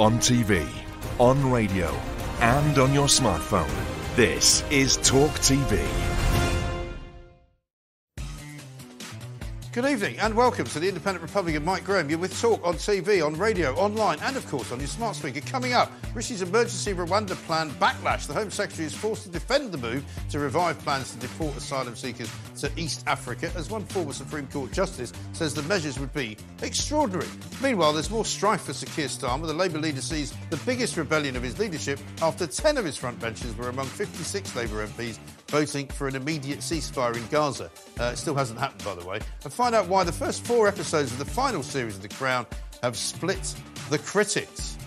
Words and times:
on 0.00 0.18
TV, 0.18 0.66
on 1.18 1.52
radio, 1.52 1.94
and 2.40 2.78
on 2.78 2.94
your 2.94 3.06
smartphone. 3.06 3.68
This 4.16 4.64
is 4.70 4.96
Talk 4.96 5.30
TV. 5.32 6.19
Good 9.72 9.84
evening 9.84 10.18
and 10.18 10.34
welcome 10.34 10.64
to 10.64 10.80
the 10.80 10.88
Independent 10.88 11.22
Republic 11.22 11.54
of 11.54 11.62
Mike 11.62 11.84
Graham. 11.84 12.10
You're 12.10 12.18
with 12.18 12.40
Talk 12.40 12.60
on 12.66 12.74
TV, 12.74 13.24
on 13.24 13.34
radio, 13.34 13.72
online, 13.76 14.18
and 14.22 14.36
of 14.36 14.44
course 14.48 14.72
on 14.72 14.80
your 14.80 14.88
smart 14.88 15.14
speaker. 15.14 15.40
Coming 15.42 15.74
up, 15.74 15.92
Rishi's 16.12 16.42
emergency 16.42 16.92
Rwanda 16.92 17.36
plan 17.46 17.70
backlash. 17.74 18.26
The 18.26 18.34
Home 18.34 18.50
Secretary 18.50 18.86
is 18.86 18.92
forced 18.92 19.22
to 19.22 19.28
defend 19.28 19.70
the 19.70 19.78
move 19.78 20.04
to 20.30 20.40
revive 20.40 20.76
plans 20.80 21.12
to 21.12 21.20
deport 21.20 21.56
asylum 21.56 21.94
seekers 21.94 22.28
to 22.58 22.68
East 22.74 23.04
Africa, 23.06 23.52
as 23.54 23.70
one 23.70 23.84
former 23.84 24.12
Supreme 24.12 24.48
Court 24.48 24.72
justice 24.72 25.12
says 25.34 25.54
the 25.54 25.62
measures 25.62 26.00
would 26.00 26.12
be 26.12 26.36
extraordinary. 26.62 27.28
Meanwhile, 27.62 27.92
there's 27.92 28.10
more 28.10 28.24
strife 28.24 28.62
for 28.62 28.72
Sir 28.72 28.88
Keir 28.88 29.06
Starmer. 29.06 29.46
The 29.46 29.54
Labour 29.54 29.78
leader 29.78 30.02
sees 30.02 30.34
the 30.50 30.56
biggest 30.66 30.96
rebellion 30.96 31.36
of 31.36 31.44
his 31.44 31.60
leadership 31.60 32.00
after 32.22 32.44
10 32.44 32.76
of 32.76 32.84
his 32.84 32.98
frontbenchers 32.98 33.56
were 33.56 33.68
among 33.68 33.86
56 33.86 34.56
Labour 34.56 34.84
MPs 34.88 35.20
voting 35.50 35.88
for 35.88 36.06
an 36.06 36.14
immediate 36.14 36.60
ceasefire 36.60 37.16
in 37.16 37.26
Gaza. 37.26 37.70
Uh, 37.98 38.04
it 38.04 38.16
still 38.16 38.34
hasn't 38.34 38.58
happened, 38.58 38.84
by 38.84 38.94
the 38.94 39.06
way. 39.06 39.18
And 39.44 39.52
find 39.52 39.74
out 39.74 39.88
why 39.88 40.04
the 40.04 40.12
first 40.12 40.46
four 40.46 40.68
episodes 40.68 41.10
of 41.12 41.18
the 41.18 41.24
final 41.24 41.62
series 41.62 41.96
of 41.96 42.02
The 42.02 42.08
Crown 42.08 42.46
have 42.82 42.96
split 42.96 43.54
the 43.90 43.98
critics. 43.98 44.78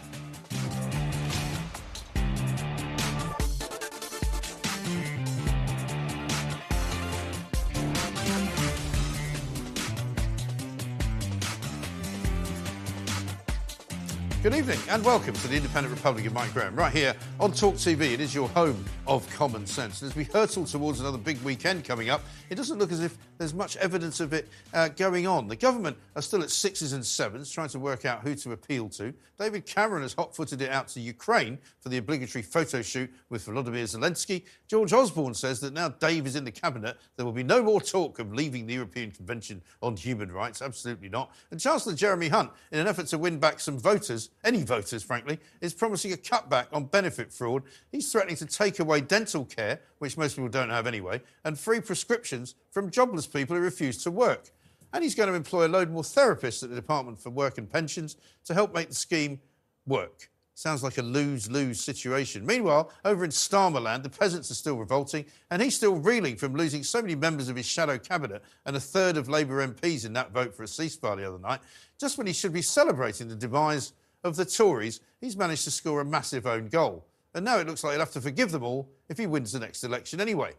Good 14.44 14.56
evening 14.56 14.80
and 14.90 15.06
welcome 15.06 15.34
to 15.34 15.48
the 15.48 15.56
Independent 15.56 15.96
Republic 15.96 16.26
of 16.26 16.34
Mike 16.34 16.52
Graham. 16.52 16.76
Right 16.76 16.92
here 16.92 17.16
on 17.40 17.54
Talk 17.54 17.76
TV, 17.76 18.12
it 18.12 18.20
is 18.20 18.36
your 18.36 18.50
home 18.50 18.84
of 19.08 19.26
common 19.30 19.66
sense. 19.66 20.02
And 20.02 20.12
as 20.12 20.18
we 20.18 20.26
hurtle 20.26 20.66
towards 20.66 21.00
another 21.00 21.18
big 21.18 21.42
weekend 21.44 21.86
coming 21.86 22.10
up, 22.10 22.24
it 22.50 22.56
doesn't 22.56 22.78
look 22.78 22.92
as 22.92 23.00
if 23.00 23.18
there's 23.38 23.54
much 23.54 23.78
evidence 23.78 24.20
of 24.20 24.34
it 24.34 24.50
uh, 24.74 24.90
going 24.90 25.28
on. 25.28 25.48
The 25.48 25.56
government 25.56 25.96
are 26.18 26.22
still 26.22 26.44
at 26.44 26.50
sixes 26.50 26.92
and 26.92 27.06
sevens, 27.06 27.50
trying 27.52 27.70
to 27.70 27.80
work 27.80 28.04
out 28.04 28.22
who 28.22 28.36
to 28.36 28.52
appeal 28.52 28.90
to. 28.90 29.14
David 29.40 29.66
Cameron 29.66 30.02
has 30.02 30.14
hot 30.14 30.36
footed 30.36 30.62
it 30.62 30.70
out 30.72 30.90
to 30.90 31.00
Ukraine 31.00 31.58
for 31.80 31.88
the 31.88 31.98
obligatory 31.98 32.42
photo 32.42 32.82
shoot 32.82 33.10
with 33.30 33.46
Volodymyr 33.46 33.84
Zelensky. 33.84 34.44
George 34.68 34.92
Osborne 34.92 35.34
says 35.34 35.62
that 35.62 35.74
now 35.74 35.88
Dave 35.88 36.28
is 36.28 36.36
in 36.36 36.44
the 36.44 36.52
cabinet, 36.52 36.98
there 37.16 37.26
will 37.26 37.32
be 37.32 37.44
no 37.44 37.64
more 37.64 37.80
talk 37.80 38.20
of 38.20 38.34
leaving 38.34 38.68
the 38.68 38.74
European 38.74 39.10
Convention 39.10 39.62
on 39.82 39.96
Human 39.96 40.32
Rights. 40.32 40.62
Absolutely 40.62 41.08
not. 41.08 41.34
And 41.52 41.62
Chancellor 41.62 41.94
Jeremy 41.94 42.28
Hunt, 42.28 42.52
in 42.74 42.80
an 42.80 42.88
effort 42.88 43.08
to 43.08 43.18
win 43.18 43.40
back 43.40 43.62
some 43.62 43.80
voters, 43.80 44.30
any 44.44 44.64
voters, 44.64 45.04
frankly, 45.04 45.40
is 45.62 45.74
promising 45.74 46.14
a 46.14 46.18
cutback 46.18 46.68
on 46.74 46.86
benefit 46.86 47.32
fraud. 47.32 47.64
He's 47.92 48.12
threatening 48.12 48.36
to 48.38 48.46
take 48.46 48.80
away 48.80 49.02
dental 49.02 49.46
care, 49.46 49.82
which 50.00 50.18
most 50.18 50.36
people 50.36 50.50
don't 50.50 50.70
have 50.70 50.88
anyway, 50.88 51.22
and 51.44 51.58
free 51.58 51.80
prescriptions 51.80 52.56
from 52.72 52.92
jobless 52.92 53.28
people 53.28 53.56
who 53.56 53.62
refuse 53.62 54.04
to 54.04 54.12
work. 54.12 54.52
And 54.94 55.04
he's 55.04 55.16
going 55.16 55.30
to 55.30 55.36
employ 55.36 55.68
a 55.68 55.70
load 55.70 55.90
more 55.90 56.04
therapists 56.04 56.64
at 56.64 56.70
the 56.70 56.76
Department 56.76 57.20
for 57.20 57.30
Work 57.30 57.58
and 57.58 57.72
Pensions 57.72 58.16
to 58.46 58.54
help 58.54 58.74
make 58.76 58.90
the 58.90 58.96
scheme 58.96 59.40
work. 59.88 60.30
Sounds 60.56 60.84
like 60.84 61.00
a 61.00 61.02
lose 61.02 61.50
lose 61.50 61.80
situation. 61.80 62.46
Meanwhile, 62.46 62.92
over 63.04 63.24
in 63.24 63.32
Starmerland, 63.32 64.04
the 64.04 64.10
peasants 64.10 64.52
are 64.52 64.56
still 64.56 64.78
revolting, 64.78 65.26
and 65.50 65.60
he's 65.60 65.76
still 65.76 65.96
reeling 65.96 66.36
from 66.36 66.54
losing 66.54 66.84
so 66.84 67.02
many 67.02 67.16
members 67.16 67.50
of 67.50 67.56
his 67.56 67.66
shadow 67.66 67.98
cabinet 67.98 68.44
and 68.68 68.76
a 68.76 68.80
third 68.80 69.18
of 69.18 69.28
Labour 69.28 69.66
MPs 69.68 70.06
in 70.06 70.14
that 70.14 70.32
vote 70.32 70.54
for 70.54 70.62
a 70.62 70.68
ceasefire 70.68 71.18
the 71.18 71.28
other 71.28 71.40
night. 71.40 71.62
Just 72.00 72.20
when 72.20 72.28
he 72.28 72.34
should 72.34 72.54
be 72.54 72.62
celebrating 72.62 73.28
the 73.28 73.36
demise 73.36 73.94
of 74.24 74.36
the 74.36 74.46
Tories, 74.46 75.02
he's 75.20 75.38
managed 75.38 75.64
to 75.66 75.72
score 75.72 76.02
a 76.02 76.06
massive 76.06 76.46
own 76.46 76.68
goal. 76.68 77.06
And 77.34 77.44
now 77.44 77.58
it 77.58 77.68
looks 77.68 77.84
like 77.84 77.94
he'll 77.94 78.00
have 78.00 78.12
to 78.12 78.22
forgive 78.22 78.52
them 78.52 78.64
all 78.64 78.90
if 79.10 79.18
he 79.18 79.28
wins 79.28 79.52
the 79.52 79.60
next 79.60 79.84
election 79.84 80.22
anyway. 80.22 80.54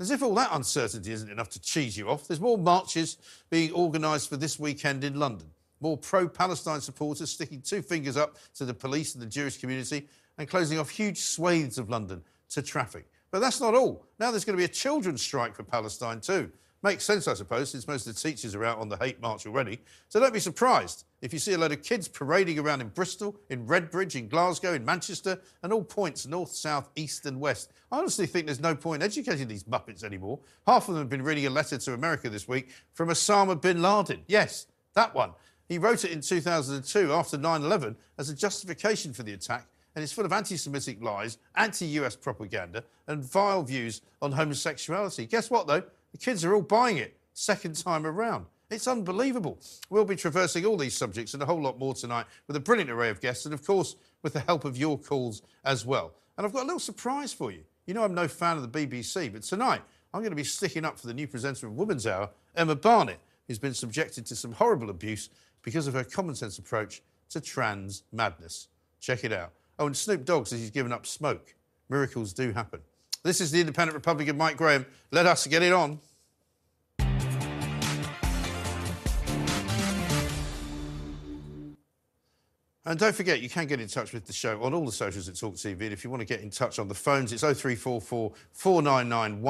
As 0.00 0.10
if 0.10 0.22
all 0.22 0.34
that 0.34 0.50
uncertainty 0.52 1.12
isn't 1.12 1.30
enough 1.30 1.48
to 1.50 1.60
cheese 1.60 1.96
you 1.96 2.08
off, 2.08 2.28
there's 2.28 2.40
more 2.40 2.58
marches 2.58 3.18
being 3.50 3.72
organised 3.72 4.28
for 4.28 4.36
this 4.36 4.58
weekend 4.58 5.02
in 5.02 5.18
London. 5.18 5.48
More 5.80 5.96
pro 5.96 6.28
Palestine 6.28 6.80
supporters 6.80 7.30
sticking 7.30 7.62
two 7.62 7.82
fingers 7.82 8.16
up 8.16 8.36
to 8.54 8.64
the 8.64 8.74
police 8.74 9.14
and 9.14 9.22
the 9.22 9.26
Jewish 9.26 9.58
community 9.58 10.08
and 10.38 10.48
closing 10.48 10.78
off 10.78 10.90
huge 10.90 11.18
swathes 11.18 11.78
of 11.78 11.90
London 11.90 12.22
to 12.50 12.62
traffic. 12.62 13.08
But 13.30 13.40
that's 13.40 13.60
not 13.60 13.74
all. 13.74 14.04
Now 14.18 14.30
there's 14.30 14.44
going 14.44 14.56
to 14.56 14.60
be 14.60 14.64
a 14.64 14.68
children's 14.68 15.22
strike 15.22 15.54
for 15.54 15.62
Palestine 15.62 16.20
too. 16.20 16.50
Makes 16.80 17.04
sense, 17.04 17.26
I 17.26 17.34
suppose, 17.34 17.70
since 17.70 17.88
most 17.88 18.06
of 18.06 18.14
the 18.14 18.20
teachers 18.20 18.54
are 18.54 18.64
out 18.64 18.78
on 18.78 18.88
the 18.88 18.96
hate 18.96 19.20
march 19.20 19.46
already. 19.46 19.80
So 20.08 20.20
don't 20.20 20.32
be 20.32 20.38
surprised 20.38 21.04
if 21.20 21.32
you 21.32 21.40
see 21.40 21.54
a 21.54 21.58
load 21.58 21.72
of 21.72 21.82
kids 21.82 22.06
parading 22.06 22.60
around 22.60 22.80
in 22.80 22.88
Bristol, 22.88 23.36
in 23.50 23.66
Redbridge, 23.66 24.14
in 24.14 24.28
Glasgow, 24.28 24.74
in 24.74 24.84
Manchester, 24.84 25.40
and 25.64 25.72
all 25.72 25.82
points 25.82 26.28
north, 26.28 26.52
south, 26.52 26.88
east, 26.94 27.26
and 27.26 27.40
west. 27.40 27.72
I 27.90 27.98
honestly 27.98 28.26
think 28.26 28.46
there's 28.46 28.60
no 28.60 28.76
point 28.76 29.02
educating 29.02 29.48
these 29.48 29.64
Muppets 29.64 30.04
anymore. 30.04 30.38
Half 30.68 30.88
of 30.88 30.94
them 30.94 31.02
have 31.02 31.10
been 31.10 31.22
reading 31.22 31.46
a 31.46 31.50
letter 31.50 31.78
to 31.78 31.94
America 31.94 32.30
this 32.30 32.46
week 32.46 32.70
from 32.92 33.08
Osama 33.08 33.60
bin 33.60 33.82
Laden. 33.82 34.22
Yes, 34.28 34.68
that 34.94 35.12
one. 35.12 35.32
He 35.68 35.78
wrote 35.78 36.04
it 36.04 36.12
in 36.12 36.20
2002 36.20 37.12
after 37.12 37.36
9 37.36 37.62
11 37.62 37.96
as 38.18 38.30
a 38.30 38.36
justification 38.36 39.12
for 39.12 39.24
the 39.24 39.32
attack, 39.32 39.66
and 39.96 40.02
it's 40.04 40.12
full 40.12 40.24
of 40.24 40.32
anti 40.32 40.56
Semitic 40.56 41.02
lies, 41.02 41.38
anti 41.56 41.86
US 41.86 42.14
propaganda, 42.14 42.84
and 43.08 43.24
vile 43.24 43.64
views 43.64 44.00
on 44.22 44.30
homosexuality. 44.30 45.26
Guess 45.26 45.50
what, 45.50 45.66
though? 45.66 45.82
The 46.12 46.18
kids 46.18 46.44
are 46.44 46.54
all 46.54 46.62
buying 46.62 46.96
it 46.96 47.16
second 47.34 47.76
time 47.76 48.06
around. 48.06 48.46
It's 48.70 48.86
unbelievable. 48.86 49.58
We'll 49.88 50.04
be 50.04 50.16
traversing 50.16 50.66
all 50.66 50.76
these 50.76 50.96
subjects 50.96 51.32
and 51.32 51.42
a 51.42 51.46
whole 51.46 51.60
lot 51.60 51.78
more 51.78 51.94
tonight 51.94 52.26
with 52.46 52.56
a 52.56 52.60
brilliant 52.60 52.90
array 52.90 53.08
of 53.08 53.20
guests 53.20 53.46
and, 53.46 53.54
of 53.54 53.66
course, 53.66 53.96
with 54.22 54.34
the 54.34 54.40
help 54.40 54.64
of 54.64 54.76
your 54.76 54.98
calls 54.98 55.42
as 55.64 55.86
well. 55.86 56.12
And 56.36 56.46
I've 56.46 56.52
got 56.52 56.64
a 56.64 56.66
little 56.66 56.78
surprise 56.78 57.32
for 57.32 57.50
you. 57.50 57.62
You 57.86 57.94
know, 57.94 58.04
I'm 58.04 58.14
no 58.14 58.28
fan 58.28 58.58
of 58.58 58.70
the 58.70 58.86
BBC, 58.86 59.32
but 59.32 59.42
tonight 59.42 59.80
I'm 60.12 60.20
going 60.20 60.32
to 60.32 60.36
be 60.36 60.44
sticking 60.44 60.84
up 60.84 60.98
for 60.98 61.06
the 61.06 61.14
new 61.14 61.26
presenter 61.26 61.66
of 61.66 61.76
Woman's 61.76 62.06
Hour, 62.06 62.28
Emma 62.54 62.74
Barnett, 62.74 63.20
who's 63.46 63.58
been 63.58 63.74
subjected 63.74 64.26
to 64.26 64.36
some 64.36 64.52
horrible 64.52 64.90
abuse 64.90 65.30
because 65.62 65.86
of 65.86 65.94
her 65.94 66.04
common 66.04 66.34
sense 66.34 66.58
approach 66.58 67.02
to 67.30 67.40
trans 67.40 68.02
madness. 68.12 68.68
Check 69.00 69.24
it 69.24 69.32
out. 69.32 69.52
Oh, 69.78 69.86
and 69.86 69.96
Snoop 69.96 70.24
Dogg 70.24 70.46
says 70.46 70.60
he's 70.60 70.70
given 70.70 70.92
up 70.92 71.06
smoke. 71.06 71.54
Miracles 71.88 72.32
do 72.32 72.52
happen. 72.52 72.80
This 73.22 73.40
is 73.40 73.50
the 73.50 73.60
Independent 73.60 73.94
Republic 73.94 74.28
of 74.28 74.36
Mike 74.36 74.56
Graham. 74.56 74.86
Let 75.10 75.26
us 75.26 75.46
get 75.46 75.62
it 75.62 75.72
on. 75.72 75.98
And 82.88 82.98
don't 82.98 83.14
forget, 83.14 83.42
you 83.42 83.50
can 83.50 83.66
get 83.66 83.80
in 83.80 83.88
touch 83.88 84.14
with 84.14 84.24
the 84.24 84.32
show 84.32 84.62
on 84.62 84.72
all 84.72 84.86
the 84.86 84.92
socials 84.92 85.28
at 85.28 85.36
Talk 85.36 85.56
TV. 85.56 85.82
And 85.82 85.92
if 85.92 86.04
you 86.04 86.10
want 86.10 86.20
to 86.20 86.26
get 86.26 86.40
in 86.40 86.48
touch 86.48 86.78
on 86.78 86.88
the 86.88 86.94
phones, 86.94 87.34
it's 87.34 87.42
0344 87.42 88.32
499 88.52 89.42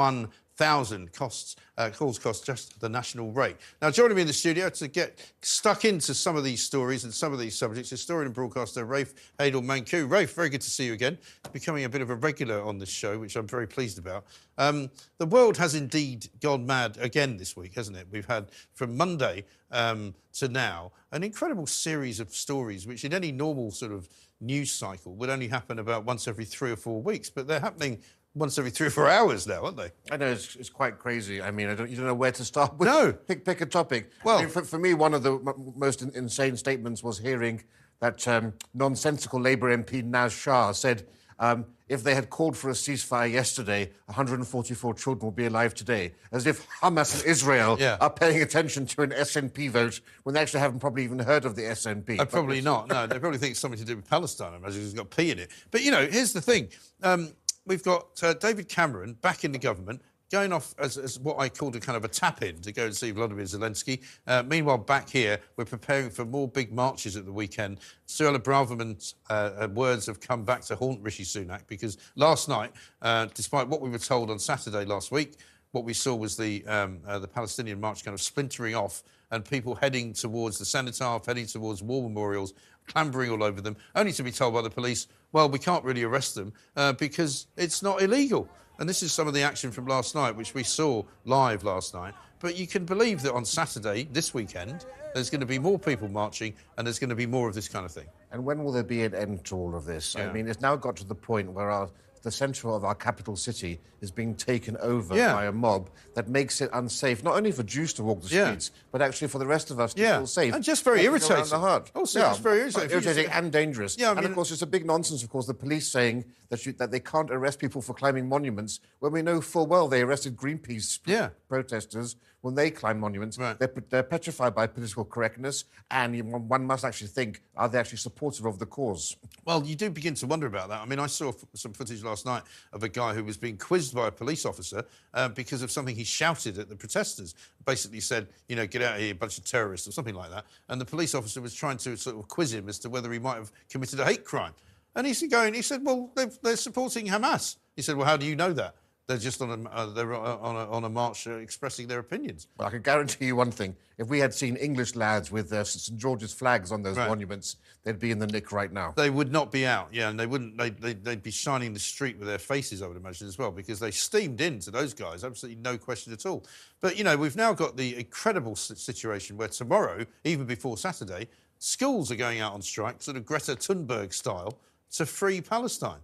1000. 0.59 1.13
Costs, 1.13 1.57
uh, 1.77 1.91
calls 1.91 2.19
cost 2.19 2.45
just 2.45 2.79
the 2.81 2.89
national 2.89 3.33
rate. 3.33 3.57
Now, 3.81 3.91
joining 3.91 4.17
me 4.17 4.23
in 4.23 4.27
the 4.27 4.33
studio 4.33 4.69
to 4.71 4.89
get 4.89 5.33
stuck 5.43 5.85
into 5.85 6.15
some 6.15 6.37
of 6.37 6.45
these 6.45 6.63
stories 6.63 7.05
and 7.05 7.15
some 7.15 7.33
of 7.33 7.39
these 7.39 7.57
subjects, 7.57 7.91
historian 7.91 8.27
and 8.27 8.35
broadcaster 8.35 8.85
Rafe 8.85 9.15
Heydel-Mankoo. 9.39 10.11
Rafe, 10.11 10.35
very 10.35 10.49
good 10.49 10.61
to 10.61 10.71
see 10.71 10.87
you 10.87 10.93
again. 10.93 11.17
Becoming 11.53 11.85
a 11.85 11.89
bit 11.89 12.03
of 12.03 12.11
a 12.11 12.17
regular 12.17 12.63
on 12.63 12.79
this 12.79 12.89
show, 12.89 13.19
which 13.19 13.37
I'm 13.37 13.47
very 13.47 13.67
pleased 13.67 13.99
about. 13.99 14.25
Um, 14.59 14.91
the 15.19 15.27
world 15.27 15.57
has 15.57 15.75
indeed 15.75 16.29
gone 16.41 16.67
mad 16.67 16.99
again 17.01 17.37
this 17.37 17.57
week, 17.57 17.75
hasn't 17.75 17.97
it? 17.97 18.09
We've 18.11 18.27
had 18.27 18.51
from 18.75 18.97
Monday 18.97 19.45
um, 19.71 20.15
to 20.35 20.49
now 20.49 20.93
an 21.13 21.23
incredible 21.23 21.67
series 21.67 22.21
of 22.21 22.35
stories, 22.35 22.87
which 22.87 23.05
in 23.05 23.15
any 23.15 23.31
normal 23.33 23.71
sort 23.71 23.93
of 23.93 24.09
news 24.41 24.71
cycle 24.71 25.15
would 25.15 25.31
only 25.31 25.49
happen 25.49 25.79
about 25.79 26.05
once 26.05 26.29
every 26.29 26.45
three 26.45 26.71
or 26.71 26.77
four 26.77 27.03
weeks, 27.03 27.31
but 27.31 27.47
they're 27.47 27.61
happening 27.61 27.99
once 28.39 28.59
every 28.59 28.71
three 28.71 28.87
or 28.87 28.91
four 28.91 29.09
hours 29.09 29.47
now, 29.47 29.65
aren't 29.65 29.77
they? 29.77 29.91
I 30.11 30.17
know 30.17 30.27
it's, 30.27 30.57
it's 30.57 30.71
quite 30.71 30.99
crazy. 30.99 31.43
I 31.43 31.51
mean, 31.51 31.69
I 31.69 31.75
don't, 31.75 31.91
you 31.91 31.97
don't 31.97 32.07
know 32.07 32.15
where 32.15 32.33
to 32.33 32.45
start. 32.45 32.79
With. 32.79 32.89
No. 32.89 33.13
pick 33.13 33.45
pick 33.45 33.61
a 33.61 33.67
topic. 33.67 34.11
Well- 34.25 34.39
I 34.39 34.43
mean, 34.43 34.51
for, 34.51 34.63
for 34.65 34.79
me, 34.79 34.95
one 34.95 35.15
of 35.15 35.23
the 35.23 35.35
m- 35.35 35.73
most 35.77 36.03
in- 36.03 36.13
insane 36.15 36.57
statements 36.57 37.03
was 37.03 37.19
hearing 37.19 37.63
that 38.01 38.27
um, 38.29 38.55
nonsensical 38.75 39.41
Labour 39.41 39.77
MP 39.77 40.05
Naz 40.05 40.33
Shah 40.33 40.73
said. 40.73 41.07
Um, 41.41 41.67
if 41.89 42.03
they 42.03 42.17
had 42.17 42.31
called 42.31 42.57
for 42.57 42.69
a 42.69 42.73
ceasefire 42.73 43.31
yesterday, 43.31 43.93
144 44.07 44.93
children 44.95 45.27
would 45.27 45.37
be 45.37 45.47
alive 45.47 45.73
today. 45.73 46.13
As 46.33 46.49
if 46.49 46.67
Hamas 46.83 47.15
and 47.21 47.25
Israel 47.31 47.77
Yeah. 47.81 47.97
are 48.01 48.11
paying 48.11 48.43
attention 48.43 48.87
to 48.87 49.03
an 49.03 49.11
SNP 49.11 49.71
vote 49.71 50.01
when 50.25 50.35
they 50.35 50.41
actually 50.41 50.61
haven't 50.61 50.81
probably 50.81 51.05
even 51.05 51.21
heard 51.21 51.45
of 51.45 51.55
the 51.55 51.63
SNP. 51.63 52.19
Uh, 52.19 52.25
probably 52.25 52.61
not. 52.61 52.89
No, 52.89 53.07
they 53.07 53.21
probably 53.21 53.39
think 53.39 53.53
it's 53.53 53.61
something 53.61 53.79
to 53.79 53.87
do 53.87 53.95
with 53.97 54.11
Palestine. 54.11 54.53
I 54.53 54.57
imagine 54.57 54.83
it's 54.83 54.95
got 54.95 55.11
P 55.11 55.31
in 55.31 55.39
it. 55.39 55.51
But 55.71 55.83
you 55.85 55.93
know, 55.93 56.05
here's 56.07 56.33
the 56.33 56.41
thing: 56.41 56.69
um, 57.05 57.31
we've 57.69 57.85
got 57.85 58.21
uh, 58.23 58.33
David 58.35 58.69
Cameron 58.69 59.13
back 59.21 59.45
in 59.45 59.53
the 59.53 59.59
government. 59.59 60.03
Going 60.31 60.53
off 60.53 60.75
as, 60.79 60.99
as 60.99 61.19
what 61.19 61.39
I 61.39 61.49
called 61.49 61.75
a 61.75 61.81
kind 61.81 61.97
of 61.97 62.05
a 62.05 62.09
tap 62.09 62.43
in 62.43 62.61
to 62.61 62.71
go 62.71 62.85
and 62.85 62.95
see 62.95 63.13
Vladimir 63.13 63.45
Zelensky. 63.45 64.03
Uh, 64.27 64.43
meanwhile, 64.43 64.77
back 64.77 65.09
here, 65.09 65.41
we're 65.57 65.65
preparing 65.65 66.11
for 66.11 66.27
more 66.27 66.47
big 66.47 66.71
marches 66.71 67.17
at 67.17 67.25
the 67.25 67.33
weekend. 67.33 67.79
Suella 68.07 68.39
Braverman's 68.39 69.15
uh, 69.31 69.53
uh, 69.63 69.69
words 69.73 70.05
have 70.05 70.21
come 70.21 70.45
back 70.45 70.61
to 70.63 70.77
haunt 70.77 71.01
Rishi 71.03 71.25
Sunak 71.25 71.63
because 71.67 71.97
last 72.15 72.47
night, 72.47 72.73
uh, 73.01 73.29
despite 73.33 73.69
what 73.69 73.81
we 73.81 73.89
were 73.89 73.99
told 73.99 74.31
on 74.31 74.39
Saturday 74.39 74.85
last 74.85 75.11
week, 75.11 75.37
what 75.73 75.85
we 75.85 75.95
saw 75.95 76.15
was 76.15 76.37
the 76.37 76.63
um, 76.67 77.01
uh, 77.07 77.19
the 77.19 77.29
Palestinian 77.29 77.81
march 77.81 78.05
kind 78.05 78.15
of 78.15 78.21
splintering 78.21 78.75
off 78.75 79.03
and 79.31 79.45
people 79.45 79.75
heading 79.75 80.13
towards 80.13 80.59
the 80.59 80.65
cenotaph, 80.65 81.25
heading 81.25 81.47
towards 81.47 81.83
war 81.83 82.03
memorials, 82.03 82.53
clambering 82.87 83.31
all 83.31 83.43
over 83.43 83.61
them, 83.61 83.77
only 83.95 84.13
to 84.13 84.23
be 84.23 84.31
told 84.31 84.55
by 84.55 84.63
the 84.63 84.71
police, 84.71 85.07
well, 85.33 85.49
we 85.49 85.59
can't 85.59 85.85
really 85.85 86.03
arrest 86.03 86.35
them 86.35 86.53
uh, 86.77 86.93
because 86.93 87.47
it's 87.57 87.83
not 87.83 88.03
illegal. 88.03 88.49
And 88.79 88.89
this 88.89 89.03
is 89.03 89.13
some 89.13 89.27
of 89.27 89.35
the 89.35 89.43
action 89.43 89.71
from 89.73 89.87
last 89.87 90.15
night, 90.15 90.37
which 90.37 90.55
we 90.55 90.63
saw 90.63 91.03
live 91.25 91.65
last 91.65 91.95
night. 91.95 92.15
But 92.41 92.57
you 92.57 92.67
can 92.67 92.85
believe 92.85 93.23
that 93.23 93.35
on 93.35 93.45
Saturday, 93.45 94.09
this 94.13 94.33
weekend, 94.33 94.87
there's 95.15 95.31
going 95.31 95.41
to 95.41 95.47
be 95.47 95.59
more 95.59 95.79
people 95.79 96.09
marching 96.09 96.55
and 96.77 96.87
there's 96.87 97.01
going 97.01 97.11
to 97.11 97.17
be 97.17 97.27
more 97.27 97.49
of 97.49 97.55
this 97.55 97.69
kind 97.69 97.85
of 97.85 97.91
thing. 97.91 98.07
And 98.31 98.45
when 98.45 98.63
will 98.63 98.71
there 98.71 98.85
be 98.85 99.03
an 99.05 99.15
end 99.15 99.45
to 99.47 99.57
all 99.57 99.75
of 99.75 99.85
this? 99.85 100.15
Yeah. 100.17 100.29
I 100.29 100.33
mean, 100.33 100.47
it's 100.47 100.61
now 100.61 100.77
got 100.77 100.97
to 100.97 101.05
the 101.05 101.15
point 101.15 101.51
where 101.51 101.71
our, 101.71 101.91
the 102.23 102.31
centre 102.31 102.69
of 102.71 102.85
our 102.85 102.95
capital 102.95 103.37
city 103.37 103.81
is 104.01 104.11
being 104.11 104.35
taken 104.35 104.77
over 104.79 105.17
Yeah. 105.17 105.33
by 105.35 105.47
a 105.47 105.53
mob 105.53 105.91
that 106.15 106.29
makes 106.29 106.61
it 106.61 106.71
unsafe, 106.73 107.23
not 107.25 107.35
only 107.37 107.51
for 107.53 107.63
Jews 107.63 107.93
to 107.95 108.03
walk 108.05 108.23
the 108.23 108.29
Yeah. 108.35 108.47
streets, 108.47 108.71
but 108.93 109.03
actually 109.03 109.29
for 109.29 109.39
the 109.39 109.47
rest 109.47 109.71
of 109.71 109.81
us 109.81 109.95
to 109.95 110.01
Yeah. 110.03 110.19
feel 110.19 110.27
safe. 110.27 110.55
And 110.55 110.63
just 110.63 110.85
very 110.85 111.03
irritating. 111.05 111.45
The 111.49 111.59
heart. 111.59 111.91
Also, 111.95 112.21
oh, 112.21 112.23
just 112.25 112.41
very 112.43 112.61
irritating. 112.61 112.91
Irritating 112.91 113.27
and 113.31 113.51
dangerous. 113.53 113.97
Yeah, 113.99 114.11
I 114.13 114.17
and 114.17 114.27
of 114.27 114.35
course, 114.35 114.51
it's 114.51 114.63
a 114.63 114.67
big 114.67 114.85
nonsense, 114.87 115.23
of 115.23 115.31
course, 115.31 115.47
the 115.47 115.55
police 115.55 115.89
saying 115.89 116.25
that, 116.51 116.65
you, 116.67 116.73
that 116.75 116.91
they 116.91 117.01
can't 117.01 117.31
arrest 117.31 117.59
people 117.59 117.83
for 117.83 117.95
climbing 117.95 118.29
monuments 118.29 118.81
when 119.01 119.13
we 119.13 119.23
know 119.23 119.41
full 119.41 119.67
well 119.67 119.89
they 119.89 120.03
arrested 120.03 120.37
Greenpeace 120.37 120.99
Yeah. 121.07 121.31
protesters 121.49 122.17
when 122.41 122.55
they 122.55 122.71
climb 122.71 123.01
monuments. 123.01 123.39
Right. 123.39 123.59
They're, 123.59 123.73
they're 123.91 124.03
petrified 124.03 124.55
by 124.55 124.67
political 124.67 125.05
correctness, 125.05 125.65
and 125.91 126.17
you, 126.17 126.25
one 126.25 126.65
must 126.67 126.85
actually 126.85 127.09
think, 127.09 127.43
are 127.57 127.69
they 127.69 127.79
actually 127.79 127.99
supportive 127.99 128.47
of 128.47 128.59
the 128.59 128.67
cause? 128.67 129.17
Well, 129.45 129.65
you 129.65 129.75
do 129.75 129.91
begin 129.91 130.15
to 130.15 130.27
wonder 130.27 130.47
about 130.47 130.69
that. 130.69 130.81
I 130.81 130.87
mean, 130.87 130.99
I 130.99 131.07
saw 131.07 131.29
f- 131.29 131.45
some 131.55 131.73
footage 131.73 132.03
last 132.03 132.27
night 132.27 132.43
of 132.73 132.83
a 132.83 132.89
guy 132.89 133.15
who 133.15 133.25
was 133.25 133.37
being 133.37 133.57
quizzed 133.57 133.95
by 133.95 134.09
a 134.09 134.13
police 134.13 134.47
officer 134.47 134.85
uh, 135.15 135.29
because 135.29 135.63
of 135.63 135.71
something 135.71 135.97
he 135.97 136.05
shouted 136.05 136.59
at 136.59 136.69
the 136.69 136.77
protesters. 136.77 137.35
Basically 137.65 138.01
said, 138.01 138.29
you 138.49 138.57
know, 138.57 138.67
get 138.67 138.83
out 138.83 138.95
of 138.95 139.01
here, 139.01 139.15
bunch 139.15 139.39
of 139.39 139.45
terrorists, 139.45 139.89
or 139.89 139.93
something 139.93 140.15
like 140.15 140.31
that. 140.31 140.45
And 140.69 140.81
the 140.81 140.85
police 140.85 141.15
officer 141.15 141.41
was 141.41 141.55
trying 141.55 141.77
to 141.79 141.97
sort 141.97 142.17
of 142.17 142.29
quiz 142.29 142.55
him 142.55 142.69
as 142.69 142.79
to 142.81 142.89
whether 142.89 143.13
he 143.13 143.19
might 143.19 143.37
have 143.37 143.53
committed 143.69 144.01
a 144.01 144.05
hate 144.05 144.25
crime. 144.25 144.53
And 144.95 145.07
he's 145.07 145.23
going, 145.29 145.55
he 145.55 145.63
said, 145.63 145.85
well, 145.85 146.11
they're 146.15 146.57
supporting 146.57 147.07
Hamas. 147.07 147.57
He 147.77 147.83
said, 147.83 147.97
well, 147.97 148.07
how 148.07 148.17
do 148.17 148.27
you 148.27 148.35
know 148.35 148.53
that? 148.55 148.75
They're 149.09 149.17
just 149.17 149.41
on 149.41 149.51
a, 149.67 149.69
uh, 149.71 149.87
they're 149.87 150.15
on 150.15 150.55
a, 150.55 150.71
on 150.71 150.85
a 150.85 150.89
march 150.91 151.27
uh, 151.27 151.33
expressing 151.33 151.89
their 151.89 151.99
opinions. 151.99 152.47
Well, 152.59 152.69
I 152.69 152.71
can 152.71 152.83
guarantee 152.83 153.25
you 153.25 153.37
one 153.37 153.51
thing. 153.51 153.75
If 153.97 154.09
we 154.09 154.19
had 154.19 154.35
seen 154.35 154.55
English 154.57 154.97
lads 154.97 155.33
with 155.33 155.51
uh, 155.51 155.65
St 155.65 155.99
George's 155.99 156.35
flags 156.35 156.71
on 156.71 156.83
those 156.83 156.99
Right. 156.99 157.09
monuments, 157.09 157.57
they'd 157.85 157.99
be 157.99 158.11
in 158.11 158.19
the 158.19 158.27
nick 158.27 158.53
right 158.53 158.71
now. 158.71 158.93
They 158.97 159.09
would 159.09 159.33
not 159.33 159.51
be 159.51 159.65
out, 159.67 159.89
yeah, 159.93 160.11
and 160.11 160.21
they 160.21 160.27
wouldn't. 160.27 160.59
They, 160.59 160.69
they, 160.69 160.93
they'd 160.93 161.23
be 161.23 161.31
shining 161.31 161.73
the 161.73 161.81
street 161.81 162.19
with 162.19 162.29
their 162.29 162.39
faces, 162.39 162.83
I 162.83 162.87
would 162.87 162.99
imagine, 162.99 163.27
as 163.29 163.39
well, 163.39 163.51
because 163.51 163.81
they 163.81 163.91
steamed 163.93 164.43
into 164.43 164.71
those 164.71 164.93
guys, 164.93 165.25
absolutely 165.25 165.63
no 165.63 165.79
question 165.79 166.13
at 166.13 166.27
all. 166.27 166.45
But 166.83 166.99
you 166.99 167.03
know, 167.03 167.17
we've 167.17 167.35
now 167.35 167.55
got 167.55 167.79
the 167.79 167.97
incredible 167.99 168.57
situation 168.57 169.39
where 169.39 169.49
tomorrow, 169.49 170.05
even 170.25 170.45
before 170.45 170.77
Saturday, 170.77 171.29
schools 171.59 172.13
are 172.13 172.17
going 172.17 172.41
out 172.41 172.53
on 172.53 172.61
strike, 172.61 173.01
sort 173.01 173.17
of 173.17 173.25
Greta 173.25 173.57
Thunberg 173.57 174.13
style, 174.13 174.59
to 174.93 175.07
free 175.07 175.41
Palestine. 175.41 176.01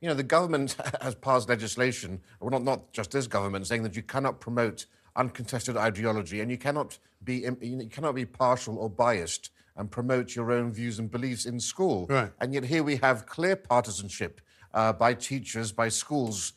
You 0.00 0.08
know, 0.08 0.14
the 0.14 0.22
government 0.22 0.76
has 1.02 1.14
passed 1.14 1.48
legislation, 1.48 2.20
well, 2.40 2.50
not, 2.50 2.62
not 2.62 2.92
just 2.92 3.10
this 3.10 3.26
government, 3.26 3.66
saying 3.66 3.82
that 3.82 3.96
you 3.96 4.02
cannot 4.02 4.40
promote 4.40 4.86
uncontested 5.16 5.76
ideology 5.76 6.40
and 6.40 6.50
you 6.50 6.56
cannot 6.56 6.98
be 7.24 7.46
you 7.60 7.88
cannot 7.90 8.14
be 8.14 8.24
partial 8.24 8.78
or 8.78 8.88
biased 8.88 9.50
and 9.76 9.90
promote 9.90 10.34
your 10.34 10.52
own 10.52 10.70
views 10.70 10.98
and 10.98 11.10
beliefs 11.10 11.46
in 11.46 11.58
school. 11.60 12.06
Right. 12.08 12.30
And 12.40 12.54
yet 12.54 12.64
here 12.64 12.82
we 12.82 12.96
have 12.96 13.26
clear 13.26 13.56
partisanship 13.56 14.40
uh, 14.74 14.92
by 14.92 15.14
teachers, 15.14 15.72
by 15.72 15.88
schools, 15.88 16.52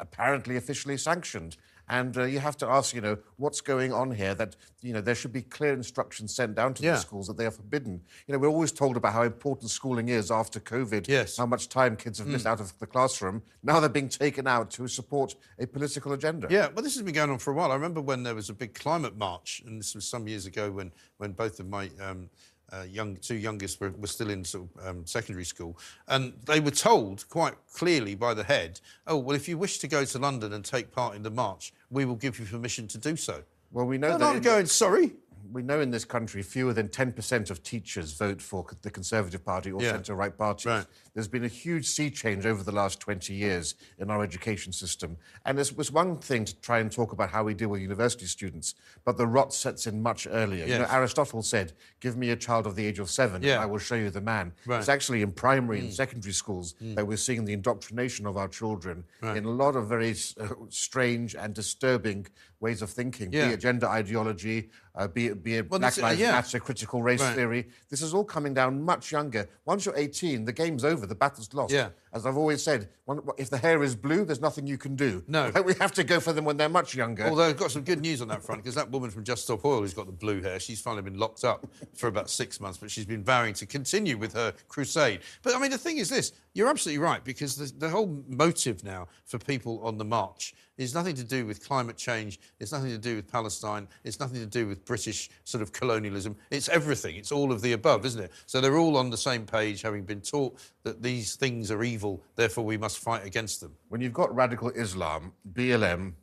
apparently 0.00 0.56
officially 0.56 0.96
sanctioned. 0.96 1.56
And 1.88 2.16
uh, 2.16 2.24
you 2.24 2.38
have 2.38 2.56
to 2.58 2.66
ask, 2.66 2.94
you 2.94 3.00
know, 3.02 3.18
what's 3.36 3.60
going 3.60 3.92
on 3.92 4.10
here? 4.12 4.34
That 4.34 4.56
you 4.80 4.92
know, 4.92 5.00
there 5.00 5.14
should 5.14 5.32
be 5.32 5.42
clear 5.42 5.72
instructions 5.72 6.34
sent 6.34 6.54
down 6.54 6.74
to 6.74 6.82
Yeah. 6.82 6.92
the 6.92 6.98
schools 7.00 7.26
that 7.26 7.36
they 7.36 7.46
are 7.46 7.50
forbidden. 7.50 8.00
You 8.26 8.32
know, 8.32 8.38
we're 8.38 8.48
always 8.48 8.72
told 8.72 8.96
about 8.96 9.12
how 9.12 9.22
important 9.22 9.70
schooling 9.70 10.08
is 10.08 10.30
after 10.30 10.60
COVID. 10.60 11.08
Yes. 11.08 11.36
How 11.36 11.46
much 11.46 11.68
time 11.68 11.96
kids 11.96 12.18
have 12.18 12.26
missed 12.28 12.46
out 12.46 12.60
of 12.60 12.78
the 12.78 12.86
classroom. 12.86 13.42
Now 13.62 13.80
they're 13.80 13.88
being 13.88 14.08
taken 14.08 14.46
out 14.46 14.70
to 14.72 14.88
support 14.88 15.34
a 15.58 15.66
political 15.66 16.12
agenda. 16.12 16.48
Yeah, 16.50 16.68
well, 16.74 16.82
this 16.82 16.94
has 16.94 17.02
been 17.02 17.14
going 17.14 17.30
on 17.30 17.38
for 17.38 17.50
a 17.50 17.54
while. 17.54 17.70
I 17.70 17.74
remember 17.74 18.00
when 18.00 18.22
there 18.22 18.34
was 18.34 18.50
a 18.50 18.54
big 18.54 18.74
climate 18.74 19.16
march, 19.16 19.62
and 19.66 19.80
this 19.80 19.94
was 19.94 20.06
some 20.06 20.26
years 20.28 20.46
ago 20.46 20.70
when, 20.70 20.92
when 21.18 21.32
both 21.32 21.60
of 21.60 21.68
my 21.68 21.90
um, 22.00 22.28
uh, 22.72 22.82
young 22.82 23.16
two 23.16 23.34
youngest 23.36 23.80
were, 23.80 23.90
were 23.90 24.06
still 24.06 24.30
in 24.30 24.44
sort 24.44 24.68
of, 24.76 24.86
um, 24.86 25.06
secondary 25.06 25.44
school, 25.44 25.78
and 26.08 26.32
they 26.46 26.60
were 26.60 26.70
told 26.70 27.28
quite 27.28 27.54
clearly 27.72 28.14
by 28.14 28.34
the 28.34 28.44
head, 28.44 28.80
"Oh, 29.06 29.16
well, 29.18 29.36
if 29.36 29.48
you 29.48 29.58
wish 29.58 29.78
to 29.78 29.88
go 29.88 30.04
to 30.04 30.18
London 30.18 30.52
and 30.52 30.64
take 30.64 30.90
part 30.92 31.14
in 31.16 31.22
the 31.22 31.30
march, 31.30 31.72
we 31.90 32.04
will 32.04 32.16
give 32.16 32.38
you 32.38 32.46
permission 32.46 32.88
to 32.88 32.98
do 32.98 33.16
so." 33.16 33.42
Well, 33.72 33.86
we 33.86 33.98
know 33.98 34.12
And 34.12 34.22
that. 34.22 34.28
I'm 34.30 34.36
in- 34.36 34.42
going, 34.42 34.66
sorry. 34.66 35.12
We 35.52 35.62
know 35.62 35.80
in 35.80 35.90
this 35.90 36.04
country 36.04 36.42
fewer 36.42 36.72
than 36.72 36.88
10% 36.88 37.50
of 37.50 37.62
teachers 37.62 38.12
vote 38.12 38.40
for 38.40 38.64
the 38.82 38.90
Conservative 38.90 39.44
Party 39.44 39.70
or 39.72 39.82
Yeah. 39.82 39.92
centre 39.92 40.14
right 40.14 40.36
parties. 40.36 40.66
Right. 40.66 40.86
There's 41.12 41.28
been 41.28 41.44
a 41.44 41.48
huge 41.48 41.86
sea 41.86 42.10
change 42.10 42.46
over 42.46 42.62
the 42.62 42.72
last 42.72 42.98
20 43.00 43.34
years 43.34 43.74
in 43.98 44.10
our 44.10 44.22
education 44.22 44.72
system. 44.72 45.16
And 45.44 45.58
it 45.58 45.76
was 45.76 45.92
one 45.92 46.18
thing 46.18 46.44
to 46.46 46.54
try 46.60 46.78
and 46.78 46.90
talk 46.90 47.12
about 47.12 47.30
how 47.30 47.44
we 47.44 47.54
deal 47.54 47.68
with 47.68 47.80
university 47.82 48.26
students, 48.26 48.74
but 49.04 49.16
the 49.16 49.26
rot 49.26 49.52
sets 49.52 49.86
in 49.86 50.02
much 50.02 50.26
earlier. 50.30 50.66
You 50.66 50.78
know, 50.78 50.86
Aristotle 50.90 51.42
said, 51.42 51.72
Give 52.00 52.16
me 52.16 52.30
a 52.30 52.36
child 52.36 52.66
of 52.66 52.74
the 52.76 52.84
age 52.86 52.98
of 52.98 53.10
seven, 53.10 53.42
Yeah. 53.42 53.54
and 53.54 53.62
I 53.62 53.66
will 53.66 53.78
show 53.78 53.94
you 53.94 54.10
the 54.10 54.20
man. 54.20 54.52
Right. 54.66 54.78
It's 54.78 54.88
actually 54.88 55.22
in 55.22 55.32
primary 55.32 55.80
and 55.80 55.92
secondary 55.92 56.32
schools 56.34 56.74
that 56.80 57.06
we're 57.06 57.16
seeing 57.16 57.44
the 57.44 57.52
indoctrination 57.52 58.26
of 58.26 58.36
our 58.36 58.48
children 58.48 59.04
in 59.22 59.44
a 59.44 59.50
lot 59.50 59.76
of 59.76 59.88
very 59.88 60.14
uh, 60.40 60.48
strange 60.68 61.34
and 61.34 61.54
disturbing 61.54 62.26
ways 62.60 62.82
of 62.82 62.90
thinking, 62.90 63.32
Yeah. 63.32 63.48
be 63.48 63.54
it 63.54 63.60
gender 63.60 63.86
ideology, 63.86 64.70
uh, 64.96 65.08
be 65.08 65.26
it, 65.26 65.42
be 65.42 65.56
it 65.56 65.70
Well, 65.70 65.80
Black 65.80 65.98
uh, 65.98 66.02
Lives 66.02 66.20
yeah. 66.20 66.32
Matter, 66.32 66.60
critical 66.60 67.02
race 67.02 67.20
Right. 67.20 67.34
theory. 67.34 67.68
This 67.88 68.00
is 68.00 68.14
all 68.14 68.24
coming 68.24 68.54
down 68.54 68.82
much 68.82 69.10
younger. 69.10 69.48
Once 69.64 69.84
you're 69.86 69.96
18, 69.96 70.44
the 70.44 70.52
game's 70.52 70.84
over, 70.84 71.04
the 71.06 71.14
battle's 71.14 71.52
lost. 71.52 71.72
Yeah. 71.72 71.88
as 72.12 72.26
I've 72.26 72.36
always 72.36 72.62
said, 72.62 72.88
one, 73.06 73.20
if 73.36 73.50
the 73.50 73.58
hair 73.58 73.82
is 73.82 73.96
blue, 73.96 74.24
there's 74.24 74.40
nothing 74.40 74.66
you 74.68 74.78
can 74.78 74.94
do. 74.94 75.24
No. 75.26 75.50
we 75.66 75.74
have 75.74 75.92
to 75.92 76.04
go 76.04 76.20
for 76.20 76.32
them 76.32 76.44
when 76.44 76.56
they're 76.56 76.68
much 76.68 76.94
younger. 76.94 77.26
Although 77.26 77.48
I've 77.48 77.56
got 77.56 77.72
some 77.72 77.82
good 77.82 78.00
news 78.00 78.22
on 78.22 78.28
that 78.28 78.44
front 78.44 78.62
because 78.62 78.76
that 78.76 78.90
woman 78.90 79.10
from 79.10 79.24
Just 79.24 79.42
Stop 79.42 79.64
Oil 79.64 79.80
who's 79.80 79.94
got 79.94 80.06
the 80.06 80.12
blue 80.12 80.40
hair, 80.40 80.60
she's 80.60 80.80
finally 80.80 81.02
been 81.02 81.18
locked 81.18 81.44
up 81.44 81.66
for 81.94 82.06
about 82.06 82.30
six 82.30 82.60
months, 82.60 82.78
but 82.78 82.90
she's 82.90 83.04
been 83.06 83.24
vowing 83.24 83.54
to 83.54 83.66
continue 83.66 84.16
with 84.16 84.32
her 84.34 84.54
crusade. 84.68 85.20
But 85.42 85.56
I 85.56 85.58
mean, 85.58 85.72
the 85.72 85.78
thing 85.78 85.98
is 85.98 86.08
this 86.08 86.32
you're 86.54 86.68
absolutely 86.68 87.02
right 87.02 87.24
because 87.24 87.56
the, 87.56 87.78
the 87.78 87.88
whole 87.90 88.22
motive 88.28 88.84
now 88.84 89.08
for 89.24 89.38
people 89.38 89.80
on 89.82 89.98
the 89.98 90.04
march 90.04 90.54
is 90.76 90.94
nothing 90.94 91.14
to 91.16 91.24
do 91.24 91.46
with 91.46 91.66
climate 91.66 91.96
change, 91.96 92.40
it's 92.58 92.72
nothing 92.72 92.90
to 92.90 92.98
do 92.98 93.16
with 93.16 93.30
Palestine, 93.30 93.86
it's 94.02 94.18
nothing 94.20 94.40
to 94.40 94.46
do 94.46 94.66
with 94.66 94.84
British 94.84 95.30
sort 95.44 95.62
of 95.62 95.72
colonialism. 95.72 96.36
It's 96.50 96.68
everything, 96.68 97.16
it's 97.16 97.32
all 97.32 97.52
of 97.52 97.62
the 97.62 97.72
above, 97.72 98.04
isn't 98.06 98.22
it? 98.22 98.32
So 98.46 98.60
they're 98.60 98.76
all 98.76 98.96
on 98.96 99.10
the 99.10 99.16
same 99.16 99.46
page, 99.46 99.82
having 99.82 100.04
been 100.04 100.20
taught 100.20 100.58
that 100.82 101.02
these 101.02 101.36
things 101.36 101.70
are 101.70 101.82
evil, 101.84 102.22
therefore 102.36 102.64
we 102.64 102.76
must 102.76 102.98
fight 102.98 103.24
against 103.24 103.60
them. 103.60 103.72
when 103.88 104.00
you've 104.00 104.12
got 104.12 104.34
radical 104.34 104.70
Islam, 104.70 105.32
BLM, 105.52 106.14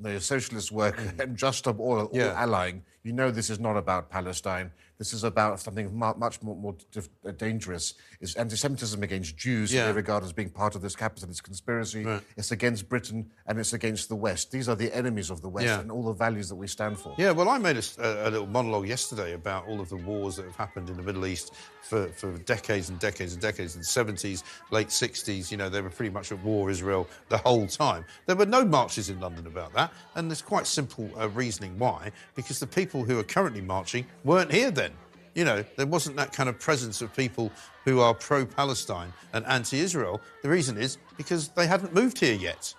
the 0.00 0.20
Socialist 0.20 0.72
Worker, 0.72 1.02
mm. 1.02 1.20
and 1.22 1.36
Just 1.36 1.58
Stop 1.58 1.78
Oil 1.80 2.06
all 2.06 2.10
Yeah. 2.12 2.34
allying, 2.42 2.82
you 3.02 3.12
know 3.12 3.30
this 3.30 3.50
is 3.50 3.58
not 3.60 3.76
about 3.76 4.10
Palestine. 4.10 4.70
This 4.98 5.12
is 5.12 5.22
about 5.22 5.60
something 5.60 5.96
much 5.96 6.42
more, 6.42 6.56
more 6.56 6.74
uh, 6.96 7.30
dangerous. 7.30 7.94
It's 8.20 8.34
anti-Semitism 8.34 9.00
against 9.00 9.36
Jews, 9.36 9.72
Yeah. 9.72 9.82
who 9.82 9.92
they 9.92 9.96
regard 9.96 10.24
as 10.24 10.32
being 10.32 10.50
part 10.50 10.74
of 10.74 10.82
this 10.82 10.96
capitalist 10.96 11.44
conspiracy. 11.44 12.04
Right. 12.04 12.20
It's 12.36 12.50
against 12.50 12.88
Britain 12.88 13.30
and 13.46 13.60
it's 13.60 13.72
against 13.72 14.08
the 14.08 14.16
West. 14.16 14.50
These 14.50 14.68
are 14.68 14.74
the 14.74 14.92
enemies 14.92 15.30
of 15.30 15.40
the 15.40 15.48
West 15.48 15.66
Yeah. 15.66 15.78
and 15.78 15.92
all 15.92 16.02
the 16.02 16.12
values 16.14 16.48
that 16.48 16.56
we 16.56 16.66
stand 16.66 16.98
for. 16.98 17.14
Yeah, 17.16 17.30
well, 17.30 17.48
I 17.48 17.58
made 17.58 17.76
a 17.76 18.28
little 18.30 18.48
monologue 18.48 18.88
yesterday 18.88 19.34
about 19.34 19.68
all 19.68 19.80
of 19.80 19.88
the 19.88 19.96
wars 19.96 20.34
that 20.34 20.46
have 20.46 20.56
happened 20.56 20.90
in 20.90 20.96
the 20.96 21.02
Middle 21.04 21.26
East 21.26 21.54
for, 21.82 22.08
for 22.08 22.36
decades 22.38 22.88
and 22.88 22.98
decades 22.98 23.34
and 23.34 23.40
decades. 23.40 23.76
In 23.76 23.82
the 23.82 23.86
70s, 23.86 24.42
late 24.72 24.88
60s, 24.88 25.52
you 25.52 25.56
know, 25.58 25.68
they 25.68 25.80
were 25.80 25.90
pretty 25.90 26.10
much 26.10 26.32
at 26.32 26.42
war, 26.42 26.70
Israel, 26.70 27.06
the 27.28 27.38
whole 27.38 27.68
time. 27.68 28.04
There 28.26 28.34
were 28.34 28.46
no 28.46 28.64
marches 28.64 29.10
in 29.10 29.20
London 29.20 29.46
about 29.46 29.72
that, 29.74 29.92
and 30.16 30.28
there's 30.28 30.42
quite 30.42 30.66
simple 30.66 31.08
uh, 31.20 31.28
reasoning 31.28 31.78
why. 31.78 32.10
Because 32.34 32.58
the 32.58 32.66
people 32.66 32.87
who 33.04 33.18
are 33.18 33.24
currently 33.24 33.60
marching 33.60 34.06
weren't 34.24 34.52
here 34.52 34.70
then. 34.70 34.92
You 35.34 35.44
know, 35.44 35.64
there 35.76 35.86
wasn't 35.86 36.16
that 36.16 36.32
kind 36.32 36.48
of 36.48 36.58
presence 36.58 37.00
of 37.00 37.14
people 37.14 37.52
who 37.84 38.00
are 38.00 38.12
pro 38.14 38.44
Palestine 38.44 39.12
and 39.32 39.44
anti 39.46 39.78
Israel. 39.78 40.20
The 40.42 40.48
reason 40.48 40.76
is 40.76 40.98
because 41.16 41.48
they 41.48 41.66
hadn't 41.66 41.94
moved 41.94 42.18
here 42.18 42.34
yet. 42.34 42.74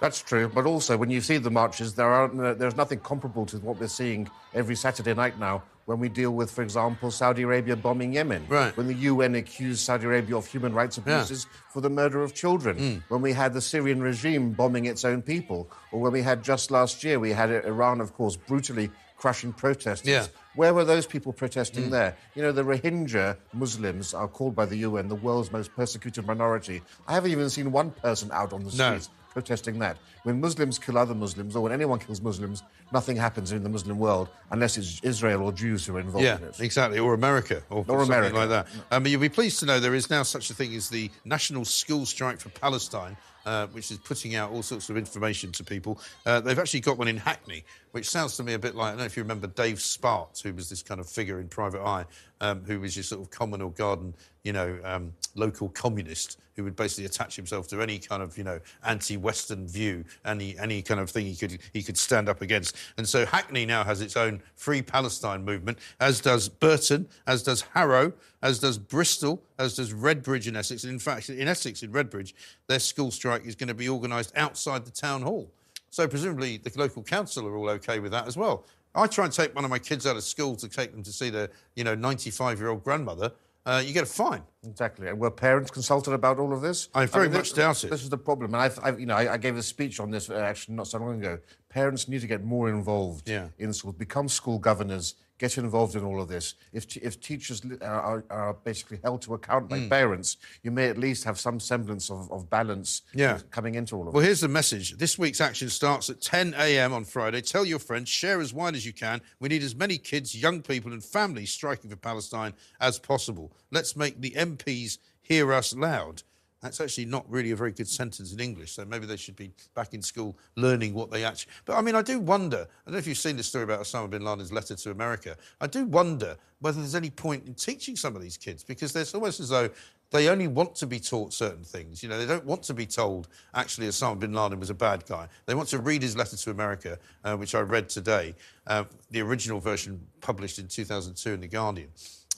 That's 0.00 0.20
true, 0.22 0.48
but 0.54 0.66
also 0.66 0.96
when 0.96 1.08
you 1.08 1.20
see 1.22 1.38
the 1.38 1.50
marches, 1.50 1.94
there 1.94 2.10
are 2.10 2.28
no, 2.28 2.52
there's 2.54 2.76
nothing 2.76 3.00
comparable 3.00 3.46
to 3.46 3.56
what 3.58 3.80
we're 3.80 3.88
seeing 3.88 4.28
every 4.54 4.76
Saturday 4.76 5.14
night 5.14 5.38
now. 5.40 5.62
When 5.86 6.00
we 6.00 6.08
deal 6.08 6.32
with, 6.32 6.50
for 6.50 6.62
example, 6.62 7.10
Saudi 7.12 7.42
Arabia 7.42 7.76
bombing 7.76 8.12
Yemen, 8.12 8.44
Right. 8.48 8.76
when 8.76 8.88
the 8.88 8.94
UN 8.94 9.36
accused 9.36 9.80
Saudi 9.80 10.04
Arabia 10.04 10.36
of 10.36 10.46
human 10.46 10.74
rights 10.74 10.98
abuses 10.98 11.46
for 11.72 11.80
the 11.80 11.88
murder 11.88 12.22
of 12.22 12.34
children, 12.34 12.76
Hmm. 12.76 12.98
when 13.08 13.22
we 13.22 13.32
had 13.32 13.54
the 13.54 13.60
Syrian 13.60 14.02
regime 14.02 14.50
bombing 14.52 14.84
its 14.86 15.04
own 15.04 15.22
people, 15.22 15.70
or 15.92 16.00
when 16.00 16.12
we 16.12 16.22
had 16.22 16.42
just 16.42 16.70
last 16.72 17.02
year, 17.04 17.18
we 17.20 17.30
had 17.32 17.50
Iran, 17.64 18.00
of 18.00 18.12
course, 18.14 18.36
brutally 18.36 18.90
crushing 19.16 19.52
protesters. 19.52 20.08
Yeah. 20.08 20.26
Where 20.54 20.72
were 20.74 20.84
those 20.84 21.06
people 21.06 21.32
protesting 21.32 21.84
Mm. 21.84 21.90
there? 21.90 22.16
You 22.34 22.42
know, 22.42 22.52
the 22.52 22.62
Rohingya 22.64 23.36
Muslims 23.52 24.14
are 24.14 24.28
called 24.28 24.54
by 24.54 24.66
the 24.66 24.76
UN 24.78 25.08
the 25.08 25.14
world's 25.14 25.50
most 25.52 25.74
persecuted 25.74 26.26
minority. 26.26 26.82
I 27.08 27.14
haven't 27.14 27.30
even 27.30 27.50
seen 27.50 27.72
one 27.72 27.90
person 27.90 28.30
out 28.32 28.52
on 28.52 28.60
the 28.64 28.70
No. 28.76 28.90
streets 28.98 29.10
protesting 29.32 29.78
that. 29.80 29.98
When 30.22 30.40
Muslims 30.40 30.78
kill 30.78 30.96
other 30.96 31.14
Muslims, 31.14 31.54
or 31.56 31.62
when 31.62 31.72
anyone 31.72 31.98
kills 31.98 32.22
Muslims, 32.22 32.62
nothing 32.90 33.16
happens 33.18 33.52
in 33.52 33.62
the 33.62 33.68
Muslim 33.68 33.98
world 33.98 34.28
unless 34.50 34.78
it's 34.78 34.98
Israel 35.02 35.42
or 35.42 35.52
Jews 35.52 35.84
who 35.84 35.94
are 35.96 36.00
involved 36.00 36.24
Yeah, 36.24 36.38
in 36.38 36.44
it. 36.44 36.58
exactly. 36.60 36.98
Or 36.98 37.12
America, 37.12 37.62
or, 37.68 37.80
Or 37.80 37.84
something 38.00 38.06
America. 38.06 38.36
like 38.36 38.48
that. 38.48 38.66
Um, 38.90 39.02
but 39.02 39.10
you'll 39.12 39.20
be 39.20 39.28
pleased 39.28 39.58
to 39.60 39.66
know 39.66 39.78
there 39.78 39.94
is 39.94 40.08
now 40.08 40.22
such 40.22 40.48
a 40.50 40.54
thing 40.54 40.74
as 40.74 40.88
the 40.88 41.10
National 41.26 41.66
School 41.66 42.06
Strike 42.06 42.40
for 42.40 42.48
Palestine, 42.48 43.14
uh, 43.44 43.66
which 43.68 43.90
is 43.90 43.98
putting 43.98 44.34
out 44.36 44.50
all 44.52 44.62
sorts 44.62 44.88
of 44.88 44.96
information 44.96 45.52
to 45.52 45.62
people. 45.62 46.00
Uh, 46.24 46.40
they've 46.40 46.58
actually 46.58 46.80
got 46.80 46.96
one 46.96 47.06
in 47.06 47.18
Hackney, 47.18 47.62
which 47.96 48.10
sounds 48.10 48.36
to 48.36 48.42
me 48.42 48.52
a 48.52 48.58
bit 48.58 48.74
like 48.74 48.88
I 48.88 48.90
don't 48.90 48.98
know 48.98 49.04
if 49.06 49.16
you 49.16 49.22
remember 49.22 49.46
Dave 49.46 49.78
Spart, 49.78 50.42
who 50.42 50.52
was 50.52 50.68
this 50.68 50.82
kind 50.82 51.00
of 51.00 51.08
figure 51.08 51.40
in 51.40 51.48
Private 51.48 51.80
Eye, 51.80 52.04
um, 52.42 52.62
who 52.66 52.78
was 52.78 52.94
your 52.94 53.02
sort 53.02 53.22
of 53.22 53.30
common 53.30 53.62
or 53.62 53.70
garden, 53.70 54.14
you 54.44 54.52
know, 54.52 54.78
um, 54.84 55.14
local 55.34 55.70
communist 55.70 56.38
who 56.56 56.64
would 56.64 56.76
basically 56.76 57.06
attach 57.06 57.36
himself 57.36 57.68
to 57.68 57.80
any 57.80 57.98
kind 57.98 58.22
of, 58.22 58.36
you 58.36 58.44
know, 58.44 58.60
anti-Western 58.84 59.66
view, 59.66 60.04
any 60.26 60.58
any 60.58 60.82
kind 60.82 61.00
of 61.00 61.08
thing 61.08 61.24
he 61.24 61.34
could 61.34 61.58
he 61.72 61.82
could 61.82 61.96
stand 61.96 62.28
up 62.28 62.42
against. 62.42 62.76
And 62.98 63.08
so 63.08 63.24
Hackney 63.24 63.64
now 63.64 63.82
has 63.82 64.02
its 64.02 64.14
own 64.14 64.42
Free 64.56 64.82
Palestine 64.82 65.42
movement, 65.42 65.78
as 65.98 66.20
does 66.20 66.50
Burton, 66.50 67.08
as 67.26 67.42
does 67.44 67.62
Harrow, 67.72 68.12
as 68.42 68.58
does 68.58 68.76
Bristol, 68.76 69.42
as 69.58 69.74
does 69.76 69.94
Redbridge 69.94 70.48
in 70.48 70.54
Essex. 70.54 70.84
And 70.84 70.92
in 70.92 70.98
fact, 70.98 71.30
in 71.30 71.48
Essex, 71.48 71.82
in 71.82 71.92
Redbridge, 71.92 72.34
their 72.66 72.78
school 72.78 73.10
strike 73.10 73.46
is 73.46 73.54
going 73.54 73.68
to 73.68 73.74
be 73.74 73.88
organised 73.88 74.36
outside 74.36 74.84
the 74.84 74.90
town 74.90 75.22
hall. 75.22 75.50
So 75.96 76.06
presumably 76.06 76.58
the 76.58 76.70
local 76.78 77.02
council 77.02 77.46
are 77.48 77.56
all 77.56 77.70
okay 77.70 78.00
with 78.00 78.12
that 78.12 78.26
as 78.26 78.36
well. 78.36 78.66
I 78.94 79.06
try 79.06 79.24
and 79.24 79.32
take 79.32 79.54
one 79.54 79.64
of 79.64 79.70
my 79.70 79.78
kids 79.78 80.06
out 80.06 80.14
of 80.14 80.24
school 80.24 80.54
to 80.56 80.68
take 80.68 80.92
them 80.92 81.02
to 81.02 81.10
see 81.10 81.30
their, 81.30 81.48
you 81.74 81.84
know, 81.84 81.96
95-year-old 81.96 82.84
grandmother. 82.84 83.32
Uh, 83.64 83.82
you 83.82 83.94
get 83.94 84.02
a 84.02 84.06
fine. 84.06 84.42
Exactly. 84.66 85.08
And 85.08 85.18
were 85.18 85.30
parents 85.30 85.70
consulted 85.70 86.12
about 86.12 86.38
all 86.38 86.52
of 86.52 86.60
this? 86.60 86.90
I 86.94 87.06
very 87.06 87.28
thi- 87.30 87.38
much 87.38 87.54
doubt 87.54 87.82
it. 87.82 87.88
This 87.88 88.02
is 88.02 88.10
the 88.10 88.18
problem. 88.18 88.52
And 88.52 88.62
I've, 88.62 88.78
I've 88.82 89.00
you 89.00 89.06
know, 89.06 89.14
I, 89.16 89.32
I 89.32 89.36
gave 89.38 89.56
a 89.56 89.62
speech 89.62 89.98
on 89.98 90.10
this 90.10 90.28
uh, 90.28 90.34
actually 90.34 90.74
not 90.74 90.86
so 90.86 90.98
long 90.98 91.18
ago. 91.18 91.38
Parents 91.70 92.08
need 92.08 92.20
to 92.20 92.26
get 92.26 92.44
more 92.44 92.68
involved 92.68 93.26
Yeah. 93.26 93.48
in 93.58 93.72
schools, 93.72 93.94
become 93.94 94.28
school 94.28 94.58
governors, 94.58 95.14
get 95.38 95.58
involved 95.58 95.94
in 95.94 96.04
all 96.04 96.20
of 96.20 96.28
this. 96.28 96.54
If, 96.72 96.88
t- 96.88 97.00
if 97.02 97.20
teachers 97.20 97.62
are, 97.82 98.24
are, 98.30 98.54
basically 98.64 98.98
held 99.02 99.22
to 99.22 99.34
account 99.34 99.68
by 99.68 99.80
hmm. 99.80 99.88
parents, 99.88 100.38
you 100.62 100.70
may 100.70 100.88
at 100.88 100.98
least 100.98 101.24
have 101.24 101.38
some 101.38 101.60
semblance 101.60 102.10
of, 102.10 102.30
of 102.32 102.48
balance 102.48 103.02
Yeah. 103.14 103.40
coming 103.50 103.74
into 103.74 103.96
all 103.96 104.02
of 104.02 104.06
Well, 104.06 104.12
it. 104.12 104.16
Well, 104.16 104.24
here's 104.24 104.40
the 104.40 104.48
message. 104.48 104.96
This 104.96 105.18
week's 105.18 105.40
action 105.40 105.68
starts 105.68 106.08
at 106.08 106.20
10 106.20 106.54
a.m. 106.58 106.92
on 106.92 107.04
Friday. 107.04 107.42
Tell 107.42 107.64
your 107.64 107.78
friends, 107.78 108.08
share 108.08 108.40
as 108.40 108.54
wide 108.54 108.74
as 108.74 108.86
you 108.86 108.92
can. 108.92 109.20
We 109.40 109.48
need 109.48 109.62
as 109.62 109.74
many 109.74 109.98
kids, 109.98 110.34
young 110.34 110.62
people, 110.62 110.92
and 110.92 111.04
families 111.04 111.50
striking 111.50 111.90
for 111.90 111.96
Palestine 111.96 112.54
as 112.80 112.98
possible. 112.98 113.52
Let's 113.70 113.96
make 113.96 114.20
the 114.20 114.30
MPs 114.30 114.98
hear 115.20 115.52
us 115.52 115.74
loud. 115.74 116.22
That's 116.62 116.80
actually 116.80 117.04
not 117.04 117.24
really 117.30 117.50
a 117.50 117.56
very 117.56 117.72
good 117.72 117.88
sentence 117.88 118.32
in 118.32 118.40
English, 118.40 118.72
so 118.72 118.84
maybe 118.84 119.06
they 119.06 119.16
should 119.16 119.36
be 119.36 119.52
back 119.74 119.92
in 119.92 120.00
school 120.00 120.36
learning 120.56 120.94
what 120.94 121.10
they 121.10 121.22
actually. 121.22 121.52
But 121.64 121.76
I 121.76 121.82
mean, 121.82 121.94
I 121.94 122.02
do 122.02 122.18
wonder. 122.18 122.56
I 122.56 122.84
don't 122.86 122.92
know 122.94 122.98
if 122.98 123.06
you've 123.06 123.18
seen 123.18 123.36
the 123.36 123.42
story 123.42 123.64
about 123.64 123.80
Osama 123.80 124.08
bin 124.08 124.22
Laden's 124.22 124.52
letter 124.52 124.74
to 124.74 124.90
America. 124.90 125.36
I 125.60 125.66
do 125.66 125.84
wonder 125.84 126.36
whether 126.60 126.80
there's 126.80 126.94
any 126.94 127.10
point 127.10 127.46
in 127.46 127.54
teaching 127.54 127.94
some 127.94 128.16
of 128.16 128.22
these 128.22 128.38
kids 128.38 128.64
because 128.64 128.92
there's 128.92 129.14
almost 129.14 129.40
as 129.40 129.50
though 129.50 129.68
they 130.10 130.28
only 130.28 130.48
want 130.48 130.74
to 130.76 130.86
be 130.86 130.98
taught 130.98 131.32
certain 131.32 131.64
things. 131.64 132.02
You 132.02 132.08
know, 132.08 132.18
they 132.18 132.26
don't 132.26 132.44
want 132.44 132.62
to 132.64 132.74
be 132.74 132.86
told 132.86 133.28
actually 133.54 133.88
Osama 133.88 134.18
bin 134.18 134.32
Laden 134.32 134.58
was 134.58 134.70
a 134.70 134.74
bad 134.74 135.04
guy. 135.06 135.28
They 135.46 135.54
want 135.54 135.68
to 135.70 135.78
read 135.78 136.02
his 136.02 136.16
letter 136.16 136.36
to 136.36 136.50
America, 136.50 136.98
uh, 137.24 137.36
which 137.36 137.54
I 137.54 137.60
read 137.60 137.88
today, 137.88 138.34
uh, 138.66 138.84
the 139.10 139.20
original 139.20 139.60
version 139.60 140.00
published 140.20 140.58
in 140.58 140.68
2002 140.68 141.34
in 141.34 141.40
the 141.40 141.48
Guardian, 141.48 141.90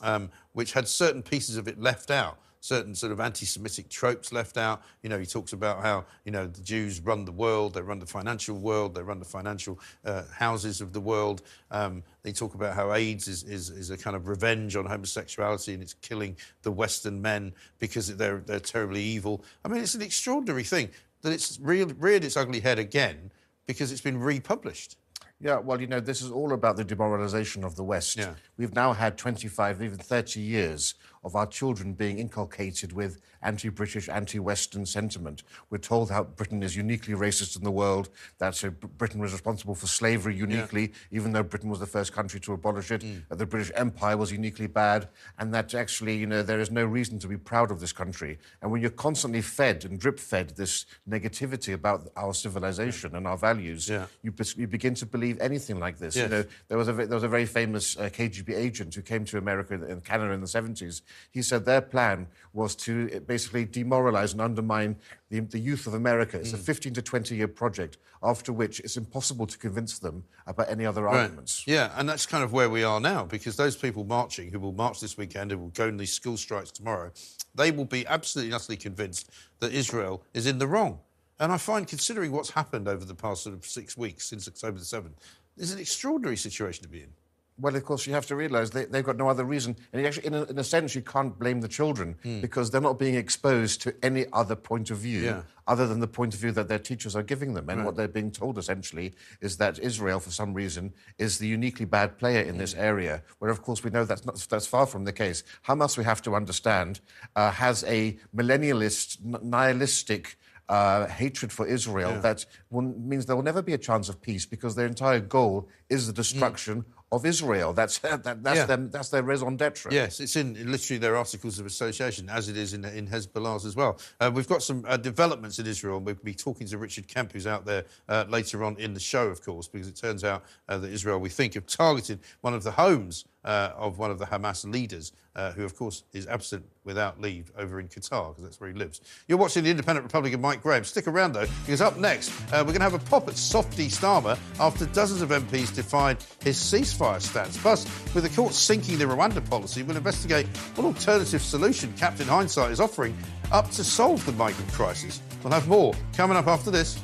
um, 0.03 0.31
which 0.55 0.73
had 0.73 0.89
certain 0.89 1.23
pieces 1.23 1.57
of 1.57 1.69
it 1.69 1.81
left 1.81 2.11
out. 2.11 2.39
Certain 2.61 2.95
sort 2.95 3.13
of 3.13 3.21
anti-Semitic 3.21 3.89
tropes 3.89 4.33
left 4.33 4.57
out. 4.57 4.83
You 5.03 5.09
know, 5.09 5.19
he 5.19 5.27
talks 5.27 5.53
about 5.53 5.83
how 5.83 6.05
you 6.25 6.33
know 6.33 6.47
the 6.47 6.61
Jews 6.61 7.01
run 7.01 7.25
the 7.25 7.33
world, 7.33 7.75
they 7.75 7.83
run 7.83 7.99
the 7.99 8.07
financial 8.07 8.57
world, 8.57 8.95
they 8.95 9.03
run 9.03 9.19
the 9.19 9.25
financial 9.25 9.79
uh, 10.05 10.25
houses 10.37 10.81
of 10.81 10.93
the 10.93 11.01
world. 11.01 11.43
Um, 11.71 12.03
they 12.23 12.33
talk 12.33 12.55
about 12.55 12.75
how 12.75 12.93
AIDS 12.93 13.29
is, 13.29 13.45
is, 13.45 13.71
is 13.71 13.91
a 13.91 13.97
kind 13.97 14.17
of 14.17 14.27
revenge 14.27 14.77
on 14.77 14.87
homosexuality 14.87 15.75
and 15.75 15.83
it's 15.83 15.95
killing 15.95 16.37
the 16.63 16.73
Western 16.73 17.23
men 17.23 17.53
because 17.79 18.15
they're 18.17 18.39
they're 18.39 18.61
terribly 18.61 19.03
evil. 19.03 19.45
I 19.65 19.69
mean, 19.69 19.83
it's 19.83 19.95
an 19.95 20.03
extraordinary 20.03 20.65
thing 20.65 20.91
that 21.23 21.33
it's 21.33 21.59
real, 21.61 21.89
reared 21.99 22.25
its 22.25 22.37
ugly 22.37 22.61
head 22.61 22.79
again 22.79 23.31
because 23.67 23.93
it's 23.93 24.01
been 24.01 24.19
republished. 24.19 24.97
Yeah, 25.41 25.59
well, 25.59 25.81
you 25.81 25.87
know, 25.87 26.01
this 26.01 26.21
is 26.21 26.33
all 26.33 26.53
about 26.53 26.77
the 26.77 26.85
demoralization 26.85 27.63
of 27.63 27.77
the 27.77 27.85
West. 27.85 28.17
Yeah. 28.17 28.35
We've 28.57 28.75
now 28.75 28.93
had 28.93 29.17
25, 29.17 29.83
even 29.83 29.97
30 29.97 30.41
years 30.41 30.95
of 31.25 31.35
our 31.37 31.47
children 31.47 31.93
being 31.95 32.19
inculcated 32.19 32.93
with 32.93 33.21
anti 33.43 33.69
British, 33.69 34.09
anti 34.09 34.39
Western 34.39 34.85
sentiment. 34.87 35.43
We're 35.71 35.79
told 35.79 36.11
how 36.11 36.25
Britain 36.25 36.63
is 36.63 36.77
uniquely 36.77 37.15
racist 37.15 37.57
in 37.57 37.65
the 37.65 37.71
world, 37.71 38.11
that 38.39 38.63
uh, 38.65 38.71
Britain 38.71 39.21
was 39.21 39.33
responsible 39.33 39.75
for 39.75 39.87
slavery 39.87 40.35
uniquely, 40.37 40.93
even 41.11 41.33
though 41.33 41.43
Britain 41.43 41.71
was 41.71 41.81
the 41.81 41.87
first 41.87 42.13
country 42.13 42.41
to 42.41 42.53
abolish 42.53 42.91
it, 42.91 43.05
that 43.29 43.39
the 43.39 43.47
British 43.47 43.71
Empire 43.75 44.17
was 44.17 44.33
uniquely 44.33 44.67
bad, 44.67 45.09
and 45.39 45.53
that 45.55 45.75
actually, 45.75 46.17
you 46.17 46.27
know, 46.27 46.43
there 46.43 46.61
is 46.61 46.71
no 46.71 46.85
reason 46.85 47.19
to 47.21 47.29
be 47.29 47.37
proud 47.37 47.71
of 47.71 47.81
this 47.81 47.93
country. 47.93 48.39
And 48.63 48.71
when 48.73 48.81
you're 48.81 48.91
constantly 48.91 49.41
fed 49.43 49.85
and 49.85 49.99
drip 49.99 50.19
fed 50.19 50.51
this 50.57 50.87
negativity 51.09 51.75
about 51.75 52.09
our 52.17 52.35
civilization 52.35 53.15
and 53.17 53.27
our 53.27 53.37
values, 53.37 53.89
Yeah. 53.89 54.07
you, 54.23 54.33
you 54.57 54.67
begin 54.67 54.95
to 54.95 55.07
believe 55.07 55.39
anything 55.41 55.79
like 55.79 55.99
this. 55.99 56.17
Yes. 56.17 56.25
You 56.25 56.37
know, 56.37 56.45
there 56.69 56.79
was 56.79 56.89
a 56.89 56.93
there 56.93 57.07
was 57.09 57.23
a 57.23 57.29
very 57.29 57.47
famous 57.47 57.97
uh, 57.97 58.09
KGB 58.09 58.55
agent 58.57 58.95
who 58.95 59.03
came 59.03 59.25
to 59.27 59.39
America 59.39 59.75
and 59.75 60.05
Canada 60.05 60.33
in 60.33 60.41
the 60.41 60.49
seventies, 60.49 61.03
He 61.31 61.43
said 61.43 61.65
their 61.65 61.81
plan 61.81 62.29
was 62.53 62.75
to 62.77 63.11
uh, 63.15 63.19
basically 63.21 63.65
demoralize 63.65 64.33
and 64.33 64.41
undermine 64.41 64.97
the, 65.31 65.41
the 65.41 65.59
youth 65.59 65.87
of 65.87 65.95
America. 65.95 66.39
It's 66.39 66.53
a 66.53 66.59
15 66.59 66.95
to 66.95 67.03
20 67.03 67.37
year 67.37 67.49
project, 67.49 67.99
after 68.23 68.53
which 68.53 68.81
it's 68.81 68.97
impossible 68.97 69.47
to 69.47 69.59
convince 69.59 69.99
them 69.99 70.25
about 70.47 70.69
any 70.71 70.87
other 70.87 71.09
arguments. 71.09 71.65
Yeah, 71.67 71.93
and 71.97 72.09
that's 72.09 72.27
kind 72.27 72.43
of 72.43 72.53
where 72.53 72.71
we 72.71 72.83
are 72.83 73.01
now 73.01 73.25
because 73.25 73.57
those 73.57 73.77
people 73.77 74.05
marching 74.05 74.51
who 74.51 74.59
will 74.59 74.73
march 74.73 75.01
this 75.01 75.17
weekend, 75.17 75.51
who 75.51 75.59
will 75.59 75.69
go 75.69 75.89
in 75.89 75.97
these 75.97 76.13
school 76.13 76.37
strikes 76.37 76.71
tomorrow, 76.71 77.13
they 77.55 77.71
will 77.71 77.85
be 77.85 78.07
absolutely 78.07 78.55
utterly 78.55 78.77
convinced 78.77 79.31
that 79.61 79.73
Israel 79.73 80.23
is 80.35 80.47
in 80.47 80.59
the 80.59 80.67
wrong. 80.67 81.01
And 81.41 81.53
I 81.53 81.59
find, 81.59 81.87
considering 81.87 82.33
what's 82.33 82.51
happened 82.51 82.89
over 82.89 83.05
the 83.05 83.15
past 83.15 83.45
sort 83.45 83.55
of 83.55 83.65
six 83.65 83.97
weeks 83.97 84.29
since 84.29 84.49
October 84.49 84.79
the 84.79 84.85
7th, 84.85 85.13
this 85.57 85.69
is 85.69 85.75
an 85.75 85.81
extraordinary 85.81 86.37
situation 86.37 86.83
to 86.83 86.89
be 86.89 87.03
in. 87.03 87.13
Well, 87.61 87.75
of 87.75 87.85
course, 87.85 88.07
you 88.07 88.13
have 88.13 88.27
to 88.27 88.37
realise 88.37 88.71
they, 88.71 88.85
they've 88.85 89.05
got 89.05 89.17
no 89.17 89.29
other 89.29 89.45
reason. 89.45 89.77
And 89.93 90.07
actually, 90.07 90.27
in 90.29 90.35
a, 90.35 90.43
in 90.45 90.59
a 90.59 90.65
sense, 90.65 90.95
you 90.95 91.03
can't 91.03 91.37
blame 91.39 91.61
the 91.61 91.67
children 91.69 92.17
because 92.41 92.71
they're 92.71 92.81
not 92.81 92.99
being 93.01 93.17
exposed 93.17 93.83
to 93.83 93.95
any 94.03 94.27
other 94.33 94.55
point 94.55 94.91
of 94.91 94.99
view 94.99 95.21
Yeah. 95.25 95.43
other 95.67 95.87
than 95.89 95.99
the 96.01 96.07
point 96.07 96.35
of 96.35 96.41
view 96.41 96.53
that 96.53 96.69
their 96.69 96.79
teachers 96.79 97.17
are 97.17 97.23
giving 97.25 97.55
them. 97.55 97.69
And 97.69 97.79
Right. 97.79 97.87
what 97.87 97.97
they're 97.97 98.07
being 98.21 98.31
told, 98.31 98.59
essentially, 98.59 99.13
is 99.41 99.57
that 99.57 99.79
Israel, 99.81 100.21
for 100.21 100.31
some 100.31 100.55
reason, 100.55 100.93
is 101.19 101.39
the 101.39 101.49
uniquely 101.49 101.85
bad 101.85 102.17
player 102.17 102.43
in 102.43 102.59
this 102.59 102.75
area, 102.75 103.23
where, 103.41 103.51
of 103.51 103.61
course, 103.63 103.83
we 103.83 103.91
know 103.91 104.05
that's, 104.05 104.25
not, 104.25 104.37
that's 104.49 104.67
far 104.67 104.87
from 104.87 105.05
the 105.05 105.13
case. 105.13 105.43
Hamas, 105.67 105.99
we 105.99 106.05
have 106.05 106.23
to 106.23 106.35
understand, 106.37 107.01
uh, 107.35 107.51
has 107.51 107.83
a 107.85 108.17
millennialist, 108.35 109.19
nihilistic 109.43 110.37
uh, 110.69 111.07
hatred 111.07 111.51
for 111.51 111.67
Israel 111.67 112.21
that 112.21 112.45
will, 112.71 112.83
means 112.83 113.25
there 113.27 113.35
will 113.37 113.43
never 113.43 113.63
be 113.63 113.73
a 113.73 113.79
chance 113.79 114.09
of 114.11 114.21
peace 114.21 114.45
because 114.45 114.75
their 114.75 114.87
entire 114.87 115.19
goal 115.21 115.67
is 115.89 116.07
the 116.07 116.13
destruction 116.13 116.85
of 117.11 117.25
Israel. 117.25 117.73
That's 117.73 117.99
that, 118.25 118.43
that's 118.43 118.57
Yeah. 118.57 118.67
them. 118.67 118.91
That's 118.91 119.09
their 119.09 119.23
raison 119.23 119.57
d'être. 119.57 119.91
Yes, 119.91 120.21
it's 120.21 120.37
in 120.37 120.55
literally 120.71 120.99
their 120.99 121.17
articles 121.17 121.59
of 121.59 121.67
association, 121.67 122.29
as 122.29 122.49
it 122.49 122.57
is 122.57 122.75
in, 122.75 122.85
in 122.85 123.07
Hezbollah's 123.09 123.65
as 123.65 123.75
well. 123.77 123.99
Uh, 124.21 124.31
we've 124.33 124.49
got 124.49 124.63
some 124.63 124.85
uh, 124.87 124.97
developments 124.97 125.59
in 125.59 125.67
Israel, 125.67 125.97
and 125.97 126.07
we'll 126.07 126.15
be 126.23 126.35
talking 126.35 126.67
to 126.69 126.79
Richard 126.79 127.09
Kemp, 127.09 127.33
who's 127.33 127.47
out 127.47 127.65
there 127.65 127.85
uh, 128.09 128.25
later 128.29 128.65
on 128.65 128.77
in 128.77 128.95
the 128.95 129.01
show, 129.01 129.29
of 129.29 129.43
course, 129.43 129.69
because 129.69 129.89
it 129.89 129.97
turns 129.97 130.25
out 130.25 130.45
uh, 130.69 130.79
that 130.79 130.91
Israel, 130.91 131.19
we 131.19 131.29
think, 131.31 131.55
have 131.55 131.67
targeted 131.67 132.21
one 132.43 132.55
of 132.55 132.63
the 132.63 132.73
homes 132.73 133.25
uh, 133.45 133.71
of 133.77 133.99
one 133.99 134.11
of 134.11 134.19
the 134.19 134.27
Hamas 134.27 134.71
leaders, 134.71 135.13
uh, 135.37 135.53
who, 135.53 135.65
of 135.65 135.77
course, 135.77 136.05
is 136.13 136.27
absent 136.27 136.65
without 136.85 137.21
leave 137.21 137.53
over 137.57 137.81
in 137.81 137.89
Qatar, 137.89 138.31
because 138.31 138.43
that's 138.43 138.61
where 138.61 138.71
he 138.71 138.77
lives. 138.77 139.01
You're 139.27 139.39
watching 139.39 139.65
the 139.65 139.71
Independent 139.71 140.05
Republic 140.05 140.33
of 140.35 140.41
Mike 140.41 140.63
Graham. 140.63 140.85
Stick 140.85 141.07
around, 141.07 141.33
though, 141.33 141.47
because 141.65 141.81
up 141.81 141.97
next, 141.97 142.31
uh, 142.53 142.59
we're 142.59 142.73
going 142.73 142.77
to 142.77 142.83
have 142.83 142.95
a 142.95 142.99
pop 142.99 143.29
at 143.29 143.37
Softy 143.37 143.89
Starmer 143.89 144.39
after 144.59 144.87
dozens 144.87 145.23
of 145.23 145.31
MPs 145.31 145.75
defied 145.75 146.19
his 146.43 146.57
ceasefire 146.57 147.21
stance. 147.21 147.57
Plus, 147.57 147.85
with 148.15 148.25
the 148.25 148.31
court 148.31 148.55
sinking 148.55 148.99
the 148.99 149.05
Rwanda 149.05 149.49
policy, 149.49 149.83
we'll 149.83 149.97
investigate 149.97 150.47
what 150.75 150.85
alternative 150.85 151.43
solution 151.43 151.93
Captain 151.97 152.27
Hindsight 152.27 152.73
is 152.73 152.81
offering 152.81 153.17
up 153.53 153.71
to 153.71 153.85
solve 153.85 154.25
the 154.27 154.33
migrant 154.33 154.71
crisis. 154.73 155.21
We'll 155.43 155.53
have 155.53 155.69
more 155.69 155.95
coming 156.15 156.37
up 156.37 156.47
after 156.47 156.71
this. 156.71 157.01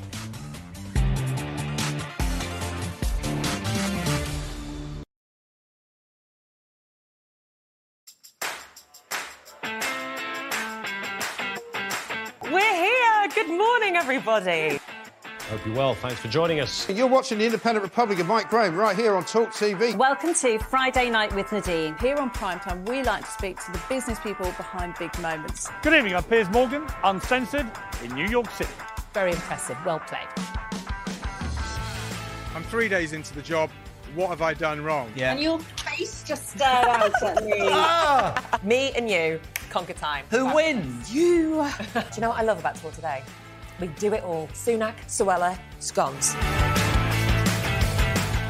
Everybody. 14.26 14.80
Hope 15.50 15.66
you're 15.66 15.76
well. 15.76 15.94
Thanks 15.94 16.18
for 16.18 16.28
joining 16.28 16.60
us. 16.60 16.88
You're 16.88 17.06
watching 17.06 17.36
the 17.36 17.44
Independent 17.44 17.82
Republic 17.82 18.18
of 18.18 18.26
Mike 18.26 18.48
Graham 18.48 18.74
right 18.74 18.96
here 18.96 19.14
on 19.14 19.24
Talk 19.24 19.50
TV. 19.50 19.94
Welcome 19.94 20.32
to 20.32 20.58
Friday 20.58 21.10
Night 21.10 21.34
with 21.34 21.52
Nadine. 21.52 21.94
Here 21.98 22.16
on 22.16 22.30
Primetime, 22.30 22.88
we 22.88 23.02
like 23.02 23.26
to 23.26 23.30
speak 23.30 23.62
to 23.66 23.72
the 23.72 23.80
business 23.86 24.18
people 24.20 24.46
behind 24.46 24.94
big 24.98 25.16
moments. 25.20 25.68
Good 25.82 25.92
evening. 25.92 26.16
I'm 26.16 26.22
Piers 26.22 26.48
Morgan, 26.48 26.86
uncensored 27.04 27.70
in 28.02 28.14
New 28.14 28.26
York 28.26 28.50
City. 28.52 28.70
Very 29.12 29.32
impressive. 29.32 29.76
Well 29.84 30.00
played. 30.00 30.26
I'm 32.54 32.62
three 32.64 32.88
days 32.88 33.12
into 33.12 33.34
the 33.34 33.42
job. 33.42 33.68
What 34.14 34.30
have 34.30 34.40
I 34.40 34.54
done 34.54 34.82
wrong? 34.82 35.12
Yeah. 35.14 35.32
And 35.32 35.40
your 35.40 35.58
face 35.58 36.22
just 36.22 36.48
stared 36.48 36.86
out 36.86 37.22
at 37.22 37.44
me. 37.44 37.52
Ah! 37.60 38.58
me 38.62 38.92
and 38.96 39.10
you 39.10 39.38
conquer 39.68 39.92
time. 39.92 40.24
Who 40.30 40.54
wins? 40.54 41.14
You. 41.14 41.68
do 41.92 42.00
you 42.14 42.22
know 42.22 42.30
what 42.30 42.38
I 42.38 42.42
love 42.42 42.58
about 42.60 42.76
Tour 42.76 42.90
Today? 42.92 43.22
We 43.80 43.88
do 43.88 44.14
it 44.14 44.22
all. 44.22 44.48
Sunak, 44.48 44.94
Suella, 45.08 45.58
scones. 45.80 46.34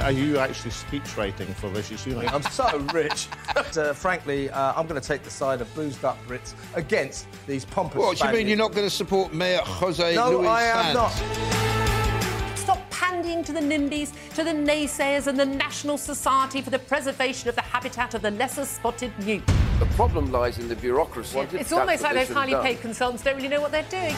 Are 0.03 0.13
you 0.13 0.37
actually 0.39 0.71
speech 0.73 1.17
rating 1.17 1.47
for 1.55 1.69
Rishi 1.69 1.95
Sunak? 1.95 2.31
I'm 2.31 2.43
so 2.43 2.79
rich. 2.93 3.27
uh, 3.57 3.95
frankly, 3.95 4.51
uh, 4.51 4.75
I'm 4.79 4.87
going 4.87 5.01
to 5.01 5.07
take 5.07 5.23
the 5.23 5.31
side 5.31 5.63
of 5.63 5.75
boozed 5.75 6.05
up 6.05 6.19
Brits 6.27 6.53
against 6.75 7.27
these 7.47 7.65
pompous. 7.65 7.97
What, 7.97 8.19
do 8.19 8.27
you 8.27 8.33
mean 8.35 8.47
you're 8.49 8.59
not 8.59 8.73
going 8.73 8.87
to 8.87 8.95
support 8.95 9.33
Mayor 9.33 9.61
Jose 9.63 10.15
No, 10.15 10.31
Luis 10.39 10.49
I 10.49 10.63
am 10.65 10.95
Sanz? 10.95 10.95
not. 10.95 12.59
Stop 12.59 12.91
pandying 12.91 13.43
to 13.47 13.53
the 13.55 13.61
NIMBYs, 13.61 14.13
to 14.35 14.45
the 14.45 14.51
naysayers, 14.51 15.27
and 15.27 15.41
the 15.41 15.47
National 15.47 15.97
Society 15.97 16.61
for 16.61 16.69
the 16.69 16.79
Preservation 16.79 17.49
of 17.49 17.55
the 17.55 17.63
Habitat 17.63 18.13
of 18.13 18.21
the 18.21 18.31
Lesser 18.33 18.67
Spotted 18.67 19.13
Newt. 19.25 19.47
The 19.79 19.87
problem 19.97 20.31
lies 20.31 20.59
in 20.59 20.69
the 20.69 20.77
bureaucracy. 20.77 21.39
It's 21.53 21.73
almost 21.73 22.03
like 22.03 22.15
those 22.15 22.29
highly 22.29 22.55
paid 22.63 22.83
consultants 22.83 23.25
don't 23.25 23.37
really 23.37 23.49
know 23.49 23.63
what 23.63 23.73
they're 23.73 23.83
doing. 23.85 24.15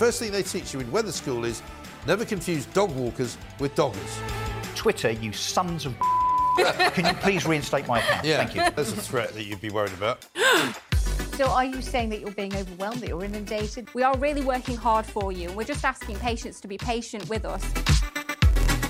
The 0.00 0.06
first 0.06 0.18
thing 0.18 0.32
they 0.32 0.42
teach 0.42 0.72
you 0.72 0.80
in 0.80 0.90
weather 0.90 1.12
school 1.12 1.44
is 1.44 1.60
never 2.06 2.24
confuse 2.24 2.64
dog 2.64 2.90
walkers 2.92 3.36
with 3.58 3.74
doggers. 3.74 4.74
Twitter, 4.74 5.10
you 5.10 5.30
sons 5.30 5.84
of. 5.84 5.94
Can 6.94 7.04
you 7.04 7.12
please 7.20 7.44
reinstate 7.44 7.86
my 7.86 7.98
account? 7.98 8.24
Yeah, 8.24 8.38
Thank 8.38 8.54
you. 8.54 8.62
That's 8.74 8.92
a 8.92 8.96
threat 8.96 9.34
that 9.34 9.44
you'd 9.44 9.60
be 9.60 9.68
worried 9.68 9.92
about. 9.92 10.26
So, 11.34 11.46
are 11.46 11.64
you 11.64 11.80
saying 11.80 12.10
that 12.10 12.20
you're 12.20 12.32
being 12.32 12.54
overwhelmed, 12.54 13.00
that 13.00 13.08
you're 13.08 13.24
inundated? 13.24 13.88
We 13.94 14.02
are 14.02 14.14
really 14.18 14.42
working 14.42 14.76
hard 14.76 15.06
for 15.06 15.32
you, 15.32 15.48
and 15.48 15.56
we're 15.56 15.64
just 15.64 15.86
asking 15.86 16.16
patients 16.16 16.60
to 16.60 16.68
be 16.68 16.76
patient 16.76 17.26
with 17.30 17.46
us. 17.46 17.64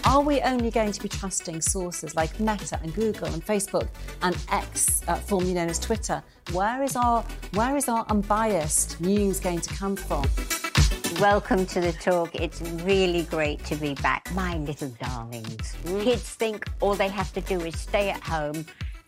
Are 0.05 0.21
we 0.21 0.41
only 0.41 0.73
going 0.73 0.91
to 0.91 1.01
be 1.01 1.09
trusting 1.09 1.61
sources 1.61 2.17
like 2.17 2.41
Meta 2.41 2.81
and 2.83 2.93
Google 2.93 3.29
and 3.29 3.47
Facebook 3.47 3.87
and 4.23 4.37
X, 4.51 5.03
uh, 5.07 5.15
formerly 5.15 5.55
known 5.55 5.71
as 5.71 5.79
Twitter? 5.79 6.25
Where 6.51 6.83
is 6.83 6.97
our 6.97 7.23
where 7.55 7.77
is 7.77 7.89
our 7.89 8.05
unbiased 8.09 9.01
news 9.01 9.39
going 9.39 9.61
to 9.61 9.73
come 9.75 9.95
from? 9.95 10.25
Welcome 11.21 11.67
to 11.67 11.83
the 11.83 11.93
talk. 11.93 12.35
It's 12.35 12.63
really 12.63 13.25
great 13.25 13.63
to 13.67 13.75
be 13.75 13.93
back. 13.97 14.33
My 14.33 14.57
little 14.57 14.89
darlings. 14.89 15.77
Mm. 15.85 16.03
Kids 16.03 16.23
think 16.23 16.65
all 16.81 16.95
they 16.95 17.09
have 17.09 17.31
to 17.35 17.43
do 17.43 17.61
is 17.61 17.79
stay 17.79 18.09
at 18.09 18.23
home, 18.23 18.65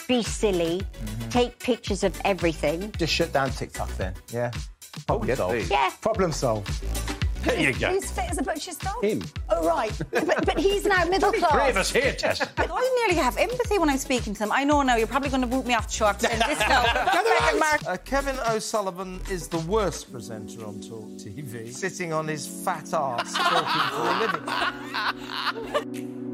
be 0.07 0.23
silly, 0.23 0.83
mm-hmm. 0.83 1.29
take 1.31 1.59
pictures 1.59 2.05
of 2.05 2.21
everything. 2.27 2.93
Just 2.99 3.15
shut 3.15 3.33
down 3.33 3.49
TikTok 3.49 3.89
then. 3.97 4.13
Yeah. 4.31 4.51
Oh, 5.09 5.17
Problem 5.17 5.37
solved. 5.37 5.71
Yeah. 5.71 5.91
Problem 6.03 6.33
solved. 6.33 7.12
There 7.45 7.61
you 7.61 7.73
go. 7.73 7.91
Who's 7.91 8.11
fit 8.11 8.31
as 8.31 8.39
a 8.39 8.43
butcher's 8.43 8.77
dog? 8.77 9.03
Him. 9.03 9.23
Oh, 9.49 9.67
right. 9.67 9.93
but, 10.11 10.47
but 10.47 10.59
he's 10.59 10.85
now 10.85 11.05
middle 11.05 11.33
class. 11.33 11.53
Three 11.53 11.71
of 11.71 11.77
us 11.77 11.93
here, 11.93 12.13
Tess. 12.13 12.41
I 12.57 13.05
nearly 13.07 13.21
have 13.21 13.37
empathy 13.37 13.79
when 13.79 13.91
I'm 13.91 13.99
speaking 13.99 14.33
to 14.35 14.39
them. 14.39 14.53
I 14.53 14.65
know 14.65 14.83
now 14.83 14.97
you're 14.97 15.07
probably 15.07 15.31
going 15.31 15.43
to 15.43 15.47
boot 15.49 15.67
me 15.67 15.75
off 15.75 15.87
the 15.89 15.93
show 15.93 16.07
after 16.07 16.29
this 16.29 16.61
now. 16.61 16.85
Second, 16.85 17.59
Mark. 17.59 17.87
Uh, 17.87 17.97
Kevin 18.05 18.37
O'Sullivan 18.49 19.21
is 19.31 19.49
the 19.49 19.59
worst 19.61 20.13
presenter 20.13 20.65
on 20.65 20.81
Talk 20.81 21.09
TV, 21.19 21.73
sitting 21.73 22.13
on 22.13 22.29
his 22.29 22.47
fat 22.47 22.93
arse 22.95 23.33
talking 23.35 23.91
for 23.91 24.07
a 24.07 25.83
living. 25.83 26.32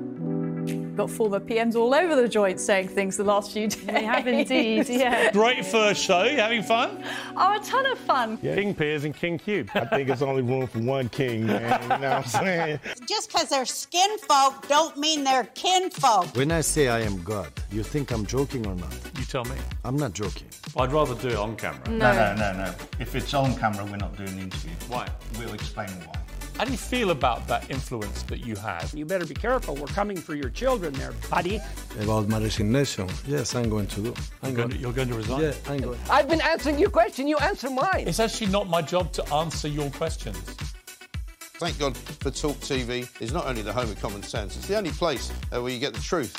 Got 0.98 1.10
former 1.10 1.38
PMs 1.38 1.76
all 1.76 1.94
over 1.94 2.16
the 2.20 2.28
joint 2.28 2.58
saying 2.58 2.88
things 2.88 3.16
the 3.16 3.22
last 3.22 3.52
few 3.52 3.68
days. 3.68 3.86
We 3.86 4.02
have 4.02 4.26
indeed, 4.26 4.88
yeah. 4.88 5.30
Great 5.32 5.64
first 5.64 6.02
show. 6.02 6.24
You 6.24 6.38
having 6.38 6.64
fun? 6.64 7.04
Oh, 7.36 7.56
a 7.56 7.64
ton 7.64 7.86
of 7.86 7.96
fun. 7.98 8.36
King 8.38 8.74
Piers 8.74 9.04
and 9.04 9.14
King 9.14 9.38
Cube. 9.38 9.70
I 9.76 9.84
think 9.84 10.08
it's 10.08 10.22
only 10.22 10.42
room 10.42 10.66
for 10.66 10.80
one 10.80 11.08
king, 11.08 11.46
man. 11.46 11.80
You 11.82 11.88
know 11.88 11.94
what 11.98 12.02
I'm 12.04 12.24
saying? 12.24 12.80
Just 13.08 13.30
because 13.30 13.48
they're 13.48 13.64
skin 13.64 14.18
folk 14.18 14.66
don't 14.66 14.96
mean 14.96 15.22
they're 15.22 15.44
kin 15.54 15.88
folk. 15.90 16.34
When 16.34 16.50
I 16.50 16.62
say 16.62 16.88
I 16.88 17.02
am 17.02 17.22
God, 17.22 17.52
you 17.70 17.84
think 17.84 18.10
I'm 18.10 18.26
joking 18.26 18.66
or 18.66 18.74
not? 18.74 18.92
You 19.16 19.24
tell 19.24 19.44
me. 19.44 19.54
I'm 19.84 19.96
not 19.96 20.14
joking. 20.14 20.48
I'd 20.76 20.90
rather 20.90 21.14
do 21.14 21.28
it 21.28 21.36
on 21.36 21.54
camera. 21.54 21.88
No, 21.90 22.12
no, 22.12 22.34
no, 22.34 22.52
no. 22.54 22.64
no. 22.64 22.74
If 22.98 23.14
it's 23.14 23.32
on 23.34 23.54
camera, 23.54 23.84
we're 23.84 23.98
not 23.98 24.16
doing 24.16 24.34
the 24.34 24.42
interview. 24.42 24.72
Why? 24.88 25.06
We'll 25.38 25.54
explain 25.54 25.90
why. 25.90 26.18
How 26.58 26.64
do 26.64 26.72
you 26.72 26.76
feel 26.76 27.12
about 27.12 27.46
that 27.46 27.70
influence 27.70 28.24
that 28.24 28.44
you 28.44 28.56
have? 28.56 28.92
You 28.92 29.06
better 29.06 29.24
be 29.24 29.34
careful. 29.34 29.76
We're 29.76 29.86
coming 29.86 30.16
for 30.16 30.34
your 30.34 30.50
children 30.50 30.92
there, 30.94 31.12
buddy. 31.30 31.60
About 32.00 32.26
my 32.26 32.40
resignation, 32.40 33.08
yes, 33.28 33.54
I'm 33.54 33.68
going 33.68 33.86
to 33.86 34.00
do. 34.00 34.14
I'm 34.42 34.48
You're 34.50 34.56
going 34.56 34.70
to, 34.70 34.76
you're 34.76 34.92
going 34.92 35.08
to 35.08 35.14
resign? 35.14 35.40
Yeah, 35.40 35.52
I'm 35.68 35.78
going. 35.78 36.00
I've 36.10 36.28
been 36.28 36.40
answering 36.40 36.80
your 36.80 36.90
question. 36.90 37.28
You 37.28 37.38
answer 37.38 37.70
mine. 37.70 38.08
It's 38.08 38.18
actually 38.18 38.48
not 38.48 38.68
my 38.68 38.82
job 38.82 39.12
to 39.12 39.34
answer 39.34 39.68
your 39.68 39.88
questions. 39.90 40.36
Thank 41.60 41.78
God 41.78 41.96
for 41.96 42.32
Talk 42.32 42.56
TV 42.56 43.08
is 43.22 43.32
not 43.32 43.46
only 43.46 43.62
the 43.62 43.72
home 43.72 43.90
of 43.90 44.00
common 44.00 44.24
sense, 44.24 44.56
it's 44.56 44.66
the 44.66 44.76
only 44.76 44.90
place 44.90 45.30
uh, 45.52 45.62
where 45.62 45.72
you 45.72 45.78
get 45.78 45.94
the 45.94 46.00
truth. 46.00 46.34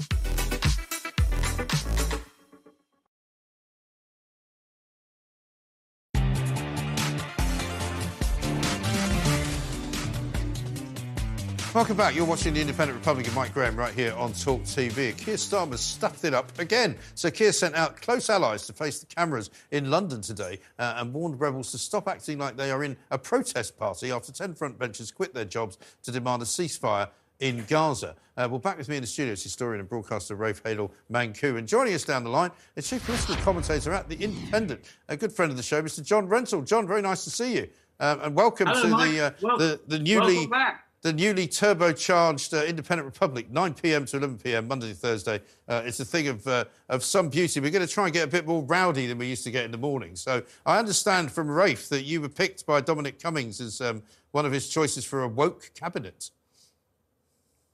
Welcome 11.76 11.98
back. 11.98 12.16
You're 12.16 12.26
watching 12.26 12.56
the 12.56 12.62
Independent 12.62 12.98
Republic 12.98 13.28
of 13.28 13.36
Mike 13.36 13.54
Graham 13.54 13.76
right 13.76 13.94
here 13.94 14.12
on 14.16 14.34
Talk 14.34 14.64
TV. 14.64 15.16
Keir 15.16 15.36
Starmer 15.36 15.78
stuffed 15.78 16.26
it 16.26 16.34
up 16.34 16.58
again. 16.58 16.98
So 17.14 17.30
Keir 17.30 17.52
sent 17.52 17.76
out 17.76 18.02
close 18.02 18.28
allies 18.28 18.66
to 18.66 18.74
face 18.74 19.00
the 19.00 19.06
cameras 19.06 19.52
in 19.70 19.92
London 19.92 20.22
today 20.22 20.60
uh, 20.80 20.96
and 20.98 21.14
warned 21.14 21.40
rebels 21.40 21.70
to 21.72 21.78
stop 21.78 22.08
acting 22.08 22.40
like 22.40 22.58
they 22.58 22.72
are 22.72 22.84
in 22.84 22.98
a 23.12 23.20
protest 23.20 23.78
party 23.78 24.12
after 24.12 24.32
10 24.32 24.56
front 24.56 24.80
benches 24.80 25.12
quit 25.12 25.36
their 25.36 25.46
jobs 25.46 25.78
to 26.02 26.12
demand 26.12 26.42
a 26.42 26.46
ceasefire 26.46 27.08
in 27.40 27.64
Gaza. 27.68 28.16
Uh, 28.36 28.48
well, 28.50 28.60
back 28.60 28.80
with 28.80 28.90
me 28.90 28.96
in 28.96 29.02
the 29.02 29.08
studio 29.08 29.34
is 29.34 29.44
historian 29.44 29.80
and 29.80 29.88
broadcaster 29.88 30.36
Rafe 30.36 30.64
Hadel 30.64 30.90
Manku. 31.12 31.60
And 31.60 31.68
joining 31.68 31.94
us 31.94 32.04
down 32.04 32.24
the 32.24 32.32
line 32.32 32.50
is 32.76 32.90
chief 32.90 33.06
political 33.06 33.36
commentator 33.44 33.94
at 33.94 34.10
The 34.10 34.16
Independent, 34.16 34.82
a 35.08 35.16
good 35.16 35.32
friend 35.32 35.52
of 35.52 35.56
the 35.58 35.64
show, 35.64 35.84
Mr. 35.84 36.04
John 36.04 36.28
Rentoul. 36.28 36.66
John, 36.66 36.88
very 36.88 37.04
nice 37.04 37.24
to 37.26 37.30
see 37.30 37.58
you. 37.58 37.70
Um, 38.00 38.22
and 38.22 38.36
welcome 38.36 38.68
Hello, 38.68 38.82
to 39.04 39.12
the, 39.12 39.22
uh, 39.22 39.32
Wel- 39.42 39.58
the 39.58 39.80
the 39.88 40.00
newly 40.00 40.34
welcome 40.36 40.50
back. 40.50 40.86
The 41.02 41.14
newly 41.14 41.48
turbocharged 41.48 42.54
uh, 42.60 42.66
Independent 42.66 43.06
Republic, 43.06 43.50
9 43.50 43.74
p.m. 43.74 44.06
to 44.06 44.18
11 44.18 44.38
p.m. 44.40 44.68
Monday 44.68 44.90
to 44.90 44.94
Thursday. 44.94 45.42
Uh, 45.68 45.82
it's 45.86 46.00
a 46.00 46.06
thing 46.06 46.28
of 46.28 46.46
uh, 46.48 46.66
of 46.90 47.04
some 47.04 47.30
beauty. 47.30 47.60
We're 47.60 47.72
going 47.72 47.86
to 47.86 47.92
try 47.92 48.06
and 48.06 48.14
get 48.14 48.26
a 48.26 48.32
bit 48.32 48.46
more 48.46 48.64
rowdy 48.64 49.08
than 49.08 49.18
we 49.18 49.28
used 49.28 49.44
to 49.46 49.52
get 49.52 49.66
in 49.66 49.72
the 49.72 49.78
morning. 49.78 50.16
So 50.16 50.44
I 50.66 50.78
understand 50.78 51.32
from 51.32 51.50
Rafe 51.50 51.88
that 51.90 52.04
you 52.04 52.20
were 52.22 52.30
picked 52.30 52.66
by 52.66 52.82
Dominic 52.82 53.22
Cummings 53.22 53.62
as 53.62 53.80
um, 53.82 54.04
one 54.32 54.46
of 54.46 54.52
his 54.52 54.68
choices 54.70 55.06
for 55.06 55.24
a 55.24 55.28
woke 55.28 55.72
cabinet. 55.74 56.32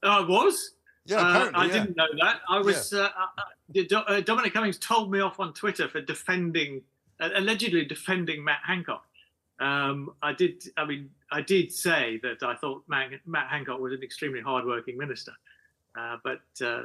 I 0.02 0.20
was. 0.20 0.72
Yeah, 1.06 1.18
Uh, 1.18 1.30
apparently, 1.30 1.60
I 1.60 1.64
yeah. 1.66 1.72
didn't 1.72 1.96
know 1.96 2.06
that. 2.20 2.40
I 2.48 2.58
was. 2.60 2.92
Uh, 2.92 3.08
uh, 3.38 3.42
Do- 3.72 3.96
uh, 3.96 4.20
Dominic 4.20 4.52
Cummings 4.52 4.78
told 4.78 5.10
me 5.10 5.20
off 5.20 5.40
on 5.40 5.52
Twitter 5.52 5.88
for 5.88 6.00
defending, 6.00 6.82
uh, 7.20 7.30
allegedly 7.34 7.84
defending 7.84 8.44
Matt 8.44 8.60
Hancock. 8.64 9.04
Um, 9.58 10.10
I 10.22 10.32
did. 10.32 10.64
I 10.76 10.84
mean, 10.84 11.10
I 11.32 11.40
did 11.40 11.72
say 11.72 12.20
that 12.22 12.42
I 12.42 12.54
thought 12.54 12.84
Matt, 12.88 13.10
Matt 13.26 13.48
Hancock 13.48 13.80
was 13.80 13.92
an 13.92 14.02
extremely 14.02 14.40
hard-working 14.40 14.96
minister, 14.96 15.32
uh, 15.98 16.16
but 16.22 16.42
uh, 16.64 16.82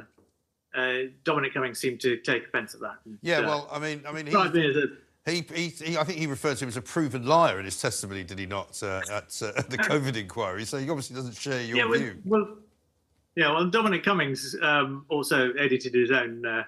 uh, 0.74 1.08
Dominic 1.24 1.54
Cummings 1.54 1.78
seemed 1.78 2.00
to 2.00 2.16
take 2.18 2.46
offence 2.46 2.74
at 2.74 2.80
that. 2.80 2.96
and, 3.04 3.18
Yeah, 3.22 3.40
well, 3.40 3.68
I 3.70 3.78
mean, 3.78 4.02
I 4.06 4.12
mean, 4.12 4.24
described 4.24 4.54
me 4.54 4.68
as 4.68 4.76
a 4.76 4.86
he, 5.24 5.46
he, 5.54 5.68
he, 5.68 5.96
I 5.96 6.02
think 6.02 6.18
he 6.18 6.26
referred 6.26 6.56
to 6.56 6.64
him 6.64 6.68
as 6.68 6.76
a 6.76 6.82
proven 6.82 7.24
liar 7.24 7.60
in 7.60 7.64
his 7.64 7.80
testimony, 7.80 8.24
did 8.24 8.40
he 8.40 8.46
not, 8.46 8.82
uh, 8.82 9.02
at, 9.10 9.40
uh, 9.40 9.52
at 9.56 9.70
the 9.70 9.78
COVID 9.78 10.16
inquiry? 10.16 10.64
So 10.64 10.78
he 10.78 10.90
obviously 10.90 11.14
doesn't 11.14 11.36
share 11.36 11.62
your 11.62 11.76
yeah, 11.76 11.84
well, 11.84 11.98
view. 11.98 12.16
well, 12.24 12.48
yeah. 13.36 13.52
Well, 13.52 13.70
Dominic 13.70 14.02
Cummings 14.02 14.56
um, 14.62 15.06
also 15.08 15.52
edited 15.52 15.94
his 15.94 16.10
own 16.10 16.44
uh, 16.44 16.64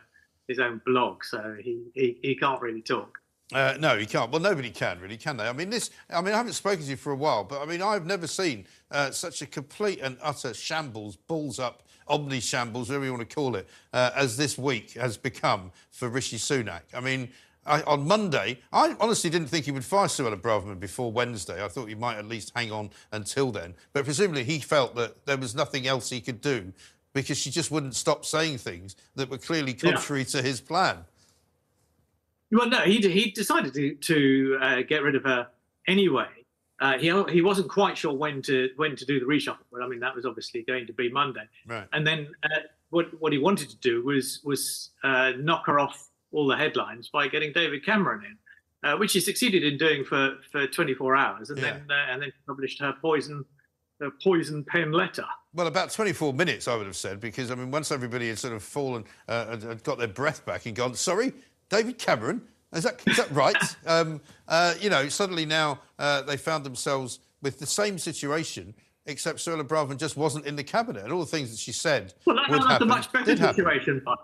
his 0.46 0.60
own 0.60 0.80
blog, 0.86 1.24
so 1.24 1.56
he, 1.60 1.82
he, 1.94 2.18
he 2.22 2.36
can't 2.36 2.60
really 2.60 2.82
talk. 2.82 3.18
Uh, 3.52 3.74
no, 3.78 3.98
he 3.98 4.06
can't. 4.06 4.30
Well, 4.30 4.40
nobody 4.40 4.70
can 4.70 4.98
really, 5.00 5.16
can 5.18 5.36
they? 5.36 5.46
I 5.46 5.52
mean, 5.52 5.70
this. 5.70 5.90
I 6.10 6.20
mean, 6.22 6.32
I 6.34 6.38
haven't 6.38 6.54
spoken 6.54 6.82
to 6.84 6.90
you 6.90 6.96
for 6.96 7.12
a 7.12 7.16
while, 7.16 7.44
but 7.44 7.60
I 7.60 7.66
mean, 7.66 7.82
I've 7.82 8.06
never 8.06 8.26
seen 8.26 8.66
uh, 8.90 9.10
such 9.10 9.42
a 9.42 9.46
complete 9.46 10.00
and 10.00 10.16
utter 10.22 10.54
shambles, 10.54 11.16
balls 11.16 11.58
up, 11.58 11.82
omni 12.08 12.40
shambles, 12.40 12.88
whatever 12.88 13.04
you 13.04 13.12
want 13.12 13.28
to 13.28 13.34
call 13.34 13.54
it, 13.56 13.68
uh, 13.92 14.10
as 14.16 14.36
this 14.36 14.56
week 14.56 14.92
has 14.94 15.16
become 15.18 15.72
for 15.90 16.08
Rishi 16.08 16.36
Sunak. 16.36 16.82
I 16.94 17.00
mean. 17.00 17.30
I, 17.66 17.80
on 17.84 18.06
Monday, 18.06 18.58
I 18.74 18.94
honestly 19.00 19.30
didn't 19.30 19.48
think 19.48 19.64
he 19.64 19.70
would 19.70 19.86
fire 19.86 20.06
Suella 20.06 20.38
Braverman 20.38 20.78
before 20.78 21.10
Wednesday. 21.10 21.64
I 21.64 21.68
thought 21.68 21.88
he 21.88 21.94
might 21.94 22.18
at 22.18 22.26
least 22.26 22.52
hang 22.54 22.70
on 22.70 22.90
until 23.10 23.50
then. 23.50 23.72
But 23.94 24.04
presumably 24.04 24.44
he 24.44 24.58
felt 24.58 24.94
that 24.96 25.24
there 25.24 25.38
was 25.38 25.54
nothing 25.54 25.86
else 25.86 26.10
he 26.10 26.20
could 26.20 26.42
do 26.42 26.74
because 27.14 27.38
she 27.38 27.50
just 27.50 27.70
wouldn't 27.70 27.94
stop 27.94 28.26
saying 28.26 28.58
things 28.58 28.96
that 29.14 29.30
were 29.30 29.38
clearly 29.38 29.72
Yeah. 29.72 29.92
contrary 29.92 30.26
to 30.26 30.42
his 30.42 30.60
plan. 30.60 31.06
Well, 32.54 32.68
no, 32.68 32.78
he 32.80 32.98
he 33.00 33.30
decided 33.32 33.74
to 33.74 33.94
to 33.94 34.58
uh, 34.60 34.82
get 34.82 35.02
rid 35.02 35.16
of 35.16 35.24
her 35.24 35.48
anyway. 35.88 36.28
Uh, 36.80 36.98
he 36.98 37.06
he 37.32 37.42
wasn't 37.42 37.68
quite 37.68 37.98
sure 37.98 38.12
when 38.12 38.42
to 38.42 38.70
when 38.76 38.94
to 38.96 39.04
do 39.04 39.18
the 39.18 39.26
reshuffle, 39.26 39.66
but 39.72 39.82
I 39.82 39.88
mean 39.88 40.00
that 40.00 40.14
was 40.14 40.24
obviously 40.24 40.62
going 40.62 40.86
to 40.86 40.92
be 40.92 41.10
Monday. 41.10 41.48
Right. 41.66 41.86
And 41.92 42.06
then 42.06 42.28
uh, 42.44 42.60
what 42.90 43.06
what 43.20 43.32
he 43.32 43.38
wanted 43.38 43.70
to 43.70 43.76
do 43.78 44.04
was 44.04 44.40
was 44.44 44.90
uh, 45.02 45.32
knock 45.38 45.66
her 45.66 45.80
off 45.80 46.08
all 46.30 46.46
the 46.46 46.56
headlines 46.56 47.08
by 47.12 47.28
getting 47.28 47.52
David 47.52 47.84
Cameron 47.84 48.24
in, 48.24 48.88
uh, 48.88 48.96
which 48.96 49.12
he 49.12 49.20
succeeded 49.20 49.64
in 49.64 49.78
doing 49.78 50.04
for, 50.04 50.36
for 50.50 50.66
24 50.66 51.16
hours, 51.16 51.50
and 51.50 51.58
then 51.58 51.86
uh, 51.90 52.12
and 52.12 52.22
then 52.22 52.32
published 52.46 52.80
her 52.80 52.94
poison 53.00 53.44
her 54.00 54.10
poison 54.22 54.64
pen 54.64 54.92
letter. 54.92 55.24
Well, 55.54 55.68
about 55.68 55.90
24 55.90 56.32
minutes, 56.32 56.66
I 56.66 56.76
would 56.76 56.86
have 56.86 56.96
said, 56.96 57.20
because 57.20 57.52
I 57.52 57.54
mean, 57.54 57.70
once 57.70 57.92
everybody 57.92 58.28
had 58.28 58.38
sort 58.38 58.54
of 58.54 58.62
fallen, 58.62 59.04
uh, 59.28 59.56
had 59.56 59.84
got 59.84 59.98
their 59.98 60.08
breath 60.08 60.44
back 60.44 60.66
and 60.66 60.74
gone, 60.74 60.94
sorry, 60.94 61.32
David 61.68 61.98
Cameron, 61.98 62.42
is 62.72 62.84
that, 62.84 63.00
is 63.06 63.16
that 63.16 63.30
right? 63.30 63.56
um, 63.86 64.20
uh, 64.48 64.74
you 64.80 64.90
know, 64.90 65.08
suddenly 65.08 65.46
now 65.46 65.80
uh, 65.98 66.22
they 66.22 66.36
found 66.36 66.64
themselves 66.64 67.20
with 67.42 67.58
the 67.58 67.66
same 67.66 67.98
situation, 67.98 68.74
except 69.06 69.38
Suella 69.38 69.62
Braverman 69.62 69.98
just 69.98 70.16
wasn't 70.16 70.46
in 70.46 70.56
the 70.56 70.64
cabinet, 70.64 71.04
and 71.04 71.12
all 71.12 71.20
the 71.20 71.26
things 71.26 71.50
that 71.50 71.58
she 71.58 71.72
said 71.72 72.14
Well, 72.26 72.36
that, 72.36 72.50
would 72.50 72.60
that's 72.60 72.70
happen 72.72 72.90
a 72.90 72.94
much 72.94 73.12
better 73.12 73.36
situation. 73.36 74.02
But 74.04 74.18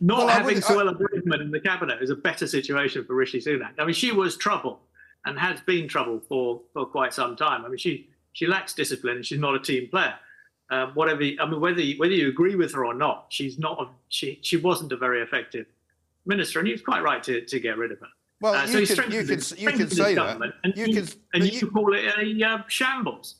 not 0.00 0.18
Well, 0.18 0.28
having 0.28 0.58
Suella 0.58 0.96
Braverman 0.96 1.40
in 1.40 1.50
the 1.50 1.60
cabinet 1.60 2.02
is 2.02 2.10
a 2.10 2.16
better 2.16 2.46
situation 2.46 3.04
for 3.04 3.14
Rishi 3.14 3.40
Sunak. 3.40 3.72
I 3.78 3.84
mean, 3.84 3.94
she 3.94 4.12
was 4.12 4.36
trouble 4.36 4.80
and 5.24 5.38
has 5.38 5.60
been 5.62 5.88
trouble 5.88 6.20
for, 6.28 6.62
for 6.72 6.86
quite 6.86 7.12
some 7.12 7.36
time. 7.36 7.64
I 7.64 7.68
mean, 7.68 7.78
she 7.78 8.08
she 8.32 8.46
lacks 8.46 8.72
discipline 8.72 9.22
she's 9.22 9.40
not 9.40 9.54
a 9.54 9.58
team 9.60 9.88
player. 9.88 10.14
Um, 10.70 10.92
whatever, 10.92 11.22
I 11.22 11.46
mean, 11.46 11.60
whether 11.60 11.80
you, 11.80 11.98
whether 11.98 12.12
you 12.12 12.28
agree 12.28 12.54
with 12.54 12.74
her 12.74 12.84
or 12.84 12.94
not, 12.94 13.26
she's 13.30 13.58
not. 13.58 13.80
A, 13.80 13.88
she 14.08 14.38
she 14.42 14.56
wasn't 14.56 14.92
a 14.92 14.96
very 14.96 15.22
effective 15.22 15.66
minister, 16.28 16.58
and 16.60 16.68
he 16.68 16.72
was 16.72 16.82
quite 16.82 17.02
right 17.02 17.22
to, 17.24 17.40
to 17.44 17.60
get 17.60 17.76
rid 17.78 17.90
of 17.90 17.98
her. 18.00 18.06
Well, 18.40 18.54
Uh, 18.54 18.66
you 18.66 18.68
so 18.72 18.78
he 18.80 18.86
can- 18.86 19.10
you 19.12 19.24
can- 19.24 19.58
you 19.58 19.70
can 19.72 19.90
say 19.90 20.14
that. 20.14 20.26
government, 20.26 20.54
And 20.62 20.76
You 20.76 20.86
you, 20.86 20.94
can- 20.94 21.08
and 21.34 21.42
but 21.42 21.52
you, 21.52 21.70
call 21.70 21.92
it 21.94 22.04
a 22.04 22.46
uh, 22.46 22.62
shambles. 22.68 23.36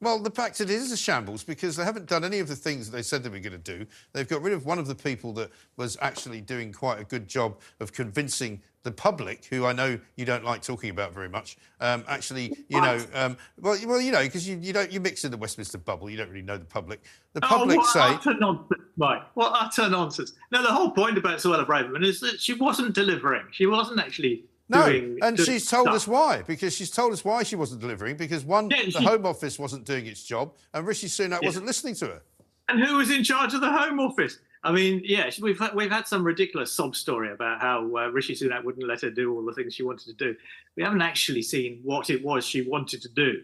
Well, 0.00 0.18
the 0.18 0.32
fact 0.32 0.60
it 0.60 0.68
is 0.68 0.90
a 0.90 0.96
shambles 0.96 1.44
because 1.44 1.76
they 1.76 1.84
haven't 1.84 2.06
done 2.06 2.24
any 2.24 2.40
of 2.40 2.48
the 2.48 2.56
things 2.56 2.90
that 2.90 2.96
they 2.96 3.02
said 3.02 3.22
they 3.22 3.28
were 3.28 3.38
going 3.38 3.52
to 3.62 3.78
do. 3.78 3.86
They've 4.12 4.26
got 4.26 4.42
rid 4.42 4.52
of 4.52 4.66
one 4.66 4.80
of 4.80 4.88
the 4.88 4.96
people 4.96 5.32
that 5.34 5.52
was 5.76 5.96
actually 6.00 6.40
doing 6.40 6.72
quite 6.72 6.98
a 7.00 7.04
good 7.04 7.28
job 7.28 7.60
of 7.78 7.92
convincing 7.92 8.60
the 8.82 8.90
public, 8.90 9.44
who 9.44 9.64
I 9.64 9.72
know 9.72 9.98
you 10.16 10.24
don't 10.24 10.44
like 10.44 10.62
talking 10.62 10.90
about 10.90 11.14
very 11.14 11.28
much. 11.28 11.56
Um, 11.80 12.04
actually, 12.08 12.56
you 12.68 12.80
know, 12.80 13.00
um, 13.14 13.36
well, 13.60 13.78
well, 13.86 14.00
you 14.00 14.10
know, 14.10 14.22
because 14.22 14.48
you, 14.48 14.58
you 14.60 14.72
don't 14.72 14.90
you 14.90 15.00
mix 15.00 15.24
in 15.24 15.30
the 15.30 15.36
Westminster 15.36 15.78
bubble, 15.78 16.10
you 16.10 16.16
don't 16.16 16.30
really 16.30 16.42
know 16.42 16.56
the 16.56 16.64
public. 16.64 17.02
The 17.34 17.40
public 17.40 17.78
oh, 17.78 17.80
what 17.80 17.92
say. 17.92 18.00
utter 18.00 18.34
nonsense, 18.38 18.82
Mike. 18.96 19.22
What 19.34 19.52
utter 19.54 19.88
nonsense. 19.88 20.32
No, 20.50 20.62
the 20.62 20.72
whole 20.72 20.90
point 20.90 21.16
about 21.16 21.38
Suella 21.38 21.66
Braverman 21.66 22.04
is 22.04 22.20
that 22.20 22.40
she 22.40 22.54
wasn't 22.54 22.94
delivering. 22.94 23.46
She 23.52 23.66
wasn't 23.66 24.00
actually 24.00 24.36
doing. 24.36 24.46
No, 24.68 24.88
doing. 24.90 25.18
and 25.22 25.36
doing 25.36 25.46
she's 25.46 25.68
told 25.68 25.86
stuff. 25.86 25.94
us 25.94 26.08
why. 26.08 26.42
Because 26.42 26.74
she's 26.74 26.90
told 26.90 27.12
us 27.12 27.24
why 27.24 27.44
she 27.44 27.54
wasn't 27.56 27.80
delivering. 27.80 28.16
Because 28.16 28.44
one, 28.44 28.68
Yeah, 28.70 28.84
the 28.86 28.90
she- 28.90 29.04
Home 29.04 29.26
Office 29.26 29.58
wasn't 29.58 29.84
doing 29.84 30.06
its 30.06 30.24
job, 30.24 30.54
and 30.74 30.86
Rishi 30.86 31.06
Sunak 31.06 31.42
Yeah. 31.42 31.48
wasn't 31.48 31.66
listening 31.66 31.94
to 31.96 32.06
her. 32.06 32.22
And 32.68 32.82
who 32.82 32.96
was 32.96 33.10
in 33.10 33.22
charge 33.22 33.54
of 33.54 33.60
the 33.60 33.70
Home 33.70 34.00
Office? 34.00 34.38
I 34.64 34.70
mean, 34.70 35.02
yeah, 35.04 35.28
we've 35.40 35.58
had, 35.58 35.74
we've 35.74 35.90
had 35.90 36.06
some 36.06 36.22
ridiculous 36.24 36.72
sob 36.72 36.94
story 36.94 37.32
about 37.32 37.60
how 37.60 37.80
uh, 37.96 38.08
Rishi 38.08 38.34
Sunak 38.34 38.64
wouldn't 38.64 38.86
let 38.86 39.00
her 39.00 39.10
do 39.10 39.34
all 39.34 39.44
the 39.44 39.52
things 39.52 39.74
she 39.74 39.82
wanted 39.82 40.06
to 40.06 40.12
do. 40.12 40.36
We 40.76 40.84
haven't 40.84 41.02
actually 41.02 41.42
seen 41.42 41.80
what 41.82 42.10
it 42.10 42.24
was 42.24 42.44
she 42.44 42.62
wanted 42.62 43.02
to 43.02 43.08
do 43.08 43.42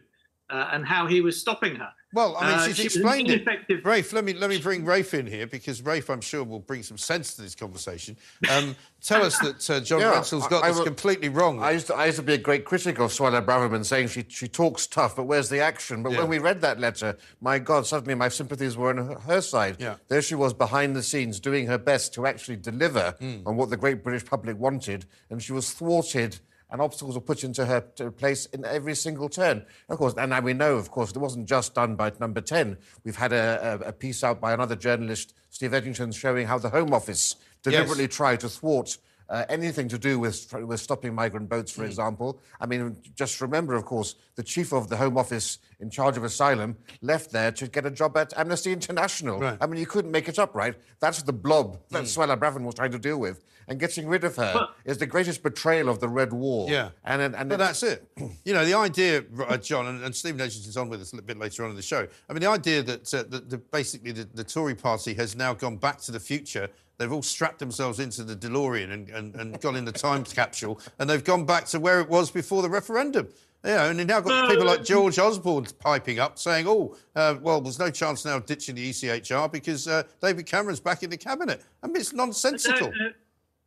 uh, 0.50 0.68
and 0.72 0.86
how 0.86 1.06
he 1.06 1.20
was 1.20 1.38
stopping 1.40 1.76
her. 1.76 1.90
Well, 2.14 2.38
I 2.38 2.46
mean, 2.48 2.58
Uh, 2.58 2.66
she's 2.68 2.76
she 2.76 2.84
explained 2.86 3.28
it. 3.28 3.42
ineffective- 3.42 3.84
Rafe, 3.84 4.14
let 4.14 4.24
me 4.24 4.32
let 4.32 4.48
me 4.48 4.58
bring 4.58 4.82
Rafe 4.86 5.12
in 5.12 5.26
here 5.26 5.46
because 5.46 5.82
Rafe, 5.82 6.08
I'm 6.08 6.22
sure, 6.22 6.42
will 6.42 6.58
bring 6.58 6.82
some 6.82 6.96
sense 6.96 7.34
to 7.34 7.42
this 7.42 7.54
conversation. 7.54 8.16
Um, 8.50 8.74
tell 9.02 9.22
us 9.22 9.38
that 9.40 9.68
uh, 9.68 9.80
John 9.80 10.00
Yeah, 10.00 10.12
Rentoul's 10.14 10.46
got 10.48 10.64
I- 10.64 10.66
I 10.66 10.70
this 10.70 10.78
will- 10.78 10.86
completely 10.86 11.28
wrong. 11.28 11.62
I 11.62 11.72
used, 11.72 11.88
to, 11.88 11.94
I 11.94 12.06
used 12.06 12.16
to 12.16 12.22
be 12.22 12.32
a 12.32 12.38
great 12.38 12.64
critic 12.64 12.98
of 12.98 13.10
Suella 13.12 13.44
Braverman, 13.44 13.84
saying 13.84 14.08
she, 14.08 14.24
she 14.28 14.48
talks 14.48 14.86
tough, 14.86 15.16
but 15.16 15.24
where's 15.24 15.50
the 15.50 15.60
action? 15.60 16.02
But 16.02 16.12
Yeah. 16.12 16.20
when 16.20 16.28
we 16.28 16.38
read 16.38 16.62
that 16.62 16.80
letter, 16.80 17.18
my 17.42 17.58
God, 17.58 17.86
suddenly 17.86 18.14
my 18.14 18.28
sympathies 18.30 18.74
were 18.74 18.88
on 18.88 18.96
her, 18.96 19.18
her 19.20 19.40
side. 19.42 19.76
Yeah. 19.78 19.96
There 20.08 20.22
she 20.22 20.34
was 20.34 20.54
behind 20.54 20.96
the 20.96 21.02
scenes 21.02 21.38
doing 21.40 21.66
her 21.66 21.76
best 21.78 22.14
to 22.14 22.24
actually 22.26 22.56
deliver 22.56 23.16
Hmm. 23.20 23.46
on 23.46 23.56
what 23.58 23.68
the 23.68 23.76
great 23.76 24.02
British 24.02 24.24
public 24.24 24.56
wanted, 24.58 25.04
and 25.28 25.42
she 25.42 25.52
was 25.52 25.72
thwarted. 25.74 26.38
And 26.70 26.80
obstacles 26.82 27.14
were 27.14 27.22
put 27.22 27.44
into 27.44 27.64
her 27.64 27.80
place 27.80 28.46
in 28.46 28.64
every 28.64 28.94
single 28.94 29.28
turn. 29.28 29.64
Of 29.88 29.98
course, 29.98 30.14
and 30.18 30.30
now 30.30 30.40
we 30.40 30.52
know, 30.52 30.76
of 30.76 30.90
course, 30.90 31.10
it 31.10 31.16
wasn't 31.18 31.48
just 31.48 31.74
done 31.74 31.96
by 31.96 32.12
number 32.20 32.40
10. 32.42 32.76
We've 33.04 33.16
had 33.16 33.32
a, 33.32 33.80
a, 33.84 33.88
a 33.88 33.92
piece 33.92 34.22
out 34.22 34.40
by 34.40 34.52
another 34.52 34.76
journalist, 34.76 35.34
Steve 35.48 35.70
Edginton, 35.70 36.14
showing 36.14 36.46
how 36.46 36.58
the 36.58 36.68
Home 36.68 36.92
Office 36.92 37.36
deliberately 37.62 38.06
tried 38.08 38.40
to 38.40 38.48
thwart 38.50 38.98
uh, 39.30 39.44
anything 39.50 39.88
to 39.88 39.98
do 39.98 40.18
with, 40.18 40.52
with 40.54 40.80
stopping 40.80 41.14
migrant 41.14 41.48
boats, 41.50 41.70
for 41.70 41.84
example. 41.84 42.40
I 42.60 42.66
mean, 42.66 42.96
just 43.14 43.40
remember, 43.42 43.74
of 43.74 43.84
course, 43.84 44.14
the 44.36 44.42
chief 44.42 44.72
of 44.72 44.88
the 44.88 44.96
Home 44.96 45.18
Office 45.18 45.58
in 45.80 45.90
charge 45.90 46.16
of 46.16 46.24
asylum 46.24 46.76
left 47.02 47.30
there 47.30 47.52
to 47.52 47.68
get 47.68 47.84
a 47.84 47.90
job 47.90 48.16
at 48.16 48.32
Amnesty 48.38 48.72
International. 48.72 49.38
Right. 49.38 49.58
I 49.60 49.66
mean, 49.66 49.80
you 49.80 49.86
couldn't 49.86 50.10
make 50.12 50.28
it 50.28 50.38
up, 50.38 50.54
right? 50.54 50.74
That's 51.00 51.22
the 51.22 51.32
blob 51.34 51.78
that 51.90 52.00
Hmm. 52.00 52.04
Suella 52.04 52.38
Braverman 52.38 52.64
was 52.64 52.74
trying 52.74 52.92
to 52.92 52.98
deal 52.98 53.18
with. 53.18 53.44
And 53.68 53.78
getting 53.78 54.08
rid 54.08 54.24
of 54.24 54.36
her 54.36 54.68
is 54.84 54.96
the 54.98 55.06
greatest 55.06 55.42
betrayal 55.42 55.90
of 55.90 56.00
the 56.00 56.08
Red 56.08 56.32
Wall. 56.32 56.68
Yeah. 56.70 56.90
And, 57.04 57.20
and, 57.20 57.36
and 57.36 57.50
but 57.50 57.58
that's 57.58 57.82
it. 57.82 58.04
You 58.44 58.54
know, 58.54 58.64
the 58.64 58.74
idea, 58.74 59.24
uh, 59.46 59.58
John, 59.58 59.86
and, 59.88 60.02
and 60.02 60.14
Stephen 60.14 60.40
Edginton's 60.40 60.76
on 60.76 60.88
with 60.88 61.02
us 61.02 61.12
a 61.12 61.16
little 61.16 61.26
bit 61.26 61.38
later 61.38 61.64
on 61.64 61.70
in 61.70 61.76
the 61.76 61.82
show. 61.82 62.06
I 62.28 62.32
mean, 62.32 62.40
the 62.40 62.48
idea 62.48 62.82
that, 62.82 63.12
uh, 63.12 63.24
that 63.24 63.50
the, 63.50 63.58
basically 63.58 64.12
the, 64.12 64.26
the 64.32 64.44
Tory 64.44 64.74
party 64.74 65.12
has 65.14 65.36
now 65.36 65.52
gone 65.52 65.76
back 65.76 65.98
to 66.02 66.12
the 66.12 66.20
future. 66.20 66.70
They've 66.96 67.12
all 67.12 67.22
strapped 67.22 67.58
themselves 67.58 68.00
into 68.00 68.24
the 68.24 68.34
DeLorean 68.34 68.90
and, 68.90 69.08
and, 69.10 69.34
and 69.34 69.60
gone 69.60 69.76
in 69.76 69.84
the 69.84 69.92
time 69.92 70.24
capsule, 70.38 70.80
and 70.98 71.10
they've 71.10 71.22
gone 71.22 71.44
back 71.44 71.66
to 71.66 71.80
where 71.80 72.00
it 72.00 72.08
was 72.08 72.30
before 72.30 72.62
the 72.62 72.70
referendum. 72.70 73.28
You 73.64 73.70
know, 73.70 73.90
and 73.90 73.98
you've 73.98 74.08
now 74.08 74.20
got 74.20 74.44
No, 74.44 74.48
people 74.48 74.66
like 74.66 74.84
George 74.84 75.18
Osborne 75.18 75.66
piping 75.80 76.20
up 76.20 76.38
saying, 76.38 76.66
oh, 76.68 76.96
uh, 77.16 77.34
well, 77.42 77.60
there's 77.60 77.78
no 77.78 77.90
chance 77.90 78.24
now 78.24 78.36
of 78.36 78.46
ditching 78.46 78.76
the 78.76 78.90
ECHR 78.90 79.50
because 79.50 79.88
uh, 79.88 80.04
David 80.22 80.46
Cameron's 80.46 80.80
back 80.80 81.02
in 81.02 81.10
the 81.10 81.16
cabinet. 81.16 81.62
I 81.82 81.88
mean, 81.88 81.96
it's 81.96 82.12
nonsensical. 82.12 82.92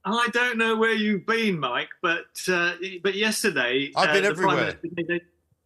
I 0.04 0.28
don't 0.34 0.58
know 0.58 0.76
where 0.78 0.94
you've 0.94 1.26
been, 1.26 1.60
Mike, 1.60 1.90
but 2.02 2.26
uh, 2.52 2.74
but 3.04 3.16
yesterday 3.16 3.92
I've 3.96 4.14
been 4.14 4.26
uh, 4.26 4.30
the 4.30 4.36
Prime 4.36 4.58
everywhere. 4.58 4.80
Minister 4.84 4.88
gave 4.96 5.22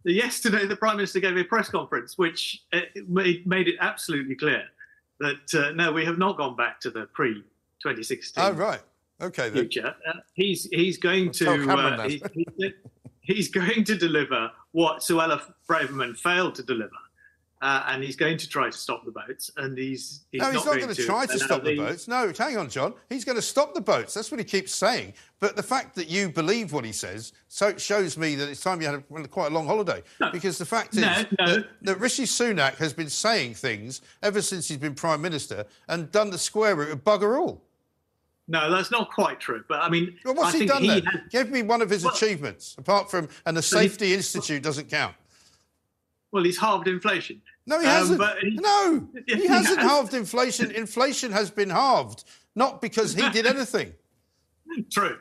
a- 0.06 0.12
yesterday, 0.12 0.66
the 0.66 0.76
Prime 0.76 0.98
Minister 0.98 1.20
gave 1.20 1.38
a 1.38 1.44
press 1.44 1.70
conference 1.70 2.18
which 2.18 2.64
uh, 2.74 2.82
made, 3.08 3.48
made 3.48 3.68
it 3.68 3.76
absolutely 3.80 4.36
clear 4.36 4.64
that 5.20 5.54
uh, 5.54 5.72
no, 5.72 5.92
we 5.92 6.04
have 6.06 6.18
not 6.18 6.38
gone 6.38 6.56
back 6.56 6.80
to 6.82 6.90
the 6.90 7.06
pre 7.14 7.36
2016 7.82 8.44
Oh, 8.44 8.52
right. 8.52 8.82
Okay, 9.22 9.44
then. 9.50 9.64
future. 9.64 9.96
Uh, 10.08 10.14
he's 10.34 10.66
he's 10.66 10.98
going 10.98 11.32
to 11.32 11.72
uh, 11.72 12.08
he- 12.10 12.22
he- 12.58 12.74
he's 13.22 13.48
going 13.50 13.84
to 13.86 13.96
deliver 13.98 14.52
what 14.74 15.00
Suella 15.00 15.42
Braverman 15.70 16.18
failed 16.20 16.56
to 16.56 16.64
deliver. 16.64 16.92
Uh, 17.66 17.84
and 17.88 18.04
he's 18.04 18.16
going 18.16 18.38
to 18.38 18.48
try 18.48 18.70
to 18.70 18.78
stop 18.78 19.04
the 19.06 19.12
boats, 19.12 19.50
and 19.58 19.76
he's, 19.76 20.26
he's 20.32 20.40
no, 20.40 20.52
he's 20.52 20.56
not 20.58 20.66
going 20.66 20.82
going 20.82 20.94
to 20.94 21.04
try 21.04 21.26
to 21.26 21.40
stop 21.40 21.64
the 21.64 21.76
boats. 21.76 22.08
No, 22.08 22.32
hang 22.38 22.58
on, 22.58 22.70
John. 22.70 22.94
He's 23.10 23.26
going 23.26 23.38
to 23.38 23.42
stop 23.42 23.74
the 23.74 23.82
boats. 23.82 24.14
That's 24.14 24.30
what 24.30 24.40
he 24.40 24.44
keeps 24.44 24.72
saying. 24.72 25.14
But 25.40 25.56
the 25.56 25.64
fact 25.64 25.96
that 25.96 26.08
you 26.08 26.30
believe 26.30 26.74
what 26.74 26.86
he 26.86 26.92
says 26.92 27.34
so 27.48 27.70
it 27.70 27.82
shows 27.82 28.20
me 28.20 28.36
that 28.36 28.50
it's 28.50 28.62
time 28.62 28.82
you 28.82 28.88
had 28.88 29.04
a, 29.24 29.28
quite 29.28 29.52
a 29.52 29.56
long 29.56 29.66
holiday. 29.66 30.04
Because 30.32 30.60
the 30.60 30.66
fact 30.66 30.94
is 30.94 31.00
No, 31.02 31.24
no. 31.40 31.56
That, 31.56 31.68
that 31.82 32.00
Rishi 32.00 32.26
Sunak 32.26 32.76
has 32.76 32.94
been 32.94 33.10
saying 33.10 33.56
things 33.56 34.02
ever 34.22 34.44
since 34.44 34.68
he's 34.68 34.78
been 34.78 34.94
Prime 34.94 35.22
Minister 35.24 35.66
and 35.88 36.12
done 36.12 36.30
the 36.30 36.38
square 36.38 36.76
root 36.76 36.92
of 36.92 37.04
bugger 37.04 37.36
all. 37.40 37.64
No, 38.48 38.70
that's 38.70 38.92
not 38.92 39.10
quite 39.12 39.40
true. 39.40 39.64
But 39.68 39.82
I 39.82 39.90
mean, 39.90 40.16
Well, 40.24 40.36
what's 40.36 40.50
I 40.50 40.52
he 40.52 40.58
think 40.60 40.70
done 40.72 40.84
he 40.84 40.88
then? 40.90 41.04
has- 41.06 41.22
Give 41.32 41.50
me 41.50 41.64
one 41.64 41.82
of 41.82 41.90
his 41.90 42.06
achievements, 42.06 42.76
apart 42.78 43.10
from, 43.10 43.28
and 43.48 43.58
the 43.58 43.68
Well, 43.74 43.82
he- 43.82 43.88
Safety 43.90 44.14
Institute 44.14 44.62
doesn't 44.62 44.88
count. 44.88 45.16
well, 46.32 46.44
he's 46.44 46.58
halved 46.60 46.88
inflation. 46.88 47.42
No, 47.68 47.80
he 47.80 47.86
Um, 47.88 47.92
hasn't. 48.20 48.40
he- 48.40 48.56
no, 48.58 49.08
he 49.28 49.36
he 49.36 49.48
hasn't 49.48 49.80
has. 49.80 49.90
halved 49.90 50.14
inflation. 50.14 50.72
Inflation 50.72 51.32
has 51.32 51.50
been 51.50 51.70
halved, 51.70 52.24
not 52.56 52.82
because 52.82 53.14
he 53.14 53.28
did 53.32 53.46
anything. 53.46 53.94
True. 54.92 55.18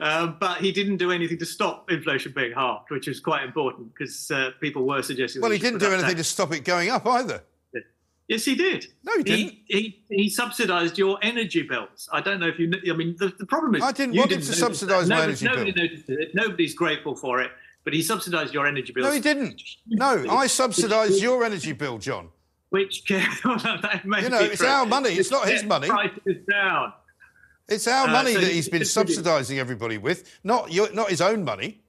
Um, 0.00 0.36
but 0.40 0.58
he 0.58 0.72
didn't 0.72 0.96
do 0.96 1.12
anything 1.12 1.38
to 1.38 1.46
stop 1.46 1.90
inflation 1.90 2.32
being 2.34 2.52
halved, 2.52 2.90
which 2.90 3.06
is 3.08 3.20
quite 3.20 3.44
important 3.44 3.92
because 3.94 4.30
uh, 4.30 4.50
people 4.60 4.84
were 4.84 5.02
suggesting. 5.02 5.42
Well, 5.42 5.50
he 5.50 5.58
didn't 5.58 5.78
do 5.80 5.92
anything 5.92 6.16
to 6.16 6.24
stop 6.24 6.52
it 6.52 6.64
going 6.64 6.88
up 6.90 7.06
either. 7.06 7.42
Yes, 8.28 8.44
he 8.44 8.54
did. 8.54 8.86
No, 9.04 9.16
he 9.18 9.22
didn't. 9.24 9.52
He, 9.66 10.02
he, 10.08 10.16
he 10.22 10.30
subsidised 10.30 10.96
your 10.96 11.18
energy 11.22 11.62
bills. 11.62 12.08
I 12.12 12.20
don't 12.20 12.40
know 12.40 12.46
if 12.48 12.58
you. 12.58 12.72
I 12.90 12.96
mean, 12.96 13.14
the, 13.18 13.28
the 13.38 13.44
problem 13.46 13.74
is 13.74 13.82
I 13.82 13.92
didn't 13.92 14.14
you 14.14 14.20
want 14.20 14.30
didn't 14.30 14.46
to 14.46 14.52
subsidise 14.54 15.08
my 15.08 15.24
energy 15.24 15.44
Nobody 15.44 15.72
bill. 15.72 15.84
noticed 15.84 16.08
it. 16.08 16.34
Nobody's 16.34 16.74
grateful 16.74 17.14
for 17.14 17.40
it. 17.40 17.50
But 17.84 17.94
he 17.94 18.02
subsidised 18.02 18.54
your 18.54 18.66
energy 18.66 18.92
bill. 18.92 19.04
No, 19.04 19.10
he 19.10 19.20
didn't. 19.20 19.60
No, 19.86 20.24
I 20.30 20.46
subsidise 20.46 21.20
your 21.22 21.44
energy 21.44 21.72
bill, 21.72 21.98
John. 21.98 22.28
Which 22.70 23.04
that 23.08 24.00
You 24.04 24.28
know, 24.30 24.38
it's 24.40 24.62
our 24.62 24.86
money, 24.86 25.10
it's 25.10 25.30
not 25.30 25.48
his 25.48 25.62
money. 25.74 25.88
Prices 25.88 26.36
down. 26.50 26.92
It's 27.68 27.86
our 27.86 28.08
Uh, 28.08 28.12
money 28.12 28.34
so 28.34 28.40
that 28.40 28.48
he 28.48 28.54
he's 28.54 28.68
been 28.68 28.82
subsidising 28.82 29.58
everybody 29.58 29.98
with, 29.98 30.38
not 30.42 30.72
your, 30.72 30.92
not 30.92 31.10
his 31.10 31.20
own 31.20 31.44
money. 31.44 31.80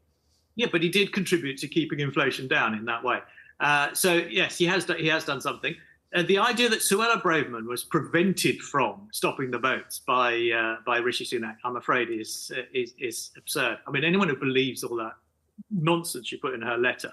Yeah, 0.55 0.67
but 0.71 0.81
he 0.83 0.89
did 0.89 1.11
contribute 1.13 1.57
to 1.59 1.67
keeping 1.67 1.99
inflation 1.99 2.47
down 2.47 2.73
in 2.75 2.85
that 2.85 3.03
way. 3.03 3.19
Uh, 3.59 3.93
so 3.93 4.13
yes, 4.15 4.57
he 4.57 4.65
has 4.65 4.85
done, 4.85 4.97
he 4.97 5.07
has 5.07 5.25
done 5.25 5.41
something. 5.41 5.75
Uh, 6.13 6.21
the 6.23 6.37
idea 6.37 6.69
that 6.69 6.79
Suella 6.79 7.19
Braverman 7.21 7.65
was 7.65 7.83
prevented 7.83 8.61
from 8.61 9.07
stopping 9.11 9.49
the 9.49 9.57
boats 9.57 9.99
by 9.99 10.51
uh, 10.55 10.75
by 10.85 10.97
Rishi 10.97 11.25
Sunak, 11.25 11.55
I'm 11.63 11.75
afraid, 11.75 12.09
is, 12.11 12.51
is 12.73 12.93
is 12.99 13.31
absurd. 13.37 13.79
I 13.87 13.91
mean, 13.91 14.03
anyone 14.03 14.29
who 14.29 14.35
believes 14.35 14.83
all 14.83 14.95
that 14.97 15.13
nonsense 15.73 16.27
she 16.27 16.37
put 16.37 16.53
in 16.53 16.61
her 16.61 16.77
letter 16.77 17.11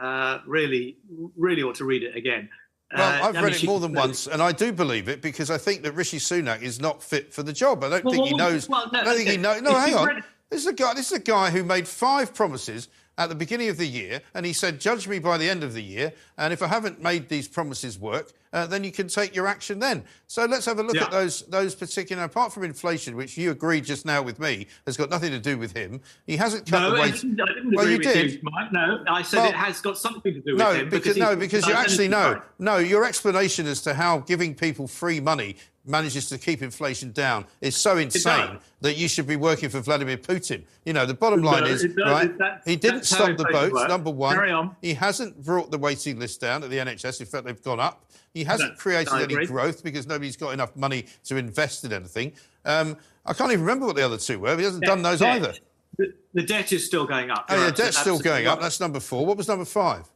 uh, 0.00 0.38
really 0.46 0.96
really 1.36 1.62
ought 1.62 1.74
to 1.76 1.84
read 1.84 2.02
it 2.02 2.16
again. 2.16 2.48
Well, 2.96 3.08
Uh, 3.22 3.28
I've 3.28 3.36
I 3.36 3.40
read 3.40 3.44
mean, 3.44 3.52
it 3.54 3.58
she- 3.60 3.66
more 3.66 3.80
than 3.80 3.92
once, 3.92 4.26
and 4.26 4.42
I 4.42 4.52
do 4.52 4.72
believe 4.72 5.08
it 5.08 5.22
because 5.22 5.50
I 5.50 5.58
think 5.58 5.82
that 5.82 5.92
Rishi 5.92 6.18
Sunak 6.18 6.60
is 6.62 6.80
not 6.80 7.02
fit 7.02 7.32
for 7.32 7.42
the 7.42 7.52
job. 7.52 7.84
I 7.84 7.88
don't 7.88 8.04
Well, 8.04 8.14
think 8.14 8.28
he 8.28 8.34
knows. 8.34 8.68
well, 8.68 8.90
no, 8.92 9.00
I 9.00 9.04
don't 9.04 9.16
think 9.16 9.28
he 9.30 9.36
knows. 9.36 9.62
No, 9.62 9.70
If 9.70 9.76
hang 9.84 9.94
on. 9.94 10.06
read- 10.08 10.24
This 10.50 10.60
is 10.60 10.66
a 10.66 10.72
guy. 10.74 10.92
This 10.94 11.06
is 11.06 11.18
a 11.18 11.22
guy 11.22 11.50
who 11.50 11.64
made 11.64 11.88
five 11.88 12.34
promises 12.34 12.88
at 13.18 13.28
the 13.28 13.34
beginning 13.34 13.68
of 13.68 13.76
the 13.76 13.86
year, 13.86 14.20
and 14.34 14.46
he 14.46 14.52
said, 14.52 14.80
"Judge 14.80 15.06
me 15.06 15.18
by 15.18 15.36
the 15.38 15.48
end 15.48 15.62
of 15.62 15.74
the 15.74 15.82
year, 15.82 16.12
and 16.38 16.52
if 16.52 16.62
I 16.62 16.66
haven't 16.68 17.02
made 17.02 17.28
these 17.28 17.46
promises 17.46 17.98
work, 17.98 18.32
uh, 18.54 18.66
then 18.66 18.84
you 18.84 18.90
can 18.92 19.08
take 19.08 19.34
your 19.34 19.46
action 19.46 19.78
then." 19.80 20.04
So 20.28 20.46
let's 20.46 20.64
have 20.64 20.78
a 20.78 20.82
look 20.82 20.96
Yeah. 20.96 21.04
at 21.04 21.10
those 21.10 21.42
those 21.42 21.74
particular. 21.74 22.22
Apart 22.24 22.52
from 22.54 22.64
inflation, 22.64 23.14
which 23.14 23.36
you 23.36 23.50
agreed 23.50 23.84
just 23.84 24.06
now 24.06 24.22
with 24.22 24.38
me 24.38 24.66
has 24.86 24.96
got 24.96 25.10
nothing 25.10 25.30
to 25.30 25.38
do 25.38 25.58
with 25.58 25.76
him. 25.76 26.00
He 26.26 26.36
hasn't 26.38 26.66
cut 26.70 26.80
No, 26.80 26.90
the 26.96 27.02
I 27.02 27.10
didn't, 27.10 27.40
I 27.40 27.46
didn't 27.52 27.74
well, 27.74 27.88
you 27.88 27.98
with 27.98 28.06
did. 28.12 28.32
you, 28.32 28.38
Mike. 28.44 28.72
No, 28.72 29.04
I 29.08 29.22
said 29.22 29.38
Well, 29.40 29.48
it 29.50 29.54
has 29.56 29.80
got 29.82 29.98
something 29.98 30.32
to 30.32 30.40
do 30.40 30.52
with 30.52 30.58
no, 30.58 30.72
him. 30.72 30.88
because, 30.88 31.14
he- 31.16 31.20
no, 31.20 31.36
because 31.36 31.66
you 31.66 31.74
actually 31.74 32.08
know. 32.08 32.40
No, 32.58 32.78
your 32.78 33.04
explanation 33.04 33.66
as 33.66 33.82
to 33.82 33.94
how 33.94 34.18
giving 34.20 34.54
people 34.54 34.88
free 34.88 35.20
money 35.20 35.56
manages 35.84 36.28
to 36.28 36.38
keep 36.38 36.62
inflation 36.62 37.10
down 37.12 37.44
is 37.60 37.76
so 37.76 37.96
insane 37.98 38.58
that 38.80 38.96
you 38.96 39.08
should 39.08 39.26
be 39.26 39.36
working 39.36 39.68
for 39.68 39.80
Vladimir 39.80 40.16
Putin. 40.16 40.62
You 40.84 40.92
know, 40.92 41.06
the 41.06 41.14
bottom 41.14 41.42
line 41.42 41.64
No, 41.64 41.68
is, 41.70 41.82
does. 41.82 41.96
right? 41.96 42.38
That's- 42.38 42.62
he 42.64 42.76
didn't 42.76 43.04
stop 43.04 43.36
the 43.36 43.44
boats. 43.44 43.72
works. 43.72 43.88
Number 43.88 44.10
one, 44.10 44.38
on. 44.50 44.76
he 44.80 44.94
hasn't 44.94 45.44
brought 45.44 45.70
the 45.70 45.78
waiting 45.78 46.18
list 46.18 46.40
down 46.40 46.62
at 46.62 46.70
the 46.70 46.78
NHS. 46.78 47.20
In 47.20 47.26
fact, 47.26 47.44
they've 47.46 47.62
gone 47.62 47.80
up. 47.80 48.04
He 48.32 48.44
hasn't 48.44 48.70
No, 48.70 48.76
created 48.76 49.12
any 49.14 49.46
growth 49.46 49.82
because 49.82 50.06
nobody's 50.06 50.36
got 50.36 50.50
enough 50.54 50.74
money 50.76 51.06
to 51.24 51.36
invest 51.36 51.84
in 51.84 51.92
anything. 51.92 52.32
Um, 52.64 52.96
I 53.26 53.32
can't 53.34 53.50
even 53.52 53.62
remember 53.62 53.86
what 53.86 53.96
the 53.96 54.02
other 54.04 54.18
two 54.18 54.38
were. 54.38 54.56
He 54.56 54.64
hasn't 54.64 54.84
done 54.84 55.02
those 55.02 55.18
Debt. 55.18 55.36
either. 55.36 55.54
The, 55.98 56.14
the 56.32 56.42
debt 56.42 56.72
is 56.72 56.86
still 56.86 57.06
going 57.06 57.30
up. 57.30 57.44
Oh, 57.50 57.56
yeah, 57.56 57.70
debt's 57.70 57.98
still 57.98 58.18
going 58.18 58.46
up. 58.46 58.60
That's 58.60 58.80
number 58.80 58.98
four. 59.00 59.26
What 59.26 59.36
was 59.36 59.48
number 59.48 59.66
five? 59.66 60.08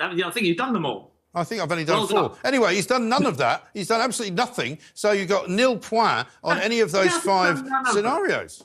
Uh, 0.00 0.12
yeah, 0.14 0.26
I 0.28 0.30
think 0.30 0.46
you've 0.46 0.56
done 0.56 0.72
them 0.72 0.86
all. 0.86 1.12
I 1.36 1.44
think 1.44 1.60
I've 1.62 1.70
only 1.70 1.84
done 1.84 2.08
Well 2.10 2.30
four. 2.30 2.38
Anyway, 2.44 2.74
he's 2.74 2.86
done 2.86 3.08
none 3.08 3.26
of 3.32 3.36
that. 3.36 3.68
He's 3.74 3.88
done 3.88 4.00
absolutely 4.00 4.34
nothing. 4.34 4.78
So 4.94 5.12
you've 5.12 5.28
got 5.28 5.50
nil 5.50 5.76
point 5.76 6.26
on 6.42 6.58
any 6.58 6.80
of 6.80 6.90
those 6.90 7.12
five 7.18 7.62
scenarios. 7.92 8.64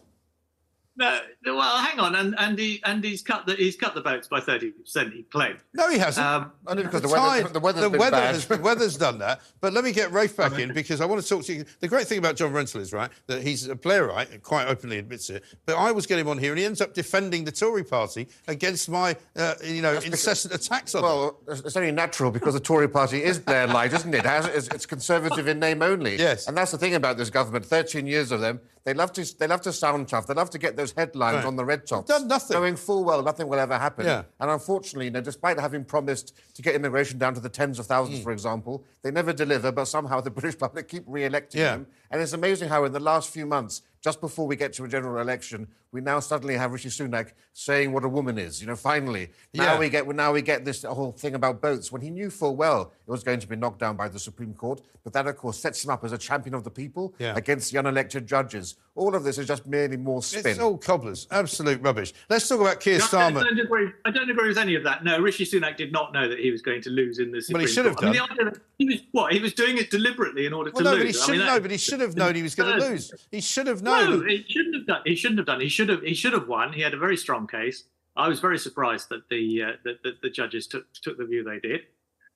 No, 0.97 1.19
well, 1.45 1.77
hang 1.77 1.99
on, 1.99 2.15
and 2.15 2.35
and, 2.37 2.59
he, 2.59 2.81
and 2.83 3.01
he's 3.01 3.21
cut 3.21 3.45
the 3.45 3.55
he's 3.55 3.77
cut 3.77 3.95
the 3.95 4.01
boats 4.01 4.27
by 4.27 4.41
thirty 4.41 4.71
percent. 4.71 5.13
He 5.13 5.23
claimed. 5.23 5.59
No, 5.73 5.89
he 5.89 5.97
hasn't. 5.97 6.27
Um, 6.27 6.51
Only 6.67 6.83
because 6.83 7.01
the, 7.01 7.07
the 7.07 7.13
weather- 7.13 7.47
the 7.47 7.59
weather's 7.61 7.81
the 7.83 7.89
been 7.89 7.99
weather 7.99 8.17
bad. 8.17 8.35
has, 8.35 8.45
the 8.45 8.57
weather's 8.57 8.97
done 8.97 9.17
that. 9.19 9.39
But 9.61 9.71
let 9.71 9.85
me 9.85 9.93
get 9.93 10.11
Rafe 10.11 10.35
back 10.35 10.59
in 10.59 10.73
because 10.73 10.99
I 10.99 11.05
want 11.05 11.21
to 11.21 11.27
talk 11.27 11.45
to 11.45 11.53
you. 11.53 11.65
The 11.79 11.87
great 11.87 12.07
thing 12.07 12.17
about 12.19 12.35
John 12.35 12.51
Rentoul 12.51 12.81
is 12.81 12.91
right 12.91 13.09
that 13.27 13.41
he's 13.41 13.69
a 13.69 13.75
Blairite 13.75 14.33
and 14.33 14.43
quite 14.43 14.67
openly 14.67 14.97
admits 14.97 15.29
it. 15.29 15.45
But 15.65 15.77
I 15.77 15.91
was 15.93 16.05
getting 16.05 16.25
him 16.25 16.29
on 16.29 16.37
here, 16.37 16.51
and 16.51 16.59
he 16.59 16.65
ends 16.65 16.81
up 16.81 16.93
defending 16.93 17.45
the 17.45 17.53
Tory 17.53 17.85
Party 17.85 18.27
against 18.49 18.89
my, 18.89 19.15
uh, 19.37 19.55
you 19.63 19.81
know, 19.81 19.93
incessant 19.93 20.53
attacks 20.53 20.93
on. 20.93 21.03
Well, 21.03 21.39
it's 21.47 21.61
it's 21.61 21.77
only 21.77 21.93
natural 21.93 22.31
because 22.31 22.53
the 22.53 22.59
Tory 22.59 22.89
party 22.89 23.23
is 23.23 23.39
Blair-like, 23.39 23.93
isn't 23.93 24.13
it? 24.13 24.25
It 24.25 24.45
It's, 24.55 24.67
it's 24.67 24.85
conservative 24.85 25.47
in 25.47 25.57
name 25.57 25.81
only. 25.81 26.17
Yes. 26.17 26.47
And 26.47 26.57
that's 26.57 26.71
the 26.71 26.77
thing 26.77 26.95
about 26.95 27.15
this 27.17 27.29
government. 27.29 27.65
Thirteen 27.65 28.05
years 28.07 28.31
of 28.33 28.41
them, 28.41 28.59
they 28.83 28.93
love 28.93 29.13
to 29.13 29.37
they 29.39 29.47
love 29.47 29.61
to 29.61 29.71
sound 29.71 30.09
tough. 30.09 30.27
They 30.27 30.33
love 30.33 30.49
to 30.49 30.57
get 30.57 30.75
those 30.81 30.91
headlines 30.91 31.37
Right. 31.37 31.45
on 31.45 31.55
the 31.55 31.63
red 31.65 31.85
tops. 31.87 32.07
Done 32.09 32.27
nothing. 32.27 32.55
Knowing 32.55 32.75
full 32.75 33.03
well 33.03 33.21
nothing 33.23 33.47
will 33.47 33.59
ever 33.59 33.77
happen. 33.77 34.05
Yeah. 34.05 34.23
And 34.39 34.49
unfortunately, 34.51 35.05
you 35.05 35.11
know, 35.11 35.21
despite 35.21 35.59
having 35.59 35.85
promised 35.85 36.33
to 36.55 36.61
get 36.61 36.75
immigration 36.75 37.17
down 37.19 37.33
to 37.35 37.39
the 37.39 37.49
tens 37.49 37.79
of 37.79 37.85
thousands, 37.85 38.17
Hmm. 38.19 38.23
for 38.23 38.31
example, 38.31 38.83
they 39.03 39.11
never 39.11 39.31
deliver. 39.33 39.71
But 39.71 39.85
somehow 39.85 40.19
the 40.21 40.31
British 40.39 40.57
public 40.57 40.87
keep 40.87 41.03
re-electing 41.07 41.61
Yeah. 41.61 41.71
them. 41.73 41.87
And 42.09 42.21
it's 42.21 42.33
amazing 42.33 42.69
how 42.69 42.83
in 42.85 42.91
the 42.91 42.99
last 42.99 43.29
few 43.29 43.45
months, 43.45 43.81
just 44.01 44.19
before 44.19 44.47
we 44.47 44.55
get 44.55 44.73
to 44.73 44.83
a 44.83 44.87
general 44.87 45.21
election, 45.21 45.67
we 45.91 46.01
now 46.01 46.19
suddenly 46.19 46.57
have 46.57 46.73
Rishi 46.73 46.89
Sunak 46.89 47.27
saying 47.53 47.91
what 47.93 48.03
a 48.03 48.09
woman 48.09 48.37
is. 48.39 48.59
You 48.61 48.67
know, 48.67 48.75
finally, 48.75 49.31
now 49.53 49.73
Yeah. 49.73 49.79
we 49.79 49.89
get 49.89 50.07
now 50.07 50.33
we 50.33 50.41
get 50.41 50.65
this 50.65 50.81
whole 50.83 51.11
thing 51.11 51.35
about 51.35 51.61
boats 51.61 51.91
when 51.91 52.01
he 52.01 52.09
knew 52.09 52.29
full 52.31 52.55
well 52.55 52.91
was 53.11 53.23
going 53.23 53.39
to 53.41 53.47
be 53.47 53.55
knocked 53.57 53.79
down 53.79 53.95
by 53.97 54.07
the 54.07 54.17
Supreme 54.17 54.53
Court. 54.53 54.81
But 55.03 55.11
that, 55.13 55.27
of 55.27 55.35
course, 55.35 55.59
sets 55.59 55.83
him 55.83 55.91
up 55.91 56.03
as 56.03 56.13
a 56.13 56.17
champion 56.17 56.55
of 56.55 56.63
the 56.63 56.71
people 56.71 57.13
Yeah. 57.19 57.35
against 57.35 57.71
the 57.71 57.77
unelected 57.79 58.25
judges. 58.25 58.75
All 58.95 59.13
of 59.15 59.23
this 59.23 59.37
is 59.37 59.47
just 59.47 59.67
merely 59.67 59.97
more 59.97 60.23
spin. 60.23 60.47
It's 60.47 60.59
all 60.59 60.77
cobblers, 60.77 61.27
absolute 61.29 61.81
rubbish. 61.81 62.13
Let's 62.29 62.47
talk 62.47 62.61
about 62.61 62.79
Keir 62.79 62.95
I 62.95 62.99
Starmer. 62.99 63.43
don't, 63.43 63.59
agree, 63.59 63.89
I 64.05 64.11
don't 64.11 64.29
agree 64.29 64.47
with 64.47 64.57
any 64.57 64.75
of 64.75 64.83
that. 64.85 65.03
No, 65.03 65.19
Rishi 65.19 65.45
Sunak 65.45 65.75
did 65.77 65.91
not 65.91 66.13
know 66.13 66.29
that 66.29 66.39
he 66.39 66.51
was 66.51 66.61
going 66.61 66.81
to 66.83 66.89
lose 66.89 67.19
in 67.19 67.31
the 67.31 67.41
Supreme 67.41 67.59
Well, 67.61 67.67
he 67.67 67.73
should 67.73 67.85
have 67.85 67.95
Court. 67.97 68.09
I 68.09 68.11
mean, 68.11 68.19
done. 68.19 68.27
the 68.29 68.41
idea 68.43 68.51
that 68.53 68.61
he 68.77 68.85
was 68.85 68.97
what? 69.11 69.33
He 69.33 69.39
was 69.39 69.53
doing 69.53 69.77
it 69.77 69.89
deliberately 69.91 70.45
in 70.45 70.53
order 70.53 70.71
Well, 70.73 70.83
to 70.85 70.89
no, 70.91 70.95
lose. 70.95 70.99
but 71.01 71.07
he 71.07 71.09
I 71.09 71.25
should 71.25 71.31
mean, 71.31 71.39
have 71.41 71.47
that- 71.47 71.53
known. 71.53 71.61
But 71.63 71.71
he 71.71 71.77
should 71.77 71.99
have 71.99 72.15
known 72.15 72.35
he 72.35 72.43
was 72.43 72.55
going 72.55 72.79
to 72.79 72.87
lose. 72.89 73.13
He 73.31 73.41
should 73.41 73.67
have 73.67 73.81
known. 73.81 74.19
No, 74.21 74.25
he 74.27 74.45
shouldn't 74.47 74.75
have 74.75 74.87
done. 74.87 75.01
He 75.05 75.15
shouldn't 75.15 75.39
have 75.39 75.45
done. 75.47 75.59
He 75.61 75.69
should 75.69 75.89
have. 75.89 76.01
He 76.01 76.13
should 76.13 76.33
have 76.33 76.47
won. 76.47 76.71
He 76.73 76.81
had 76.81 76.93
a 76.93 76.97
very 76.97 77.17
strong 77.17 77.45
case. 77.47 77.83
I 78.15 78.27
was 78.27 78.39
very 78.39 78.57
surprised 78.57 79.09
that 79.09 79.27
the 79.29 79.63
uh, 79.63 79.71
that, 79.85 80.03
that 80.03 80.21
the 80.21 80.29
judges 80.29 80.67
took 80.67 80.91
took 80.93 81.17
the 81.17 81.25
view 81.25 81.43
they 81.43 81.59
did, 81.59 81.81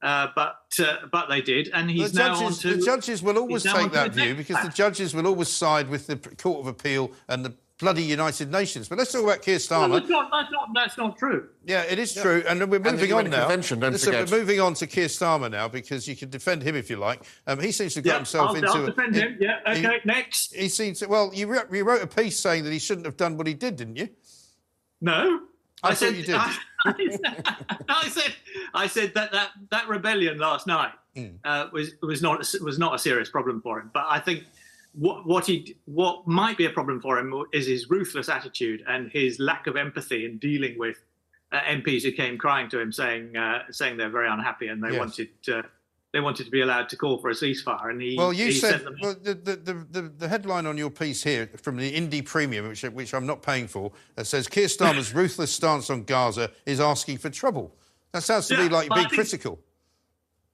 uh, 0.01 0.27
but 0.35 0.57
uh, 0.79 0.97
but 1.11 1.29
they 1.29 1.41
did, 1.41 1.69
and 1.73 1.89
he's 1.89 2.11
the 2.11 2.19
now 2.19 2.35
judges, 2.39 2.65
on 2.65 2.71
to. 2.71 2.77
the 2.77 2.85
judges 2.85 3.23
will 3.23 3.37
always 3.37 3.63
take 3.63 3.91
that 3.91 4.11
view 4.11 4.33
next 4.35 4.47
because 4.47 4.63
the 4.63 4.71
judges 4.71 5.15
will 5.15 5.27
always 5.27 5.47
side 5.49 5.89
with 5.89 6.07
the 6.07 6.17
Court 6.17 6.59
of 6.59 6.67
Appeal 6.67 7.11
and 7.27 7.43
the 7.45 7.53
bloody 7.77 8.03
United 8.03 8.49
Nations. 8.51 8.87
But 8.87 8.97
let's 8.99 9.11
talk 9.11 9.23
about 9.23 9.41
Keir 9.41 9.55
No, 9.55 9.59
Starmer. 9.59 9.93
that's 9.99 10.09
not. 10.09 10.29
That's 10.31 10.51
not. 10.51 10.69
That's 10.73 10.97
not 10.97 11.17
true. 11.17 11.49
Yeah, 11.65 11.81
it 11.83 11.97
is 11.99 12.13
true, 12.13 12.43
and 12.47 12.59
we're 12.69 12.79
moving 12.79 13.09
UN 13.09 13.25
on 13.25 13.31
now. 13.31 13.41
Convention, 13.47 13.79
don't 13.79 13.91
Listen, 13.93 14.13
forget. 14.13 14.31
we're 14.31 14.37
moving 14.39 14.61
on 14.61 14.73
to 14.75 14.87
Keir 14.87 15.07
Starmer 15.07 15.49
now 15.51 15.67
because 15.67 16.07
you 16.07 16.15
can 16.15 16.29
defend 16.29 16.61
him 16.63 16.75
if 16.75 16.89
you 16.89 16.97
like. 16.97 17.21
Um, 17.47 17.59
he 17.59 17.71
seems 17.71 17.93
to 17.95 17.99
have 17.99 18.05
got 18.05 18.11
Yeah, 18.11 18.17
himself 18.17 18.49
I'll, 18.49 18.55
into. 18.55 18.67
I'll 18.69 18.85
defend 18.85 19.15
he- 19.15 19.21
him. 19.21 19.37
Yeah. 19.39 19.73
he- 19.73 19.85
Okay. 19.87 19.99
next. 20.05 20.55
He 20.55 20.69
seems 20.69 20.99
to. 20.99 21.07
Well, 21.07 21.31
you, 21.33 21.47
wrote- 21.47 21.73
you 21.73 21.83
wrote 21.83 22.01
a 22.01 22.07
piece 22.07 22.39
saying 22.39 22.63
that 22.65 22.71
he 22.71 22.79
shouldn't 22.79 23.05
have 23.05 23.17
done 23.17 23.37
what 23.37 23.47
he 23.47 23.53
did, 23.53 23.75
didn't 23.77 23.95
you? 23.97 24.09
No. 25.01 25.39
I, 25.83 25.93
said 25.93 26.09
thought 26.09 26.17
you 26.17 26.23
did. 26.25 26.35
I, 26.35 26.55
I 27.89 28.07
said 28.09 28.33
I 28.73 28.87
said 28.87 29.13
that 29.15 29.31
that, 29.31 29.49
that 29.71 29.87
rebellion 29.87 30.37
last 30.37 30.67
night 30.67 30.91
Mm. 31.15 31.35
uh, 31.45 31.67
was 31.71 31.91
was 32.01 32.21
not 32.21 32.39
was 32.61 32.77
not 32.77 32.93
a 32.93 32.99
serious 32.99 33.29
problem 33.29 33.61
for 33.61 33.79
him. 33.79 33.89
But 33.93 34.05
I 34.09 34.19
think 34.19 34.43
what 34.93 35.25
what 35.25 35.45
he 35.45 35.77
what 35.85 36.27
might 36.27 36.57
be 36.57 36.65
a 36.65 36.69
problem 36.69 36.99
for 36.99 37.17
him 37.17 37.33
is 37.53 37.67
his 37.67 37.89
ruthless 37.89 38.27
attitude 38.27 38.83
and 38.85 39.09
his 39.11 39.39
lack 39.39 39.65
of 39.67 39.77
empathy 39.77 40.25
in 40.25 40.39
dealing 40.39 40.77
with 40.77 40.97
uh, 41.53 41.61
MPs 41.61 42.03
who 42.03 42.11
came 42.11 42.37
crying 42.37 42.69
to 42.69 42.81
him 42.81 42.91
saying 42.91 43.37
uh, 43.37 43.59
saying 43.71 43.95
they're 43.95 44.09
very 44.09 44.27
unhappy 44.29 44.67
and 44.67 44.83
they 44.83 44.89
Yes. 44.89 44.99
wanted 44.99 45.29
uh, 45.53 45.61
they 46.15 46.21
wanted 46.21 46.45
to 46.45 46.49
be 46.49 46.61
allowed 46.61 46.87
to 46.87 46.95
call 46.95 47.17
for 47.17 47.29
a 47.29 47.33
ceasefire. 47.33 47.89
And 47.89 48.01
he 48.01 48.15
Well, 48.17 48.31
you 48.31 48.45
he 48.45 48.51
said 48.53 48.71
sent 48.71 48.83
them- 48.85 48.95
well, 49.01 49.15
the, 49.21 49.33
the, 49.33 49.85
the, 49.91 50.01
the, 50.17 50.29
headline 50.29 50.65
on 50.65 50.77
your 50.77 50.89
piece 50.89 51.21
here 51.21 51.49
from 51.61 51.75
the 51.75 51.93
Indie 51.93 52.23
Premium, 52.23 52.69
which, 52.69 52.83
which 52.83 53.13
I'm 53.13 53.25
not 53.25 53.41
paying 53.41 53.67
for, 53.67 53.91
that 54.15 54.25
says 54.25 54.47
Keir 54.47 54.67
Starmer's 54.67 55.13
ruthless 55.21 55.51
stance 55.51 55.89
on 55.89 56.05
Gaza 56.05 56.51
is 56.65 56.79
asking 56.79 57.17
for 57.17 57.29
trouble. 57.29 57.75
That 58.13 58.23
sounds 58.23 58.47
to 58.47 58.55
me 58.55 58.69
like 58.69 58.71
but 58.71 58.83
you're 58.85 58.93
I 58.93 58.95
being 58.95 59.09
think- 59.09 59.19
critical. 59.19 59.59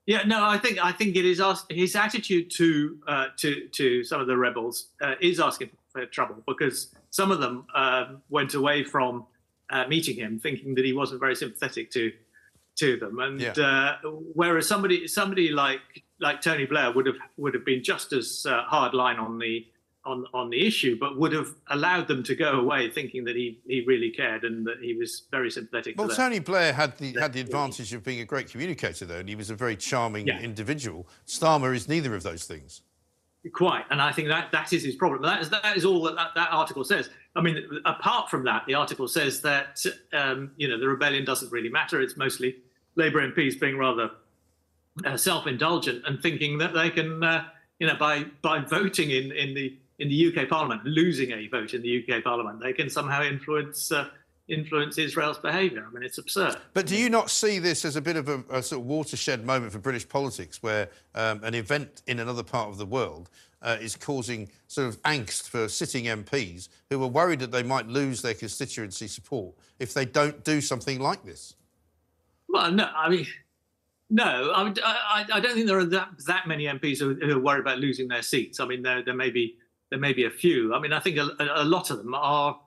Yeah, 0.07 0.23
no, 0.23 0.43
I 0.43 0.57
think 0.57 0.83
I 0.83 0.91
think 0.91 1.15
it 1.15 1.25
is 1.25 1.39
his 1.69 1.95
attitude 1.95 2.49
to 2.57 2.97
uh, 3.07 3.25
to 3.37 3.67
to 3.67 4.03
some 4.03 4.19
of 4.19 4.25
the 4.25 4.35
rebels 4.35 4.87
uh, 4.99 5.13
is 5.21 5.39
asking 5.39 5.69
for 5.93 6.07
trouble 6.07 6.37
because 6.47 6.87
some 7.11 7.29
of 7.29 7.39
them 7.39 7.65
um 7.75 8.23
went 8.31 8.55
away 8.55 8.83
from 8.83 9.27
uh, 9.69 9.85
meeting 9.87 10.15
him 10.15 10.39
thinking 10.39 10.73
that 10.73 10.85
he 10.85 10.91
wasn't 10.91 11.19
very 11.19 11.35
sympathetic 11.35 11.91
to 11.91 12.11
to 12.81 12.97
them, 12.97 13.19
and 13.19 13.39
Yeah. 13.39 13.51
uh, 13.51 14.09
whereas 14.41 14.67
somebody 14.67 15.07
somebody 15.07 15.47
like 15.51 15.81
like 16.19 16.41
Tony 16.41 16.65
Blair 16.65 16.91
would 16.91 17.05
have 17.07 17.19
would 17.37 17.53
have 17.53 17.65
been 17.65 17.83
just 17.83 18.13
as 18.13 18.45
uh, 18.47 18.63
hard 18.63 18.93
line 18.93 19.17
on 19.17 19.37
the 19.39 19.65
on 20.03 20.25
on 20.33 20.49
the 20.49 20.65
issue, 20.65 20.97
but 20.99 21.17
would 21.21 21.31
have 21.39 21.49
allowed 21.69 22.07
them 22.07 22.21
to 22.23 22.33
go 22.35 22.51
away 22.63 22.89
thinking 22.89 23.23
that 23.25 23.35
he 23.35 23.59
he 23.67 23.77
really 23.85 24.09
cared 24.11 24.43
and 24.43 24.65
that 24.67 24.79
he 24.81 24.93
was 25.01 25.11
very 25.31 25.51
sympathetic. 25.51 25.95
Well. 25.97 26.09
Tony 26.09 26.39
Blair 26.39 26.73
had 26.73 26.97
the 26.97 27.09
had 27.19 27.33
the 27.33 27.41
advantage 27.41 27.93
of 27.93 28.03
being 28.03 28.21
a 28.21 28.25
great 28.25 28.49
communicator, 28.51 29.05
though, 29.05 29.19
and 29.23 29.29
he 29.29 29.35
was 29.35 29.49
a 29.51 29.55
very 29.55 29.75
charming 29.75 30.25
Yeah. 30.27 30.39
individual. 30.41 31.07
Starmer 31.27 31.75
is 31.75 31.87
neither 31.87 32.15
of 32.15 32.23
those 32.23 32.45
things. 32.45 32.81
Quite, 33.53 33.85
and 33.89 33.99
I 33.99 34.11
think 34.11 34.27
that 34.27 34.51
that 34.51 34.71
is 34.71 34.83
his 34.83 34.95
problem. 34.95 35.21
That 35.23 35.41
is 35.41 35.49
that 35.49 35.75
is 35.75 35.83
all 35.83 36.01
that, 36.03 36.15
that 36.15 36.31
that 36.35 36.49
article 36.51 36.83
says. 36.83 37.09
I 37.35 37.41
mean, 37.41 37.57
apart 37.85 38.29
from 38.29 38.43
that, 38.43 38.65
the 38.67 38.75
article 38.75 39.07
says 39.07 39.41
that 39.41 39.83
um, 40.13 40.51
you 40.57 40.67
know 40.67 40.77
the 40.79 40.87
rebellion 40.87 41.25
doesn't 41.25 41.51
really 41.51 41.69
matter. 41.69 42.01
It's 42.01 42.17
mostly 42.17 42.57
Labour 42.95 43.31
MPs 43.31 43.59
being 43.59 43.77
rather 43.77 44.11
uh, 45.05 45.17
self-indulgent 45.17 46.03
and 46.05 46.21
thinking 46.21 46.57
that 46.57 46.73
they 46.73 46.89
can, 46.89 47.23
uh, 47.23 47.45
you 47.79 47.87
know, 47.87 47.95
by 47.95 48.25
by 48.41 48.59
voting 48.59 49.11
in 49.11 49.31
in 49.31 49.53
the 49.53 49.77
in 49.99 50.09
the 50.09 50.35
UK 50.35 50.49
Parliament, 50.49 50.83
losing 50.83 51.31
a 51.31 51.47
vote 51.47 51.73
in 51.73 51.81
the 51.81 52.03
UK 52.03 52.23
Parliament, 52.23 52.59
they 52.59 52.73
can 52.73 52.89
somehow 52.89 53.23
influence 53.23 53.91
uh, 53.91 54.09
influence 54.47 54.97
Israel's 54.97 55.37
behaviour. 55.37 55.85
I 55.87 55.93
mean, 55.93 56.03
it's 56.03 56.17
absurd. 56.17 56.57
But 56.73 56.87
do 56.87 56.97
you 56.97 57.09
not 57.09 57.29
see 57.29 57.59
this 57.59 57.85
as 57.85 57.95
a 57.95 58.01
bit 58.01 58.17
of 58.17 58.27
a, 58.27 58.43
a 58.49 58.63
sort 58.63 58.81
of 58.81 58.87
watershed 58.87 59.45
moment 59.45 59.71
for 59.71 59.79
British 59.79 60.07
politics, 60.07 60.61
where 60.61 60.89
um, 61.15 61.43
an 61.43 61.53
event 61.53 62.01
in 62.07 62.19
another 62.19 62.43
part 62.43 62.69
of 62.69 62.77
the 62.77 62.85
world 62.85 63.29
uh, 63.61 63.77
is 63.79 63.95
causing 63.95 64.49
sort 64.67 64.87
of 64.87 65.01
angst 65.03 65.49
for 65.49 65.69
sitting 65.69 66.05
MPs 66.05 66.69
who 66.89 67.01
are 67.03 67.07
worried 67.07 67.39
that 67.39 67.51
they 67.51 67.63
might 67.63 67.87
lose 67.87 68.21
their 68.21 68.33
constituency 68.33 69.07
support 69.07 69.55
if 69.79 69.93
they 69.93 70.05
don't 70.05 70.43
do 70.43 70.61
something 70.61 70.99
like 70.99 71.23
this? 71.23 71.55
Well, 72.51 72.71
no, 72.71 72.89
I 72.95 73.09
mean, 73.09 73.27
no, 74.09 74.51
I, 74.53 74.73
I, 74.83 75.25
I 75.33 75.39
don't 75.39 75.53
think 75.53 75.67
there 75.67 75.79
are 75.79 75.85
that, 75.85 76.09
that 76.27 76.47
many 76.47 76.65
MPs 76.65 76.99
who, 76.99 77.15
who 77.15 77.37
are 77.37 77.39
worried 77.39 77.61
about 77.61 77.79
losing 77.79 78.07
their 78.07 78.21
seats. 78.21 78.59
I 78.59 78.65
mean, 78.65 78.81
there, 78.81 79.03
there 79.03 79.15
may 79.15 79.29
be 79.29 79.55
there 79.89 79.99
may 79.99 80.13
be 80.13 80.25
a 80.25 80.29
few. 80.29 80.73
I 80.73 80.79
mean, 80.79 80.93
I 80.93 80.99
think 80.99 81.17
a, 81.17 81.29
a 81.55 81.63
lot 81.63 81.91
of 81.91 81.97
them 81.97 82.13
are 82.13 82.59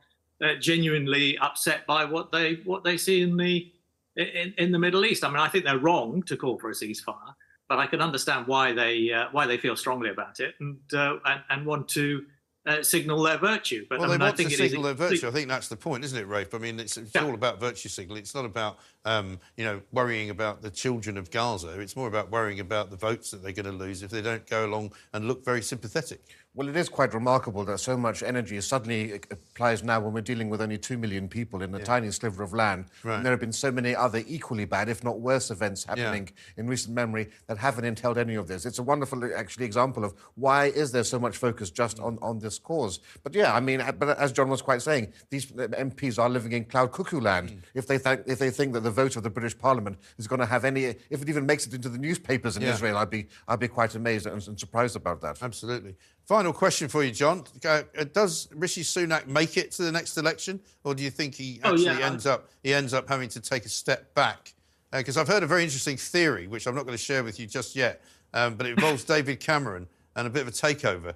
uh, 0.42 0.54
genuinely 0.60 1.38
upset 1.38 1.86
by 1.86 2.04
what 2.04 2.32
they 2.32 2.56
what 2.64 2.84
they 2.84 2.96
see 2.96 3.22
in 3.22 3.36
the 3.36 3.70
in, 4.16 4.54
in 4.58 4.72
the 4.72 4.78
Middle 4.78 5.04
East. 5.04 5.24
I 5.24 5.28
mean, 5.28 5.38
I 5.38 5.48
think 5.48 5.64
they're 5.64 5.78
wrong 5.78 6.22
to 6.24 6.36
call 6.36 6.58
for 6.58 6.70
a 6.70 6.74
ceasefire, 6.74 7.34
but 7.68 7.78
I 7.78 7.86
can 7.86 8.00
understand 8.00 8.46
why 8.46 8.72
they 8.72 9.12
uh, 9.12 9.26
why 9.32 9.46
they 9.46 9.58
feel 9.58 9.76
strongly 9.76 10.10
about 10.10 10.40
it 10.40 10.54
and 10.60 10.78
uh, 10.92 11.16
and, 11.24 11.42
and 11.50 11.66
want 11.66 11.88
to 11.90 12.24
uh, 12.66 12.82
signal 12.82 13.22
their 13.22 13.38
virtue. 13.38 13.86
But 13.88 13.98
Well, 13.98 14.08
I 14.08 14.12
mean, 14.12 14.18
they 14.20 14.24
want 14.24 14.36
to 14.36 14.42
think 14.42 14.52
it 14.52 14.60
is- 14.62 14.70
signal 14.70 14.82
their 14.84 14.94
virtue. 14.94 15.28
I 15.28 15.30
think 15.30 15.48
that's 15.48 15.68
the 15.68 15.76
point, 15.76 16.04
isn't 16.04 16.18
it, 16.18 16.26
Rafe? 16.26 16.54
I 16.54 16.58
mean, 16.58 16.80
it's, 16.80 16.96
it's 16.96 17.14
all 17.16 17.34
about 17.34 17.60
virtue 17.60 17.88
signaling. 17.88 18.22
It's 18.22 18.34
not 18.34 18.44
about, 18.44 18.78
um, 19.04 19.38
you 19.56 19.64
know, 19.64 19.80
worrying 19.92 20.30
about 20.30 20.62
the 20.62 20.70
children 20.70 21.18
of 21.18 21.30
Gaza. 21.30 21.78
It's 21.80 21.96
more 21.96 22.08
about 22.08 22.30
worrying 22.30 22.60
about 22.60 22.90
the 22.90 22.96
votes 22.96 23.30
that 23.32 23.42
they're 23.42 23.52
going 23.52 23.66
to 23.66 23.72
lose 23.72 24.02
if 24.02 24.10
they 24.10 24.22
don't 24.22 24.46
go 24.48 24.64
along 24.64 24.92
and 25.12 25.28
look 25.28 25.44
very 25.44 25.62
sympathetic. 25.62 26.22
Well, 26.56 26.68
it 26.68 26.76
is 26.76 26.88
quite 26.88 27.12
remarkable 27.14 27.64
that 27.64 27.78
so 27.78 27.96
much 27.96 28.22
energy 28.22 28.60
suddenly 28.60 29.14
applies 29.32 29.82
now 29.82 29.98
when 29.98 30.12
we're 30.12 30.20
dealing 30.20 30.48
with 30.48 30.62
only 30.62 30.78
two 30.78 30.96
million 30.96 31.28
people 31.28 31.62
in 31.62 31.74
a 31.74 31.80
tiny 31.80 32.12
sliver 32.12 32.44
of 32.44 32.52
land. 32.52 32.84
Right. 33.02 33.16
And 33.16 33.26
there 33.26 33.32
have 33.32 33.40
been 33.40 33.52
so 33.52 33.72
many 33.72 33.96
other 33.96 34.22
equally 34.24 34.64
bad, 34.64 34.88
if 34.88 35.02
not 35.02 35.18
worse, 35.18 35.50
events 35.50 35.82
happening 35.82 36.30
in 36.56 36.68
recent 36.68 36.94
memory 36.94 37.30
that 37.48 37.58
haven't 37.58 37.86
entailed 37.86 38.18
any 38.18 38.36
of 38.36 38.46
this. 38.46 38.66
It's 38.66 38.78
a 38.78 38.84
wonderful, 38.84 39.28
actually, 39.34 39.66
example 39.66 40.04
of 40.04 40.14
why 40.36 40.66
is 40.66 40.92
there 40.92 41.02
so 41.02 41.18
much 41.18 41.36
focus 41.36 41.70
just 41.70 41.98
on, 41.98 42.18
on 42.22 42.38
this 42.38 42.60
cause. 42.60 43.00
But 43.24 43.34
yeah, 43.34 43.52
I 43.52 43.58
mean, 43.58 43.80
uh, 43.80 43.90
but 43.90 44.16
as 44.16 44.30
John 44.30 44.48
was 44.48 44.62
quite 44.62 44.82
saying, 44.82 45.12
these 45.30 45.46
MPs 45.46 46.20
are 46.22 46.28
living 46.28 46.52
in 46.52 46.66
cloud 46.66 46.92
cuckoo 46.92 47.20
land. 47.20 47.50
Mm. 47.50 47.58
If 47.74 47.88
they 47.88 47.98
think 47.98 48.22
if 48.26 48.38
they 48.38 48.50
think 48.50 48.74
that 48.74 48.80
the 48.80 48.92
vote 48.92 49.16
of 49.16 49.24
the 49.24 49.30
British 49.30 49.58
Parliament 49.58 49.98
is 50.18 50.28
going 50.28 50.40
to 50.40 50.46
have 50.46 50.64
any, 50.64 50.84
if 51.10 51.20
it 51.20 51.28
even 51.28 51.46
makes 51.46 51.66
it 51.66 51.74
into 51.74 51.88
the 51.88 51.98
newspapers 51.98 52.56
in 52.56 52.62
Yeah. 52.62 52.74
Israel, 52.74 52.96
I'd 52.98 53.10
be 53.10 53.26
I'd 53.48 53.58
be 53.58 53.66
quite 53.66 53.96
amazed 53.96 54.26
and, 54.26 54.46
and 54.46 54.60
surprised 54.60 54.94
about 54.94 55.20
that. 55.22 55.42
Absolutely. 55.42 55.96
Final 56.26 56.52
question 56.54 56.88
for 56.88 57.04
you, 57.04 57.10
John. 57.10 57.44
Uh, 57.64 57.82
uh, 57.98 58.04
does 58.12 58.48
Rishi 58.54 58.82
Sunak 58.82 59.26
make 59.26 59.58
it 59.58 59.72
to 59.72 59.82
the 59.82 59.92
next 59.92 60.16
election, 60.16 60.58
or 60.82 60.94
do 60.94 61.02
you 61.02 61.10
think 61.10 61.34
he 61.34 61.60
Oh, 61.62 61.70
actually 61.70 61.84
yeah, 61.86 62.06
ends 62.06 62.24
up 62.26 62.48
he 62.62 62.72
ends 62.72 62.94
up 62.94 63.08
having 63.08 63.28
to 63.30 63.40
take 63.40 63.66
a 63.66 63.68
step 63.68 64.14
back? 64.14 64.54
Because 64.90 65.16
I've 65.18 65.28
heard 65.28 65.42
a 65.42 65.46
very 65.46 65.64
interesting 65.64 65.96
theory, 65.96 66.46
which 66.46 66.66
I'm 66.66 66.74
not 66.74 66.86
going 66.86 66.96
to 66.96 67.02
share 67.02 67.24
with 67.24 67.38
you 67.38 67.46
just 67.46 67.76
yet, 67.76 68.02
um, 68.32 68.54
but 68.54 68.66
it 68.66 68.70
involves 68.70 69.04
David 69.14 69.40
Cameron 69.40 69.86
and 70.16 70.26
a 70.26 70.30
bit 70.30 70.42
of 70.42 70.48
a 70.48 70.52
takeover. 70.52 71.14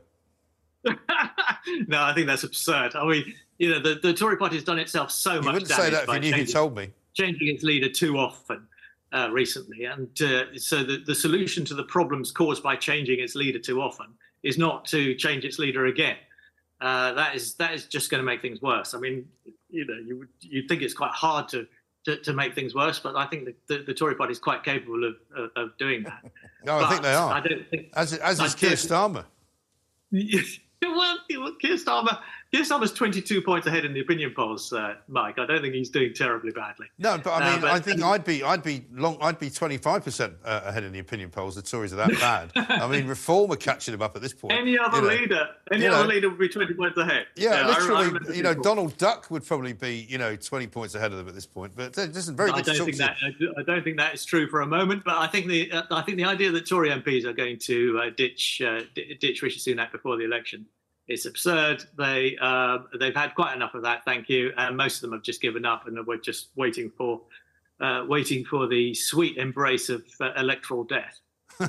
no, 0.85 2.03
I 2.03 2.13
think 2.15 2.27
that's 2.27 2.45
absurd. 2.45 2.95
I 2.97 3.07
mean, 3.07 3.35
you 3.59 3.71
know, 3.71 3.81
the, 3.81 3.95
the 4.03 4.13
Tory 4.13 4.37
party 4.37 4.57
has 4.57 4.65
done 4.65 4.79
itself 4.79 5.11
so 5.11 5.35
You 5.35 5.43
much 5.43 5.53
wouldn't 5.55 5.71
say 5.71 5.91
that 5.91 6.09
if 6.09 6.15
you 6.15 6.21
knew 6.21 6.31
who 6.31 6.37
changing- 6.39 6.53
told 6.55 6.77
me. 6.77 6.91
changing 7.15 7.49
its 7.49 7.63
leader 7.63 7.89
too 7.89 8.19
often 8.19 8.67
uh, 9.13 9.29
recently. 9.33 9.85
And 9.85 10.09
uh, 10.23 10.45
so 10.59 10.83
the, 10.83 10.99
the 11.07 11.15
solution 11.15 11.65
to 11.67 11.75
the 11.75 11.85
problems 11.85 12.31
caused 12.33 12.63
by 12.63 12.77
changing 12.77 13.21
its 13.21 13.35
leader 13.35 13.59
too 13.59 13.81
often 13.81 14.07
is 14.43 14.59
not 14.59 14.85
to 14.87 15.15
change 15.15 15.45
its 15.45 15.59
leader 15.59 15.87
again. 15.87 16.17
Uh, 16.81 17.13
that 17.15 17.35
is 17.35 17.55
that 17.55 17.75
is 17.75 17.87
just 17.87 18.11
going 18.11 18.21
to 18.21 18.25
make 18.25 18.41
things 18.41 18.63
worse. 18.63 18.95
I 18.95 18.99
mean, 18.99 19.29
you 19.69 19.85
know, 19.85 19.95
you 19.95 20.29
you'd 20.41 20.69
think 20.69 20.83
it's 20.83 20.95
quite 20.95 21.11
hard 21.11 21.49
to, 21.49 21.67
to, 22.05 22.17
to 22.19 22.33
make 22.33 22.55
things 22.55 22.75
worse, 22.75 23.01
but 23.01 23.17
I 23.17 23.27
think 23.27 23.47
the, 23.47 23.55
the, 23.67 23.85
the 23.85 23.95
Tory 23.95 24.15
party 24.15 24.33
is 24.33 24.39
quite 24.39 24.63
capable 24.63 25.05
of, 25.05 25.17
of, 25.37 25.51
of 25.57 25.79
doing 25.79 26.05
that. 26.05 26.25
No, 26.65 26.81
I 26.81 26.91
think 26.91 27.03
they 27.03 27.15
are. 27.15 27.33
I 27.33 27.41
don't 27.41 27.71
think 27.71 27.87
As, 27.95 28.15
as 28.15 28.41
I 28.41 28.47
is 28.47 28.55
Keir 28.57 28.73
Starmer. 28.73 29.25
well, 30.83 31.19
Keir 31.61 31.77
Starmer, 31.77 32.19
Keir 32.51 32.63
Starmer's 32.63 32.93
22 32.95 33.43
points 33.43 33.67
ahead 33.67 33.85
in 33.85 33.93
the 33.93 34.01
opinion 34.01 34.33
polls, 34.35 34.73
uh, 34.73 34.95
Mike. 35.07 35.39
I 35.39 35.45
don't 35.45 35.61
think 35.61 35.75
he's 35.75 35.91
doing 35.91 36.15
terribly 36.15 36.51
badly. 36.51 36.87
No, 36.99 37.19
but 37.19 37.31
I 37.31 37.47
Uh, 37.47 37.53
mean, 37.53 37.61
but- 37.61 37.71
I 37.73 37.79
think 37.79 38.03
I'd 38.03 38.25
be, 38.25 38.43
I'd 38.43 38.63
be 38.63 38.87
long, 38.91 39.19
I'd 39.21 39.39
be 39.39 39.51
25 39.51 40.03
percent 40.03 40.33
uh, 40.47 40.63
ahead 40.65 40.83
in 40.83 40.93
the 40.93 40.99
opinion 40.99 41.29
polls. 41.29 41.57
The 41.57 41.63
Tories 41.63 41.93
are 41.93 41.97
that 41.97 42.11
bad. 42.21 42.51
I 42.57 42.89
mean, 42.89 43.07
Reform 43.07 43.53
are 43.53 43.57
catching 43.57 43.93
them 43.93 44.01
up 44.01 44.17
at 44.17 44.23
this 44.23 44.33
point. 44.33 44.55
Any 44.59 44.79
other 44.79 44.97
you 44.97 45.03
know. 45.03 45.09
leader, 45.09 45.49
any 45.71 45.83
you 45.85 45.91
other 45.91 46.05
know. 46.05 46.09
leader 46.09 46.31
would 46.31 46.39
be 46.39 46.49
20 46.49 46.73
points 46.73 46.97
ahead. 46.97 47.27
Yeah, 47.37 47.51
I- 47.51 47.61
I 47.61 47.67
literally, 47.67 48.37
you 48.39 48.43
know, 48.43 48.55
Donald 48.55 48.97
Duck 48.97 49.31
would 49.31 49.45
probably 49.47 49.75
be, 49.75 50.07
you 50.09 50.17
know, 50.17 50.35
20 50.35 50.69
points 50.69 50.95
ahead 50.95 51.13
of 51.13 51.19
them 51.19 51.29
at 51.29 51.35
this 51.35 51.47
point. 51.47 51.73
But 51.77 51.93
there 51.93 52.09
isn't 52.09 52.35
very 52.35 52.51
I 52.51 52.63
don't 52.63 52.77
think 52.83 52.97
that 52.97 53.17
I 53.23 53.31
do- 53.39 53.53
I 53.59 53.63
don't 53.63 53.85
think 53.85 53.99
that 53.99 54.15
is 54.15 54.25
true 54.25 54.49
for 54.49 54.63
a 54.63 54.67
moment. 54.67 55.05
But 55.05 55.19
I 55.19 55.27
think 55.27 55.49
the 55.49 55.71
uh, 55.71 55.83
I 55.91 56.01
think 56.01 56.17
the 56.17 56.25
idea 56.25 56.51
that 56.53 56.67
Tory 56.67 56.89
MPs 56.89 57.25
are 57.27 57.35
going 57.35 57.59
to 57.59 58.01
uh, 58.05 58.11
ditch 58.17 58.63
uh, 58.65 58.81
di- 58.95 59.19
ditch 59.21 59.43
Rishi 59.43 59.61
Sunak 59.61 59.93
before 59.93 60.17
the 60.17 60.25
election 60.25 60.65
is 61.09 61.27
absurd. 61.27 61.85
They 61.97 62.37
uh, 62.41 62.79
they've 62.99 63.15
had 63.15 63.35
quite 63.35 63.55
enough 63.55 63.75
of 63.75 63.83
that. 63.83 64.05
Thank 64.05 64.29
you, 64.29 64.53
and 64.57 64.77
most 64.77 64.97
of 64.97 65.01
them 65.03 65.13
have 65.13 65.23
just 65.23 65.41
given 65.41 65.65
up 65.65 65.87
and 65.87 66.07
we're 66.07 66.19
just 66.19 66.49
waiting 66.57 66.91
for 66.97 67.21
uh, 67.81 68.05
waiting 68.09 68.45
for 68.45 68.67
the 68.67 68.95
sweet 68.95 69.37
embrace 69.37 69.89
of 69.89 70.03
uh, 70.21 70.33
electoral 70.37 70.85
death. 70.85 71.21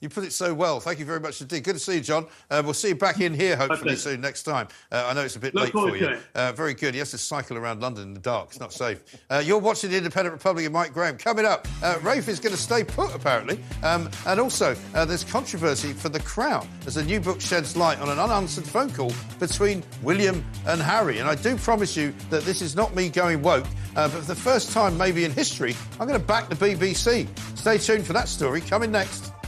You 0.00 0.08
put 0.08 0.24
it 0.24 0.32
so 0.32 0.52
well. 0.52 0.80
Thank 0.80 0.98
you 0.98 1.04
very 1.04 1.20
much 1.20 1.40
indeed. 1.40 1.64
Good 1.64 1.74
to 1.74 1.78
see 1.78 1.94
you, 1.94 2.00
John. 2.00 2.26
Uh, 2.50 2.62
we'll 2.64 2.74
see 2.74 2.88
you 2.88 2.94
back 2.94 3.20
in 3.20 3.34
here 3.34 3.56
hopefully 3.56 3.96
soon 3.96 4.20
next 4.20 4.42
time. 4.42 4.68
Uh, 4.90 5.06
I 5.08 5.14
know 5.14 5.20
it's 5.22 5.36
a 5.36 5.40
bit 5.40 5.54
Look 5.54 5.64
late 5.64 5.72
for 5.72 5.96
you. 5.96 6.18
Uh, 6.34 6.52
very 6.52 6.74
good. 6.74 6.94
He 6.94 6.98
has 6.98 7.10
to 7.12 7.18
cycle 7.18 7.56
around 7.56 7.80
London 7.80 8.04
in 8.04 8.14
the 8.14 8.20
dark. 8.20 8.48
It's 8.48 8.60
not 8.60 8.72
safe. 8.72 9.02
Uh, 9.30 9.42
you're 9.44 9.58
watching 9.58 9.90
the 9.90 9.96
Independent 9.96 10.32
Republic 10.32 10.66
of 10.66 10.72
Mike 10.72 10.92
Graham. 10.92 11.16
Coming 11.16 11.44
up, 11.44 11.68
uh, 11.82 11.98
Rafe 12.02 12.28
is 12.28 12.40
going 12.40 12.54
to 12.54 12.60
stay 12.60 12.82
put 12.84 13.14
apparently, 13.14 13.58
um, 13.82 14.10
and 14.26 14.40
also 14.40 14.76
uh, 14.94 15.04
there's 15.04 15.24
controversy 15.24 15.92
for 15.92 16.08
the 16.08 16.20
Crown 16.20 16.68
as 16.86 16.96
a 16.96 17.04
new 17.04 17.20
book 17.20 17.40
sheds 17.40 17.76
light 17.76 18.00
on 18.00 18.08
an 18.08 18.18
unanswered 18.18 18.64
phone 18.64 18.90
call 18.90 19.12
between 19.38 19.82
William 20.02 20.44
and 20.66 20.80
Harry. 20.80 21.18
And 21.18 21.28
I 21.28 21.34
do 21.34 21.56
promise 21.56 21.96
you 21.96 22.12
that 22.30 22.42
this 22.42 22.60
is 22.62 22.74
not 22.74 22.94
me 22.94 23.08
going 23.08 23.42
woke, 23.42 23.66
uh, 23.94 24.08
but 24.08 24.20
for 24.20 24.20
the 24.20 24.34
first 24.34 24.72
time 24.72 24.96
maybe 24.98 25.24
in 25.24 25.30
history, 25.30 25.76
I'm 26.00 26.08
going 26.08 26.20
to 26.20 26.26
back 26.26 26.48
the 26.48 26.56
BBC. 26.56 27.28
Stay 27.56 27.78
tuned 27.78 28.06
for 28.06 28.12
that 28.14 28.28
story 28.28 28.60
coming 28.60 28.81
next. 28.90 29.41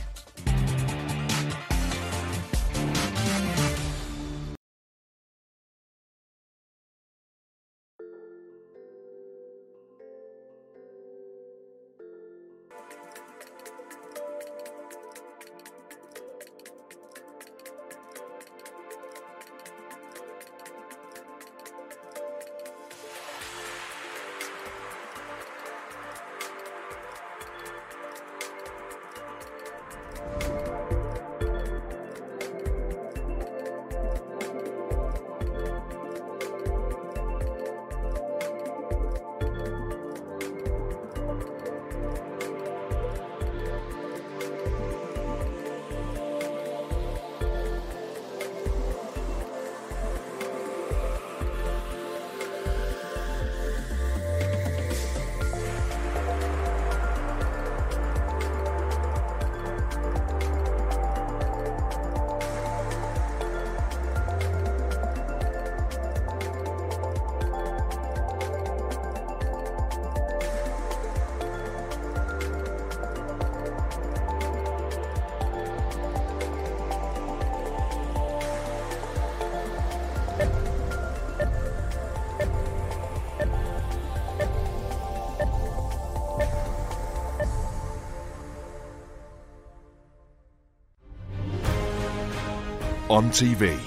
On 93.14 93.30
TV, 93.30 93.78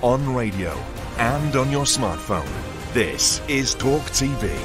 on 0.00 0.32
radio, 0.32 0.72
and 1.18 1.56
on 1.56 1.72
your 1.72 1.86
smartphone. 1.86 2.48
This 2.92 3.42
is 3.48 3.74
Talk 3.74 4.00
TV. 4.02 4.56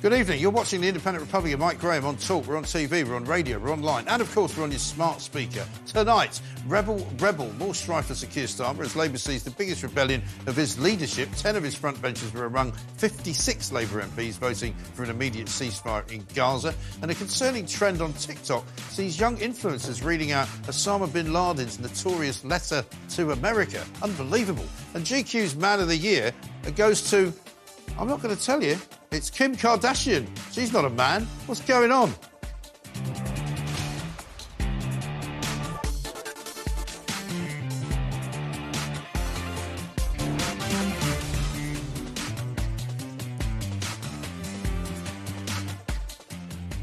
Good 0.00 0.14
evening. 0.14 0.40
You're 0.40 0.50
watching 0.50 0.80
the 0.80 0.88
Independent 0.88 1.26
Republic 1.26 1.52
of 1.52 1.60
Mike 1.60 1.78
Graham 1.78 2.06
on 2.06 2.16
Talk. 2.16 2.46
We're 2.46 2.56
on 2.56 2.64
TV, 2.64 3.06
we're 3.06 3.16
on 3.16 3.26
radio, 3.26 3.58
we're 3.58 3.70
online, 3.70 4.08
and 4.08 4.22
of 4.22 4.34
course 4.34 4.56
we're 4.56 4.64
on 4.64 4.70
your 4.70 4.80
smart 4.80 5.20
speaker. 5.20 5.66
Tonight, 5.86 6.40
Rebel, 6.66 7.06
Rebel, 7.18 7.52
more 7.54 7.74
strife 7.74 8.06
for 8.06 8.26
Keir 8.26 8.44
Starmer 8.44 8.80
as 8.80 8.94
Labour 8.94 9.18
sees 9.18 9.42
the 9.42 9.50
biggest 9.50 9.82
rebellion 9.82 10.22
of 10.46 10.56
his 10.56 10.78
leadership. 10.78 11.28
Ten 11.36 11.56
of 11.56 11.62
his 11.62 11.74
front 11.74 12.00
benches 12.00 12.32
were 12.32 12.44
among 12.44 12.72
56 12.98 13.72
Labour 13.72 14.02
MPs 14.02 14.34
voting 14.34 14.74
for 14.94 15.02
an 15.02 15.10
immediate 15.10 15.48
ceasefire 15.48 16.10
in 16.10 16.24
Gaza. 16.34 16.74
And 17.02 17.10
a 17.10 17.14
concerning 17.14 17.66
trend 17.66 18.00
on 18.00 18.12
TikTok 18.12 18.64
sees 18.90 19.18
young 19.18 19.36
influencers 19.38 20.04
reading 20.04 20.32
out 20.32 20.46
Osama 20.64 21.12
bin 21.12 21.32
Laden's 21.32 21.80
notorious 21.80 22.44
letter 22.44 22.84
to 23.10 23.32
America. 23.32 23.84
Unbelievable. 24.02 24.66
And 24.94 25.04
GQ's 25.04 25.56
Man 25.56 25.80
of 25.80 25.88
the 25.88 25.96
Year 25.96 26.32
uh, 26.66 26.70
goes 26.70 27.10
to 27.10 27.32
I'm 27.98 28.08
not 28.08 28.22
going 28.22 28.34
to 28.34 28.42
tell 28.42 28.62
you. 28.62 28.78
It's 29.10 29.28
Kim 29.28 29.54
Kardashian. 29.54 30.26
She's 30.52 30.72
not 30.72 30.84
a 30.84 30.90
man. 30.90 31.26
What's 31.46 31.60
going 31.60 31.92
on? 31.92 32.14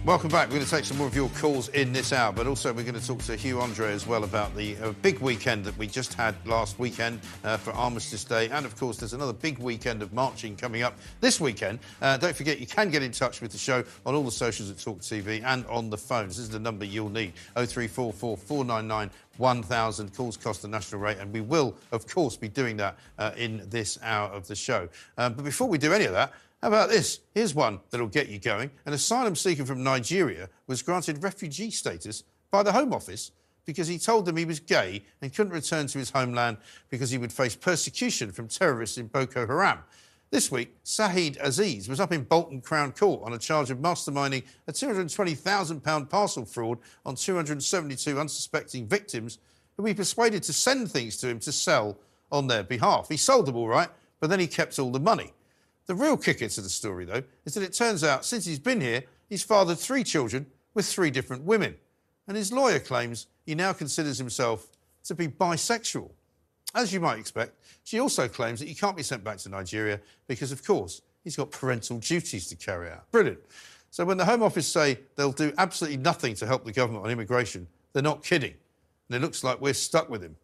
Welcome 0.09 0.31
back. 0.31 0.47
We're 0.47 0.55
going 0.55 0.65
to 0.65 0.71
take 0.71 0.85
some 0.85 0.97
more 0.97 1.05
of 1.05 1.13
your 1.13 1.29
calls 1.29 1.67
in 1.69 1.93
this 1.93 2.11
hour, 2.13 2.33
but 2.33 2.47
also 2.47 2.73
we're 2.73 2.81
going 2.81 2.99
to 2.99 3.07
talk 3.07 3.19
to 3.19 3.35
Hugh 3.35 3.61
Andre 3.61 3.93
as 3.93 4.07
well 4.07 4.23
about 4.23 4.55
the 4.55 4.75
uh, 4.77 4.91
big 5.03 5.19
weekend 5.19 5.63
that 5.65 5.77
we 5.77 5.85
just 5.85 6.15
had 6.15 6.33
last 6.47 6.79
weekend 6.79 7.19
uh, 7.43 7.57
for 7.57 7.73
Armistice 7.73 8.23
Day. 8.23 8.49
And 8.49 8.65
of 8.65 8.75
course, 8.75 8.97
there's 8.97 9.13
another 9.13 9.33
big 9.33 9.59
weekend 9.59 10.01
of 10.01 10.11
marching 10.11 10.55
coming 10.55 10.81
up 10.81 10.97
this 11.21 11.39
weekend. 11.39 11.77
Uh, 12.01 12.17
don't 12.17 12.35
forget, 12.35 12.59
you 12.59 12.65
can 12.65 12.89
get 12.89 13.03
in 13.03 13.11
touch 13.11 13.39
with 13.39 13.51
the 13.51 13.59
show 13.59 13.83
on 14.03 14.15
all 14.15 14.23
the 14.23 14.31
socials 14.31 14.71
at 14.71 14.79
Talk 14.79 15.01
TV 15.01 15.43
and 15.43 15.63
on 15.67 15.91
the 15.91 15.97
phones. 15.97 16.37
This 16.37 16.45
is 16.45 16.49
the 16.49 16.59
number 16.59 16.85
you'll 16.85 17.09
need 17.09 17.33
0344 17.53 18.35
499 18.35 19.11
1,000 19.37 20.13
calls 20.13 20.35
cost 20.37 20.63
the 20.63 20.67
national 20.67 21.01
rate, 21.01 21.17
and 21.17 21.31
we 21.31 21.39
will, 21.39 21.73
of 21.91 22.05
course, 22.07 22.35
be 22.35 22.49
doing 22.49 22.75
that 22.77 22.97
uh, 23.17 23.31
in 23.37 23.61
this 23.69 23.97
hour 24.03 24.27
of 24.29 24.47
the 24.47 24.55
show. 24.55 24.89
Um, 25.17 25.33
but 25.33 25.45
before 25.45 25.69
we 25.69 25.77
do 25.77 25.93
any 25.93 26.05
of 26.05 26.11
that, 26.11 26.33
how 26.61 26.67
about 26.67 26.89
this? 26.89 27.21
Here's 27.33 27.55
one 27.55 27.79
that'll 27.89 28.07
get 28.07 28.27
you 28.27 28.37
going. 28.37 28.69
An 28.85 28.91
asylum 28.91 29.35
seeker 29.35 29.65
from 29.65 29.81
Nigeria 29.81 30.49
was 30.67 30.81
granted 30.81 31.23
refugee 31.23 31.71
status 31.71 32.23
by 32.51 32.63
the 32.63 32.73
Home 32.73 32.93
Office 32.93 33.31
because 33.65 33.87
he 33.87 33.97
told 33.97 34.25
them 34.25 34.35
he 34.35 34.43
was 34.43 34.59
gay 34.59 35.03
and 35.21 35.33
couldn't 35.33 35.53
return 35.53 35.87
to 35.87 35.99
his 35.99 36.09
homeland 36.09 36.57
because 36.89 37.11
he 37.11 37.17
would 37.17 37.31
face 37.31 37.55
persecution 37.55 38.31
from 38.31 38.49
terrorists 38.49 38.97
in 38.97 39.07
Boko 39.07 39.47
Haram. 39.47 39.79
This 40.31 40.51
week, 40.51 40.75
Sahid 40.83 41.37
Aziz 41.39 41.87
was 41.87 42.01
up 42.01 42.11
in 42.11 42.23
Bolton 42.23 42.61
Crown 42.61 42.91
Court 42.91 43.21
on 43.23 43.33
a 43.33 43.37
charge 43.37 43.71
of 43.71 43.77
masterminding 43.77 44.43
a 44.67 44.73
£220,000 44.73 46.09
parcel 46.09 46.45
fraud 46.45 46.79
on 47.05 47.15
272 47.15 48.19
unsuspecting 48.19 48.85
victims 48.85 49.39
who 49.77 49.85
he 49.85 49.93
persuaded 49.93 50.43
to 50.43 50.53
send 50.53 50.91
things 50.91 51.15
to 51.17 51.29
him 51.29 51.39
to 51.39 51.51
sell 51.53 51.97
on 52.31 52.47
their 52.47 52.63
behalf. 52.63 53.07
He 53.07 53.17
sold 53.17 53.45
them 53.45 53.55
all 53.55 53.69
right, 53.69 53.89
but 54.19 54.29
then 54.29 54.39
he 54.39 54.47
kept 54.47 54.77
all 54.77 54.91
the 54.91 54.99
money. 54.99 55.33
The 55.89 55.95
real 55.95 56.17
kicker 56.17 56.47
to 56.47 56.61
the 56.61 56.69
story, 56.69 57.03
though, 57.05 57.23
is 57.45 57.55
that 57.55 57.63
it 57.63 57.73
turns 57.73 58.03
out 58.03 58.23
since 58.23 58.45
he's 58.45 58.59
been 58.59 58.79
here, 58.79 59.05
he's 59.27 59.41
fathered 59.41 59.79
three 59.79 60.03
children 60.03 60.45
with 60.75 60.85
three 60.85 61.09
different 61.09 61.45
women. 61.45 61.75
And 62.27 62.37
his 62.37 62.53
lawyer 62.53 62.77
claims 62.77 63.25
he 63.43 63.55
now 63.55 63.73
considers 63.73 64.19
himself 64.19 64.67
to 65.05 65.15
be 65.15 65.27
bisexual. 65.27 66.11
As 66.75 66.93
you 66.93 66.99
might 66.99 67.17
expect, 67.17 67.53
she 67.85 67.99
also 67.99 68.27
claims 68.27 68.59
that 68.59 68.67
he 68.67 68.75
can't 68.75 68.95
be 68.95 69.01
sent 69.01 69.23
back 69.23 69.39
to 69.39 69.49
Nigeria 69.49 69.99
because, 70.27 70.51
of 70.51 70.63
course, 70.63 71.01
he's 71.23 71.35
got 71.35 71.49
parental 71.49 71.97
duties 71.97 72.45
to 72.49 72.55
carry 72.55 72.91
out. 72.91 73.09
Brilliant. 73.09 73.39
So 73.89 74.05
when 74.05 74.17
the 74.17 74.25
Home 74.25 74.43
Office 74.43 74.67
say 74.67 74.99
they'll 75.15 75.31
do 75.31 75.51
absolutely 75.57 75.97
nothing 75.97 76.35
to 76.35 76.45
help 76.45 76.65
the 76.65 76.71
government 76.71 77.03
on 77.03 77.09
immigration, 77.09 77.65
they're 77.93 78.03
not 78.03 78.23
kidding. 78.23 78.53
And 79.07 79.15
it 79.15 79.23
looks 79.23 79.43
like 79.43 79.59
we're 79.59 79.73
stuck 79.73 80.07
with 80.07 80.21
him. 80.21 80.35